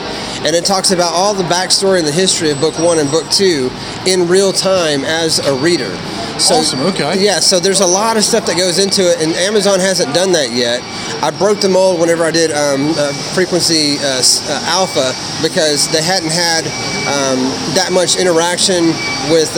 And 0.45 0.55
it 0.55 0.65
talks 0.65 0.91
about 0.91 1.13
all 1.13 1.33
the 1.33 1.43
backstory 1.43 1.99
and 1.99 2.07
the 2.07 2.11
history 2.11 2.49
of 2.49 2.59
book 2.59 2.77
one 2.79 2.99
and 2.99 3.09
book 3.11 3.29
two 3.29 3.69
in 4.07 4.27
real 4.27 4.51
time 4.51 5.03
as 5.05 5.39
a 5.39 5.55
reader. 5.55 5.95
So, 6.39 6.55
Awesome, 6.55 6.81
okay. 6.81 7.23
Yeah, 7.23 7.39
so 7.39 7.59
there's 7.59 7.81
a 7.81 7.85
lot 7.85 8.17
of 8.17 8.23
stuff 8.23 8.47
that 8.47 8.57
goes 8.57 8.79
into 8.79 9.03
it, 9.03 9.21
and 9.21 9.33
Amazon 9.33 9.79
hasn't 9.79 10.15
done 10.15 10.31
that 10.31 10.51
yet. 10.51 10.81
I 11.21 11.29
broke 11.29 11.61
the 11.61 11.69
mold 11.69 11.99
whenever 11.99 12.23
I 12.23 12.31
did 12.31 12.51
um, 12.51 12.93
uh, 12.97 13.13
Frequency 13.35 13.97
uh, 13.99 14.23
uh, 14.23 14.73
Alpha 14.73 15.13
because 15.43 15.91
they 15.91 16.01
hadn't 16.01 16.31
had 16.31 16.65
um, 17.05 17.45
that 17.77 17.91
much 17.91 18.17
interaction 18.17 18.87
with. 19.29 19.51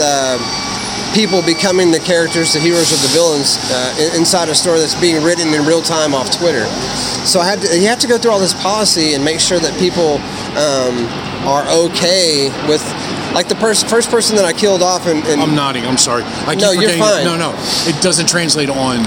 People 1.14 1.42
becoming 1.44 1.92
the 1.92 2.00
characters, 2.00 2.54
the 2.54 2.60
heroes, 2.60 2.92
or 2.92 2.98
the 2.98 3.14
villains 3.14 3.58
uh, 3.70 4.12
inside 4.18 4.50
a 4.50 4.56
story 4.56 4.80
that's 4.80 5.00
being 5.00 5.24
written 5.24 5.54
in 5.54 5.64
real 5.66 5.82
time 5.82 6.14
off 6.14 6.36
Twitter. 6.36 6.66
So 7.26 7.40
I 7.40 7.46
had 7.46 7.62
to, 7.62 7.78
you 7.80 7.88
have 7.88 8.00
to 8.00 8.08
go 8.08 8.18
through 8.18 8.32
all 8.32 8.40
this 8.40 8.54
policy 8.54 9.14
and 9.14 9.24
make 9.24 9.40
sure 9.40 9.60
that 9.60 9.78
people 9.80 10.18
um, 10.58 11.06
are 11.48 11.64
okay 11.88 12.50
with. 12.68 12.82
Like 13.34 13.48
the 13.48 13.56
pers- 13.56 13.84
first 13.84 14.12
person 14.12 14.36
that 14.36 14.46
I 14.46 14.54
killed 14.54 14.84
off, 14.84 15.08
and, 15.08 15.24
and 15.26 15.42
I'm 15.42 15.56
nodding. 15.56 15.86
I'm 15.86 15.98
sorry. 15.98 16.24
I 16.46 16.54
keep 16.54 16.62
No, 16.62 16.72
you're 16.72 16.92
fine. 16.92 17.26
No, 17.26 17.36
no, 17.36 17.54
it 17.90 18.00
doesn't 18.02 18.28
translate 18.30 18.70
on. 18.70 19.00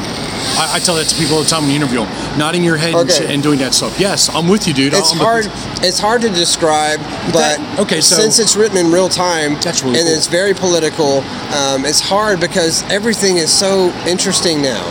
I, 0.58 0.76
I 0.76 0.78
tell 0.78 0.94
that 0.96 1.06
to 1.08 1.14
people 1.16 1.36
all 1.36 1.42
the 1.42 1.48
time 1.48 1.64
in 1.64 1.68
the 1.70 1.76
interview. 1.76 2.00
them. 2.04 2.38
Nodding 2.38 2.64
your 2.64 2.76
head 2.76 2.94
and, 2.94 3.08
Okay. 3.10 3.18
shit 3.20 3.30
and 3.30 3.42
doing 3.42 3.58
that 3.60 3.74
stuff. 3.74 3.98
Yes, 3.98 4.28
I'm 4.34 4.48
with 4.48 4.66
you, 4.66 4.74
dude. 4.74 4.94
it's 4.94 5.12
I'm 5.12 5.18
hard. 5.18 5.46
It's 5.82 5.98
hard 5.98 6.22
to 6.22 6.28
describe, 6.30 7.00
but 7.32 7.58
that- 7.58 7.78
okay, 7.80 8.00
so- 8.00 8.16
since 8.16 8.38
it's 8.38 8.56
written 8.56 8.76
in 8.78 8.90
real 8.90 9.08
time 9.08 9.54
really 9.56 9.66
and 9.66 9.76
cool. 9.80 9.94
it's 9.96 10.26
very 10.26 10.54
political, 10.54 11.22
um, 11.54 11.84
it's 11.84 12.00
hard 12.00 12.40
because 12.40 12.82
everything 12.90 13.36
is 13.38 13.50
so 13.50 13.92
interesting 14.06 14.62
now. 14.62 14.84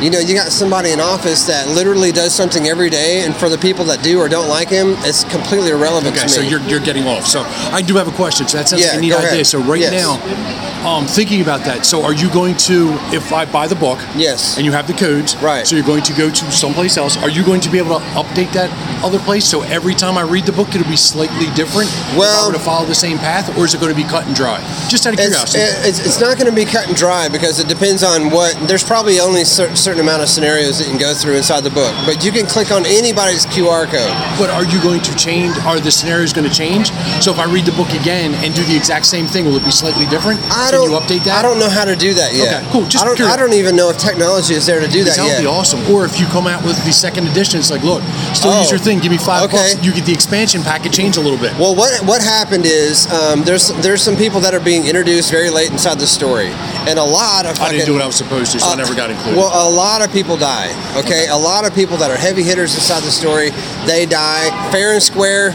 You 0.00 0.10
know, 0.10 0.18
you 0.18 0.34
got 0.34 0.52
somebody 0.52 0.90
in 0.92 1.00
office 1.00 1.46
that 1.46 1.68
literally 1.68 2.12
does 2.12 2.34
something 2.34 2.66
every 2.68 2.90
day, 2.90 3.24
and 3.24 3.34
for 3.34 3.48
the 3.48 3.56
people 3.56 3.84
that 3.86 4.02
do 4.04 4.20
or 4.20 4.28
don't 4.28 4.48
like 4.48 4.68
him, 4.68 4.94
it's 4.98 5.24
completely 5.24 5.70
irrelevant 5.70 6.14
Okay, 6.16 6.26
so 6.28 6.42
you're, 6.42 6.60
you're 6.68 6.80
getting 6.80 7.06
off. 7.06 7.26
So 7.26 7.42
I 7.72 7.80
do 7.80 7.94
have 7.96 8.06
a 8.06 8.12
question. 8.12 8.46
So 8.46 8.58
that 8.58 8.68
sounds 8.68 8.82
Yeah, 8.82 8.90
like 8.90 8.98
a 8.98 9.00
neat 9.00 9.08
go 9.10 9.16
ahead. 9.18 9.32
idea. 9.32 9.44
So 9.46 9.58
right 9.60 9.80
Yes. 9.80 9.92
now, 9.92 10.86
um, 10.86 11.06
thinking 11.06 11.40
about 11.40 11.64
that. 11.64 11.86
So 11.86 12.04
are 12.04 12.12
you 12.12 12.28
going 12.30 12.56
to, 12.68 12.92
if 13.10 13.32
I 13.32 13.46
buy 13.46 13.66
the 13.66 13.74
book, 13.74 13.98
Yes. 14.14 14.56
and 14.58 14.66
you 14.66 14.72
have 14.72 14.86
the 14.86 14.92
codes, 14.92 15.34
Right. 15.36 15.66
So 15.66 15.74
you're 15.76 15.84
going 15.86 16.02
to 16.04 16.12
go 16.12 16.28
to 16.30 16.52
someplace 16.52 16.96
else. 16.98 17.16
Are 17.16 17.30
you 17.30 17.42
going 17.42 17.60
to 17.62 17.70
be 17.70 17.78
able 17.78 17.98
to 17.98 18.04
update 18.20 18.52
that 18.52 18.70
other 19.02 19.18
place? 19.18 19.46
So 19.46 19.62
every 19.62 19.94
time 19.94 20.18
I 20.18 20.22
read 20.22 20.44
the 20.44 20.52
book, 20.52 20.68
it'll 20.74 20.86
be 20.90 20.96
slightly 20.96 21.46
different. 21.54 21.88
if 21.90 22.14
I 22.14 22.18
Well- 22.18 22.46
were 22.48 22.52
to 22.52 22.58
follow 22.60 22.84
the 22.86 22.94
same 22.94 23.18
path, 23.18 23.56
or 23.56 23.64
is 23.64 23.72
it 23.74 23.80
going 23.80 23.94
to 23.94 24.00
be 24.00 24.06
cut 24.06 24.26
and 24.26 24.36
dry? 24.36 24.60
Just 24.88 25.06
out 25.06 25.14
of 25.14 25.20
It's, 25.20 25.28
curiosity. 25.30 25.88
it's, 25.88 25.98
it's 26.00 26.20
not 26.20 26.36
going 26.38 26.50
to 26.50 26.54
be 26.54 26.64
cut 26.66 26.86
and 26.86 26.94
dry 26.96 27.28
because 27.28 27.58
it 27.60 27.66
depends 27.66 28.02
on 28.04 28.30
what. 28.30 28.54
There's 28.68 28.84
probably 28.84 29.18
only 29.20 29.40
a 29.42 29.46
cer- 29.46 29.74
certain 29.86 30.02
amount 30.02 30.18
of 30.20 30.28
scenarios 30.28 30.78
that 30.82 30.84
you 30.90 30.90
can 30.90 30.98
go 30.98 31.14
through 31.14 31.38
inside 31.38 31.62
the 31.62 31.70
book, 31.70 31.94
but 32.02 32.18
you 32.26 32.32
can 32.34 32.42
click 32.44 32.74
on 32.74 32.82
anybody's 32.90 33.46
QR 33.46 33.86
code. 33.86 34.10
But 34.34 34.50
are 34.50 34.66
you 34.66 34.82
going 34.82 34.98
to 35.06 35.14
change? 35.14 35.54
Are 35.62 35.78
the 35.78 35.94
scenarios 35.94 36.32
going 36.34 36.42
to 36.48 36.50
change? 36.52 36.90
So 37.22 37.30
if 37.30 37.38
I 37.38 37.46
read 37.46 37.66
the 37.70 37.76
book 37.78 37.86
again 37.94 38.34
and 38.42 38.50
do 38.50 38.66
the 38.66 38.74
exact 38.74 39.06
same 39.06 39.26
thing, 39.30 39.44
will 39.46 39.54
it 39.54 39.62
be 39.64 39.70
slightly 39.70 40.02
different? 40.10 40.42
I 40.50 40.74
Can 40.74 40.82
don't. 40.82 40.90
you 40.90 40.98
update 40.98 41.22
that? 41.30 41.38
I 41.38 41.42
don't 41.46 41.60
know 41.62 41.70
how 41.70 41.84
to 41.86 41.94
do 41.94 42.14
that 42.18 42.34
yet. 42.34 42.66
Okay, 42.66 42.72
cool. 42.74 42.84
Just 42.90 42.98
I 42.98 43.06
don't. 43.06 43.20
I 43.30 43.36
don't 43.38 43.54
even 43.54 43.76
know 43.78 43.86
if 43.90 43.98
technology 43.98 44.54
is 44.58 44.66
there 44.66 44.80
to 44.82 44.90
do 44.90 45.04
that 45.06 45.14
That 45.14 45.22
would 45.22 45.38
yet. 45.38 45.46
be 45.46 45.46
awesome. 45.46 45.78
Or 45.86 46.02
if 46.04 46.18
you 46.18 46.26
come 46.34 46.48
out 46.50 46.66
with 46.66 46.74
the 46.82 46.90
second 46.92 47.28
edition, 47.30 47.62
it's 47.62 47.70
like, 47.70 47.86
look, 47.86 48.02
still 48.34 48.50
Oh, 48.50 48.60
use 48.66 48.70
your 48.74 48.82
thing. 48.82 48.98
Give 48.98 49.12
me 49.14 49.18
five 49.22 49.44
okay. 49.46 49.78
bucks. 49.78 49.86
You 49.86 49.94
get 49.94 50.02
the 50.04 50.12
expansion 50.18 50.62
pack. 50.66 50.82
It 50.84 50.92
change 50.92 51.14
a 51.16 51.20
little 51.22 51.38
bit. 51.38 51.54
Well, 51.62 51.76
what 51.78 51.94
what 52.02 52.18
happened 52.22 52.66
is 52.66 53.06
um, 53.14 53.44
there's 53.46 53.70
there's 53.86 54.02
some 54.02 54.16
people 54.18 54.40
that 54.40 54.50
are 54.52 54.60
being 54.60 54.82
introduced 54.86 55.30
very 55.30 55.50
late 55.50 55.70
inside 55.70 56.00
the 56.02 56.10
story, 56.10 56.50
and 56.90 56.98
a 56.98 57.04
lot 57.06 57.46
of 57.46 57.54
I 57.62 57.70
didn't 57.70 57.86
do 57.86 57.92
what 57.94 58.02
I 58.02 58.06
was 58.10 58.16
supposed 58.18 58.50
to, 58.52 58.58
so 58.58 58.66
I 58.66 58.72
Uh, 58.72 58.82
never 58.82 58.94
got 58.98 59.10
included. 59.14 59.36
Well, 59.38 59.52
a 59.54 59.70
lot 59.76 60.02
of 60.02 60.10
people 60.12 60.36
die. 60.36 60.70
Okay? 60.98 61.28
a 61.28 61.36
lot 61.36 61.64
of 61.66 61.74
people 61.74 61.96
that 61.98 62.10
are 62.10 62.16
heavy 62.16 62.42
hitters 62.42 62.74
inside 62.74 63.02
the 63.02 63.10
story, 63.12 63.50
they 63.86 64.06
die 64.06 64.48
fair 64.72 64.92
and 64.94 65.02
square. 65.02 65.52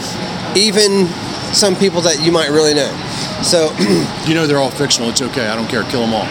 Even 0.56 1.06
some 1.52 1.74
people 1.76 2.00
that 2.02 2.20
you 2.22 2.32
might 2.32 2.48
really 2.50 2.74
know. 2.74 2.90
So 3.42 3.74
you 4.28 4.34
know 4.34 4.46
they're 4.46 4.58
all 4.62 4.70
fictional. 4.70 5.10
It's 5.10 5.20
okay. 5.22 5.48
I 5.48 5.56
don't 5.56 5.66
care. 5.68 5.82
Kill 5.90 6.00
them 6.06 6.14
all. 6.14 6.24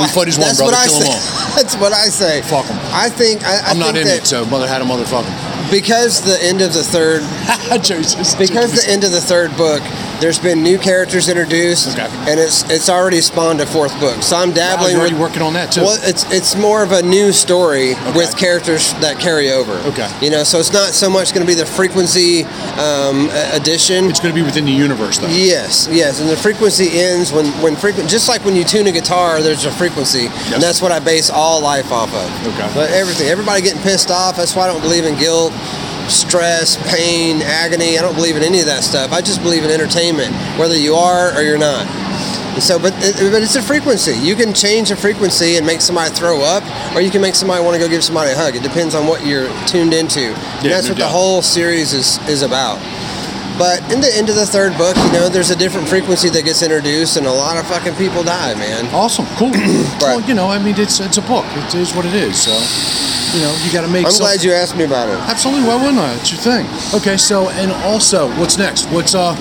We 0.00 0.08
fight 0.08 0.28
as 0.28 0.38
one, 0.38 0.48
that's 0.48 0.58
brother. 0.58 0.72
what 0.72 0.80
I 0.80 0.86
Kill 0.88 0.98
them 1.00 1.12
say. 1.12 1.12
all. 1.12 1.56
That's 1.60 1.76
what 1.76 1.92
I 1.92 2.06
say. 2.08 2.42
Fuck 2.42 2.66
'em. 2.70 2.78
I 2.90 3.08
think 3.10 3.44
I, 3.44 3.58
I 3.60 3.70
I'm 3.70 3.78
not 3.78 3.96
in 3.96 4.06
it, 4.08 4.26
so 4.26 4.44
mother 4.46 4.66
had 4.66 4.80
a 4.82 4.84
motherfucker. 4.84 5.30
because 5.70 6.22
the 6.24 6.42
end 6.42 6.62
of 6.62 6.72
the 6.72 6.82
third 6.82 7.22
Jesus. 7.84 8.34
because 8.34 8.72
the 8.74 8.90
end 8.90 9.04
of 9.04 9.12
the 9.12 9.20
third 9.20 9.54
book, 9.56 9.82
there's 10.24 10.38
been 10.38 10.62
new 10.62 10.78
characters 10.78 11.28
introduced, 11.28 11.98
Okay. 11.98 12.08
and 12.30 12.40
it's 12.40 12.64
it's 12.70 12.88
already 12.88 13.20
spawned 13.20 13.60
a 13.60 13.66
fourth 13.66 13.92
book. 14.00 14.22
So 14.22 14.36
I'm 14.38 14.48
Wow, 14.48 14.54
dabbling 14.54 14.92
you're 14.92 15.00
already 15.00 15.12
with. 15.16 15.20
working 15.20 15.42
on 15.42 15.52
that 15.52 15.70
too. 15.70 15.82
Well, 15.82 15.98
it's 16.02 16.24
it's 16.32 16.56
more 16.56 16.82
of 16.82 16.92
a 16.92 17.02
new 17.02 17.30
story 17.30 17.92
with 18.16 18.34
characters 18.34 18.94
that 19.04 19.18
carry 19.20 19.52
over. 19.52 19.74
Okay. 19.90 20.08
You 20.22 20.30
know, 20.30 20.42
so 20.42 20.58
it's 20.58 20.72
not 20.72 20.94
so 20.94 21.10
much 21.10 21.34
going 21.34 21.46
to 21.46 21.52
be 21.52 21.54
the 21.54 21.66
frequency 21.66 22.44
um, 22.80 23.28
addition. 23.52 24.06
It's 24.08 24.18
going 24.18 24.34
to 24.34 24.40
be 24.40 24.44
within 24.44 24.64
the 24.64 24.72
universe, 24.72 25.18
though. 25.18 25.28
Yes, 25.28 25.90
yes, 25.92 26.20
and 26.22 26.30
the 26.30 26.38
frequency 26.38 26.88
ends 26.98 27.30
when 27.30 27.44
when 27.60 27.76
frequent. 27.76 28.08
Just 28.08 28.26
like 28.26 28.42
when 28.46 28.56
you 28.56 28.64
tune 28.64 28.86
a 28.86 28.92
guitar, 28.92 29.42
there's 29.42 29.66
a 29.66 29.70
frequency, 29.72 30.28
and 30.54 30.62
that's 30.62 30.80
what 30.80 30.90
I 30.90 31.00
base 31.00 31.28
all 31.28 31.60
life 31.60 31.92
off 31.92 32.08
of. 32.14 32.46
Okay. 32.54 32.70
But 32.72 32.90
everything, 32.92 33.28
everybody 33.28 33.60
getting 33.60 33.82
pissed 33.82 34.10
off. 34.10 34.38
That's 34.38 34.56
why 34.56 34.64
I 34.64 34.68
don't 34.72 34.80
believe 34.80 35.04
in 35.04 35.18
guilt, 35.18 35.52
stress, 36.08 36.76
pain, 36.90 37.42
agony. 37.42 37.98
I 37.98 38.02
don't 38.02 38.14
believe 38.14 38.36
in 38.36 38.42
any 38.42 38.60
of 38.60 38.66
that 38.66 38.84
stuff. 38.84 39.12
I 39.12 39.20
just 39.20 39.42
believe 39.42 39.64
in 39.64 39.70
entertainment, 39.70 40.32
whether 40.58 40.76
you 40.76 40.94
are 40.94 41.36
or 41.36 41.42
you're 41.42 41.58
not. 41.58 41.86
And 42.54 42.62
so, 42.62 42.78
but 42.78 42.94
it, 42.98 43.32
but 43.32 43.42
it's 43.42 43.56
a 43.56 43.62
frequency. 43.62 44.12
You 44.12 44.36
can 44.36 44.54
change 44.54 44.90
the 44.90 44.96
frequency 44.96 45.56
and 45.56 45.66
make 45.66 45.80
somebody 45.80 46.14
throw 46.14 46.40
up, 46.40 46.62
or 46.94 47.00
you 47.00 47.10
can 47.10 47.20
make 47.20 47.34
somebody 47.34 47.64
want 47.64 47.74
to 47.74 47.80
go 47.80 47.88
give 47.88 48.04
somebody 48.04 48.30
a 48.30 48.36
hug. 48.36 48.54
It 48.54 48.62
depends 48.62 48.94
on 48.94 49.08
what 49.08 49.26
you're 49.26 49.48
tuned 49.66 49.92
into. 49.92 50.20
And 50.30 50.64
Yeah, 50.64 50.70
that's 50.70 50.86
no 50.86 50.92
what 50.92 50.98
the 50.98 51.08
whole 51.08 51.42
series 51.42 51.92
is 51.92 52.18
is 52.28 52.42
about. 52.42 52.78
But 53.58 53.80
in 53.92 54.00
the 54.00 54.10
end 54.14 54.28
of 54.28 54.34
the 54.34 54.46
third 54.46 54.76
book, 54.76 54.96
you 54.96 55.12
know, 55.12 55.28
there's 55.28 55.50
a 55.50 55.56
different 55.56 55.86
frequency 55.88 56.28
that 56.30 56.44
gets 56.44 56.62
introduced, 56.62 57.16
and 57.16 57.26
a 57.26 57.32
lot 57.32 57.56
of 57.56 57.66
fucking 57.68 57.94
people 57.94 58.22
die, 58.24 58.54
man. 58.54 58.86
Awesome, 58.94 59.26
cool. 59.38 59.52
Well, 60.04 60.20
you 60.22 60.34
know, 60.34 60.48
I 60.48 60.58
mean, 60.58 60.74
it's 60.76 61.00
it's 61.00 61.16
a 61.16 61.22
book. 61.22 61.46
It 61.56 61.74
is 61.76 61.94
what 61.94 62.04
it 62.04 62.12
is. 62.14 62.36
So, 62.42 62.52
you 63.36 63.42
know, 63.42 63.56
you 63.64 63.72
got 63.72 63.82
to 63.82 63.88
make. 63.88 64.04
I'm 64.04 64.12
some- 64.12 64.24
glad 64.26 64.42
you 64.42 64.52
asked 64.52 64.76
me 64.76 64.84
about 64.84 65.08
it. 65.08 65.16
Absolutely. 65.30 65.64
Why 65.66 65.76
wouldn't 65.76 65.98
I? 65.98 66.12
It's 66.16 66.30
your 66.32 66.40
thing. 66.42 66.66
Okay. 66.92 67.16
So, 67.16 67.48
and 67.50 67.72
also, 67.88 68.28
what's 68.38 68.58
next? 68.58 68.86
What's 68.90 69.14
uh, 69.14 69.32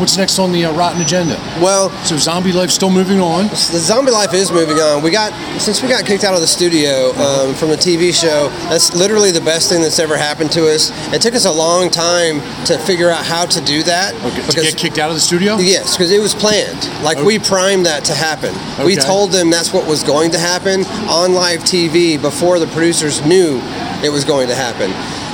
what's 0.00 0.16
next 0.16 0.38
on 0.38 0.50
the 0.50 0.64
uh, 0.64 0.72
rotten 0.72 1.00
agenda? 1.02 1.34
Well, 1.60 1.90
so 2.04 2.16
zombie 2.16 2.52
life 2.52 2.70
still 2.70 2.90
moving 2.90 3.20
on. 3.20 3.48
The 3.48 3.78
zombie 3.78 4.10
life 4.10 4.32
is 4.32 4.50
moving 4.50 4.78
on. 4.78 5.02
We 5.02 5.10
got 5.10 5.32
since 5.60 5.82
we 5.82 5.88
got 5.88 6.06
kicked 6.06 6.24
out 6.24 6.34
of 6.34 6.40
the 6.40 6.46
studio 6.46 7.10
um, 7.20 7.54
from 7.54 7.68
the 7.68 7.76
TV 7.76 8.12
show. 8.12 8.48
That's 8.70 8.96
literally 8.96 9.30
the 9.30 9.42
best 9.42 9.68
thing 9.68 9.82
that's 9.82 9.98
ever 9.98 10.16
happened 10.16 10.50
to 10.52 10.66
us. 10.66 10.90
It 11.12 11.20
took 11.20 11.34
us 11.34 11.44
a 11.44 11.52
long 11.52 11.90
time 11.90 12.40
to 12.64 12.78
figure 12.78 13.10
out 13.10 13.24
how 13.24 13.44
to 13.44 13.60
do 13.60 13.82
that. 13.84 14.14
Okay. 14.24 14.46
to 14.48 14.60
get 14.62 14.76
kicked 14.76 14.98
out 14.98 15.10
of 15.10 15.14
the 15.14 15.20
studio. 15.20 15.56
Yes, 15.58 15.96
because 15.96 16.10
it 16.10 16.20
was 16.20 16.34
planned. 16.34 16.88
Like 17.04 17.18
we 17.18 17.38
primed 17.38 17.86
that 17.86 18.04
to 18.06 18.14
happen. 18.14 18.54
We 18.84 18.96
told 18.96 19.30
them 19.32 19.50
that's 19.50 19.72
what 19.72 19.86
was 19.86 20.02
going 20.02 20.30
to 20.32 20.38
happen 20.38 20.84
on 21.08 21.34
live 21.34 21.60
TV 21.60 22.20
before 22.20 22.58
the 22.58 22.66
producers 22.68 23.24
knew 23.26 23.60
it 24.02 24.10
was 24.10 24.24
going 24.24 24.48
to 24.48 24.54
happen. 24.54 24.90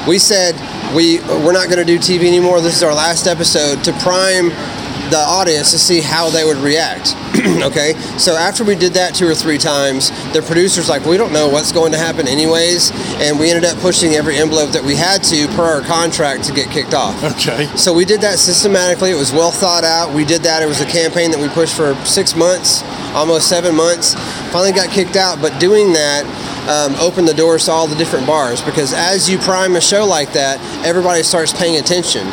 We 0.09 0.19
said 0.19 0.55
we 0.95 1.21
we're 1.21 1.53
not 1.53 1.69
going 1.69 1.79
to 1.79 1.85
do 1.85 1.99
TV 1.99 2.27
anymore. 2.27 2.61
This 2.61 2.77
is 2.77 2.83
our 2.83 2.95
last 2.95 3.27
episode 3.27 3.83
to 3.85 3.93
prime 4.01 4.51
the 5.11 5.19
audience 5.19 5.71
to 5.71 5.79
see 5.79 6.01
how 6.01 6.31
they 6.31 6.45
would 6.45 6.57
react. 6.59 7.15
okay, 7.63 7.93
so 8.19 8.35
after 8.35 8.65
we 8.65 8.75
did 8.75 8.93
that 8.95 9.15
two 9.15 9.29
or 9.29 9.35
three 9.35 9.59
times, 9.59 10.11
the 10.33 10.43
producers 10.43 10.89
like 10.89 11.05
we 11.05 11.17
don't 11.17 11.33
know 11.33 11.49
what's 11.49 11.71
going 11.71 11.93
to 11.93 11.99
happen 11.99 12.27
anyways, 12.27 12.91
and 13.21 13.39
we 13.39 13.51
ended 13.51 13.65
up 13.65 13.79
pushing 13.79 14.15
every 14.15 14.37
envelope 14.37 14.71
that 14.71 14.83
we 14.83 14.97
had 14.97 15.23
to 15.23 15.47
per 15.49 15.63
our 15.63 15.81
contract 15.83 16.45
to 16.45 16.53
get 16.53 16.71
kicked 16.71 16.95
off. 16.95 17.23
Okay. 17.37 17.67
So 17.77 17.93
we 17.93 18.05
did 18.05 18.21
that 18.23 18.39
systematically. 18.39 19.11
It 19.11 19.19
was 19.19 19.33
well 19.33 19.53
thought 19.53 19.85
out. 19.85 20.13
We 20.13 20.25
did 20.25 20.43
that. 20.43 20.63
It 20.63 20.67
was 20.67 20.81
a 20.81 20.87
campaign 20.87 21.31
that 21.31 21.41
we 21.41 21.49
pushed 21.49 21.77
for 21.77 21.95
six 22.05 22.35
months, 22.35 22.83
almost 23.15 23.49
seven 23.49 23.75
months. 23.75 24.15
Finally 24.51 24.73
got 24.73 24.91
kicked 24.91 25.17
out, 25.17 25.41
but 25.41 25.59
doing 25.61 25.93
that 25.93 26.25
um, 26.69 26.95
opened 26.97 27.29
the 27.29 27.35
doors 27.35 27.65
to 27.67 27.71
all 27.73 27.87
the 27.87 27.95
different 27.97 28.27
bars 28.27 28.61
because 28.63 28.93
as 28.93 29.29
you 29.31 29.39
prime 29.39 29.77
a 29.77 29.81
show 29.81 30.05
like 30.07 30.33
that, 30.33 30.59
everybody 30.85 31.23
starts 31.23 31.53
paying 31.53 31.77
attention. 31.79 32.27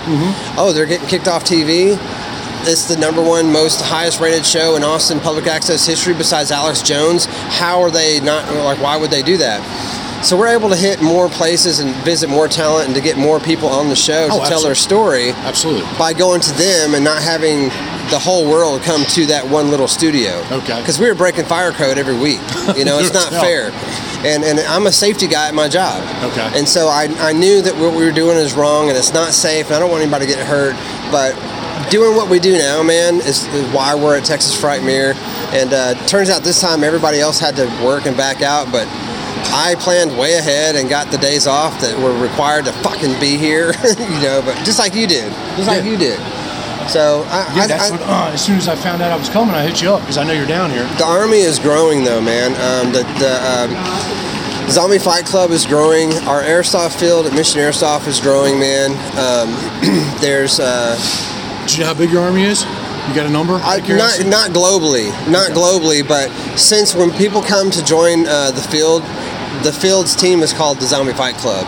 Oh, 0.57 0.71
they're 0.73 0.85
getting 0.85 1.07
kicked 1.07 1.27
off 1.27 1.43
TV. 1.43 1.97
It's 2.65 2.85
the 2.87 2.95
number 2.97 3.21
one 3.21 3.51
most 3.51 3.81
highest 3.81 4.21
rated 4.21 4.45
show 4.45 4.75
in 4.77 4.83
Austin 4.83 5.19
public 5.19 5.47
access 5.47 5.85
history 5.85 6.13
besides 6.13 6.49
Alex 6.51 6.81
Jones. 6.81 7.25
How 7.25 7.81
are 7.81 7.91
they 7.91 8.19
not 8.21 8.49
like 8.63 8.79
why 8.81 8.95
would 8.97 9.11
they 9.11 9.21
do 9.21 9.37
that? 9.37 9.59
So 10.23 10.37
we're 10.37 10.47
able 10.55 10.69
to 10.69 10.75
hit 10.77 11.01
more 11.01 11.27
places 11.27 11.79
and 11.79 11.93
visit 12.05 12.29
more 12.29 12.47
talent 12.47 12.85
and 12.87 12.95
to 12.95 13.01
get 13.01 13.17
more 13.17 13.41
people 13.41 13.67
on 13.67 13.89
the 13.89 13.95
show 13.95 14.29
to 14.29 14.33
Oh, 14.35 14.47
tell 14.47 14.61
their 14.63 14.73
story 14.75 15.31
Absolutely. 15.31 15.83
by 15.99 16.13
going 16.13 16.39
to 16.39 16.51
them 16.53 16.95
and 16.95 17.03
not 17.03 17.21
having 17.21 17.67
the 18.09 18.19
whole 18.19 18.49
world 18.49 18.81
come 18.83 19.05
to 19.05 19.25
that 19.27 19.47
one 19.47 19.69
little 19.69 19.87
studio. 19.87 20.31
Okay. 20.51 20.79
Because 20.79 20.99
we 20.99 21.07
were 21.07 21.15
breaking 21.15 21.45
fire 21.45 21.71
code 21.71 21.97
every 21.97 22.17
week. 22.17 22.39
You 22.77 22.85
know, 22.85 22.99
it's 22.99 23.13
not 23.21 23.31
fair. 23.31 23.71
And, 24.25 24.43
and 24.43 24.59
I'm 24.61 24.85
a 24.87 24.91
safety 24.91 25.27
guy 25.27 25.47
at 25.47 25.53
my 25.53 25.67
job. 25.67 26.01
Okay. 26.31 26.49
And 26.57 26.67
so 26.67 26.87
I, 26.87 27.07
I 27.19 27.33
knew 27.33 27.61
that 27.61 27.75
what 27.75 27.95
we 27.95 28.05
were 28.05 28.11
doing 28.11 28.37
is 28.37 28.53
wrong 28.53 28.89
and 28.89 28.97
it's 28.97 29.13
not 29.13 29.31
safe 29.33 29.67
and 29.67 29.75
I 29.75 29.79
don't 29.79 29.89
want 29.89 30.01
anybody 30.03 30.25
to 30.27 30.31
get 30.31 30.45
hurt. 30.45 30.75
But 31.11 31.33
doing 31.89 32.15
what 32.15 32.29
we 32.29 32.39
do 32.39 32.57
now, 32.57 32.83
man, 32.83 33.15
is, 33.15 33.45
is 33.53 33.73
why 33.73 33.95
we're 33.95 34.17
at 34.17 34.25
Texas 34.25 34.59
Frightmare. 34.59 35.15
And 35.53 35.73
uh, 35.73 35.93
turns 36.07 36.29
out 36.29 36.43
this 36.43 36.61
time 36.61 36.83
everybody 36.83 37.19
else 37.19 37.39
had 37.39 37.55
to 37.57 37.65
work 37.83 38.05
and 38.05 38.15
back 38.17 38.41
out, 38.41 38.71
but 38.71 38.87
I 39.55 39.75
planned 39.79 40.17
way 40.17 40.35
ahead 40.35 40.75
and 40.75 40.89
got 40.89 41.11
the 41.11 41.17
days 41.17 41.45
off 41.47 41.79
that 41.81 41.97
were 41.99 42.17
required 42.21 42.65
to 42.65 42.71
fucking 42.71 43.19
be 43.19 43.37
here, 43.37 43.67
you 43.99 44.19
know, 44.23 44.41
but 44.43 44.55
just 44.65 44.79
like 44.79 44.95
you 44.95 45.05
did, 45.05 45.31
just 45.57 45.67
like 45.67 45.83
Yeah. 45.83 45.91
you 45.91 45.97
did. 45.97 46.19
So 46.89 47.23
I, 47.29 47.51
Yeah, 47.55 47.63
I, 47.63 47.67
that's 47.67 47.89
I- 47.89 47.91
what. 47.91 48.01
Uh, 48.01 48.31
as 48.33 48.43
soon 48.43 48.57
as 48.57 48.67
I 48.67 48.75
found 48.75 49.01
out 49.01 49.11
I 49.11 49.17
was 49.17 49.29
coming, 49.29 49.55
I 49.55 49.63
hit 49.65 49.81
you 49.81 49.89
up 49.91 50.01
because 50.01 50.17
I 50.17 50.23
know 50.23 50.33
you're 50.33 50.47
down 50.47 50.69
here. 50.71 50.83
the 50.97 51.05
army 51.05 51.39
is 51.39 51.59
growing 51.59 52.03
though, 52.03 52.21
man. 52.21 52.51
Um, 52.61 52.91
the 52.91 53.03
the 53.19 53.33
um, 53.43 54.69
Zombie 54.69 54.99
Fight 54.99 55.25
Club 55.25 55.51
is 55.51 55.65
growing. 55.65 56.13
Our 56.27 56.41
airsoft 56.41 56.99
field 56.99 57.25
at 57.25 57.33
Mission 57.33 57.59
Airsoft 57.61 58.07
is 58.07 58.19
growing, 58.19 58.59
man. 58.59 58.91
Um, 59.19 59.49
there's 60.21 60.59
uh, 60.59 60.95
Do 61.67 61.73
you 61.73 61.79
know 61.81 61.87
how 61.87 61.93
big 61.93 62.11
your 62.11 62.21
army 62.23 62.43
is? 62.43 62.63
You 63.07 63.13
got 63.13 63.25
a 63.25 63.29
number? 63.29 63.55
I, 63.63 63.79
not 63.79 64.25
not 64.27 64.49
globally, 64.51 65.11
not 65.29 65.51
globally, 65.51 66.07
but 66.07 66.29
since 66.57 66.95
when 66.95 67.11
people 67.11 67.41
come 67.41 67.69
to 67.71 67.83
join 67.83 68.25
uh, 68.27 68.51
the 68.51 68.61
field, 68.61 69.01
the 69.63 69.73
field's 69.73 70.15
team 70.15 70.39
is 70.41 70.53
called 70.53 70.79
the 70.79 70.85
Zombie 70.85 71.11
Fight 71.13 71.35
Club, 71.35 71.65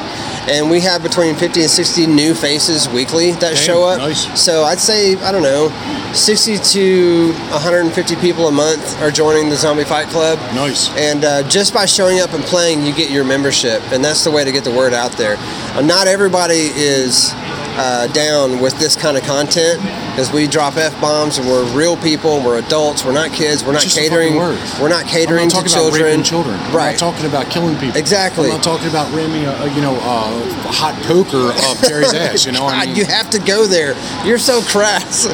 and 0.48 0.70
we 0.70 0.80
have 0.82 1.02
between 1.04 1.36
50 1.36 1.62
and 1.62 1.70
60 1.70 2.08
new 2.08 2.34
faces 2.34 2.88
weekly 2.90 3.32
that 3.34 3.40
Damn, 3.42 3.56
show 3.56 3.84
up. 3.84 3.98
nice. 3.98 4.42
So 4.42 4.64
I'd 4.64 4.80
say 4.80 5.16
I 5.18 5.32
don't 5.32 5.44
know, 5.44 5.70
60 6.14 6.58
to 6.58 7.32
150 7.52 8.16
people 8.18 8.48
a 8.48 8.52
month 8.52 9.02
are 9.02 9.12
joining 9.12 9.50
the 9.50 9.56
Zombie 9.56 9.84
Fight 9.84 10.08
Club. 10.08 10.38
Nice. 10.54 10.90
And 10.98 11.26
uh, 11.26 11.48
just 11.50 11.74
by 11.74 11.86
showing 11.86 12.20
up 12.20 12.34
and 12.34 12.44
playing, 12.44 12.86
you 12.86 12.94
get 12.94 13.10
your 13.12 13.24
membership, 13.24 13.82
and 13.92 14.04
that's 14.04 14.24
the 14.24 14.32
way 14.32 14.44
to 14.44 14.52
get 14.52 14.64
the 14.64 14.72
word 14.72 14.94
out 14.94 15.12
there. 15.14 15.36
Uh, 15.76 15.82
not 15.82 16.08
everybody 16.08 16.70
is 16.76 17.32
uh, 17.78 18.08
down 18.14 18.62
with 18.62 18.78
this 18.80 18.96
kind 18.96 19.18
of 19.18 19.24
content 19.24 19.82
because 20.16 20.32
we 20.32 20.48
drop 20.48 20.78
f 20.78 20.96
bombs 21.02 21.38
and 21.38 21.46
we're 21.46 21.66
real 21.76 21.98
people, 21.98 22.38
and 22.38 22.46
we're 22.46 22.58
adults, 22.60 23.04
we're 23.04 23.12
not 23.12 23.32
kids, 23.34 23.66
we're 23.66 23.74
not 23.74 23.82
Just 23.82 23.98
catering, 23.98 24.36
we're 24.38 24.88
not 24.88 25.06
catering 25.08 25.42
I'm 25.44 25.48
not 25.50 25.66
to 25.66 25.74
talking 25.74 26.00
about 26.00 26.24
children. 26.24 26.56
raping. 26.56 26.66
I'm 26.72 26.76
Right. 26.76 26.92
not 26.92 27.00
talking 27.00 27.26
about 27.26 27.50
killing 27.52 27.76
people. 27.78 27.98
Exactly. 28.00 28.46
I'm 28.48 28.56
not 28.56 28.64
talking 28.64 28.88
about 28.88 29.14
ramming 29.14 29.44
a, 29.46 29.52
a 29.52 29.74
you 29.76 29.82
know 29.82 29.94
a 29.96 30.72
hot 30.72 30.96
poker 31.04 31.52
up 31.68 31.78
Jerry's 31.86 32.14
ass. 32.26 32.46
You 32.46 32.54
know. 32.54 32.66
I 32.66 32.86
God, 32.86 32.88
mean, 32.88 32.96
you 32.96 33.06
have 33.06 33.30
to 33.32 33.40
go 33.40 33.68
there. 33.68 33.94
You're 34.26 34.38
so 34.40 34.62
crass. 34.62 35.26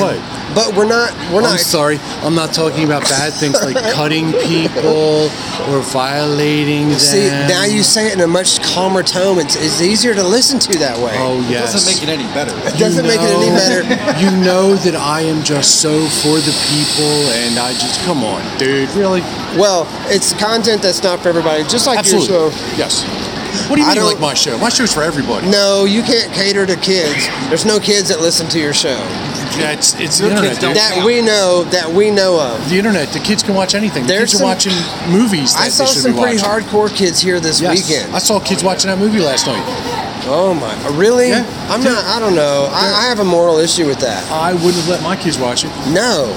What? 0.00 0.16
But 0.54 0.76
we're 0.76 0.88
not. 0.88 1.12
We're 1.32 1.38
I'm 1.44 1.56
not. 1.56 1.60
sorry. 1.60 1.98
I'm 2.22 2.34
not 2.34 2.52
talking 2.54 2.84
about 2.84 3.02
bad 3.02 3.32
things 3.32 3.60
like 3.62 3.76
cutting 3.94 4.32
people 4.32 5.30
or 5.68 5.80
violating 5.92 6.88
them. 6.90 6.98
See, 6.98 7.28
now 7.28 7.64
you 7.64 7.82
say 7.82 8.08
it 8.08 8.14
in 8.14 8.20
a 8.20 8.26
much 8.26 8.62
calmer 8.62 9.02
tone. 9.02 9.38
It's, 9.38 9.56
it's 9.56 9.80
easier 9.80 10.14
to 10.14 10.22
listen 10.22 10.58
to 10.60 10.78
that 10.80 10.96
way. 10.98 11.12
Oh 11.16 11.40
yes. 11.48 11.72
Doesn't 11.72 11.92
make 11.94 12.02
it 12.02 12.08
any 12.12 12.24
better. 12.34 12.52
It 12.68 12.78
doesn't 12.78 13.06
make 13.06 13.20
it 13.20 13.32
any 13.32 13.48
better. 13.50 13.82
You 14.22 14.30
know 14.44 14.74
that 14.86 14.94
I 14.94 15.22
am 15.22 15.42
just 15.42 15.80
so 15.82 15.90
for 16.22 16.38
the 16.38 16.54
people, 16.70 17.12
and 17.42 17.58
I 17.58 17.72
just 17.72 18.00
come 18.04 18.22
on, 18.22 18.40
dude. 18.58 18.88
Really? 18.90 19.20
Well, 19.58 19.86
it's 20.06 20.32
content 20.38 20.80
that's 20.82 21.02
not 21.02 21.20
for 21.20 21.28
everybody. 21.28 21.64
Just 21.64 21.86
like 21.88 21.98
Absolutely. 21.98 22.34
your 22.34 22.50
show. 22.52 22.76
Yes. 22.78 23.02
What 23.68 23.76
do 23.76 23.82
you 23.82 23.88
I 23.88 23.94
mean, 23.94 24.04
like 24.04 24.20
my 24.20 24.32
show? 24.34 24.56
My 24.58 24.70
show's 24.70 24.94
for 24.94 25.02
everybody. 25.02 25.50
No, 25.50 25.84
you 25.84 26.02
can't 26.02 26.32
cater 26.32 26.64
to 26.64 26.76
kids. 26.76 27.26
There's 27.48 27.66
no 27.66 27.78
kids 27.80 28.08
that 28.08 28.20
listen 28.20 28.48
to 28.50 28.58
your 28.58 28.72
show. 28.72 28.96
Yeah, 29.58 29.72
it's 29.72 29.92
it's 30.00 30.18
the 30.18 30.30
internet. 30.30 30.58
dude. 30.60 30.74
That 30.76 31.04
we 31.04 31.20
know. 31.20 31.64
That 31.64 31.90
we 31.92 32.10
know 32.10 32.40
of. 32.40 32.70
The 32.70 32.78
internet. 32.78 33.08
The 33.12 33.18
kids 33.20 33.42
can 33.42 33.54
watch 33.54 33.74
anything. 33.74 34.04
The 34.06 34.14
There's 34.14 34.30
kids 34.30 34.38
some- 34.38 34.46
are 34.48 34.54
watching 34.54 34.72
movies 35.12 35.52
that 35.52 35.62
I 35.64 35.68
saw 35.68 35.84
they 35.84 35.92
should 35.92 36.02
some 36.02 36.12
be 36.14 36.20
pretty 36.20 36.36
watching. 36.42 36.64
hardcore 36.68 36.94
kids 36.94 37.20
here 37.20 37.40
this 37.40 37.60
Yes. 37.60 37.76
weekend. 37.88 38.14
I 38.14 38.18
saw 38.20 38.40
kids 38.40 38.64
watching 38.64 38.88
that 38.88 38.98
movie 38.98 39.20
last 39.20 39.46
night. 39.46 39.62
Oh 40.24 40.54
my! 40.54 40.72
Really? 40.96 41.28
Yeah. 41.28 41.44
I'm 41.68 41.80
Dude. 41.80 41.90
not. 41.92 42.04
I 42.04 42.20
don't 42.20 42.34
know. 42.34 42.68
I, 42.70 43.04
I 43.04 43.08
have 43.08 43.18
a 43.18 43.24
moral 43.24 43.58
issue 43.58 43.86
with 43.86 43.98
that. 44.00 44.22
I 44.30 44.52
wouldn't 44.54 44.74
have 44.76 44.88
let 44.88 45.02
my 45.02 45.16
kids 45.16 45.38
watch 45.38 45.64
it. 45.64 45.70
No. 45.92 46.30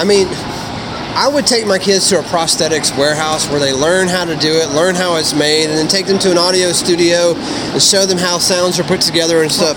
I 0.00 0.04
mean, 0.04 0.26
I 1.14 1.28
would 1.32 1.46
take 1.46 1.66
my 1.66 1.78
kids 1.78 2.08
to 2.08 2.18
a 2.18 2.22
prosthetics 2.22 2.96
warehouse 2.98 3.48
where 3.48 3.60
they 3.60 3.72
learn 3.72 4.08
how 4.08 4.24
to 4.24 4.34
do 4.36 4.52
it, 4.52 4.70
learn 4.70 4.94
how 4.94 5.16
it's 5.16 5.34
made, 5.34 5.68
and 5.68 5.78
then 5.78 5.86
take 5.86 6.06
them 6.06 6.18
to 6.20 6.30
an 6.30 6.38
audio 6.38 6.72
studio 6.72 7.34
and 7.36 7.80
show 7.82 8.06
them 8.06 8.18
how 8.18 8.38
sounds 8.38 8.80
are 8.80 8.84
put 8.84 9.00
together 9.02 9.42
and 9.42 9.52
stuff. 9.52 9.76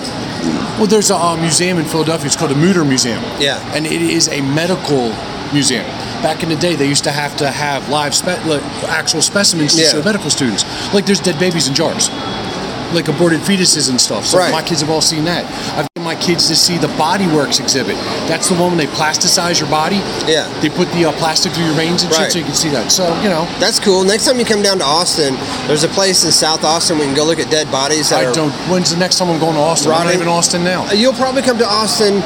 Well, 0.80 0.88
there's 0.88 1.12
a 1.12 1.16
uh, 1.16 1.36
museum 1.38 1.78
in 1.80 1.86
Philadelphia. 1.86 2.28
It's 2.28 2.36
called 2.36 2.52
the 2.52 2.56
Mutter 2.56 2.86
Museum. 2.86 3.22
Yeah. 3.40 3.60
And 3.76 3.86
it 3.86 4.02
is 4.02 4.28
a 4.30 4.42
medical 4.42 5.10
museum. 5.54 5.86
Back 6.22 6.42
in 6.44 6.50
the 6.50 6.56
day, 6.56 6.76
they 6.76 6.88
used 6.88 7.04
to 7.04 7.12
have 7.12 7.36
to 7.38 7.50
have 7.50 7.88
live, 7.90 8.14
spe- 8.16 8.44
like, 8.46 8.64
actual 8.90 9.22
specimens 9.22 9.76
to 9.76 9.82
Yeah. 9.82 9.90
show 9.90 10.02
medical 10.04 10.30
students. 10.32 10.64
Like 10.94 11.06
there's 11.06 11.20
dead 11.20 11.40
babies 11.40 11.68
in 11.68 11.76
jars, 11.76 12.10
like 12.94 13.08
aborted 13.08 13.42
fetuses 13.42 13.90
and 13.90 14.00
stuff. 14.00 14.26
So 14.26 14.38
Right. 14.38 14.52
my 14.52 14.62
kids 14.62 14.82
have 14.82 14.90
all 14.90 15.02
seen 15.02 15.26
that. 15.26 15.46
I've 15.78 15.88
my 16.08 16.16
kids 16.16 16.48
to 16.48 16.56
see 16.56 16.78
the 16.78 16.88
Body 16.96 17.28
Worlds 17.28 17.60
exhibit. 17.60 17.98
That's 18.32 18.48
the 18.48 18.56
one 18.56 18.70
when 18.72 18.78
they 18.78 18.88
plasticize 18.88 19.60
your 19.60 19.70
body. 19.70 19.98
Yeah. 20.26 20.48
They 20.62 20.70
put 20.70 20.90
the 20.94 21.04
uh, 21.04 21.12
plastic 21.20 21.52
through 21.52 21.66
your 21.66 21.74
veins 21.74 22.04
and 22.04 22.12
Right. 22.14 22.24
shit, 22.24 22.32
so 22.32 22.40
you 22.40 22.46
can 22.46 22.56
see 22.56 22.70
that. 22.70 22.94
So 22.94 23.04
you 23.22 23.28
know, 23.28 23.46
That's 23.60 23.78
cool. 23.78 24.06
Next 24.06 24.26
time 24.26 24.40
you 24.40 24.46
come 24.46 24.62
down 24.62 24.78
to 24.80 24.86
Austin, 24.86 25.36
there's 25.68 25.84
a 25.84 25.90
place 25.90 26.24
in 26.24 26.32
South 26.32 26.64
Austin 26.64 26.98
we 26.98 27.04
can 27.04 27.14
go 27.14 27.26
look 27.26 27.40
at 27.40 27.52
dead 27.52 27.70
bodies 27.72 28.10
that 28.12 28.26
I 28.26 28.32
don't. 28.32 28.54
When's 28.72 28.90
the 28.92 28.98
next 28.98 29.18
time 29.18 29.30
I'm 29.30 29.40
going 29.40 29.56
to 29.56 29.60
Austin? 29.60 29.92
I'm 29.92 30.06
not 30.06 30.14
even 30.14 30.28
in 30.28 30.34
Austin 30.34 30.64
now. 30.64 30.90
You'll 30.94 31.12
probably 31.14 31.42
come 31.42 31.58
to 31.58 31.68
Austin. 31.68 32.24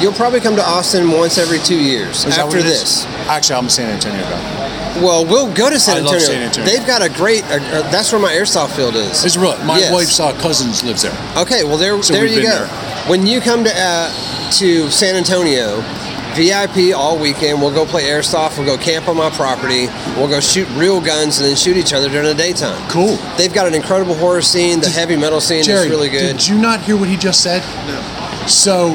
You'll 0.00 0.12
probably 0.12 0.40
come 0.40 0.54
to 0.54 0.62
Austin 0.64 1.10
once 1.10 1.36
every 1.36 1.58
two 1.58 1.78
years 1.78 2.24
Is 2.24 2.38
after 2.38 2.62
this. 2.62 3.06
Actually, 3.30 3.56
I'm 3.58 3.64
in 3.64 3.70
San 3.70 3.90
Antonio 3.94 4.22
guy. 4.22 5.00
Well, 5.00 5.24
we'll 5.24 5.54
go 5.54 5.70
to 5.70 5.78
San 5.78 5.98
I 5.98 6.00
love 6.00 6.14
Antonio. 6.14 6.26
San 6.26 6.42
Antonio. 6.42 6.68
They've 6.70 6.86
got 6.86 7.00
a 7.02 7.08
great. 7.08 7.44
Uh, 7.44 7.54
uh, 7.62 7.90
that's 7.90 8.10
where 8.10 8.20
my 8.20 8.32
airsoft 8.32 8.74
field 8.74 8.96
is. 8.96 9.24
It's 9.24 9.36
really 9.36 9.56
my 9.64 9.78
Yes. 9.78 9.92
wife's 9.92 10.18
uh, 10.18 10.32
cousins 10.40 10.82
lives 10.82 11.02
there. 11.02 11.16
Okay, 11.36 11.62
well 11.62 11.76
there, 11.78 12.02
So 12.02 12.12
there 12.12 12.26
you 12.26 12.42
go. 12.42 12.48
there. 12.48 12.66
When 13.08 13.26
you 13.26 13.40
come 13.40 13.62
to 13.64 13.70
uh, 13.72 14.10
to 14.58 14.90
San 14.90 15.14
Antonio, 15.14 15.80
VIP 16.34 16.94
all 16.94 17.18
weekend. 17.18 17.60
We'll 17.60 17.72
go 17.74 17.84
play 17.86 18.04
airsoft. 18.04 18.56
We'll 18.58 18.66
go 18.66 18.80
camp 18.82 19.08
on 19.08 19.16
my 19.16 19.30
property. 19.30 19.86
We'll 20.16 20.28
go 20.28 20.40
shoot 20.40 20.68
real 20.76 21.00
guns 21.00 21.38
and 21.38 21.48
then 21.48 21.56
shoot 21.56 21.76
each 21.76 21.92
other 21.92 22.08
during 22.08 22.26
the 22.26 22.34
daytime. 22.34 22.80
Cool. 22.88 23.16
They've 23.36 23.52
got 23.52 23.66
an 23.66 23.74
incredible 23.74 24.14
horror 24.14 24.42
scene. 24.42 24.80
The 24.80 24.88
heavy 24.90 25.16
metal 25.16 25.40
scene 25.40 25.64
Jerry, 25.64 25.86
is 25.86 25.90
really 25.90 26.08
good. 26.08 26.36
Did 26.36 26.48
you 26.48 26.56
not 26.58 26.80
hear 26.82 26.96
what 26.96 27.08
he 27.08 27.16
just 27.16 27.42
said? 27.42 27.62
No. 27.88 28.46
So, 28.46 28.90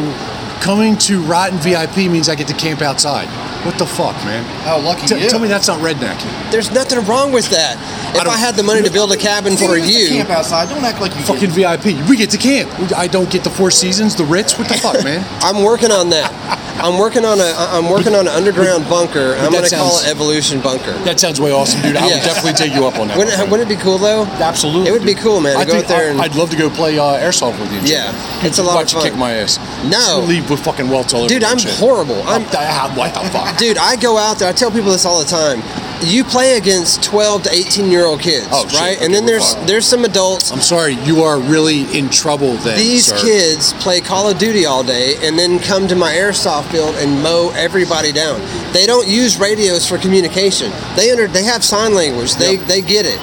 coming 0.62 0.98
to 1.00 1.22
Rotten 1.24 1.58
VIP 1.60 2.10
means 2.10 2.30
I 2.30 2.36
get 2.36 2.48
to 2.48 2.54
camp 2.54 2.82
outside. 2.82 3.28
What 3.66 3.80
the 3.80 3.86
fuck, 3.88 4.14
man? 4.26 4.46
Oh, 4.70 4.80
lucky 4.80 5.08
T- 5.08 5.20
you. 5.24 5.28
Tell 5.28 5.40
me 5.40 5.48
that's 5.48 5.68
not 5.68 5.80
redneck. 5.80 6.22
There's 6.52 6.70
nothing 6.72 7.04
wrong 7.06 7.32
with 7.32 7.50
that. 7.50 7.78
If 8.16 8.24
don't- 8.24 8.32
I, 8.32 8.38
had 8.38 8.56
the 8.56 8.62
money 8.62 8.84
to 8.84 8.92
build 8.92 9.12
a 9.12 9.18
cabin 9.18 9.58
for 9.58 9.76
You 9.76 9.84
get 9.84 9.86
to 9.86 10.00
you, 10.00 10.08
camp 10.10 10.30
outside. 10.30 10.70
Don't 10.70 10.86
act 10.86 11.02
like 11.02 11.16
you 11.16 11.22
Fucking 11.24 11.50
VIP. 11.50 11.86
We 12.08 12.16
get 12.16 12.30
to 12.30 12.38
camp. 12.38 12.70
I 12.96 13.08
don't 13.08 13.30
get 13.30 13.44
the 13.44 13.50
Four 13.50 13.72
Seasons, 13.72 14.16
the 14.16 14.24
Ritz. 14.24 14.60
What 14.60 14.68
the 14.68 14.76
fuck, 14.76 15.04
man? 15.04 15.26
I'm 15.42 15.64
working 15.64 15.92
on 15.92 16.12
that. 16.12 16.32
I'm 16.78 16.98
working 17.00 17.24
on 17.26 17.40
a. 17.40 17.54
I'm 17.58 17.90
working 17.90 18.14
on 18.16 18.28
an 18.28 18.34
underground 18.34 18.88
bunker. 18.90 19.36
I'm 19.40 19.52
going 19.52 19.64
to 19.64 19.76
call 19.76 20.00
it 20.00 20.08
Evolution 20.08 20.60
Bunker. 20.62 20.92
That 21.06 21.20
sounds 21.20 21.40
way 21.40 21.52
awesome, 21.52 21.82
dude. 21.82 21.96
I 21.96 22.08
Yeah. 22.08 22.16
would 22.16 22.24
definitely 22.24 22.54
take 22.54 22.74
you 22.76 22.86
up 22.86 23.00
on 23.00 23.08
that. 23.08 23.18
Wouldn't 23.18 23.40
it, 23.40 23.50
wouldn't 23.50 23.70
it 23.72 23.76
be 23.76 23.82
cool 23.82 23.98
though? 23.98 24.26
Absolutely. 24.26 24.90
It 24.90 24.92
would 24.92 25.06
be 25.06 25.16
cool, 25.16 25.40
man, 25.40 25.54
to 25.56 25.60
I 25.60 25.66
go 25.66 25.78
out 25.78 25.88
there 25.88 26.08
I- 26.08 26.12
and- 26.12 26.22
I'd 26.22 26.36
love 26.36 26.50
to 26.52 26.58
go 26.58 26.70
play 26.70 27.00
uh, 27.00 27.04
airsoft 27.18 27.60
with 27.60 27.72
you. 27.72 27.80
Yeah, 27.84 28.12
Dude, 28.42 28.46
it's 28.52 28.60
a 28.60 28.64
lot 28.64 28.72
of 28.72 28.76
watch 28.76 28.94
you 28.94 29.00
fun. 29.00 29.10
kick 29.10 29.18
my 29.18 29.34
ass. 29.34 29.58
No. 29.90 30.24
Leave 30.28 30.50
with 30.50 30.64
fucking 30.64 30.90
welts 30.90 31.14
all 31.14 31.22
over. 31.22 31.30
Dude, 31.30 31.44
I'm 31.44 31.58
shit. 31.58 31.72
horrible. 31.76 32.22
I'm, 32.28 32.44
I'm 32.52 32.96
what 32.98 33.14
the 33.14 33.22
fuck? 33.32 33.58
dude, 33.58 33.78
I 33.78 33.96
go 33.96 34.18
out 34.18 34.38
there. 34.40 34.50
I 34.50 34.54
tell 34.54 34.70
people 34.72 34.92
this 34.92 35.06
all 35.06 35.20
the 35.20 35.26
time. 35.26 35.62
You 36.02 36.24
play 36.24 36.58
against 36.58 37.04
12 37.04 37.44
to 37.44 37.52
18 37.54 37.90
year 37.90 38.06
old 38.06 38.20
kids, 38.20 38.48
Oh, 38.52 38.66
right? 38.80 38.96
Okay, 38.98 39.06
and 39.06 39.14
then 39.14 39.26
there's 39.26 39.54
fine. 39.56 39.66
there's 39.66 39.86
some 39.88 40.04
adults. 40.06 40.52
I'm 40.52 40.60
sorry, 40.60 40.94
you 41.06 41.22
are 41.24 41.40
really 41.40 41.84
in 41.98 42.10
trouble 42.10 42.54
then. 42.58 42.78
These 42.78 43.08
sir. 43.08 43.18
kids 43.22 43.74
play 43.74 44.02
Call 44.02 44.30
of 44.30 44.38
Duty 44.38 44.66
all 44.66 44.84
day 44.84 45.16
and 45.22 45.40
then 45.40 45.58
come 45.60 45.88
to 45.88 45.96
my 45.96 46.12
airsoft 46.12 46.70
field 46.72 46.96
and 46.96 47.24
mow 47.24 47.52
everybody 47.56 48.12
down. 48.12 48.40
They 48.74 48.86
don't 48.86 49.08
use 49.08 49.38
radios 49.40 49.88
for 49.88 49.98
communication. 49.98 50.72
They 50.96 51.12
under 51.12 51.28
they 51.28 51.44
have 51.44 51.64
sign 51.64 51.94
language. 51.94 52.36
They 52.36 52.58
Yep. 52.58 52.68
they 52.68 52.82
get 52.82 53.06
it. 53.06 53.20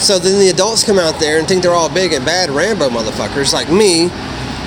So 0.00 0.18
then 0.18 0.38
the 0.40 0.48
adults 0.48 0.82
come 0.82 0.98
out 0.98 1.20
there 1.20 1.38
and 1.38 1.46
think 1.46 1.62
they're 1.62 1.74
all 1.74 1.90
big 1.90 2.12
and 2.14 2.24
bad 2.24 2.48
Rambo 2.50 2.88
motherfuckers 2.88 3.52
like 3.52 3.70
me. 3.70 4.10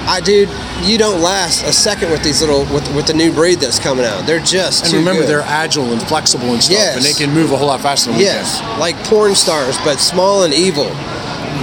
I 0.06 0.20
dude, 0.20 0.50
you 0.84 0.98
don't 0.98 1.22
last 1.22 1.64
a 1.66 1.72
second 1.72 2.12
with 2.12 2.24
these 2.24 2.42
little 2.42 2.62
with 2.74 2.94
with 2.96 3.08
the 3.08 3.14
new 3.14 3.32
breed 3.32 3.60
that's 3.60 3.80
coming 3.80 4.06
out. 4.06 4.26
They're 4.26 4.40
just 4.40 4.86
And 4.86 4.94
remember, 4.96 5.22
good. 5.22 5.30
they're 5.30 5.42
agile 5.42 5.92
and 5.94 6.02
flexible 6.04 6.52
and 6.54 6.62
stuff, 6.62 6.78
Yes. 6.78 6.96
and 6.98 7.06
they 7.06 7.14
can 7.14 7.34
move 7.34 7.52
a 7.52 7.58
whole 7.58 7.68
lot 7.68 7.80
faster 7.82 8.10
than 8.10 8.20
we 8.20 8.26
yes, 8.26 8.60
can. 8.60 8.80
like 8.80 8.96
porn 9.06 9.34
stars, 9.36 9.78
but 9.86 10.00
small 10.00 10.44
and 10.44 10.54
evil. 10.54 10.92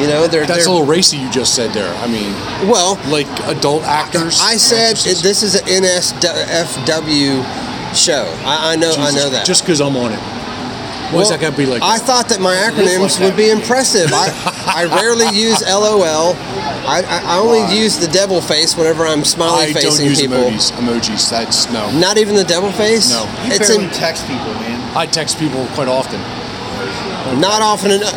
You 0.00 0.06
know, 0.06 0.26
they're 0.26 0.46
That's 0.46 0.64
they're 0.64 0.68
a 0.68 0.72
little 0.72 0.86
racy 0.86 1.18
you 1.18 1.28
just 1.30 1.54
said 1.54 1.72
there. 1.74 1.92
I 1.96 2.06
mean, 2.06 2.32
well. 2.70 2.98
like 3.10 3.26
adult 3.48 3.82
actors. 3.82 4.38
I 4.40 4.56
said 4.56 4.96
actresses. 4.96 5.20
this 5.22 5.42
is 5.42 5.56
an 5.56 5.66
NSFW 5.66 7.42
show. 7.94 8.24
I, 8.44 8.72
I 8.72 8.76
know, 8.76 8.94
I 8.96 9.10
know 9.10 9.28
that. 9.30 9.44
Just 9.44 9.62
because 9.64 9.80
I'm 9.80 9.96
on 9.96 10.12
it. 10.12 10.18
Why 11.10 11.16
Well, 11.22 11.28
that 11.30 11.40
got 11.40 11.50
to 11.50 11.56
be 11.56 11.66
like 11.66 11.82
I 11.82 11.98
that? 11.98 12.06
thought 12.06 12.28
that 12.28 12.40
my 12.40 12.54
acronyms 12.54 13.18
would 13.20 13.36
be 13.36 13.50
impressive. 13.50 14.10
I, 14.14 14.30
I 14.64 14.84
rarely 14.94 15.26
use 15.36 15.60
LOL. 15.68 16.34
I, 16.86 17.02
I, 17.02 17.36
I 17.36 17.38
only 17.38 17.62
use 17.76 17.98
the 17.98 18.08
devil 18.08 18.40
face 18.40 18.76
whenever 18.76 19.06
I'm 19.06 19.24
smiley 19.24 19.70
I 19.70 19.72
don't 19.72 19.82
facing 19.82 20.06
use 20.06 20.20
people. 20.20 20.36
emojis. 20.38 20.72
Emojis. 20.72 21.30
That's 21.30 21.70
no. 21.72 21.90
Not 21.98 22.18
even 22.18 22.34
the 22.36 22.44
devil 22.44 22.70
face. 22.72 23.10
No. 23.10 23.24
You 23.44 23.52
it's 23.52 23.68
barely 23.68 23.84
in, 23.84 23.90
text 23.90 24.26
people, 24.26 24.52
man. 24.60 24.80
I 24.96 25.06
text 25.06 25.38
people 25.38 25.66
quite 25.74 25.88
often. 25.88 26.20
not 27.40 27.62
often 27.62 27.90
enough. 27.92 28.14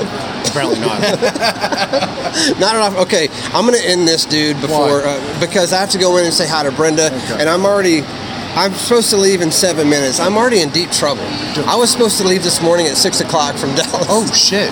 Apparently 0.50 0.80
not. 0.80 1.00
Not 2.60 2.76
enough. 2.76 2.98
Okay, 3.06 3.28
I'm 3.54 3.66
gonna 3.66 3.78
end 3.82 4.08
this 4.08 4.26
dude 4.26 4.60
before 4.62 5.02
uh, 5.04 5.40
because 5.40 5.72
I 5.74 5.80
have 5.80 5.90
to 5.92 5.98
go 5.98 6.18
in 6.18 6.26
and 6.26 6.34
say 6.34 6.48
hi 6.48 6.64
to 6.64 6.72
Brenda, 6.72 7.08
Okay. 7.08 7.38
and 7.40 7.50
I'm 7.50 7.66
already. 7.66 8.02
I'm 8.56 8.72
supposed 8.74 9.10
to 9.10 9.18
leave 9.18 9.42
in 9.42 9.52
seven 9.52 9.90
minutes. 9.90 10.20
I'm 10.20 10.38
already 10.38 10.62
in 10.62 10.70
deep 10.70 10.92
trouble. 10.92 11.24
I 11.66 11.76
was 11.76 11.92
supposed 11.92 12.20
to 12.20 12.24
leave 12.28 12.44
this 12.44 12.62
morning 12.62 12.86
at 12.88 12.96
six 12.98 13.20
o'clock 13.20 13.56
from 13.56 13.74
Dallas. 13.76 14.06
oh 14.10 14.26
shit. 14.34 14.72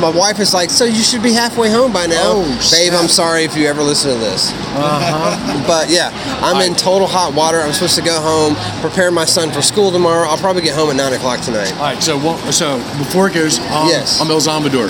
My 0.00 0.10
wife 0.10 0.40
is 0.40 0.52
like, 0.52 0.68
so 0.70 0.84
you 0.84 1.02
should 1.02 1.22
be 1.22 1.32
halfway 1.32 1.70
home 1.70 1.92
by 1.92 2.06
now. 2.06 2.16
Oh, 2.34 2.70
Babe, 2.72 2.92
I'm 2.92 3.08
sorry 3.08 3.44
if 3.44 3.56
you 3.56 3.66
ever 3.66 3.82
listen 3.82 4.12
to 4.14 4.18
this. 4.18 4.50
Uh-huh. 4.74 5.56
But 5.70 5.88
yeah, 5.90 6.10
I'm 6.42 6.60
in 6.66 6.74
total 6.74 7.06
hot 7.06 7.32
water. 7.34 7.60
I'm 7.60 7.72
supposed 7.72 7.94
to 7.96 8.02
go 8.02 8.18
home, 8.20 8.56
prepare 8.80 9.10
my 9.12 9.24
son 9.24 9.52
for 9.52 9.62
school 9.62 9.92
tomorrow. 9.92 10.26
I'll 10.28 10.38
probably 10.38 10.62
get 10.62 10.74
home 10.74 10.90
at 10.90 10.96
nine 10.96 11.12
o'clock 11.12 11.40
tonight. 11.40 11.72
All 11.74 11.82
right. 11.94 12.02
So 12.02 12.18
so 12.50 12.78
before 12.98 13.28
it 13.28 13.34
goes, 13.34 13.58
um, 13.70 13.86
Yes. 13.86 14.20
I'm 14.20 14.30
El 14.30 14.40
Zombador. 14.40 14.88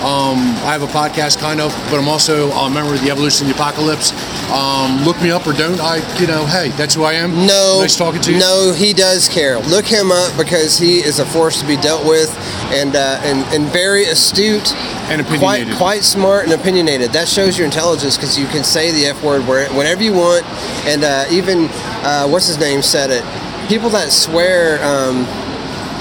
Um, 0.00 0.38
I 0.64 0.72
have 0.72 0.82
a 0.82 0.86
podcast, 0.86 1.40
kind 1.40 1.60
of, 1.60 1.72
but 1.90 1.98
I'm 1.98 2.08
also 2.08 2.50
a 2.52 2.70
member 2.70 2.94
of 2.94 3.02
the 3.02 3.10
Evolution 3.10 3.46
of 3.48 3.52
the 3.56 3.58
Apocalypse. 3.60 4.12
Um, 4.50 5.04
look 5.04 5.20
me 5.22 5.30
up 5.30 5.46
or 5.46 5.52
don't. 5.52 5.78
I, 5.80 5.96
you 6.18 6.26
know, 6.26 6.44
hey, 6.46 6.70
that's 6.70 6.94
who 6.94 7.04
I 7.04 7.12
am. 7.14 7.46
No, 7.46 7.78
nice 7.82 7.96
talking 7.96 8.20
to 8.22 8.32
you. 8.32 8.38
No, 8.40 8.72
he 8.76 8.92
does 8.92 9.28
care. 9.28 9.58
Look 9.60 9.84
him 9.86 10.10
up 10.10 10.36
because 10.36 10.76
he 10.76 10.98
is 10.98 11.20
a 11.20 11.24
force 11.26 11.60
to 11.60 11.66
be 11.66 11.76
dealt 11.76 12.04
with, 12.04 12.30
and 12.72 12.96
uh, 12.96 13.20
and 13.22 13.44
and 13.54 13.70
very 13.72 14.04
astute 14.06 14.72
And 15.08 15.24
quite 15.24 15.36
opinionated. 15.62 15.76
quite 15.76 16.02
smart 16.02 16.44
and 16.44 16.52
opinionated. 16.52 17.12
That 17.12 17.28
shows 17.28 17.56
your 17.56 17.64
intelligence 17.66 18.16
because 18.16 18.36
you 18.38 18.46
can 18.48 18.64
say 18.64 18.90
the 18.90 19.06
f 19.06 19.22
word 19.22 19.46
where, 19.46 19.68
whenever 19.72 20.02
you 20.02 20.12
want, 20.14 20.44
and 20.84 21.04
uh, 21.04 21.26
even 21.30 21.68
uh, 22.02 22.26
what's 22.28 22.48
his 22.48 22.58
name 22.58 22.82
said 22.82 23.10
it. 23.10 23.24
People 23.68 23.90
that 23.90 24.10
swear 24.10 24.82
um, 24.84 25.24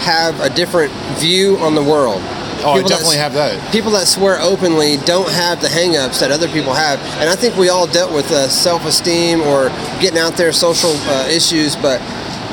have 0.02 0.40
a 0.42 0.50
different 0.50 0.92
view 1.20 1.58
on 1.58 1.76
the 1.76 1.84
world. 1.84 2.22
Oh, 2.62 2.74
People 2.76 2.90
that 2.90 2.90
definitely 2.90 3.16
s- 3.18 3.22
have 3.22 3.34
that. 3.34 3.72
People 3.72 3.92
that 3.92 4.08
swear 4.08 4.40
openly 4.42 4.98
don't 5.06 5.30
have 5.32 5.62
the 5.62 5.70
hang-ups 5.70 6.20
that 6.20 6.32
other 6.32 6.48
people 6.50 6.74
have, 6.74 7.00
and 7.20 7.30
I 7.30 7.36
think 7.36 7.56
we 7.56 7.70
all 7.70 7.88
dealt 7.88 8.14
with 8.14 8.30
uh, 8.32 8.48
self-esteem 8.50 9.42
or 9.42 9.70
getting 10.02 10.20
out 10.20 10.34
there, 10.34 10.52
social 10.52 10.92
uh, 11.08 11.28
issues. 11.32 11.76
But 11.76 12.02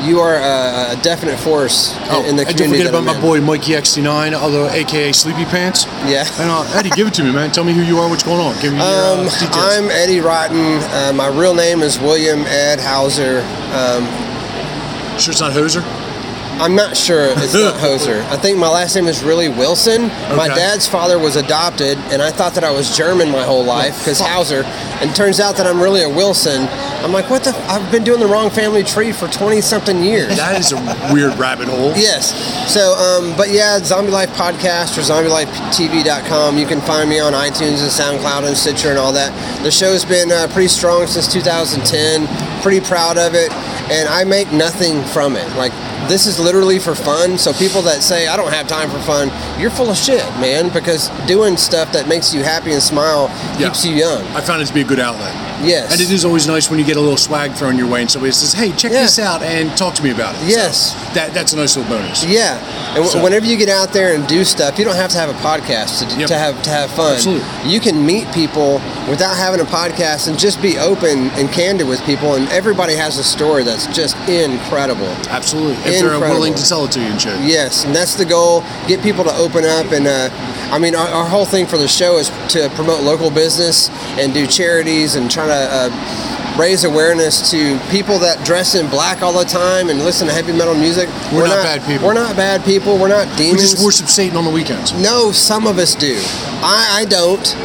you 0.04 0.20
are 0.20 0.36
a, 0.36 0.92
a 0.92 1.00
definite 1.02 1.38
force 1.38 1.96
in- 2.10 2.26
in 2.26 2.36
the 2.36 2.46
and 2.46 2.54
Oh, 2.54 2.58
don't 2.58 2.68
forget 2.70 2.86
about 2.86 2.98
I'm 2.98 3.04
my 3.06 3.14
in. 3.16 3.20
boy 3.20 3.40
Mikey 3.40 3.72
X9, 3.72 4.34
although 4.34 4.68
AKA 4.68 5.10
Sleepy 5.12 5.44
Pants. 5.46 5.86
Yeah. 6.06 6.24
And 6.38 6.50
uh, 6.50 6.62
Eddie, 6.78 6.90
give 6.90 7.08
it 7.08 7.14
to 7.14 7.24
me, 7.24 7.32
man. 7.32 7.50
Tell 7.50 7.64
me 7.64 7.72
who 7.72 7.82
you 7.82 7.98
are, 7.98 8.08
what's 8.08 8.22
going 8.22 8.38
on. 8.40 8.54
Give 8.62 8.72
me 8.72 8.78
your 8.78 8.86
uh, 8.86 9.16
Um, 9.16 9.24
details. 9.24 9.50
I'm 9.56 9.90
Eddie 9.90 10.20
Rotten. 10.20 10.78
Uh, 10.92 11.12
my 11.16 11.28
real 11.28 11.54
name 11.54 11.80
is 11.82 11.98
William 11.98 12.40
Ed 12.46 12.78
Hauser. 12.78 13.40
Um, 13.74 14.04
sure 15.18 15.32
it's 15.32 15.40
not 15.40 15.52
Hoser? 15.52 15.82
I'm 16.58 16.74
not 16.74 16.96
sure 16.96 17.26
it's 17.30 17.54
not 17.54 17.74
Hoser. 17.80 18.20
I 18.30 18.36
think 18.36 18.58
my 18.58 18.68
last 18.68 18.94
name 18.96 19.06
is 19.06 19.22
really 19.22 19.48
Wilson. 19.48 20.08
My 20.36 20.48
dad's 20.48 20.86
father 20.86 21.18
was 21.18 21.36
adopted, 21.36 21.98
and 22.10 22.22
I 22.22 22.30
thought 22.30 22.54
that 22.54 22.64
I 22.64 22.70
was 22.70 22.96
German 22.96 23.30
my 23.30 23.42
whole 23.42 23.64
life 23.64 23.98
because. 23.98 24.20
Hauser. 24.20 24.62
And 24.98 25.14
turns 25.14 25.40
out 25.40 25.56
that 25.58 25.66
I'm 25.66 25.78
really 25.78 26.02
a 26.02 26.08
Wilson. 26.08 26.66
I'm 27.04 27.12
like, 27.12 27.28
what 27.28 27.44
the? 27.44 27.50
F- 27.50 27.68
I've 27.68 27.92
been 27.92 28.02
doing 28.02 28.18
the 28.18 28.26
wrong 28.26 28.48
family 28.48 28.82
tree 28.82 29.12
for 29.12 29.28
20 29.28 29.60
something 29.60 30.02
years. 30.02 30.34
That 30.38 30.58
is 30.58 30.72
a 30.72 31.12
weird 31.12 31.34
rabbit 31.38 31.68
hole. 31.68 31.92
Yes. 31.96 32.32
So, 32.72 32.94
um, 32.94 33.36
but 33.36 33.50
yeah, 33.50 33.78
Zombie 33.78 34.10
Life 34.10 34.30
Podcast 34.30 34.96
or 34.96 35.02
ZombieLifeTV.com. 35.02 36.56
You 36.56 36.66
can 36.66 36.80
find 36.80 37.08
me 37.10 37.20
on 37.20 37.32
iTunes 37.34 37.82
and 37.82 37.90
SoundCloud 37.92 38.46
and 38.46 38.56
Stitcher 38.56 38.88
and 38.90 38.98
all 38.98 39.12
that. 39.12 39.32
The 39.62 39.70
show's 39.70 40.04
been 40.04 40.32
uh, 40.32 40.48
pretty 40.52 40.68
strong 40.68 41.06
since 41.06 41.30
2010. 41.32 42.62
Pretty 42.62 42.80
proud 42.80 43.18
of 43.18 43.34
it, 43.34 43.52
and 43.90 44.08
I 44.08 44.24
make 44.24 44.50
nothing 44.52 45.02
from 45.04 45.36
it. 45.36 45.46
Like 45.56 45.72
this 46.08 46.26
is 46.26 46.38
literally 46.38 46.78
for 46.78 46.94
fun. 46.94 47.38
So 47.38 47.52
people 47.52 47.82
that 47.82 48.02
say 48.02 48.26
I 48.28 48.36
don't 48.36 48.52
have 48.52 48.66
time 48.68 48.90
for 48.90 48.98
fun, 49.00 49.30
you're 49.60 49.70
full 49.70 49.90
of 49.90 49.96
shit, 49.96 50.24
man. 50.40 50.68
Because 50.72 51.08
doing 51.26 51.56
stuff 51.56 51.92
that 51.92 52.08
makes 52.08 52.32
you 52.34 52.42
happy 52.42 52.72
and 52.72 52.82
smile 52.82 53.28
Yeah. 53.58 53.68
keeps 53.68 53.84
you 53.84 53.92
young. 53.94 54.22
I 54.34 54.40
found 54.40 54.62
it 54.62 54.66
to 54.66 54.74
be 54.74 54.80
a 54.82 54.84
good 54.84 55.00
outlet. 55.00 55.34
Yes. 55.64 55.90
And 55.92 56.00
it 56.00 56.10
is 56.10 56.24
always 56.24 56.46
nice 56.46 56.68
when 56.68 56.78
you 56.78 56.84
get 56.84 56.96
a 56.96 57.00
little 57.00 57.16
swag 57.16 57.54
thrown 57.54 57.78
your 57.78 57.86
way 57.88 58.02
and 58.02 58.10
somebody 58.10 58.30
says, 58.32 58.52
hey, 58.52 58.72
check 58.72 58.92
Yeah. 58.92 59.02
this 59.02 59.18
out 59.18 59.42
and 59.42 59.74
talk 59.76 59.94
to 59.94 60.02
me 60.02 60.10
about 60.10 60.34
it. 60.34 60.38
So 60.40 60.46
Yes. 60.48 60.94
that, 61.14 61.32
that's 61.32 61.54
a 61.54 61.56
nice 61.56 61.76
little 61.76 61.90
bonus. 61.96 62.24
Yeah, 62.24 62.58
and 62.88 62.96
w- 62.96 63.10
So- 63.10 63.22
whenever 63.22 63.46
you 63.46 63.56
get 63.56 63.70
out 63.70 63.92
there 63.94 64.14
and 64.14 64.26
do 64.26 64.44
stuff, 64.44 64.78
you 64.78 64.84
don't 64.84 64.96
have 64.96 65.10
to 65.12 65.18
have 65.18 65.30
a 65.30 65.34
podcast 65.34 66.06
to, 66.10 66.18
Yep. 66.20 66.28
to 66.28 66.34
have 66.38 66.62
to 66.64 66.70
have 66.70 66.90
fun. 66.90 67.14
Absolutely. 67.14 67.44
You 67.64 67.80
can 67.80 68.04
meet 68.04 68.30
people 68.32 68.82
without 69.08 69.34
having 69.36 69.60
a 69.60 69.64
podcast 69.64 70.28
and 70.28 70.38
just 70.38 70.60
be 70.60 70.78
open 70.78 71.30
and 71.36 71.50
candid 71.50 71.88
with 71.88 72.04
people. 72.04 72.34
And 72.34 72.50
everybody 72.52 72.94
has 72.94 73.16
a 73.16 73.24
story 73.24 73.64
that's 73.64 73.86
just 73.86 74.14
incredible. 74.28 75.08
Absolutely. 75.30 75.76
They're 76.04 76.14
Incredible. 76.14 76.40
willing 76.40 76.54
to 76.54 76.64
tell 76.64 76.84
it 76.84 76.92
to 76.92 77.00
you 77.00 77.06
and 77.06 77.20
shit. 77.20 77.38
Yes, 77.40 77.84
and 77.84 77.94
that's 77.94 78.14
the 78.14 78.24
goal. 78.24 78.62
Get 78.86 79.02
people 79.02 79.24
to 79.24 79.32
open 79.36 79.64
up, 79.64 79.92
and 79.92 80.06
uh, 80.06 80.28
I 80.72 80.78
mean, 80.78 80.94
our, 80.94 81.06
our 81.08 81.28
whole 81.28 81.44
thing 81.44 81.66
for 81.66 81.78
the 81.78 81.88
show 81.88 82.18
is 82.18 82.28
to 82.50 82.68
promote 82.74 83.02
local 83.02 83.30
business 83.30 83.88
and 84.18 84.34
do 84.34 84.46
charities 84.46 85.14
and 85.14 85.30
try 85.30 85.46
to 85.46 85.52
uh, 85.52 86.56
raise 86.58 86.84
awareness 86.84 87.50
to 87.50 87.78
people 87.90 88.18
that 88.18 88.44
dress 88.44 88.74
in 88.74 88.88
black 88.88 89.22
all 89.22 89.32
the 89.32 89.44
time 89.44 89.90
and 89.90 90.00
listen 90.00 90.26
to 90.26 90.32
heavy 90.32 90.52
metal 90.52 90.74
music. 90.74 91.08
We're 91.32 91.46
not 91.46 91.62
bad 91.62 91.86
people. 91.86 92.06
We're 92.06 92.14
not 92.14 92.36
bad 92.36 92.64
people. 92.64 92.98
We're 92.98 93.08
not 93.08 93.26
demons. 93.36 93.62
We 93.62 93.68
just 93.68 93.84
worship 93.84 94.06
Satan 94.08 94.36
on 94.36 94.44
the 94.44 94.50
weekends. 94.50 94.92
No, 94.94 95.32
some 95.32 95.66
of 95.66 95.78
us 95.78 95.94
do. 95.94 96.16
I, 96.62 97.02
I 97.02 97.04
don't. 97.04 97.56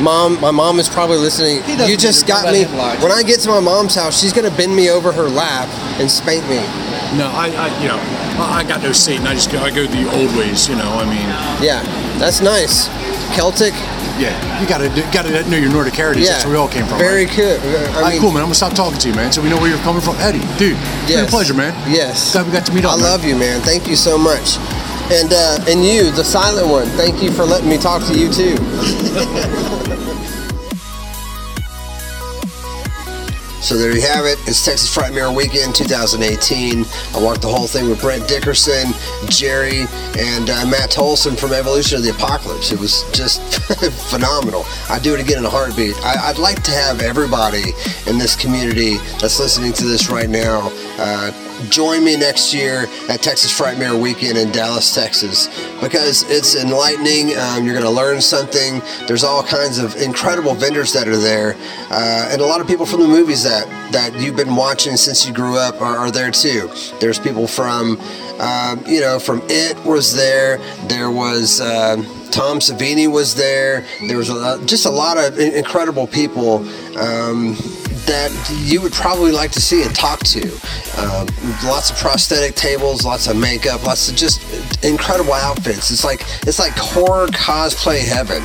Mom, 0.00 0.38
my 0.40 0.50
mom 0.50 0.78
is 0.78 0.88
probably 0.88 1.16
listening. 1.16 1.62
You 1.88 1.96
just 1.96 2.26
got 2.26 2.52
me. 2.52 2.64
him 2.64 2.76
lie 2.76 2.96
to 2.96 3.02
When 3.02 3.12
I 3.12 3.22
get 3.22 3.40
to 3.40 3.48
my 3.48 3.60
mom's 3.60 3.94
house, 3.94 4.20
she's 4.20 4.32
gonna 4.32 4.50
bend 4.50 4.74
me 4.76 4.90
over 4.90 5.10
her 5.10 5.28
lap 5.28 5.68
and 5.98 6.10
spank 6.10 6.44
me. 6.48 6.60
No, 7.16 7.26
I, 7.32 7.48
I 7.48 7.66
you 7.80 7.88
know, 7.88 7.96
I 8.42 8.60
I 8.60 8.64
got 8.64 8.82
no 8.82 8.92
Satan. 8.92 9.26
I 9.26 9.34
just 9.34 9.50
go, 9.50 9.58
I 9.60 9.70
go 9.70 9.86
the 9.86 10.04
old 10.16 10.34
ways, 10.36 10.68
you 10.68 10.76
know. 10.76 10.90
I 11.00 11.04
mean, 11.08 11.26
Yeah, 11.64 11.82
that's 12.18 12.40
nice. 12.40 12.88
Celtic. 13.34 13.72
yeah, 14.20 14.32
you 14.60 14.66
gotta 14.68 14.88
do- 14.90 15.04
gotta 15.12 15.48
know 15.50 15.56
your 15.56 15.70
Nordic 15.72 15.94
heritage. 15.94 16.24
Yeah, 16.24 16.32
That's 16.32 16.44
where 16.44 16.52
we 16.54 16.58
all 16.58 16.68
came 16.68 16.84
from. 16.86 16.98
Very 16.98 17.24
right? 17.26 17.36
All 17.38 17.98
I 17.98 18.02
right, 18.02 18.12
mean, 18.12 18.20
cool, 18.20 18.30
man. 18.32 18.40
I'm 18.42 18.52
gonna 18.52 18.54
stop 18.54 18.74
talking 18.74 18.98
to 19.00 19.08
you, 19.08 19.14
man. 19.14 19.32
So 19.32 19.40
we 19.42 19.48
know 19.48 19.56
where 19.58 19.68
you're 19.68 19.82
coming 19.82 20.02
from, 20.02 20.16
Eddie, 20.16 20.44
dude. 20.58 20.76
It's 21.04 21.12
been 21.12 21.24
a 21.24 21.28
pleasure, 21.28 21.54
man. 21.54 21.72
Yes. 21.90 22.32
Glad 22.32 22.46
we 22.46 22.52
got 22.52 22.66
to 22.66 22.72
meet 22.74 22.84
up. 22.84 22.92
I 22.92 22.96
man. 22.96 23.04
love 23.04 23.24
you, 23.24 23.36
man. 23.36 23.60
Thank 23.62 23.88
you 23.88 23.96
so 23.96 24.16
much. 24.18 24.58
And 25.10 25.32
uh, 25.32 25.58
and 25.68 25.84
you, 25.84 26.10
the 26.12 26.24
silent 26.24 26.68
one. 26.68 26.86
Thank 27.00 27.22
you 27.22 27.30
for 27.32 27.44
letting 27.44 27.68
me 27.68 27.78
talk 27.78 28.02
to 28.06 28.14
you 28.18 28.28
too. 28.32 28.56
So 33.66 33.76
there 33.76 33.92
you 33.92 34.00
have 34.02 34.26
it. 34.26 34.38
It's 34.46 34.64
Texas 34.64 34.88
Frightmare 34.94 35.34
Weekend 35.34 35.74
2018. 35.74 36.84
I 37.14 37.20
walked 37.20 37.42
the 37.42 37.48
whole 37.48 37.66
thing 37.66 37.88
with 37.88 38.00
Brenda 38.00 38.24
Dickerson, 38.28 38.92
Jerry, 39.28 39.86
and 40.16 40.48
uh, 40.48 40.64
Matt 40.70 40.92
Tolson 40.92 41.36
from 41.36 41.52
Evolution 41.52 41.98
of 41.98 42.04
the 42.04 42.10
Apocalypse. 42.10 42.70
It 42.70 42.78
was 42.78 43.02
just 43.10 43.42
phenomenal. 44.08 44.64
I'd 44.88 45.02
do 45.02 45.14
it 45.14 45.20
again 45.20 45.38
in 45.38 45.44
a 45.46 45.50
heartbeat. 45.50 45.96
I, 46.04 46.28
I'd 46.28 46.38
like 46.38 46.62
to 46.62 46.70
have 46.70 47.02
everybody 47.02 47.72
in 48.06 48.18
this 48.18 48.36
community 48.36 48.98
that's 49.18 49.40
listening 49.40 49.72
to 49.72 49.84
this 49.84 50.10
right 50.10 50.30
now 50.30 50.70
uh, 51.00 51.32
join 51.70 52.04
me 52.04 52.16
next 52.16 52.54
year 52.54 52.86
at 53.08 53.22
Texas 53.22 53.56
Frightmare 53.56 54.00
Weekend 54.00 54.38
in 54.38 54.50
Dallas, 54.52 54.94
Texas, 54.94 55.48
because 55.80 56.28
it's 56.30 56.54
enlightening. 56.54 57.36
Um, 57.36 57.64
you're 57.64 57.74
going 57.74 57.86
to 57.86 57.90
learn 57.90 58.20
something. 58.20 58.80
There's 59.06 59.24
all 59.24 59.42
kinds 59.42 59.78
of 59.78 59.96
incredible 59.96 60.54
vendors 60.54 60.92
that 60.92 61.08
are 61.08 61.16
there, 61.16 61.54
uh, 61.90 62.28
and 62.30 62.40
a 62.40 62.46
lot 62.46 62.60
of 62.60 62.66
people 62.66 62.86
from 62.86 63.00
the 63.00 63.08
movies 63.08 63.42
that 63.44 63.66
that 63.92 64.14
you've 64.20 64.36
been 64.36 64.56
watching 64.56 64.96
since 64.96 65.26
you 65.26 65.32
grew 65.32 65.56
up 65.56 65.80
are, 65.80 65.96
are 65.96 66.10
there 66.10 66.30
too. 66.30 66.70
There's 67.00 67.18
people 67.18 67.46
from, 67.46 68.00
um, 68.40 68.82
you 68.86 69.00
know, 69.00 69.18
from 69.18 69.42
It 69.48 69.82
was 69.84 70.14
there. 70.14 70.58
There 70.88 71.10
was. 71.10 71.60
Um, 71.60 72.06
Tom 72.36 72.58
Savini 72.58 73.10
was 73.10 73.34
there. 73.34 73.86
There 74.08 74.18
was 74.18 74.28
a, 74.28 74.62
just 74.66 74.84
a 74.84 74.90
lot 74.90 75.16
of 75.16 75.38
incredible 75.38 76.06
people 76.06 76.58
um, 76.98 77.56
that 78.06 78.30
you 78.64 78.80
would 78.80 78.92
probably 78.92 79.32
like 79.32 79.50
to 79.52 79.60
see 79.60 79.82
and 79.82 79.94
talk 79.94 80.20
to. 80.20 80.42
Um, 80.98 81.26
lots 81.64 81.90
of 81.90 81.96
prosthetic 81.96 82.54
tables, 82.54 83.04
lots 83.04 83.26
of 83.28 83.36
makeup, 83.36 83.84
lots 83.84 84.08
of 84.08 84.16
just 84.16 84.84
incredible 84.84 85.34
outfits. 85.34 85.90
It's 85.90 86.04
like 86.04 86.22
it's 86.46 86.58
like 86.58 86.72
horror 86.76 87.26
cosplay 87.28 87.98
heaven. 87.98 88.42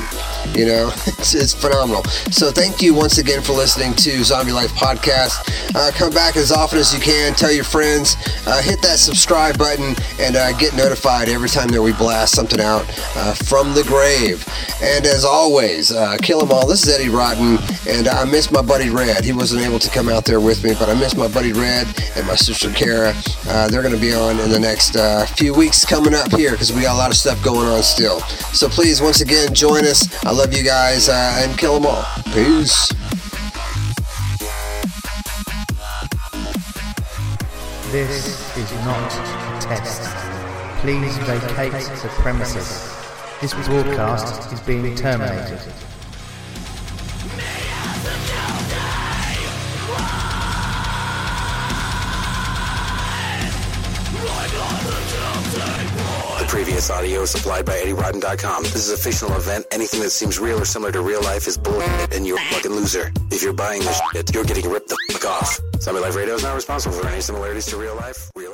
You 0.57 0.65
know, 0.65 0.87
it's, 1.07 1.33
it's 1.33 1.53
phenomenal. 1.53 2.03
So 2.31 2.51
thank 2.51 2.81
you 2.81 2.93
once 2.93 3.17
again 3.19 3.41
for 3.41 3.53
listening 3.53 3.93
to 3.95 4.23
Zombie 4.23 4.51
Life 4.51 4.71
Podcast. 4.73 5.75
Uh, 5.75 5.91
come 5.93 6.11
back 6.11 6.35
as 6.35 6.51
often 6.51 6.79
as 6.79 6.93
you 6.93 6.99
can. 6.99 7.33
Tell 7.33 7.51
your 7.51 7.63
friends. 7.63 8.15
Uh, 8.45 8.61
hit 8.61 8.81
that 8.81 8.97
subscribe 8.99 9.57
button 9.57 9.95
and 10.19 10.35
uh, 10.35 10.51
get 10.57 10.75
notified 10.75 11.29
every 11.29 11.47
time 11.49 11.69
that 11.69 11.81
we 11.81 11.93
blast 11.93 12.33
something 12.35 12.59
out 12.59 12.83
uh, 13.15 13.33
from 13.33 13.73
the 13.73 13.83
grave. 13.83 14.45
And 14.81 15.05
as 15.05 15.23
always, 15.23 15.91
uh, 15.91 16.17
kill 16.21 16.41
'em 16.41 16.51
all. 16.51 16.67
This 16.67 16.85
is 16.85 16.93
Eddie 16.93 17.09
Rotten, 17.09 17.57
and 17.87 18.07
I 18.07 18.25
miss 18.25 18.51
my 18.51 18.61
buddy 18.61 18.89
Red. 18.89 19.23
He 19.23 19.31
wasn't 19.51 19.69
able 19.69 19.79
to 19.79 19.89
come 19.89 20.07
out 20.07 20.23
there 20.23 20.39
with 20.39 20.63
me, 20.63 20.73
but 20.79 20.87
I 20.87 20.93
miss 20.93 21.13
my 21.17 21.27
buddy 21.27 21.51
Red 21.51 21.85
and 22.15 22.25
my 22.25 22.35
sister 22.35 22.71
Kara. 22.71 23.13
Uh, 23.49 23.67
they're 23.67 23.81
going 23.81 23.93
to 23.93 23.99
be 23.99 24.13
on 24.13 24.39
in 24.39 24.49
the 24.49 24.59
next 24.59 24.95
uh, 24.95 25.25
few 25.25 25.53
weeks 25.53 25.83
coming 25.83 26.13
up 26.13 26.31
here 26.31 26.51
because 26.51 26.71
we 26.71 26.83
got 26.83 26.95
a 26.95 26.97
lot 26.97 27.11
of 27.11 27.17
stuff 27.17 27.43
going 27.43 27.67
on 27.67 27.83
still. 27.83 28.21
So 28.53 28.69
please, 28.69 29.01
once 29.01 29.19
again, 29.19 29.53
join 29.53 29.83
us. 29.83 30.07
I 30.23 30.31
love 30.31 30.53
you 30.53 30.63
guys 30.63 31.09
uh, 31.09 31.35
and 31.43 31.51
them 31.59 31.85
all. 31.85 32.05
Peace. 32.31 32.93
This 37.91 38.55
is 38.55 38.71
not 38.85 39.11
a 39.11 39.67
test. 39.67 40.01
Please 40.79 41.17
vacate 41.27 41.73
the 41.73 42.09
premises. 42.21 42.89
This 43.41 43.53
broadcast 43.67 44.53
is 44.53 44.61
being 44.61 44.95
terminated. 44.95 45.59
Previous 56.51 56.89
audio 56.89 57.23
supplied 57.23 57.65
by 57.65 57.79
EddieRotten.com. 57.79 58.63
This 58.63 58.87
is 58.87 58.91
a 58.91 58.97
fictional 58.97 59.37
event. 59.37 59.65
Anything 59.71 60.01
that 60.01 60.09
seems 60.09 60.37
real 60.37 60.59
or 60.59 60.65
similar 60.65 60.91
to 60.91 61.01
real 61.01 61.21
life 61.21 61.47
is 61.47 61.57
bullshit, 61.57 62.13
and 62.13 62.27
you're 62.27 62.37
a 62.37 62.45
fucking 62.51 62.71
loser. 62.71 63.09
If 63.31 63.41
you're 63.41 63.53
buying 63.53 63.79
this 63.79 64.01
shit, 64.11 64.35
you're 64.35 64.43
getting 64.43 64.69
ripped 64.69 64.89
the 64.89 64.97
fuck 65.11 65.25
off. 65.25 65.59
Zombie 65.79 66.01
Life 66.01 66.17
Radio 66.17 66.35
is 66.35 66.43
not 66.43 66.53
responsible 66.53 66.97
for 66.97 67.07
any 67.07 67.21
similarities 67.21 67.67
to 67.67 67.77
real 67.77 67.95
life. 67.95 68.29
Real 68.35 68.51